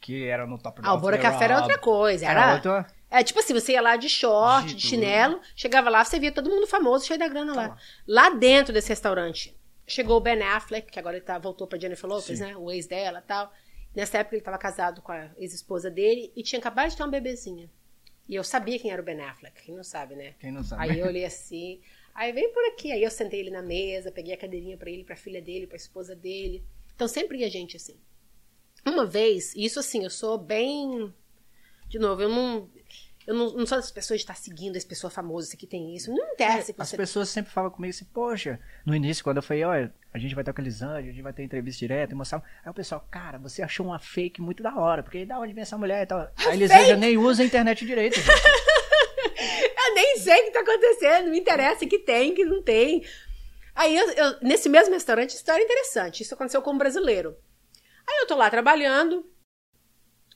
[0.00, 2.26] Que era no top Ah, o Bora Café era outra coisa.
[2.26, 2.86] Era, Era outra...
[3.10, 6.32] É, tipo assim, você ia lá de short, De de, chinelo, chegava lá, você via
[6.32, 7.66] todo mundo famoso, cheio da grana lá.
[7.68, 7.76] lá.
[8.08, 9.54] Lá dentro desse restaurante,
[9.86, 12.46] chegou o Ben Affleck, que agora ele tá, voltou pra Jennifer Lopez, Sim.
[12.46, 12.56] né?
[12.56, 13.52] O ex dela e tal.
[13.94, 17.10] Nessa época ele tava casado com a ex-esposa dele e tinha acabado de ter uma
[17.10, 17.68] bebezinha.
[18.26, 20.32] E eu sabia quem era o Ben Affleck, quem não sabe, né?
[20.40, 20.82] Quem não sabe.
[20.82, 21.80] Aí eu olhei assim,
[22.14, 22.92] aí vem por aqui.
[22.92, 25.76] Aí eu sentei ele na mesa, peguei a cadeirinha pra ele, pra filha dele, pra
[25.76, 26.64] esposa dele.
[26.94, 27.98] Então sempre ia gente assim.
[28.86, 31.12] Uma vez, e isso assim, eu sou bem.
[31.88, 32.70] De novo, eu não.
[33.24, 35.94] Eu não, não sou das pessoas de estar seguindo esse pessoa famosa, esse aqui tem
[35.94, 36.10] isso.
[36.12, 36.96] Não interessa que As você.
[36.96, 40.42] pessoas sempre falam comigo assim, poxa, no início, quando eu falei, olha, a gente vai
[40.42, 42.44] ter aqueles anjos, a gente vai ter entrevista direta, mostrava.
[42.64, 45.62] Aí o pessoal, cara, você achou uma fake muito da hora, porque da onde vem
[45.62, 46.28] essa mulher e tal.
[46.36, 46.66] Fake?
[46.66, 48.18] já nem usam a internet direito.
[49.88, 53.04] Eu nem sei o que tá acontecendo, me interessa que tem, que não tem.
[53.74, 56.22] Aí, eu, eu- nesse mesmo restaurante, história interessante.
[56.22, 57.36] Isso aconteceu com um brasileiro.
[58.08, 59.24] Aí eu tô lá trabalhando,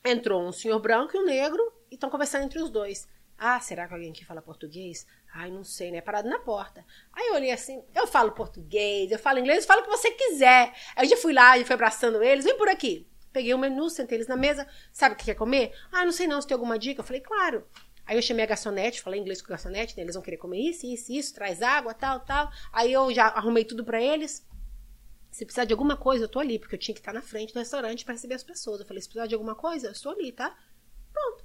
[0.04, 1.60] entrou um senhor branco e um negro,
[1.90, 3.06] e estão conversando entre os dois.
[3.38, 5.06] Ah, será que alguém aqui fala português?
[5.34, 6.00] Ai, não sei, né?
[6.00, 6.84] Parado na porta.
[7.12, 10.10] Aí eu olhei assim, eu falo português, eu falo inglês, eu falo o que você
[10.12, 10.72] quiser.
[10.96, 13.06] Aí eu já fui lá, já fui abraçando eles, vem por aqui.
[13.32, 14.66] Peguei o menu, sentei eles na mesa.
[14.90, 15.70] Sabe o que quer comer?
[15.92, 17.00] Ah, não sei não, se tem alguma dica.
[17.02, 17.66] Eu falei, claro.
[18.06, 20.04] Aí eu chamei a garçonete, falei inglês com a garçonete, né?
[20.04, 22.50] Eles vão querer comer isso, isso, isso, traz água, tal, tal.
[22.72, 24.46] Aí eu já arrumei tudo pra eles.
[25.30, 27.52] Se precisar de alguma coisa, eu tô ali, porque eu tinha que estar na frente
[27.52, 28.80] do restaurante pra receber as pessoas.
[28.80, 30.56] Eu falei, se precisar de alguma coisa, eu estou ali, tá?
[31.12, 31.44] Pronto.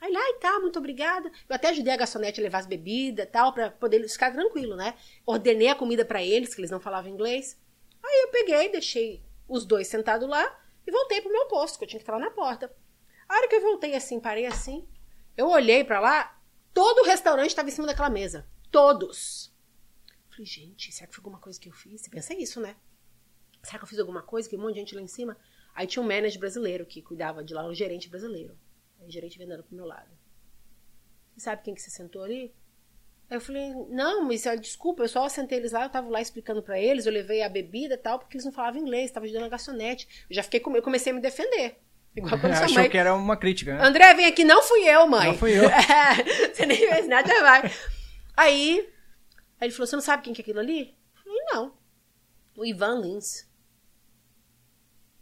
[0.00, 1.28] Aí ele, ai, tá, muito obrigada.
[1.48, 4.76] Eu até ajudei a garçonete a levar as bebidas e tal, pra poder ficar tranquilo,
[4.76, 4.94] né?
[5.26, 7.60] Ordenei a comida pra eles, que eles não falavam inglês.
[8.02, 11.88] Aí eu peguei, deixei os dois sentados lá e voltei pro meu posto, que eu
[11.88, 12.72] tinha que estar lá na porta.
[13.28, 14.86] A hora que eu voltei assim, parei assim,
[15.36, 16.40] eu olhei pra lá,
[16.72, 18.48] todo o restaurante estava em cima daquela mesa.
[18.70, 19.54] Todos.
[20.30, 22.00] Falei, gente, será que foi alguma coisa que eu fiz?
[22.00, 22.76] Você pensa isso, né?
[23.62, 24.48] Será que eu fiz alguma coisa?
[24.48, 25.36] Que um monte de gente lá em cima.
[25.74, 28.56] Aí tinha um manager brasileiro que cuidava de lá, um gerente brasileiro.
[29.00, 30.10] Aí o gerente vendendo pro meu lado.
[31.34, 32.54] Você sabe quem que se sentou ali?
[33.28, 36.20] Aí eu falei, não, mas ah, desculpa, eu só sentei eles lá, eu tava lá
[36.20, 39.26] explicando pra eles, eu levei a bebida e tal, porque eles não falavam inglês, tava
[39.26, 40.24] ajudando a garçonete.
[40.30, 41.80] Eu já fiquei eu comecei a me defender.
[42.16, 42.90] Igual quando sua Achou mãe.
[42.90, 43.84] que era uma crítica, né?
[43.86, 45.28] André, vem aqui, não fui eu, mãe.
[45.28, 45.64] Não fui eu.
[45.68, 47.70] É, você nem fez nada, vai.
[48.36, 48.88] Aí,
[49.60, 50.94] aí ele falou, você não sabe quem que é aquilo ali?
[51.14, 51.74] Eu falei, não.
[52.56, 53.46] O Ivan Lins.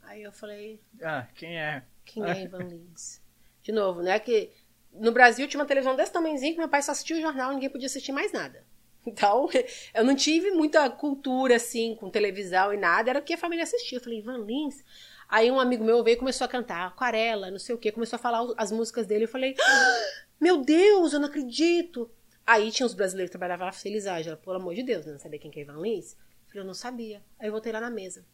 [0.03, 1.83] Aí eu falei, Ah, quem é?
[2.05, 3.21] quem é Ivan Lins?
[3.63, 4.19] De novo, né?
[4.21, 4.53] Que
[4.93, 7.71] no Brasil tinha uma televisão desse tamanhozinho que meu pai só assistia o jornal, ninguém
[7.71, 8.65] podia assistir mais nada.
[9.07, 9.49] Então,
[9.93, 13.65] eu não tive muita cultura, assim, com televisão e nada, era o que a família
[13.65, 13.99] assistia.
[13.99, 14.85] Eu falei, Ivan Lins?
[15.29, 18.17] Aí um amigo meu veio e começou a cantar aquarela, não sei o quê, começou
[18.17, 19.25] a falar as músicas dele.
[19.25, 19.97] Eu falei, "Ah,
[20.41, 22.11] meu Deus, eu não acredito.
[22.47, 25.13] Aí tinha os brasileiros que trabalhavam lá, eu falei, Elisângela, pelo amor de Deus, né?
[25.13, 26.13] não sabia quem que é Ivan Lins?
[26.13, 27.23] Eu falei, eu não sabia.
[27.39, 28.25] Aí eu voltei lá na mesa.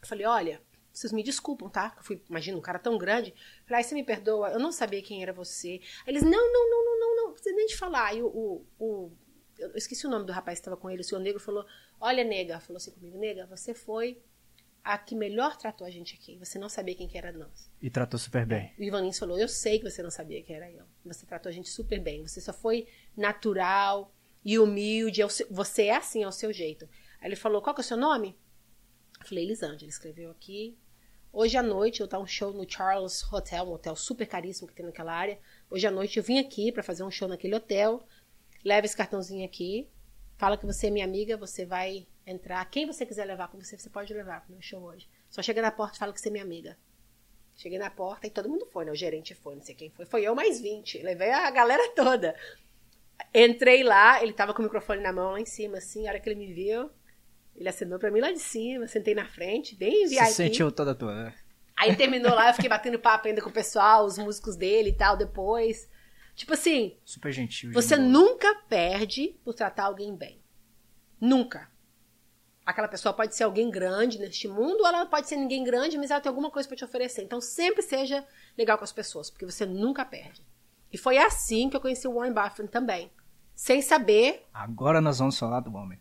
[0.00, 0.60] Eu falei, olha,
[0.92, 1.92] vocês me desculpam, tá?
[1.96, 3.30] Eu fui, imagina, um cara tão grande.
[3.30, 3.36] Eu
[3.66, 5.80] falei, ai, você me perdoa, eu não sabia quem era você.
[6.06, 8.06] Aí eles, não, não, não, não, não, não, não precisa nem te falar.
[8.06, 9.12] Aí o, o, o-
[9.58, 11.64] eu esqueci o nome do rapaz que estava com ele, o senhor negro falou,
[12.00, 14.20] olha, nega, falou assim comigo, nega, você foi
[14.84, 16.36] a que melhor tratou a gente aqui.
[16.36, 17.70] Você não sabia quem que era nós.
[17.80, 18.72] E tratou super bem.
[18.78, 20.84] O Ivan Lins falou: Eu sei que você não sabia quem era eu.
[21.04, 22.22] Você tratou a gente super bem.
[22.26, 22.86] Você só foi
[23.16, 24.12] natural
[24.44, 25.22] e humilde.
[25.22, 26.88] é o Você é assim, é o seu jeito.
[27.20, 28.36] Aí ele falou: Qual que é o seu nome?
[29.20, 29.82] Eu falei: Elisângela.
[29.82, 30.76] Ele escreveu aqui.
[31.32, 34.74] Hoje à noite eu tá um show no Charles Hotel, um hotel super caríssimo que
[34.74, 35.38] tem naquela área.
[35.70, 38.06] Hoje à noite eu vim aqui para fazer um show naquele hotel.
[38.62, 39.88] Leva esse cartãozinho aqui.
[40.36, 42.64] Fala que você é minha amiga, você vai entrar.
[42.70, 45.08] Quem você quiser levar com você, você pode levar pro meu show hoje.
[45.30, 46.76] Só chega na porta e fala que você é minha amiga.
[47.54, 48.92] Cheguei na porta e todo mundo foi, né?
[48.92, 50.06] O gerente foi, não sei quem foi.
[50.06, 51.02] Foi eu mais 20.
[51.02, 52.34] Levei a galera toda.
[53.34, 56.06] Entrei lá, ele tava com o microfone na mão lá em cima, assim.
[56.06, 56.90] A hora que ele me viu,
[57.54, 58.86] ele acenou pra mim lá de cima.
[58.86, 60.24] Sentei na frente, bem VIP.
[60.26, 61.14] Se sentiu toda toda.
[61.26, 61.34] né?
[61.76, 64.96] Aí terminou lá, eu fiquei batendo papo ainda com o pessoal, os músicos dele e
[64.96, 65.88] tal, depois.
[66.34, 67.72] Tipo assim, Super gentil.
[67.72, 70.40] você nunca perde por tratar alguém bem.
[71.20, 71.70] Nunca.
[72.64, 76.10] Aquela pessoa pode ser alguém grande neste mundo, ou ela pode ser ninguém grande, mas
[76.10, 77.22] ela tem alguma coisa pra te oferecer.
[77.22, 78.24] Então sempre seja
[78.56, 80.46] legal com as pessoas, porque você nunca perde.
[80.92, 83.10] E foi assim que eu conheci o Warren Buffett também.
[83.54, 85.98] Sem saber, Agora nós vamos falar do homem.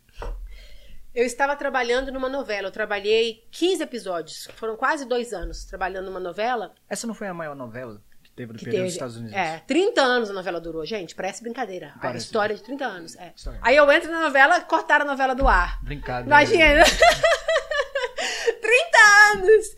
[1.15, 2.67] eu estava trabalhando numa novela.
[2.67, 4.47] Eu trabalhei 15 episódios.
[4.55, 6.75] Foram quase dois anos trabalhando numa novela.
[6.87, 8.01] Essa não foi a maior novela
[8.35, 9.35] teve no que período teve- dos Estados Unidos?
[9.35, 11.13] É, 30 anos a novela durou, gente.
[11.15, 11.93] Parece brincadeira.
[11.95, 12.25] A Parece.
[12.25, 13.15] história de 30 anos.
[13.15, 13.33] É.
[13.61, 15.83] Aí eu entro na novela, cortaram a novela do ar.
[15.83, 16.27] Brincadeira.
[16.27, 16.83] Imagina.
[18.61, 18.97] 30
[19.33, 19.75] anos!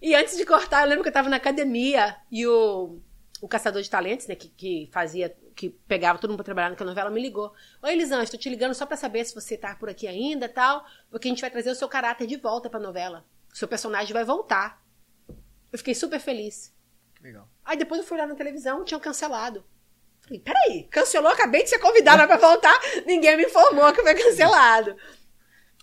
[0.00, 2.98] E antes de cortar, eu lembro que eu tava na academia e o,
[3.40, 6.90] o caçador de talentos, né, que, que fazia, que pegava todo mundo pra trabalhar naquela
[6.90, 7.52] novela, me ligou.
[7.82, 10.84] Oi, Elisângela, tô te ligando só pra saber se você tá por aqui ainda tal,
[11.10, 13.24] porque a gente vai trazer o seu caráter de volta pra novela.
[13.52, 14.80] O seu personagem vai voltar.
[15.72, 16.72] Eu fiquei super feliz.
[17.26, 17.48] Legal.
[17.64, 19.64] Aí depois eu fui lá na televisão, tinham cancelado.
[20.20, 21.32] Falei, peraí, cancelou?
[21.32, 24.96] Acabei de ser convidada pra voltar, ninguém me informou que foi cancelado.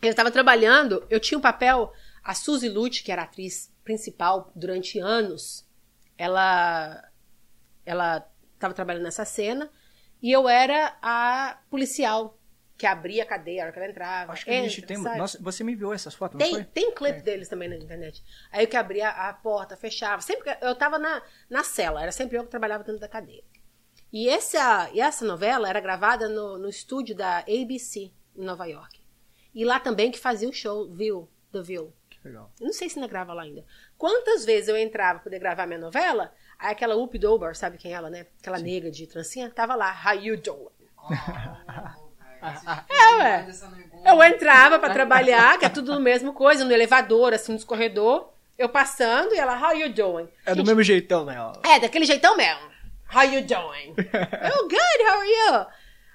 [0.01, 1.91] Eu estava trabalhando, eu tinha um papel,
[2.23, 5.67] a Suzy Lute, que era a atriz principal durante anos,
[6.17, 7.09] ela
[7.85, 9.69] ela estava trabalhando nessa cena,
[10.22, 12.39] e eu era a policial
[12.84, 14.34] que abria a cadeia, a hora que ela entrava.
[14.34, 15.02] Acho que a gente entra, tem.
[15.02, 15.18] sai.
[15.18, 18.22] Nossa, você me enviou essas fotos, não Tem, tem clipe deles também na internet.
[18.52, 20.22] Aí eu que abria a porta, fechava.
[20.22, 23.42] Sempre que eu tava na, na cela, era sempre eu que trabalhava dentro da cadeia.
[24.12, 29.02] E essa, e essa novela era gravada no, no estúdio da ABC, em Nova York.
[29.56, 31.94] E lá também que fazia o show, View, The View.
[32.10, 32.52] Que legal.
[32.60, 33.66] Eu não sei se ainda grava lá ainda.
[33.98, 37.94] Quantas vezes eu entrava pra poder gravar minha novela, aí aquela Whoopi Dober, sabe quem
[37.94, 38.28] é ela, né?
[38.42, 40.68] Aquela negra de trancinha, tava lá, how you doing?
[42.89, 43.47] É, ué.
[44.05, 48.30] Eu entrava pra trabalhar, que é tudo a mesma coisa, no elevador, assim, nos corredor.
[48.57, 50.27] Eu passando e ela, how you doing?
[50.45, 51.39] É do Gente, mesmo jeitão, né?
[51.39, 51.53] ó.
[51.67, 52.72] É, daquele jeitão mesmo.
[53.13, 53.95] How you doing?
[53.95, 55.65] oh, good, how are you?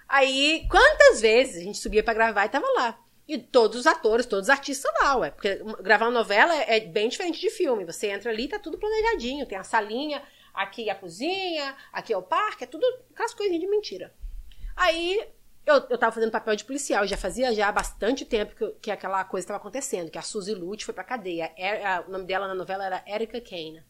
[0.09, 2.99] Aí, quantas vezes a gente subia pra gravar e tava lá.
[3.27, 5.31] E todos os atores, todos os artistas lá, ué.
[5.31, 7.85] Porque gravar uma novela é bem diferente de filme.
[7.85, 9.45] Você entra ali, tá tudo planejadinho.
[9.45, 10.23] Tem a salinha,
[10.55, 14.15] aqui a cozinha, aqui é o parque, é tudo aquelas coisinhas de mentira.
[14.75, 15.29] Aí,
[15.69, 17.07] eu, eu tava fazendo papel de policial.
[17.07, 20.11] Já fazia já há bastante tempo que, que aquela coisa estava acontecendo.
[20.11, 21.53] Que a Suzy Lute foi pra cadeia.
[21.57, 23.83] É- a- o nome dela na novela era Erika Kane.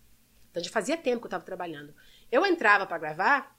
[0.50, 1.94] Então já fazia tempo que eu tava trabalhando.
[2.30, 3.56] Eu entrava pra gravar,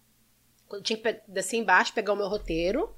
[0.68, 2.96] quando tinha que descer embaixo, pegar o meu roteiro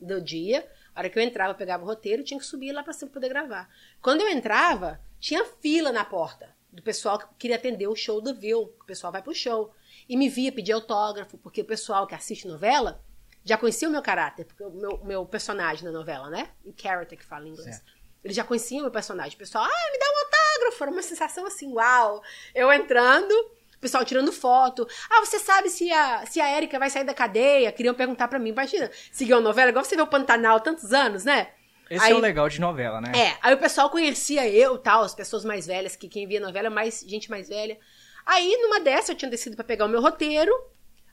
[0.00, 0.66] do dia.
[0.94, 3.10] A hora que eu entrava, eu pegava o roteiro, tinha que subir lá pra cima
[3.10, 3.68] poder gravar.
[4.00, 8.34] Quando eu entrava, tinha fila na porta do pessoal que queria atender o show do
[8.34, 9.72] Viu, que o pessoal vai pro show.
[10.08, 13.00] E me via pedir autógrafo, porque o pessoal que assiste novela
[13.44, 16.48] já conhecia o meu caráter, porque o meu, o meu personagem na novela, né?
[16.64, 17.76] Em character que fala em inglês.
[17.76, 17.92] Certo.
[18.22, 19.34] Eles já conheciam o meu personagem.
[19.34, 20.84] O pessoal, ah, me dá um autógrafo.
[20.84, 22.22] Era uma sensação assim, uau.
[22.54, 24.86] Eu entrando, o pessoal tirando foto.
[25.10, 27.72] Ah, você sabe se a, se a Erika vai sair da cadeia?
[27.72, 28.50] Queriam perguntar pra mim.
[28.50, 31.48] Imagina, seguir uma novela, igual você vê o Pantanal tantos anos, né?
[31.90, 33.12] Esse Aí- é o legal de novela, né?
[33.14, 36.68] é, aí o pessoal conhecia eu tal, as pessoas mais velhas, que quem via novela
[36.68, 37.76] é mais gente mais velha.
[38.24, 40.52] Aí, numa dessa, eu tinha descido pra pegar o meu roteiro.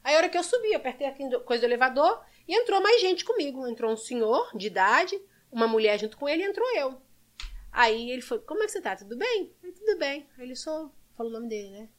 [0.03, 3.01] Aí, a hora que eu subi, eu apertei do- coisa do elevador e entrou mais
[3.01, 3.67] gente comigo.
[3.67, 5.19] Entrou um senhor de idade,
[5.51, 7.01] uma mulher junto com ele e entrou eu.
[7.71, 8.95] Aí ele falou: Como é que você tá?
[8.95, 9.53] Tudo bem?
[9.61, 10.27] Eu Tudo bem.
[10.37, 10.91] Aí ele sou.
[11.15, 11.89] Falou o nome dele, né?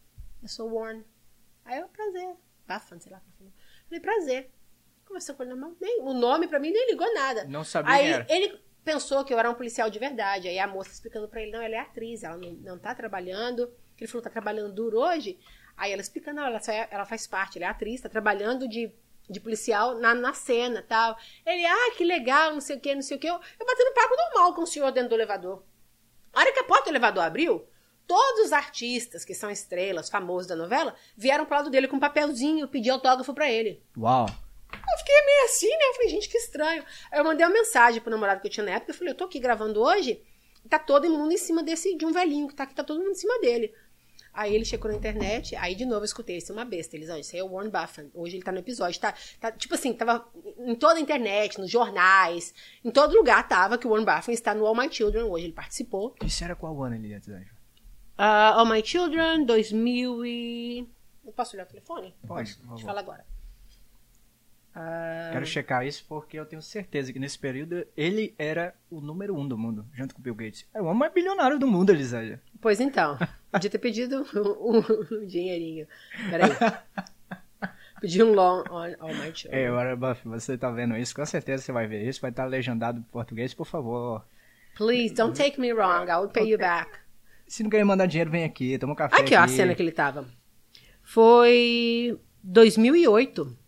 [0.42, 1.04] Eu sou Warren.
[1.64, 2.34] Aí eu, prazer.
[2.66, 3.20] Bafan, sei lá
[3.86, 4.50] Falei, prazer.
[5.06, 5.72] Conversou com ele normal.
[5.80, 7.44] Nem, o nome pra mim nem ligou nada.
[7.44, 8.26] Não sabia Aí era.
[8.28, 10.48] ele pensou que eu era um policial de verdade.
[10.48, 13.70] Aí a moça explicando pra ele, não, ela é atriz, ela não, não tá trabalhando.
[13.98, 15.38] Ele falou, tá trabalhando duro hoje?
[15.80, 18.92] Aí ela explica, não, ela, é- ela faz parte, ela é atriz, tá trabalhando de,
[19.30, 21.16] de policial na, na cena tal.
[21.46, 23.26] Ele, ah, que legal, não sei o que, não sei o que.
[23.26, 25.62] Eu, eu batendo papo normal com o senhor dentro do elevador.
[26.34, 27.66] A hora que a porta do elevador abriu,
[28.06, 32.00] todos os artistas que são estrelas, famosos da novela, vieram pro lado dele com um
[32.00, 33.82] papelzinho, pedir autógrafo pra ele.
[33.96, 34.26] Uau.
[34.72, 35.84] Eu fiquei meio assim, né?
[35.88, 36.84] Eu falei, gente, que estranho.
[37.10, 38.90] Aí eu mandei uma mensagem pro namorado que eu tinha na época.
[38.92, 40.22] Eu falei, eu tô aqui gravando hoje.
[40.68, 43.12] Tá todo mundo em cima desse, de um velhinho que tá aqui, tá todo mundo
[43.12, 43.74] em cima dele.
[44.32, 46.96] Aí ele chegou na internet, aí de novo eu escutei, isso é uma besta.
[46.96, 48.10] Eles, ó, isso aí é o Warren Buffett.
[48.14, 50.24] Hoje ele tá no episódio, tá, tá, tipo assim, tava
[50.58, 54.54] em toda a internet, nos jornais, em todo lugar tava que o Warren Buffett está
[54.54, 55.24] no All My Children.
[55.24, 56.14] Hoje ele participou.
[56.24, 57.60] Isso era qual ano Anjo?
[58.16, 60.88] Ah, All My Children, 2000 e...
[61.24, 62.14] Eu posso olhar o telefone?
[62.26, 62.80] Pode, por Te favor.
[62.82, 63.24] falo agora.
[64.74, 69.36] Ah, Quero checar isso porque eu tenho certeza que nesse período ele era o número
[69.36, 70.66] um do mundo, junto com o Bill Gates.
[70.72, 72.40] Era o homem mais bilionário do mundo, Elisâlia.
[72.60, 73.18] Pois então,
[73.50, 74.78] podia ter pedido um,
[75.22, 75.86] um dinheirinho.
[76.30, 76.50] Peraí.
[78.00, 79.60] Pedi um long on all my children.
[79.62, 81.14] É, Warren Buffett, você tá vendo isso?
[81.14, 82.20] Com certeza você vai ver isso.
[82.20, 84.24] Vai estar legendado em português, por favor.
[84.76, 86.08] Please, don't take me wrong.
[86.10, 86.90] I will pay you back.
[87.46, 89.52] Se não querer mandar dinheiro, vem aqui, toma um café Aqui, ó, a aqui.
[89.52, 90.24] cena que ele tava.
[91.02, 93.58] Foi 2008.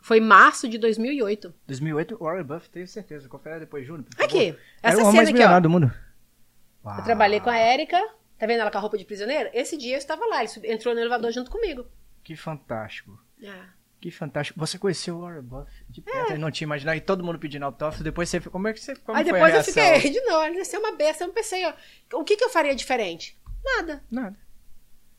[0.00, 1.52] Foi março de 2008.
[1.66, 3.28] 2008, Warren Buffett, tenho certeza.
[3.28, 4.24] Confere depois, Júnior, favor.
[4.24, 5.60] Aqui, Era essa o homem cena mais aqui, ó.
[5.60, 5.92] do mundo.
[6.98, 8.00] Eu trabalhei com a Erika.
[8.38, 9.48] Tá vendo ela com a roupa de prisioneiro?
[9.52, 10.42] Esse dia eu estava lá.
[10.44, 11.86] Ele entrou no elevador junto comigo.
[12.22, 13.18] Que fantástico.
[13.44, 13.68] Ah.
[14.00, 14.58] Que fantástico.
[14.60, 16.38] Você conheceu o Warren Buffett de perto, É.
[16.38, 16.96] não tinha imaginado.
[16.98, 18.04] E todo mundo pedindo autógrafo.
[18.04, 18.40] Depois você...
[18.40, 18.94] Como é que você...
[18.96, 21.24] Como Aí depois eu fiquei, de novo, ele é uma besta.
[21.24, 21.72] Eu pensei, ó,
[22.18, 23.38] o que, que eu faria diferente?
[23.64, 24.04] Nada.
[24.10, 24.36] Nada.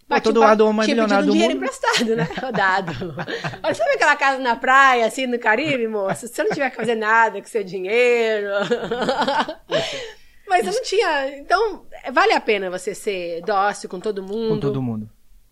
[0.07, 1.65] Bati todo o papo, lado o homem um do dinheiro mundo.
[1.65, 2.23] emprestado, né?
[2.41, 2.93] Rodado.
[3.61, 6.27] Olha, sabe aquela casa na praia, assim, no Caribe, moça?
[6.27, 8.47] Se você não tiver que fazer nada com seu dinheiro.
[10.47, 11.37] Mas eu não tinha.
[11.37, 14.55] Então, vale a pena você ser dócil com todo mundo.
[14.55, 15.09] Com todo mundo.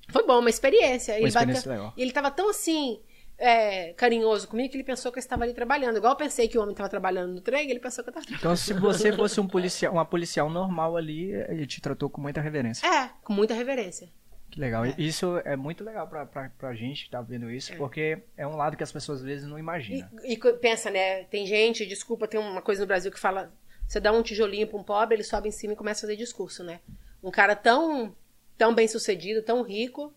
[0.09, 1.17] Foi bom, uma experiência.
[1.17, 1.93] Ele experiência legal.
[1.97, 2.99] E ele tava tão assim.
[3.37, 5.97] é, carinhoso comigo que ele pensou que eu estava ali trabalhando.
[5.97, 8.25] Igual eu pensei que o homem estava trabalhando no trem, ele pensou que eu estava
[8.25, 8.39] trabalhando.
[8.39, 12.39] Então, se você fosse um policial, uma policial normal ali, ele te tratou com muita
[12.39, 12.87] reverência.
[12.87, 14.07] É, com muita reverência.
[14.49, 14.85] Que legal.
[14.97, 18.55] Isso é muito legal pra, pra, pra gente que tá vendo isso, porque é um
[18.55, 20.07] lado que as pessoas às vezes não E, imaginam.
[20.23, 21.23] e co- pensa, né?
[21.25, 23.51] Tem gente, desculpa, tem uma coisa no Brasil que fala:
[23.87, 26.15] você dá um tijolinho pra um pobre, ele sobe em cima e começa a fazer
[26.15, 26.79] discurso, né?
[27.23, 28.15] Um cara tão,
[28.57, 30.13] tão bem sucedido, tão rico,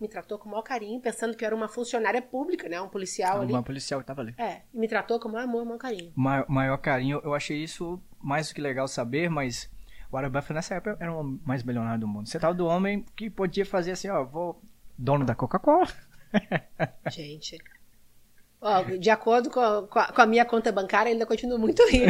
[0.00, 2.80] me tratou com o maior carinho, pensando que eu era uma funcionária pública, né?
[2.80, 3.52] Um policial ali.
[3.52, 4.34] Uma policial que tava ali.
[4.38, 6.12] É, e me tratou com o maior amor, maior carinho.
[6.14, 9.70] Maior, maior carinho, eu achei isso mais do que legal saber, mas
[10.10, 12.28] o Warren Buffett nessa época era o homem mais bilionário do mundo.
[12.28, 14.62] Você tava do homem que podia fazer assim, ó, vou
[14.96, 15.88] dono da Coca-Cola.
[17.10, 17.58] Gente.
[18.60, 22.06] Ó, de acordo com a, com a- minha conta bancária, ainda continuo muito rico.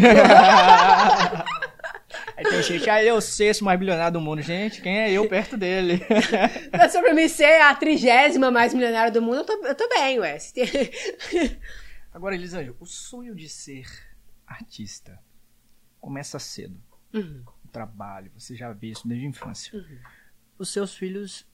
[2.37, 4.41] Aí tem gente, ah, eu o sexto mais bilionário do mundo.
[4.41, 6.01] Gente, quem é eu perto dele?
[6.73, 10.19] Mas pra mim ser a trigésima mais milionária do mundo, eu tô, eu tô bem,
[10.21, 10.39] ué.
[12.13, 13.85] Agora, Elisângela, o sonho de ser
[14.47, 15.19] artista
[16.01, 16.81] começa cedo.
[17.13, 17.43] Uhum.
[17.65, 19.77] O trabalho, você já vê isso desde a infância.
[19.79, 19.99] Uhum.
[20.59, 21.47] Os seus filhos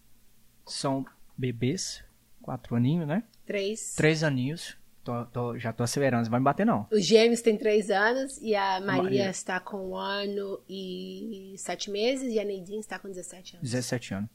[0.66, 1.04] são
[1.36, 2.04] bebês,
[2.40, 3.24] quatro aninhos, né?
[3.44, 3.94] Três.
[3.94, 4.76] Três aninhos.
[5.04, 6.86] Tô- tô- já tô acelerando, você vai me bater não.
[6.90, 9.30] Os gêmeos têm três anos e a Maria, Maria.
[9.30, 13.70] está com um ano e sete meses e a Neidinha está com 17 anos.
[13.70, 14.30] 17 anos.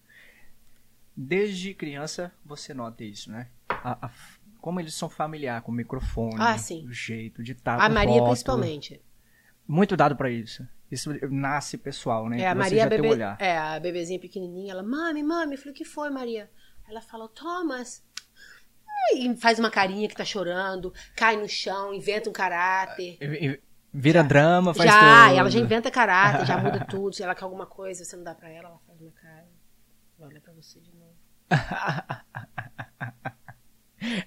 [1.16, 3.48] Desde criança você nota isso, né?
[3.68, 4.10] A- a
[4.62, 7.80] como eles são familiar com o microfone, Ah, o jeito de estar.
[7.80, 9.02] a Maria principalmente.
[9.68, 10.68] Muito dado pra isso.
[10.92, 12.42] Isso nasce pessoal, né?
[12.42, 13.38] É, a Você Maria olhar.
[13.40, 16.50] é, a bebezinha pequenininha, ela, mami, mami, eu falei, o que foi, Maria?
[16.90, 18.04] Ela falou, Thomas,
[19.14, 23.18] E faz uma carinha que tá chorando, cai no chão, inventa um caráter.
[23.92, 25.40] Vira drama, faz já, tudo.
[25.40, 27.16] ela já inventa caráter, já muda tudo.
[27.16, 29.48] Se ela quer alguma coisa, você não dá pra ela, ela faz na cara.
[30.20, 31.16] Olha pra você de novo.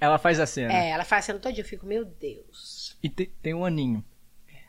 [0.01, 0.73] Ela faz a cena.
[0.73, 2.99] É, ela faz a cena todo dia, eu fico, meu Deus.
[3.03, 4.05] E te- tem um aninho.
[4.47, 4.61] Pensa,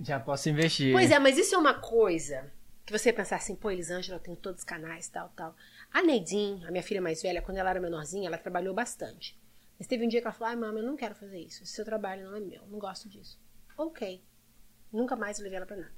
[0.00, 0.92] já posso investir.
[0.92, 0.94] Já.
[0.98, 2.50] Pois é, mas isso é uma coisa
[2.86, 5.54] que você pensar assim, pô, Elisângela tem todos os canais, tal, tal.
[5.92, 9.38] A Neidin, a minha filha mais velha, quando ela era menorzinha, ela trabalhou bastante.
[9.78, 11.62] Mas teve um dia que ela falou, ai, mama, eu não quero fazer isso.
[11.62, 13.40] Esse seu trabalho não é meu, não gosto disso.
[13.76, 14.22] Ok.
[14.92, 15.92] Nunca mais eu levei ela pra nada.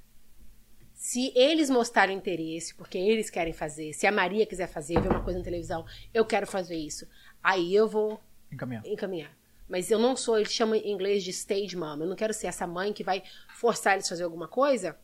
[0.93, 5.23] Se eles mostrarem interesse, porque eles querem fazer, se a Maria quiser fazer, ver uma
[5.23, 7.07] coisa na televisão, eu quero fazer isso.
[7.41, 8.21] Aí eu vou
[8.51, 8.85] Encaminhar.
[8.85, 9.35] encaminhar.
[9.67, 11.93] Mas eu não sou, eles chamam em inglês de stage mom.
[11.99, 13.23] Eu não quero ser essa mãe que vai
[13.55, 14.97] forçar eles a fazer alguma coisa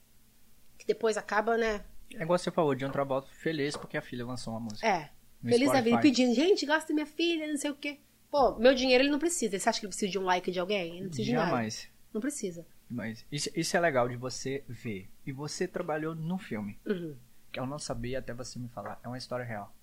[0.77, 1.83] que depois acaba, né?
[2.15, 4.87] É igual você falou, John Travolta feliz porque a filha lançou uma música.
[4.87, 5.09] É.
[5.43, 7.99] Feliz da vida pedindo, gente, gosta da minha filha, não sei o quê.
[8.31, 9.57] Pô, meu dinheiro ele não precisa.
[9.57, 10.91] Você acha que ele precisa de um like de alguém?
[10.93, 11.45] Ele não precisa de nada.
[11.49, 11.89] Jamais.
[12.13, 12.65] Não precisa.
[12.89, 15.09] Mas isso, isso é legal de você ver.
[15.25, 16.79] E você trabalhou no filme.
[16.85, 17.15] Uhum.
[17.51, 18.99] Que eu não sabia até você me falar.
[19.03, 19.73] É uma história real.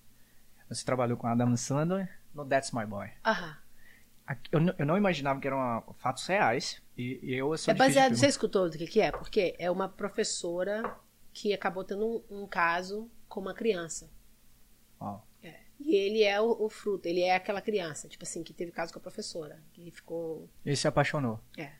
[0.69, 3.09] Você trabalhou com Adam Sandler no That's My Boy.
[3.25, 3.57] Aham.
[4.27, 6.81] Aqui- Eu, não- eu não imaginava que eram ah, fatos reais.
[6.97, 9.11] E, e eu sou É de baseado, você escutou do que, que é?
[9.11, 10.95] Porque é uma professora
[11.35, 14.09] que acabou tendo um, um caso com uma criança.
[14.99, 15.27] Uau.
[15.43, 15.59] É.
[15.77, 18.93] E ele é o, o fruto, ele é aquela criança, tipo assim, que teve caso
[18.93, 19.61] com a professora.
[19.73, 20.49] Que ficou.
[20.65, 21.41] Ele se apaixonou.
[21.57, 21.73] É.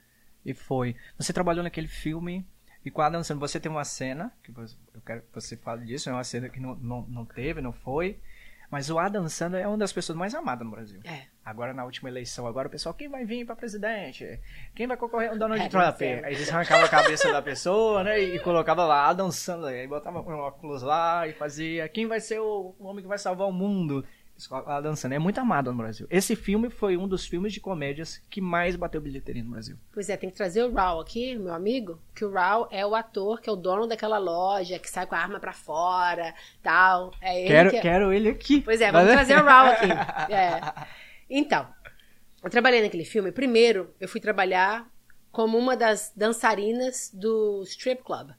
[0.46, 0.98] E foi.
[1.18, 2.46] Você trabalhou naquele filme.
[2.84, 4.32] E com a Adam Sandler, você tem uma cena.
[4.44, 6.10] Que eu quero que você fale disso.
[6.10, 8.20] É uma cena que não, não, não teve, não foi.
[8.76, 11.00] Mas o Adam Sandler é uma das pessoas mais amadas no Brasil.
[11.06, 11.22] É.
[11.46, 14.38] Agora na última eleição, agora o pessoal, quem vai vir pra presidente?
[14.76, 16.02] Quem vai concorrer o Donald É, Trump?
[16.02, 16.26] é.
[16.26, 18.20] Aí eles arrancavam a cabeça da pessoa, né?
[18.20, 22.40] E colocava lá Adam Sandler, aí botava um óculos lá e fazia quem vai ser
[22.42, 24.04] o homem que vai salvar o mundo?
[24.38, 26.06] Isso, Adam Sandler é muito amado no Brasil.
[26.10, 29.78] Esse filme foi um dos filmes de comédias que mais bateu bilheteria no Brasil.
[29.94, 32.94] Pois é, tem que trazer o Raul aqui, meu amigo, que o Raul é o
[32.94, 37.12] ator que é o dono daquela loja, que sai com a arma pra fora, tal.
[37.22, 37.82] É ele Quero, que...
[37.82, 38.62] quero ele aqui.
[38.62, 39.88] Pois é, vamos trazer o Raul aqui.
[40.34, 40.60] É.
[41.30, 41.68] Então,
[42.44, 43.32] eu trabalhei naquele filme.
[43.32, 44.88] Primeiro, eu fui trabalhar
[45.32, 48.32] como uma das dançarinas do strip club.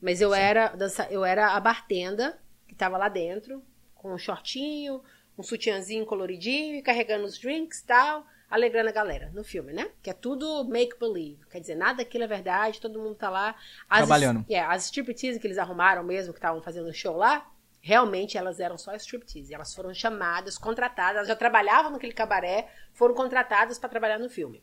[0.00, 1.06] Mas eu era, dança...
[1.10, 3.62] eu era a bartenda que tava lá dentro,
[3.94, 5.02] com um shortinho,
[5.38, 9.90] um sutiãzinho coloridinho e carregando os drinks e tal, alegrando a galera no filme, né?
[10.02, 11.44] Que é tudo make believe.
[11.50, 13.54] Quer dizer, nada daquilo é verdade, todo mundo tá lá.
[13.88, 14.44] As, Trabalhando.
[14.48, 17.50] É, as striptease que eles arrumaram mesmo, que estavam fazendo show lá,
[17.80, 19.54] realmente elas eram só striptease.
[19.54, 24.62] Elas foram chamadas, contratadas, elas já trabalhavam naquele cabaré, foram contratadas para trabalhar no filme.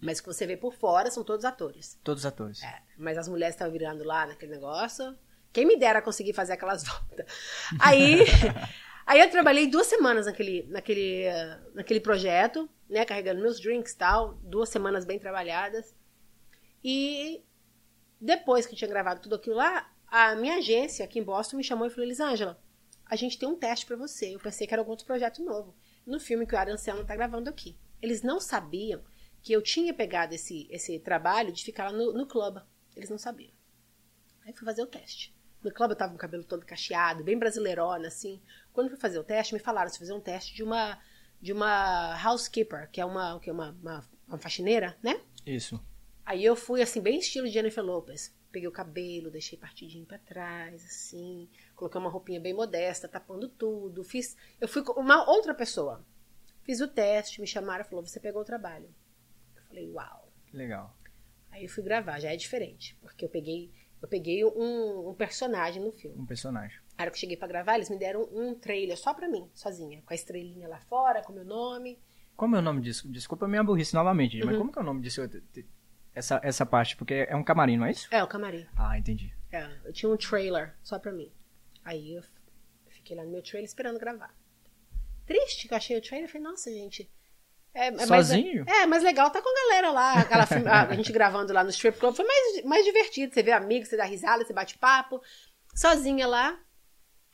[0.00, 1.98] Mas o que você vê por fora são todos atores.
[2.04, 2.62] Todos os atores.
[2.62, 5.16] É, mas as mulheres estavam virando lá naquele negócio.
[5.52, 7.26] Quem me dera conseguir fazer aquelas voltas.
[7.80, 8.24] Aí,
[9.06, 11.24] aí eu trabalhei duas semanas naquele, naquele,
[11.72, 13.04] naquele projeto, né?
[13.04, 14.34] Carregando meus drinks e tal.
[14.42, 15.94] Duas semanas bem trabalhadas.
[16.84, 17.42] E
[18.20, 21.64] depois que eu tinha gravado tudo aquilo lá, a minha agência aqui em Boston me
[21.64, 22.60] chamou e falou: Elisângela,
[23.04, 24.34] a gente tem um teste pra você.
[24.34, 25.74] Eu pensei que era algum outro projeto novo.
[26.06, 27.76] No filme que o Adam Sandler tá gravando aqui.
[28.00, 29.02] Eles não sabiam
[29.42, 32.60] que eu tinha pegado esse, esse trabalho de ficar lá no, no clube.
[32.96, 33.52] Eles não sabiam.
[34.44, 35.34] Aí fui fazer o teste.
[35.62, 38.40] No clube eu tava com o cabelo todo cacheado, bem brasileirona, assim.
[38.76, 41.00] Quando fui fazer o teste, me falaram se fazer um teste de uma
[41.40, 45.18] de uma housekeeper, que é uma, que, uma, uma, uma faxineira, né?
[45.46, 45.82] Isso.
[46.26, 48.36] Aí eu fui, assim, bem estilo Jennifer Lopez.
[48.52, 51.48] Peguei o cabelo, deixei partidinho pra trás, assim.
[51.74, 54.04] Coloquei uma roupinha bem modesta, tapando tudo.
[54.04, 54.36] Fiz.
[54.60, 56.04] Eu fui com uma outra pessoa.
[56.62, 58.94] Fiz o teste, me chamaram falou: você pegou o trabalho.
[59.56, 60.30] Eu falei, uau.
[60.52, 60.94] Legal.
[61.50, 62.94] Aí eu fui gravar, já é diferente.
[63.00, 63.72] Porque eu peguei,
[64.02, 66.20] eu peguei um, um personagem no filme.
[66.20, 66.78] Um personagem.
[66.98, 69.50] A hora que eu cheguei pra gravar, eles me deram um trailer só pra mim,
[69.54, 70.02] sozinha.
[70.06, 71.98] Com a estrelinha lá fora, com o meu nome.
[72.36, 73.08] Como é o nome disso?
[73.10, 74.46] Desculpa a minha burrice novamente, Uhum.
[74.46, 75.20] mas como que é o nome disso?
[76.14, 78.08] Essa, essa parte, porque é um camarim, não é isso?
[78.10, 78.66] É, o camarim.
[78.76, 79.34] Ah, entendi.
[79.52, 81.30] É, eu tinha um trailer só pra mim.
[81.84, 82.22] Aí eu
[82.88, 84.34] fiquei lá no meu trailer esperando gravar.
[85.26, 87.10] Triste que eu achei o trailer e falei, nossa, gente.
[87.74, 88.64] É, é mais- Sozinho?
[88.66, 90.44] é, mas legal tá com a galera lá, aquela
[90.90, 92.14] a gente gravando lá no strip club.
[92.14, 93.34] Foi mais, mais divertido.
[93.34, 95.20] Você vê amigos, você dá risada, você bate papo.
[95.74, 96.58] Sozinha lá.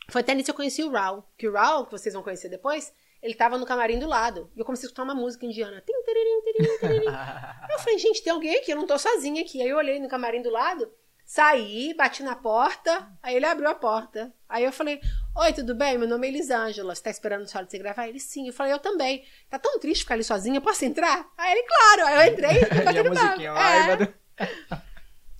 [0.08, 1.24] Foi até nisso que eu conheci o Raul.
[1.38, 4.50] Que o Raul, que vocês vão conhecer depois, ele tava no camarim do lado.
[4.56, 5.82] E eu comecei a escutar uma música indiana.
[7.70, 9.62] Eu falei, gente, tem alguém aqui, eu não tô sozinha aqui.
[9.62, 10.92] Aí eu olhei no camarim do lado,
[11.24, 14.32] saí, bati na porta, aí ele abriu a porta.
[14.46, 15.00] Aí eu falei,
[15.36, 15.96] oi, tudo bem?
[15.96, 18.08] Meu nome é Elisângela, você tá esperando só de você gravar?
[18.08, 18.46] Ele, sim.
[18.46, 19.24] Eu falei, eu também.
[19.48, 21.26] Tá tão triste ficar ali sozinha, posso entrar?
[21.38, 22.06] Aí ele, claro.
[22.06, 23.40] Aí eu entrei, e batendo papo.
[24.38, 24.46] É.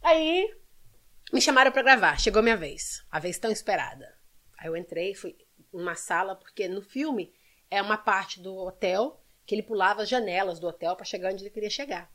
[0.03, 0.55] Aí
[1.33, 3.05] me chamaram pra gravar, chegou minha vez.
[3.11, 4.22] A vez tão esperada.
[4.63, 5.37] Aí eu entrei, fui.
[5.73, 7.35] uma sala, porque no filme
[7.69, 11.43] é uma parte do hotel que ele pulava as janelas do hotel para chegar onde
[11.43, 12.09] ele queria chegar.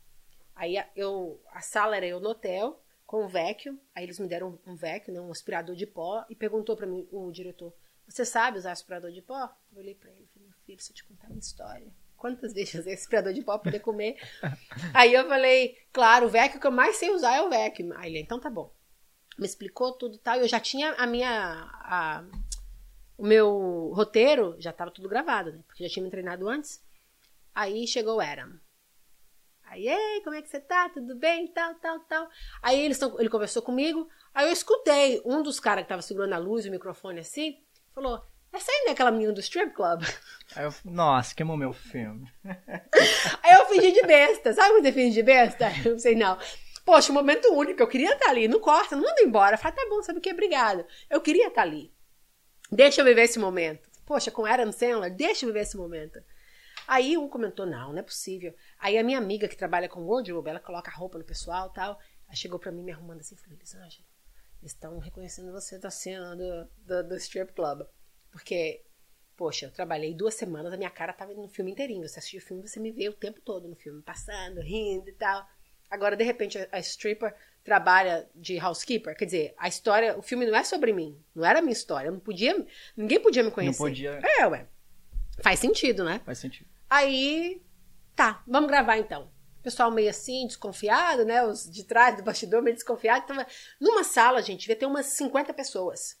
[0.56, 4.26] Aí a- eu, a sala era eu no hotel, com um vacuum, aí eles me
[4.26, 7.74] deram um, um vacuum, né, um aspirador de pó, e perguntou para mim, o diretor,
[8.08, 9.50] você sabe usar aspirador de pó?
[9.72, 12.54] Eu olhei para ele e falei, meu filho, se eu te contar uma história, quantas
[12.54, 14.16] vezes eu usei aspirador de pó para poder comer?
[14.94, 17.92] aí eu falei, claro, o vacuum que eu mais sei usar é o vacuum.
[17.96, 18.72] Aí ele, então tá bom.
[19.38, 21.30] Me explicou tudo e tal, e eu já tinha a minha...
[21.72, 22.24] a-
[23.16, 25.60] o meu roteiro já estava tudo gravado, né?
[25.66, 26.80] Porque já tinha me treinado antes.
[27.54, 28.52] Aí chegou o Adam.
[29.64, 30.88] Aí, ei, como é que você tá?
[30.88, 31.48] Tudo bem?
[31.48, 32.28] Tal, tal, tal.
[32.62, 34.08] Aí eles tão, ele conversou comigo.
[34.32, 37.58] Aí eu escutei um dos caras que tava segurando a luz, o microfone assim,
[37.94, 40.02] falou: Essa aí não é aquela menina do strip club?
[40.54, 42.32] Aí eu, nossa, queimou meu filme.
[43.42, 44.52] Aí eu fingi de besta.
[44.54, 45.70] Sabe quando você finge de besta?
[45.84, 46.38] Eu não sei, não.
[46.88, 47.82] Poxa, um momento único.
[47.82, 48.48] Eu queria estar ali.
[48.48, 49.58] Não corta, não manda embora.
[49.58, 50.32] Fala, tá bom, sabe o que?
[50.32, 50.86] Obrigado.
[51.10, 51.92] Eu queria estar ali.
[52.72, 53.90] Deixa eu viver esse momento.
[54.06, 56.18] Poxa, com Adam Sandler, deixa eu viver esse momento.
[56.86, 58.54] Aí um comentou, não, não é possível.
[58.78, 62.00] Aí a minha amiga que trabalha com wardrobe, ela coloca roupa no pessoal tal.
[62.26, 64.06] Ela chegou pra mim me arrumando assim falou, Elisângela,
[64.62, 67.86] eles estão reconhecendo você da cena do, do, do strip club.
[68.30, 68.82] Porque,
[69.36, 72.08] poxa, eu trabalhei duas semanas, a minha cara tava no filme inteirinho.
[72.08, 75.12] Você assistiu o filme, você me vê o tempo todo no filme, passando, rindo e
[75.12, 75.46] tal.
[75.90, 77.34] Agora, de repente, a, a stripper
[77.64, 79.16] trabalha de housekeeper.
[79.16, 81.18] Quer dizer, a história, o filme não é sobre mim.
[81.34, 82.08] Não era a minha história.
[82.08, 83.78] Eu não podia, ninguém podia me conhecer.
[83.78, 84.20] podia.
[84.38, 84.66] É, ué.
[85.42, 86.20] Faz sentido, né?
[86.24, 86.68] Faz sentido.
[86.88, 87.62] Aí,
[88.16, 89.30] tá, vamos gravar então.
[89.60, 91.44] O pessoal meio assim, desconfiado, né?
[91.44, 93.26] Os de trás do bastidor meio desconfiado.
[93.26, 93.46] Tava...
[93.80, 96.18] Numa sala, gente, devia ter umas 50 pessoas.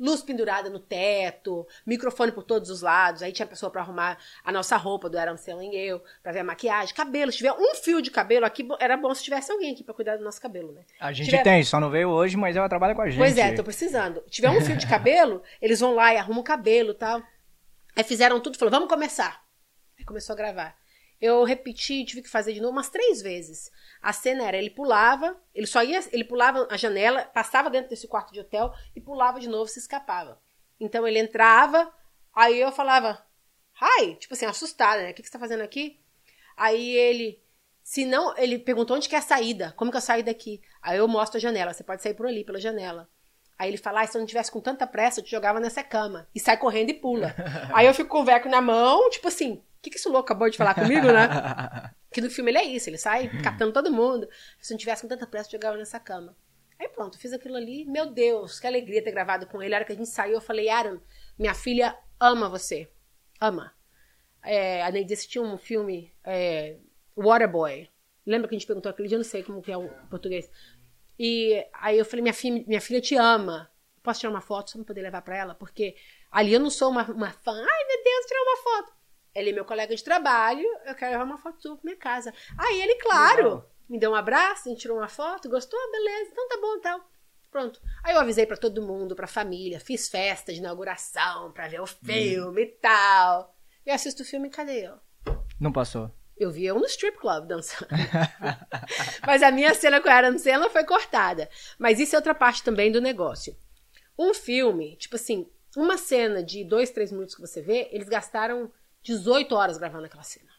[0.00, 3.22] Luz pendurada no teto, microfone por todos os lados.
[3.22, 6.44] Aí tinha pessoa pra arrumar a nossa roupa do Sandler e eu, pra ver a
[6.44, 7.30] maquiagem, cabelo.
[7.30, 10.16] Se tiver um fio de cabelo aqui, era bom se tivesse alguém aqui pra cuidar
[10.16, 10.80] do nosso cabelo, né?
[10.98, 13.18] A gente Tiver- tem, só não veio hoje, mas ela trabalha com a gente.
[13.18, 14.22] Pois é, tô precisando.
[14.24, 17.22] Se tiver um fio de cabelo, eles vão lá e arrumam o cabelo e tal.
[17.94, 19.42] Aí fizeram tudo, falou, vamos começar.
[19.98, 20.79] Aí começou a gravar.
[21.20, 23.70] Eu repeti, tive que fazer de novo umas três vezes.
[24.00, 28.08] A cena era, ele pulava, ele só ia, ele pulava a janela, passava dentro desse
[28.08, 30.40] quarto de hotel e pulava de novo, se escapava.
[30.80, 31.92] Então ele entrava,
[32.34, 33.22] aí eu falava,
[34.00, 35.10] hi, tipo assim, assustada, né?
[35.10, 36.00] O que, que você tá fazendo aqui?
[36.56, 37.42] Aí ele,
[37.82, 40.62] se não, ele perguntou onde que é a saída, como que eu saio daqui?
[40.80, 43.10] Aí eu mostro a janela, você pode sair por ali, pela janela.
[43.58, 45.82] Aí ele fala, ah, se eu não tivesse com tanta pressa, eu te jogava nessa
[45.82, 46.26] cama.
[46.34, 47.34] E sai correndo e pula.
[47.74, 50.48] Aí eu fico com o veco na mão, tipo assim, que, que esse louco acabou
[50.50, 51.90] de falar comigo, né?
[52.12, 54.28] Que no filme ele é isso, ele sai catando todo mundo.
[54.60, 56.36] Se eu não tivesse com tanta pressa, eu jogava nessa cama.
[56.76, 57.84] Aí pronto, fiz aquilo ali.
[57.84, 59.72] Meu Deus, que alegria ter gravado com ele.
[59.72, 60.98] A hora que a gente saiu, eu falei, Aaron,
[61.38, 62.90] minha filha ama você.
[63.40, 63.72] Ama.
[64.42, 66.78] É, a Neide assistiu um filme, é,
[67.16, 67.88] Waterboy.
[68.26, 69.16] Lembra que a gente perguntou aquele dia?
[69.16, 70.50] Eu não sei como que é o português.
[71.18, 73.70] E aí eu falei, minha filha, minha filha te ama.
[74.02, 75.54] Posso tirar uma foto só pra poder levar pra ela?
[75.54, 75.94] Porque
[76.30, 77.52] ali eu não sou uma, uma fã.
[77.52, 78.99] Ai, meu Deus, tirar uma foto.
[79.34, 82.32] Ele é meu colega de trabalho, eu quero levar uma foto sua pra minha casa.
[82.58, 83.70] Aí ele, claro, Legal.
[83.88, 85.78] me deu um abraço, a gente tirou uma foto, gostou?
[85.92, 87.00] Beleza, então tá bom, tal.
[87.50, 87.80] Pronto.
[88.04, 91.86] Aí eu avisei pra todo mundo, pra família, fiz festa de inauguração pra ver o
[91.86, 93.54] filme e tal.
[93.84, 94.94] Eu assisto o filme, cadê eu?
[95.60, 96.10] Não passou.
[96.36, 97.88] Eu vi eu no strip club dançando.
[99.26, 101.50] Mas a minha cena com a Adam Sandler foi cortada.
[101.78, 103.54] Mas isso é outra parte também do negócio.
[104.18, 108.70] Um filme, tipo assim, uma cena de dois, três minutos que você vê, eles gastaram
[109.02, 110.50] 18 horas gravando aquela cena.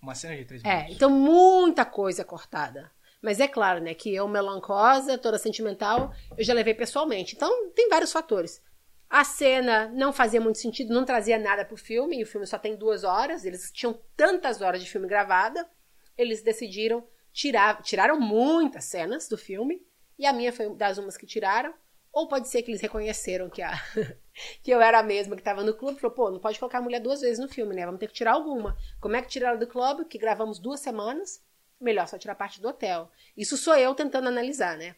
[0.00, 0.94] Uma cena de três É, minutos.
[0.96, 2.92] então muita coisa é cortada.
[3.22, 7.34] Mas é claro, né, que eu, melancosa, toda sentimental, eu já levei pessoalmente.
[7.34, 8.62] Então, tem vários fatores.
[9.08, 12.58] A cena não fazia muito sentido, não trazia nada pro filme, e o filme só
[12.58, 15.68] tem duas horas, eles tinham tantas horas de filme gravada,
[16.16, 19.80] eles decidiram tirar, tiraram muitas cenas do filme,
[20.18, 21.72] e a minha foi das umas que tiraram,
[22.16, 23.72] ou pode ser que eles reconheceram que, a,
[24.62, 26.80] que eu era a mesma que estava no clube, falou, pô, não pode colocar a
[26.80, 28.74] mulher duas vezes no filme, né, vamos ter que tirar alguma.
[28.98, 31.44] Como é que tiraram do clube, que gravamos duas semanas,
[31.78, 33.10] melhor só tirar parte do hotel.
[33.36, 34.96] Isso sou eu tentando analisar, né?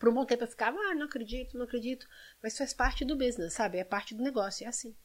[0.00, 2.06] Por um bom tempo eu ficava, ah, não acredito, não acredito.
[2.42, 3.76] Mas faz parte do business, sabe?
[3.76, 4.96] É parte do negócio, é assim.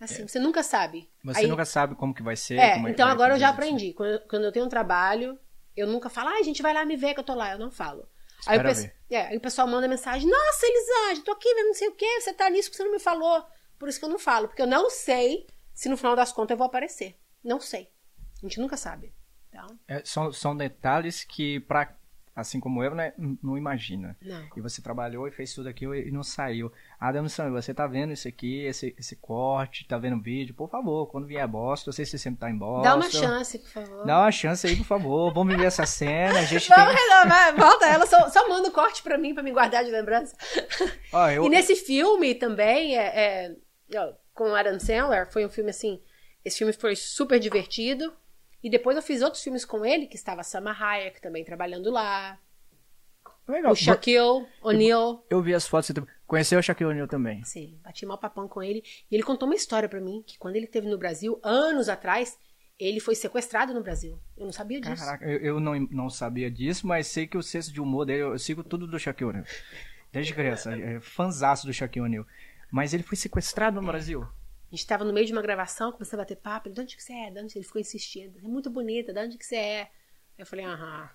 [0.00, 1.10] É assim, você nunca sabe.
[1.22, 2.58] Você Aí- nunca sabe como que vai ser.
[2.58, 3.92] É, que então vai agora eu já aprendi.
[3.92, 5.38] Quando, eu- quando eu tenho um trabalho,
[5.76, 7.52] eu nunca falo, ah, a gente vai lá me ver que eu tô lá.
[7.52, 8.08] Eu não falo.
[8.46, 8.94] Aí o, ver.
[9.10, 12.20] é, aí o pessoal manda mensagem, nossa, Elisângela, tô aqui vendo não sei o quê,
[12.20, 13.44] você tá nisso que você não me falou.
[13.78, 16.52] Por isso que eu não falo, porque eu não sei se no final das contas
[16.52, 17.16] eu vou aparecer.
[17.42, 17.90] Não sei.
[18.42, 19.12] A gente nunca sabe.
[19.48, 21.96] Então, É, são, são detalhes que, pra,
[22.34, 24.16] assim como eu, né, não imagina.
[24.20, 24.48] não.
[24.56, 26.72] E você trabalhou e fez tudo aquilo e não saiu.
[26.98, 30.54] Adam Sandler, você tá vendo isso aqui, esse, esse corte, tá vendo o vídeo?
[30.54, 32.82] Por favor, quando vier a Boston, eu sei se você sempre tá em Boston.
[32.82, 34.06] Dá uma chance, por favor.
[34.06, 35.32] Dá uma chance aí, por favor.
[35.32, 36.40] Vamos viver essa cena.
[36.40, 37.08] A gente Vamos tem...
[37.08, 40.36] renovar, volta ela, só, só manda o corte pra mim, pra me guardar de lembrança.
[41.12, 41.44] Ó, eu...
[41.44, 43.54] E nesse filme também, é,
[43.92, 46.00] é, com o Adam Sandler, foi um filme assim.
[46.44, 48.12] Esse filme foi super divertido.
[48.64, 51.90] E depois eu fiz outros filmes com ele, que estava a Salma Hayek também trabalhando
[51.90, 52.38] lá.
[53.46, 53.72] Legal.
[53.72, 55.22] O Shaquille O'Neal.
[55.28, 55.92] Eu vi as fotos,
[56.26, 57.44] conheceu o Shaquille O'Neal também.
[57.44, 58.82] Sim, bati mal papão com ele.
[59.10, 62.38] E ele contou uma história pra mim, que quando ele esteve no Brasil, anos atrás,
[62.78, 64.18] ele foi sequestrado no Brasil.
[64.34, 64.96] Eu não sabia disso.
[64.96, 68.22] Caraca, eu, eu não, não sabia disso, mas sei que o senso de humor dele,
[68.22, 69.44] eu sigo tudo do Shaquille O'Neal.
[70.10, 72.26] Desde criança, é fanzaço do Shaquille O'Neal.
[72.72, 74.26] Mas ele foi sequestrado no Brasil.
[74.74, 76.66] A gente tava no meio de uma gravação, começou a bater papo.
[76.66, 77.30] Ele, de onde que você é?
[77.30, 77.56] De onde?
[77.56, 78.40] Ele ficou insistindo.
[78.40, 79.88] É muito bonita, de onde que você é?
[80.36, 81.08] Eu falei, aham,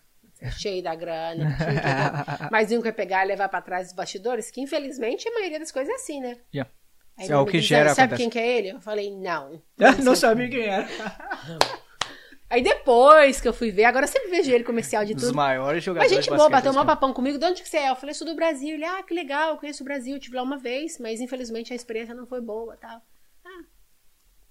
[0.58, 1.58] cheio da grana.
[1.58, 2.26] cheio grana.
[2.50, 5.60] Mas um que é pegar e levar pra trás dos bastidores, que infelizmente a maioria
[5.60, 6.38] das coisas é assim, né?
[6.56, 6.72] Yeah.
[7.18, 8.70] Aí É o que diz, gera "Ah, Sabe acontece." quem que é ele?
[8.70, 9.62] Eu falei, não.
[10.06, 10.88] não sabia quem era.
[12.50, 15.36] Aí depois que eu fui ver, agora eu sempre vejo ele comercial de tudo.
[15.36, 17.38] maiores Mas jogadores gente de boa, bateu um papão comigo.
[17.38, 17.90] De onde que você é?
[17.90, 18.76] Eu falei, sou do Brasil.
[18.76, 20.16] Ele, ah, que legal, eu conheço o Brasil.
[20.16, 23.02] Eu tive lá uma vez, mas infelizmente a experiência não foi boa tal.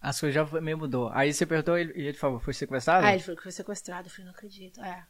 [0.01, 1.10] As coisas já meio mudou.
[1.12, 3.05] Aí você perguntou e ele falou, foi sequestrado?
[3.07, 4.07] Ah, ele falou que foi sequestrado.
[4.07, 4.81] Eu falei, não acredito.
[4.81, 5.05] É.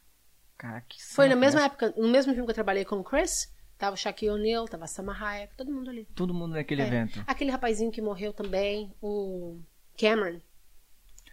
[0.57, 1.65] Cara, que Foi na mesma né?
[1.67, 4.83] época, no mesmo filme que eu trabalhei com o Chris, tava o Shaquille O'Neal, tava
[4.85, 6.05] a Sama Hayek, todo mundo ali.
[6.15, 6.87] Todo mundo naquele É.
[6.87, 7.23] evento.
[7.25, 9.59] Aquele rapazinho que morreu também, o
[9.97, 10.41] Cameron.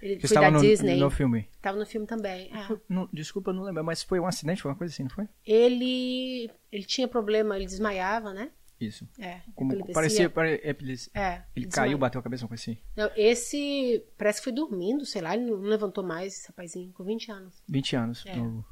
[0.02, 0.96] Ele Que foi estava da no, Disney.
[1.00, 1.48] no filme.
[1.62, 2.50] Tava no filme também.
[2.54, 2.66] é.
[2.66, 5.10] Foi- não- desculpa, eu não lembro, mas foi um acidente, foi uma coisa assim, não
[5.10, 5.26] foi?
[5.44, 8.50] Ele, ele tinha problema, ele desmaiava, né?
[8.80, 9.08] Isso.
[9.18, 9.94] É, Como, epilepsia.
[9.94, 11.10] parecia, pare- epilepsia.
[11.14, 12.78] É, Ele desmaia- caiu, bateu a cabeça, coisa assim.
[12.96, 17.02] Não, esse parece que foi dormindo, sei lá, ele não levantou mais, esse rapazinho, com
[17.04, 17.54] 20 anos.
[17.68, 18.24] 20 anos.
[18.26, 18.36] É.
[18.36, 18.64] novo.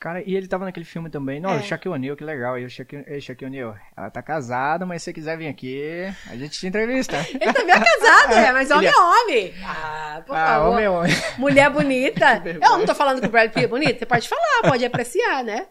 [0.00, 1.40] Cara, e ele tava naquele filme também.
[1.40, 1.58] Não, É.
[1.58, 2.58] o Shaquille O'Neal, que legal.
[2.58, 5.80] E o Shaquille, Shaquille O'Neal, ela tá casada, mas se você quiser vir aqui,
[6.28, 7.16] a gente te entrevista.
[7.30, 9.54] Ele também é casado, é, mas homem Ele é homem.
[9.64, 10.72] Ah, por ah, favor.
[10.72, 11.12] homem, homem.
[11.38, 12.42] Mulher bonita.
[12.44, 15.44] Eu não tô falando que o Brad Pitt é bonito, você pode falar, pode apreciar,
[15.44, 15.68] né?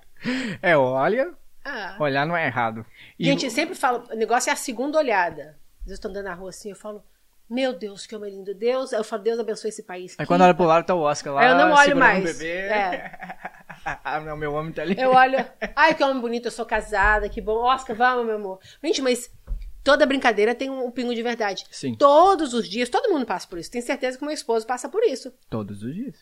[0.61, 1.33] É, olha,
[1.63, 1.95] Ah.
[1.99, 2.85] olhar não é errado.
[3.19, 5.57] E Gente, eu sempre falo, o negócio é a segunda olhada.
[5.81, 7.03] Às vezes eu tô andando na rua assim, eu falo,
[7.51, 8.55] meu Deus, que homem lindo.
[8.55, 10.15] Deus, eu falo, Deus abençoe esse país.
[10.17, 11.41] Aí quando olha pro lado tá o Oscar lá.
[11.41, 12.21] Aí eu não olho mais.
[12.21, 12.49] Um bebê.
[12.49, 13.11] É.
[14.03, 14.95] ah, não, meu homem tá ali.
[14.97, 17.57] Eu olho, ai, que homem bonito, eu sou casada, que bom.
[17.57, 18.59] Oscar, vamos, meu amor.
[18.81, 19.29] Gente, mas
[19.83, 21.65] toda brincadeira tem um, um pingo de verdade.
[21.69, 21.93] Sim.
[21.95, 23.69] Todos os dias, todo mundo passa por isso.
[23.69, 25.33] Tenho certeza que o meu esposo passa por isso.
[25.49, 26.15] Todos os dias.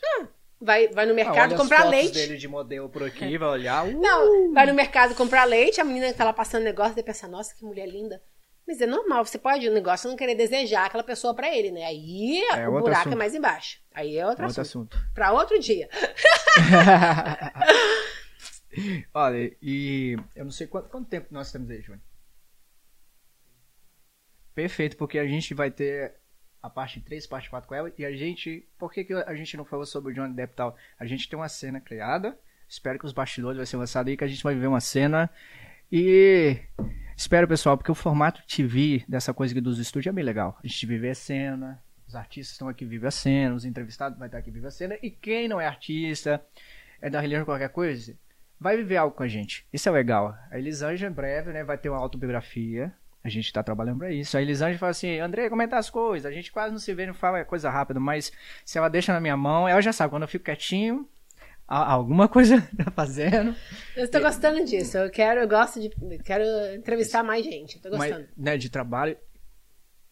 [0.62, 2.14] Vai, vai no Ah, mercado as comprar leite.
[2.14, 3.86] dele de modelo por aqui, vai olhar.
[3.88, 7.04] uh, Não, vai no mercado comprar leite, a menina que tá lá passando negócio, daí
[7.04, 8.22] pensa, nossa, que mulher linda.
[8.68, 11.86] Mas é normal, você pode, o negócio não querer desejar aquela pessoa pra ele, né?
[11.86, 13.14] Aí É o buraco assunto.
[13.14, 13.80] é mais embaixo.
[13.94, 14.96] Aí é outro, outro assunto.
[14.96, 15.14] assunto.
[15.14, 15.90] Pra outro dia.
[19.14, 22.02] Olha, e eu não sei quanto, quanto tempo nós temos aí, Júnior.
[24.54, 26.19] Perfeito, porque a gente vai ter
[26.62, 27.92] a parte 3, parte 4 com ela.
[27.98, 28.68] E a gente.
[28.78, 30.76] Por que, que a gente não falou sobre o Johnny Depp e tal?
[31.00, 32.38] A gente tem uma cena criada.
[32.68, 35.30] Espero que os bastidores vai ser lançado aí, que a gente vai ver uma cena.
[35.92, 36.58] E
[37.18, 40.58] espero, pessoal, porque o formato TV dessa coisa aqui dos estúdios é bem legal.
[40.64, 44.28] A gente vive a cena, os artistas estão aqui vivem a cena, os entrevistados vai
[44.28, 44.98] estar aqui vivem a cena.
[45.02, 46.46] E quem não é artista,
[47.02, 48.16] é da religião qualquer coisa,
[48.60, 49.66] vai viver algo com a gente.
[49.74, 50.38] Isso é legal.
[50.52, 52.94] A Elisângela, em breve, né, vai ter uma autobiografia.
[53.24, 54.38] A gente tá trabalhando pra isso.
[54.38, 56.26] A Elisângela fala assim, André, como é tá as coisas?
[56.26, 58.32] A gente quase não se vê, não fala coisa rápida, mas
[58.64, 60.12] se ela deixa na minha mão, ela já sabe.
[60.12, 61.08] Quando eu fico quietinho,
[61.68, 63.54] alguma coisa tá fazendo.
[63.96, 64.98] Eu tô gostando disso.
[64.98, 65.90] Eu quero, eu gosto de.
[66.24, 66.44] Quero
[66.76, 67.76] entrevistar mais gente.
[67.76, 68.30] Eu tô mas, gostando.
[68.38, 69.18] né, de trabalho.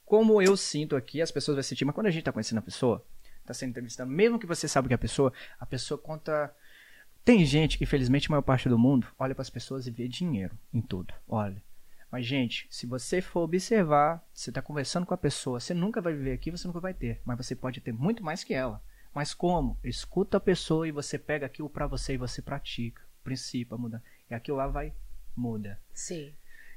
[0.06, 2.62] Como eu sinto aqui, as pessoas vão sentir, mas quando a gente tá conhecendo a
[2.62, 3.06] pessoa,
[3.46, 6.54] tá sendo entrevistado, mesmo que você sabe que é a pessoa, a pessoa conta.
[7.26, 10.58] Tem gente, infelizmente, a maior parte do mundo olha para as pessoas e vê dinheiro
[10.74, 11.14] em tudo.
[11.28, 11.62] Olha.
[12.12, 16.14] Mas, gente, se você for observar, você tá conversando com a pessoa, você nunca vai
[16.14, 17.22] viver aqui, você nunca vai ter.
[17.26, 18.82] Mas você pode ter muito mais que ela.
[19.14, 19.78] Mas como?
[19.84, 23.02] Escuta a pessoa e você pega aquilo para você e você pratica.
[23.24, 24.02] Princípio, muda.
[24.30, 24.94] E aquilo lá vai,
[25.36, 25.80] muda.
[25.94, 26.34] Sim.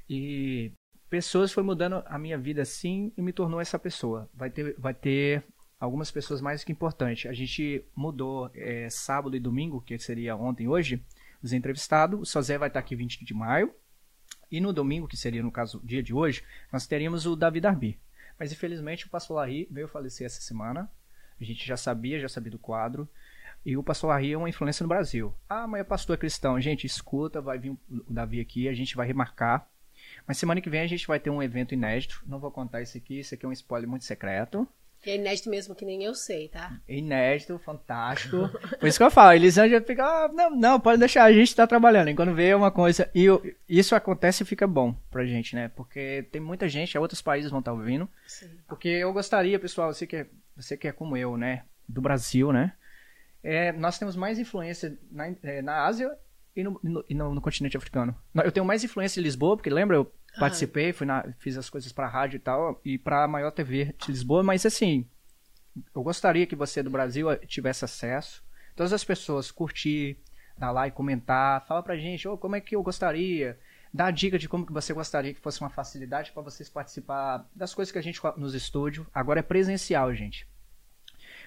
[0.09, 0.73] E
[1.09, 4.29] pessoas foi mudando a minha vida assim e me tornou essa pessoa.
[4.33, 5.43] Vai ter, vai ter
[5.79, 7.29] algumas pessoas mais que importantes.
[7.29, 11.03] A gente mudou é, sábado e domingo, que seria ontem e hoje,
[11.41, 12.19] os entrevistados.
[12.19, 13.73] O Sozé vai estar aqui 20 de maio.
[14.51, 17.61] E no domingo, que seria no caso o dia de hoje, nós teríamos o Davi
[17.61, 17.97] Darby.
[18.37, 20.91] Mas infelizmente o pastor Larry veio falecer essa semana.
[21.39, 23.07] A gente já sabia, já sabia do quadro.
[23.65, 25.33] E o pastor Larry é uma influência no Brasil.
[25.47, 26.59] Ah, mas é pastor cristão.
[26.59, 29.67] Gente, escuta, vai vir o Davi aqui, a gente vai remarcar.
[30.27, 32.23] Mas semana que vem a gente vai ter um evento inédito.
[32.25, 34.67] Não vou contar isso aqui, isso aqui é um spoiler muito secreto.
[35.05, 36.79] E é inédito mesmo que nem eu sei, tá?
[36.87, 38.49] Inédito, fantástico.
[38.79, 41.65] Por isso que eu falo, Elisângela fica, ah, não, não, pode deixar, a gente tá
[41.65, 42.09] trabalhando.
[42.09, 43.25] E quando vê uma coisa, e
[43.67, 45.69] isso acontece e fica bom pra gente, né?
[45.75, 48.07] Porque tem muita gente, outros países vão estar ouvindo.
[48.27, 48.49] Sim.
[48.67, 51.63] Porque eu gostaria, pessoal, você que é, você que é como eu, né?
[51.87, 52.73] Do Brasil, né?
[53.43, 56.15] É, nós temos mais influência na, é, na Ásia
[56.55, 58.15] e no, no- e no- no continente africano.
[58.43, 61.91] Eu tenho mais influência em Lisboa, porque lembra, eu participei, fui na, fiz as coisas
[61.91, 65.05] pra rádio e tal, e pra maior TV de Lisboa, mas assim,
[65.95, 68.43] eu gostaria que você do Brasil eh, tivesse acesso,
[68.75, 70.17] todas as pessoas curtir,
[70.57, 73.57] dar like, comentar, fala pra gente, ô, como é que eu gostaria,
[73.93, 77.45] dá a dica de como que você gostaria que fosse uma facilidade pra vocês participar
[77.55, 79.05] das coisas que a gente nos estúdios.
[79.13, 80.47] Agora é presencial, gente.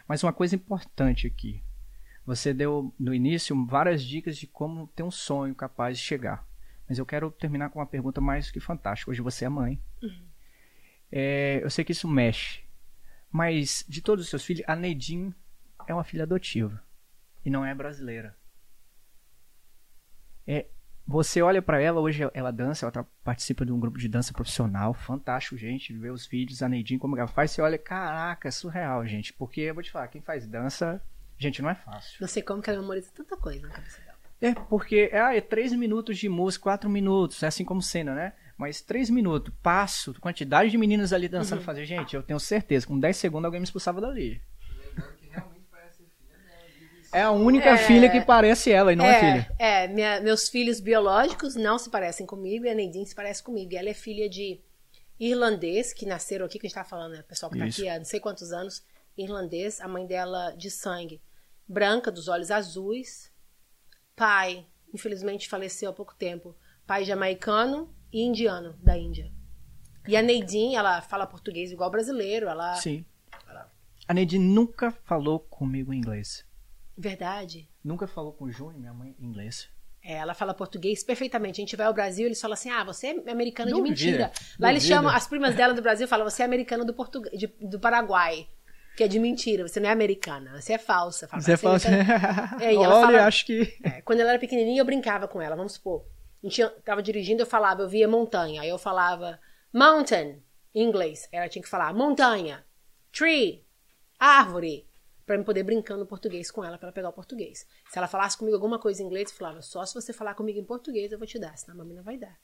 [0.06, 1.62] Mas uma coisa importante aqui,
[2.26, 6.46] você deu no início várias dicas de como ter um sonho capaz de chegar.
[6.88, 9.10] Mas eu quero terminar com uma pergunta mais que fantástica.
[9.10, 9.80] Hoje você é mãe.
[11.10, 12.62] É, eu sei que isso mexe.
[13.30, 15.34] Mas de todos os seus filhos, a Neidin
[15.86, 16.82] é uma filha adotiva.
[17.44, 18.36] E não é brasileira.
[20.46, 20.66] É,
[21.06, 24.32] você olha pra ela, hoje ela dança, ela tá- participa de um grupo de dança
[24.32, 24.94] profissional.
[24.94, 25.92] Fantástico, gente.
[25.92, 27.50] Ver os vídeos, a Neidin, como ela faz.
[27.50, 29.32] Você olha, caraca, surreal, gente.
[29.32, 31.02] Porque eu vou te falar, quem faz dança,
[31.38, 32.16] gente, não é fácil.
[32.20, 34.14] Não sei como que ela memoriza tanta coisa na cabeça dela.
[34.40, 38.14] É, porque é, ah, é três minutos de música, quatro minutos, é assim como cena,
[38.14, 38.32] né?
[38.58, 41.64] Mas três minutos, passo, quantidade de meninas ali dançando, Uhum.
[41.64, 44.40] fazer, gente, eu tenho certeza, com 10 segundos alguém me expulsava dali.
[44.94, 46.62] Lembrando que realmente parece ser filha dela.
[46.78, 47.76] Vive É a única É.
[47.78, 49.56] filha que parece ela e não é, filha.
[49.58, 53.72] É, minha- meus filhos biológicos não se parecem comigo e a Neidinha se parece comigo.
[53.72, 54.60] E ela é filha de
[55.18, 57.20] irlandês, que nasceram aqui, que a gente tá falando, né?
[57.20, 57.80] O pessoal que tá Isso.
[57.80, 58.84] aqui há não sei quantos anos,
[59.16, 61.22] irlandês, a mãe dela de sangue
[61.66, 63.32] branca, dos olhos azuis.
[64.14, 66.54] Pai, infelizmente faleceu há pouco tempo.
[66.86, 69.32] Pai jamaicano e indiano, da Índia.
[70.06, 72.74] E a Neidinha, ela fala português igual brasileiro, ela...
[72.76, 73.04] Sim.
[74.06, 76.44] A Neide nunca falou comigo em inglês.
[76.96, 77.66] Verdade.
[77.82, 79.68] Nunca falou com o Júnior, minha mãe, em inglês.
[80.02, 81.58] É, ela fala português perfeitamente.
[81.58, 84.30] A gente vai ao Brasil, eles falam assim: ah, você é americana de mentira.
[84.60, 84.96] Lá eles duvida.
[84.96, 88.46] chamam, as primas dela do Brasil falam: você é americana do, Portuga de- do Paraguai.
[88.96, 91.26] Que é de mentira, você não é americana, você é falsa.
[91.26, 92.56] Fala, Você fala assim, americana.
[92.62, 93.76] É, e ela olha, fala- acho que...
[93.82, 96.04] É, quando ela era pequenininha, eu brincava com ela, vamos supor.
[96.42, 98.60] A gente tava dirigindo, eu falava, eu via montanha.
[98.62, 99.40] Aí eu falava
[99.72, 100.40] mountain,
[100.74, 101.28] em inglês.
[101.32, 102.64] Ela tinha que falar montanha,
[103.12, 103.64] tree,
[104.18, 104.86] árvore.
[105.26, 107.66] Pra eu poder brincando no português com ela, pra ela pegar o português.
[107.90, 110.58] Se ela falasse comigo alguma coisa em inglês, eu falava, só se você falar comigo
[110.60, 112.36] em português eu vou te dar, senão a mamãe não vai dar.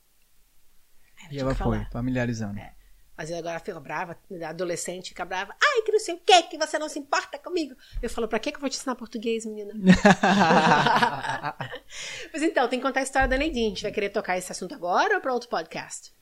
[1.30, 1.90] Eu E ela foi, falar.
[1.92, 2.58] familiarizando.
[2.58, 2.74] É.
[3.20, 4.16] Mas agora ela fica brava,
[4.48, 5.54] adolescente fica brava.
[5.62, 7.74] Ai, que não sei o que, que você não se importa comigo.
[8.00, 9.74] Eu falo, pra que que eu vou te ensinar português, menina?
[12.32, 13.66] Mas então, tem que contar a história da Neidinha.
[13.66, 16.14] A gente vai querer tocar esse assunto agora ou pra outro podcast?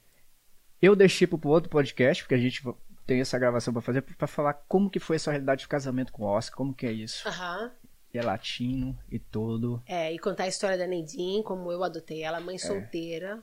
[0.82, 2.64] Eu deixei pro pro outro podcast, porque a gente
[3.06, 6.24] tem essa gravação pra fazer, pra falar como que foi essa realidade de casamento com
[6.24, 7.28] o Oscar, como que é isso.
[7.28, 7.70] Aham.
[8.12, 9.80] E é latino e tudo.
[9.86, 12.40] É, e contar a história da Neidinha, como eu adotei ela, É.
[12.40, 13.40] mãe solteira,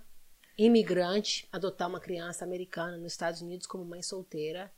[0.57, 4.71] imigrante, adotar uma criança americana nos Estados Unidos como mãe solteira.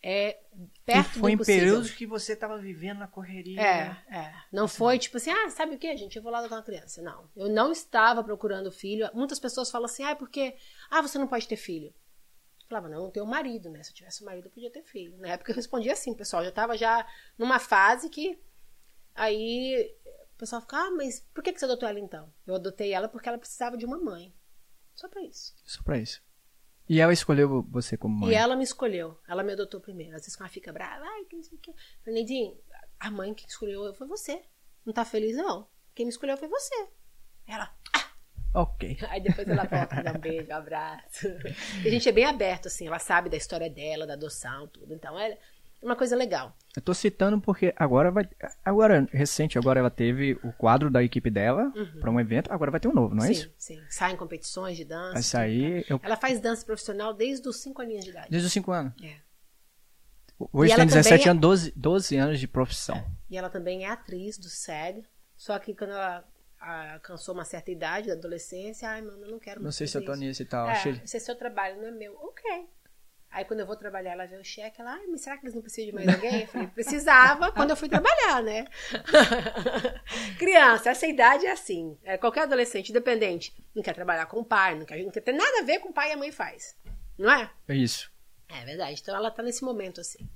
[0.00, 0.38] É
[0.86, 1.60] perto e foi do em impossível.
[1.60, 3.60] períodos que você tava vivendo na correria.
[3.60, 4.34] É, é.
[4.52, 6.16] Não foi tipo assim, ah, sabe o que, gente?
[6.16, 7.02] Eu vou lá adotar uma criança.
[7.02, 7.28] Não.
[7.34, 9.10] Eu não estava procurando filho.
[9.12, 10.54] Muitas pessoas falam assim, ah, é porque.
[10.88, 11.88] Ah, você não pode ter filho.
[11.88, 13.82] Eu falava, não, eu não tenho marido, né?
[13.82, 15.16] Se eu tivesse um marido, eu podia ter filho.
[15.16, 16.42] Na época eu respondia assim, pessoal.
[16.42, 17.04] Eu já estava já
[17.36, 18.38] numa fase que.
[19.16, 19.96] Aí
[20.32, 22.32] o pessoal fica, ah, mas por que que você adotou ela então?
[22.46, 24.32] Eu adotei ela porque ela precisava de uma mãe.
[24.98, 25.54] Só pra isso.
[25.64, 26.20] Só pra isso.
[26.88, 28.32] E ela escolheu você como mãe.
[28.32, 29.16] E ela me escolheu.
[29.28, 30.16] Ela me adotou primeiro.
[30.16, 31.70] Às vezes quando ela fica brava, ai, que não sei o quê.
[31.70, 32.58] Eu Falei, Neidinho,
[32.98, 34.42] a mãe que escolheu eu foi você.
[34.84, 35.68] Não tá feliz, não.
[35.94, 36.88] Quem me escolheu foi você.
[37.46, 38.10] Ela, ah!
[38.54, 38.98] Ok.
[39.08, 41.28] Aí depois ela volta, dá um beijo, um abraço.
[41.84, 42.88] E a gente é bem aberto, assim.
[42.88, 44.92] Ela sabe da história dela, da adoção, tudo.
[44.92, 45.38] Então é
[45.82, 46.56] uma coisa legal.
[46.76, 48.28] Eu tô citando porque agora vai.
[48.64, 52.52] Agora, recente, agora ela teve o quadro da equipe dela pra um evento.
[52.52, 53.34] Agora vai ter um novo, não é Uhum.
[53.34, 53.52] sim, isso?
[53.56, 53.82] sim.
[53.88, 55.14] Sai em competições de dança.
[55.14, 55.84] Vai sair.
[55.88, 56.00] Eu...
[56.02, 58.28] Ela faz dança profissional desde os 5 aninhos de idade.
[58.30, 58.92] Desde os 5 anos.
[59.02, 59.16] É.
[60.52, 63.04] Hoje E tem ela 17 também é- anos, 12, 12 anos de profissão.
[63.28, 65.04] E ela também é atriz do SEG.
[65.36, 66.24] Só que quando ela
[66.94, 69.96] alcançou uma certa idade, da adolescência, ai, mano, eu não quero Não mais sei se
[69.98, 70.20] eu tô isso.
[70.20, 70.68] nisso e tal.
[70.68, 72.14] É, Achei- esse é seu trabalho, não é meu.
[72.20, 72.44] Ok.
[73.30, 75.54] Aí quando eu vou trabalhar, ela vê o cheque, ela, ai, mas será que eles
[75.54, 76.42] não precisam de mais alguém?
[76.42, 78.64] Eu falei, precisava quando eu fui trabalhar, né?
[80.38, 81.96] Criança, essa idade é assim.
[82.04, 85.32] É, qualquer adolescente, independente, não quer trabalhar com o pai, não quer, não quer ter
[85.32, 86.74] nada a ver com o pai e a mãe faz.
[87.18, 87.50] Não é?
[87.68, 88.10] É isso.
[88.48, 88.98] É verdade.
[89.00, 90.26] Então ela tá nesse momento assim.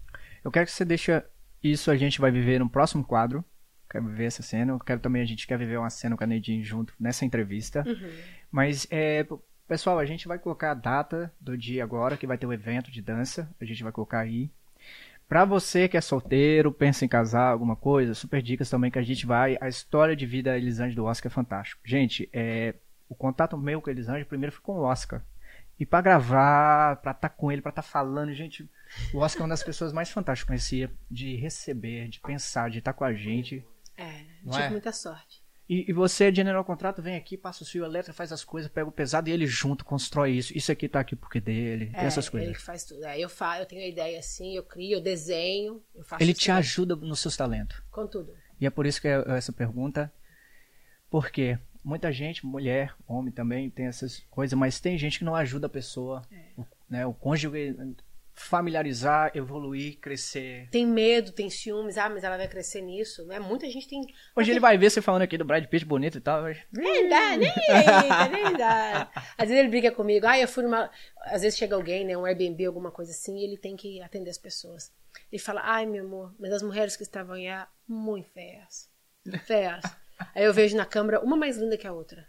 [0.45, 1.23] Eu quero que você deixe
[1.63, 3.45] isso, a gente vai viver no próximo quadro.
[3.89, 4.73] Quero viver essa cena.
[4.73, 7.85] Eu quero também, a gente quer viver uma cena com a Nedine junto nessa entrevista.
[8.51, 9.27] Mas, é,
[9.73, 12.91] pessoal, a gente vai colocar a data do dia agora, que vai ter o evento
[12.91, 13.49] de dança.
[13.59, 14.51] A gente vai colocar aí.
[15.27, 19.03] Pra você que é solteiro, pensa em casar, alguma coisa, super dicas também que a
[19.03, 19.57] gente vai.
[19.63, 21.81] A história de vida da Elisângela do Oscar é fantástico.
[21.87, 22.75] Gente, é,
[23.09, 25.23] o contato meu com a Elisângela primeiro foi com o Oscar.
[25.81, 28.69] E pra gravar, pra estar com ele, pra estar falando, gente,
[29.15, 32.69] o Oscar é uma das pessoas mais fantásticas que eu conhecia de receber, de pensar,
[32.69, 33.65] de estar com a gente.
[33.97, 34.69] É, tive é?
[34.69, 35.42] muita sorte.
[35.69, 38.89] E, e você, general contrato, vem aqui, passa o fio elétrico, faz as coisas, pega
[38.89, 40.57] o pesado e ele junto constrói isso.
[40.57, 41.87] Isso aqui tá aqui porque dele.
[41.87, 42.49] Tem É, essas coisas.
[42.49, 43.05] Ele que faz tudo.
[43.05, 46.35] É, eu, fa eu tenho a ideia assim, eu crio, eu desenho, eu faço Ele
[46.35, 46.59] te também.
[46.59, 47.81] ajuda nos seus talentos.
[47.91, 48.35] com tudo.
[48.61, 50.13] E é por isso que é essa pergunta.
[51.11, 55.67] Porque muita gente, mulher, homem também, tem essas coisas, mas tem gente que não ajuda
[55.67, 56.61] a pessoa, É.
[56.61, 57.77] o, né, o cônjuge,
[58.35, 60.69] familiarizar, evoluir, crescer.
[60.71, 63.25] Tem medo, tem ciúmes, ah, mas ela vai crescer nisso.
[63.27, 63.39] Né?
[63.39, 64.03] Muita gente tem.
[64.35, 66.43] Hoje ele vai ver você falando aqui do Brad Pitt bonito e tal.
[66.43, 69.11] mas- Nem dá, nem eita, nem dá.
[69.37, 70.91] Às vezes ele briga comigo, ah, eu fui numa.
[71.25, 74.31] Às vezes chega alguém, né, um Airbnb, alguma coisa assim, e ele tem que atender
[74.31, 74.93] as pessoas.
[75.31, 78.89] Ele fala, ai, meu amor, mas as mulheres que estavam aí, ah, muito feias.
[79.47, 79.83] Feias.
[80.35, 82.27] Aí eu vejo na câmera uma mais linda que a outra.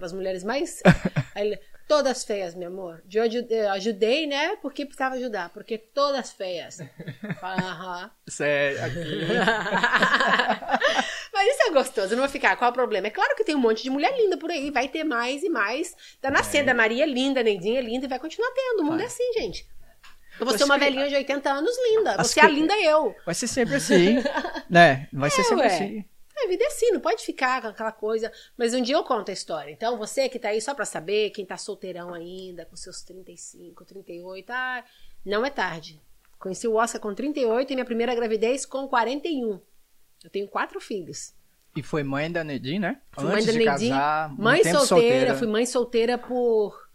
[0.00, 0.82] As mulheres mais.
[1.34, 3.02] Aí ele, todas feias, meu amor.
[3.12, 4.56] Eu aju- eu ajudei, né?
[4.62, 5.48] Porque precisava ajudar.
[5.48, 6.78] Porque todas feias.
[7.42, 8.10] Aham.
[8.28, 9.28] Sério, aqui.
[11.32, 12.56] Mas isso é gostoso, não vai ficar.
[12.56, 13.06] Qual é o problema?
[13.06, 15.48] É claro que tem um monte de mulher linda por aí, vai ter mais e
[15.48, 15.94] mais.
[16.20, 18.80] Tá nascendo, a Maria é linda, a Neidinha é linda e vai continuar tendo.
[18.80, 19.04] O mundo Vai.
[19.04, 19.66] é assim, gente.
[20.38, 22.16] Eu vou ser uma velhinha de 80 anos linda.
[22.18, 23.14] Você é a que- linda eu.
[23.26, 24.16] Vai ser sempre assim,
[24.70, 25.08] né?
[25.12, 25.74] Vai ser É, sempre ué.
[25.74, 26.04] assim.
[26.44, 28.32] A vida é assim, não pode ficar com aquela coisa.
[28.56, 29.70] Mas um dia eu conto a história.
[29.70, 33.84] Então, você que tá aí só pra saber, quem tá solteirão ainda, com seus 35,
[33.84, 34.84] 38, ah,
[35.24, 36.00] não é tarde.
[36.38, 39.60] Conheci o Oscar com 38 e minha primeira gravidez com 41.
[40.22, 41.34] Eu tenho quatro filhos.
[41.76, 43.00] E foi mãe da Nedin, né?
[43.12, 46.88] Fui mãe Antes da de Neidinha, casar, um mãe tempo solteira, fui mãe solteira por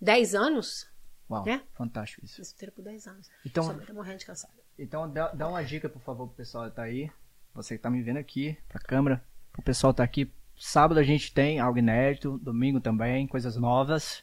[0.00, 0.88] 10 anos.
[1.28, 1.62] Uau, né?
[1.74, 2.36] fantástico isso.
[2.36, 3.30] Fui solteira por 10 anos.
[3.46, 4.54] Então- mãe tá morrendo de cansada.
[4.78, 7.10] Então dá, dá uma dica, por favor, pro pessoal que tá aí.
[7.54, 9.24] Você que tá me vendo aqui, pra câmera.
[9.58, 10.32] O pessoal tá aqui.
[10.58, 14.22] Sábado a gente tem algo inédito, domingo também, coisas novas.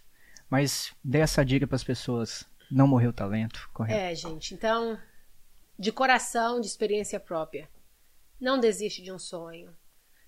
[0.50, 2.46] Mas dê essa dica pras pessoas.
[2.70, 4.00] Não morrer o talento, correto?
[4.00, 5.00] É, gente, então,
[5.80, 7.70] de coração, de experiência própria.
[8.40, 9.76] Não desiste de um sonho.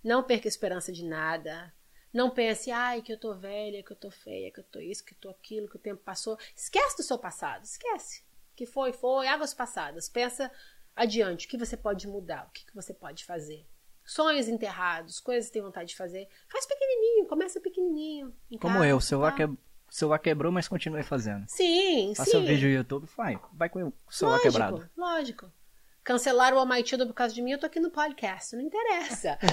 [0.03, 1.73] Não perca esperança de nada.
[2.11, 5.05] Não pense, ai, que eu tô velha, que eu tô feia, que eu tô isso,
[5.05, 6.37] que eu tô aquilo, que o tempo passou.
[6.55, 8.23] Esquece do seu passado, esquece.
[8.55, 10.09] Que foi, foi, águas passadas.
[10.09, 10.51] Pensa
[10.95, 13.65] adiante, o que você pode mudar, o que que você pode fazer.
[14.05, 16.27] Sonhos enterrados, coisas que tem vontade de fazer.
[16.51, 18.33] Faz pequenininho, começa pequenininho.
[18.59, 19.37] Como casa, eu, o celular, tá?
[19.37, 19.43] que...
[19.45, 19.57] o
[19.89, 21.45] celular quebrou, mas continuei fazendo.
[21.47, 22.37] Sim, Faça sim.
[22.37, 24.89] um vídeo no YouTube, vai, vai com o celular lógico, quebrado.
[24.97, 25.51] Lógico.
[26.03, 29.37] Cancelaram o Almighty por causa de mim, eu tô aqui no podcast, não interessa.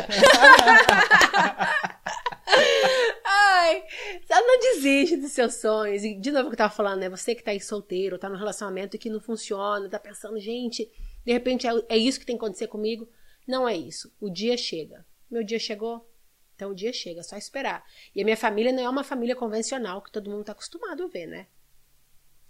[3.27, 3.85] Ai,
[4.27, 6.03] só não desiste dos seus sonhos.
[6.03, 7.11] E de novo o que eu tava falando, né?
[7.11, 10.91] Você que tá aí solteiro, tá num relacionamento que não funciona, tá pensando, gente,
[11.27, 13.07] de repente é, é isso que tem que acontecer comigo.
[13.47, 14.13] Não é isso.
[14.21, 15.05] O dia chega.
[15.31, 16.09] Meu dia chegou.
[16.55, 17.85] Então o dia chega, é só esperar.
[18.15, 21.09] E a minha família não é uma família convencional que todo mundo tá acostumado a
[21.09, 21.47] ver, né?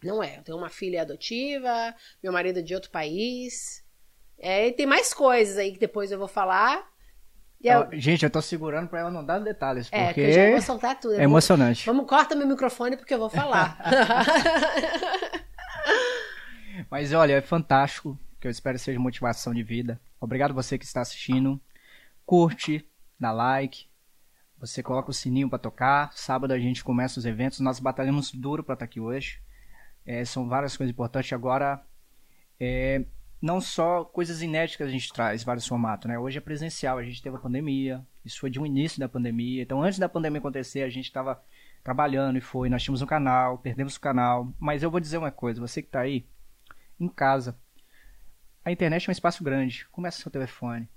[0.05, 0.39] Não é.
[0.39, 3.83] Eu tenho uma filha adotiva, meu marido é de outro país.
[4.39, 6.87] É, e tem mais coisas aí que depois eu vou falar.
[7.65, 10.51] Eu- Gente, eu tô segurando pra ela não dar detalhes, é, porque que eu já
[10.51, 11.15] vou soltar tudo.
[11.15, 11.85] É emocionante.
[11.87, 13.79] Vamos, corta meu microfone porque eu vou falar.
[16.91, 20.01] Mas olha, é fantástico, que eu espero seja motivação de vida.
[20.21, 21.61] Obrigado você que está assistindo.
[22.25, 22.85] Curte,
[23.19, 23.87] dá like.
[24.59, 26.13] Você coloca o sininho para tocar.
[26.15, 27.61] Sábado a gente começa os eventos.
[27.61, 29.41] Nós batalhamos duro para estar aqui hoje.
[30.05, 31.33] É, são várias coisas importantes.
[31.33, 31.85] Agora,
[32.59, 33.05] é,
[33.41, 36.09] não só coisas inéditas a gente traz, vários formatos.
[36.09, 36.19] Né?
[36.19, 38.05] Hoje é presencial, a gente teve a pandemia.
[38.25, 39.63] Isso foi de um início da pandemia.
[39.63, 41.43] Então, antes da pandemia acontecer, a gente estava
[41.85, 42.69] trabalhando e foi.
[42.69, 44.53] Nós tínhamos um canal, perdemos o canal.
[44.59, 46.27] Mas eu vou dizer uma coisa: você que está aí,
[46.99, 47.57] em casa.
[48.67, 49.87] A internet é um espaço grande.
[49.93, 50.89] Começa seu telefone.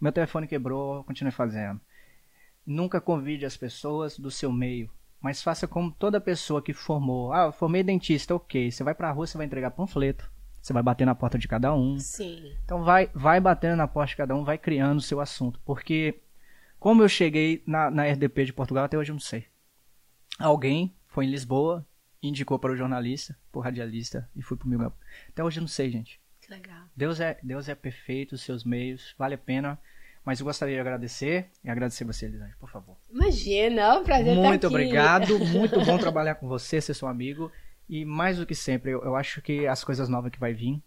[0.00, 1.80] Meu telefone quebrou, continue fazendo.
[2.64, 4.88] Nunca convide as pessoas do seu meio,
[5.20, 7.32] mas faça como toda pessoa que formou.
[7.32, 8.70] Ah, eu formei dentista, ok.
[8.70, 10.30] Você vai pra rua, você vai entregar panfleto.
[10.62, 11.98] Você vai bater na porta de cada um.
[11.98, 12.54] Sim.
[12.64, 15.60] Então vai, vai batendo na porta de cada um, vai criando o seu assunto.
[15.64, 16.20] Porque
[16.78, 19.46] como eu cheguei na, na RDP de Portugal, até hoje eu não sei.
[20.38, 21.84] Alguém foi em Lisboa,
[22.22, 24.92] indicou para o jornalista, para o radialista e fui pro meu.
[25.28, 26.24] Até hoje eu não sei, gente.
[26.46, 26.84] Que legal.
[26.94, 29.78] Deus é, Deus é perfeito, os seus meios, vale a pena.
[30.24, 32.96] Mas eu gostaria de agradecer e agradecer você, Elisângela, por favor.
[33.10, 34.74] Imagina, é um prazer estar Muito aqui.
[34.74, 37.50] obrigado, muito bom trabalhar com você, ser seu amigo.
[37.88, 40.82] E mais do que sempre, eu, eu acho que as coisas novas que vai vir,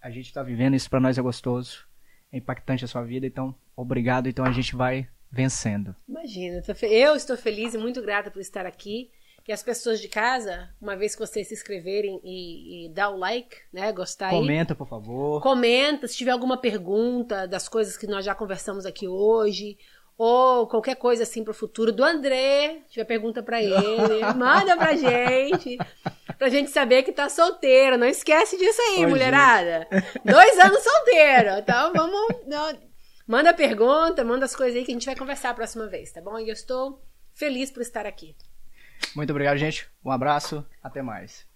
[0.00, 1.84] a gente tá vivendo, isso para nós é gostoso,
[2.30, 5.94] é impactante a sua vida, então obrigado, então a gente vai vencendo.
[6.08, 9.10] Imagina, eu estou feliz e muito grata por estar aqui.
[9.48, 13.16] E as pessoas de casa, uma vez que vocês se inscreverem e, e dar o
[13.16, 14.32] like, né, gostar aí.
[14.38, 15.40] Comenta, por favor.
[15.40, 19.78] Comenta se tiver alguma pergunta das coisas que nós já conversamos aqui hoje.
[20.18, 22.80] Ou qualquer coisa assim pro futuro do André.
[22.86, 25.76] Se tiver pergunta pra ele, manda pra gente.
[26.38, 27.96] Pra gente saber que tá solteiro.
[27.98, 29.86] Não esquece disso aí, Ô, mulherada.
[30.24, 31.50] Dois anos solteiro.
[31.58, 32.34] Então vamos.
[32.46, 32.76] não-
[33.28, 36.20] Manda pergunta, manda as coisas aí que a gente vai conversar a próxima vez, tá
[36.20, 36.38] bom?
[36.38, 37.02] E eu estou
[37.34, 38.34] feliz por estar aqui.
[39.14, 39.88] Muito obrigado, gente.
[40.04, 40.64] Um abraço.
[40.82, 41.46] Até mais.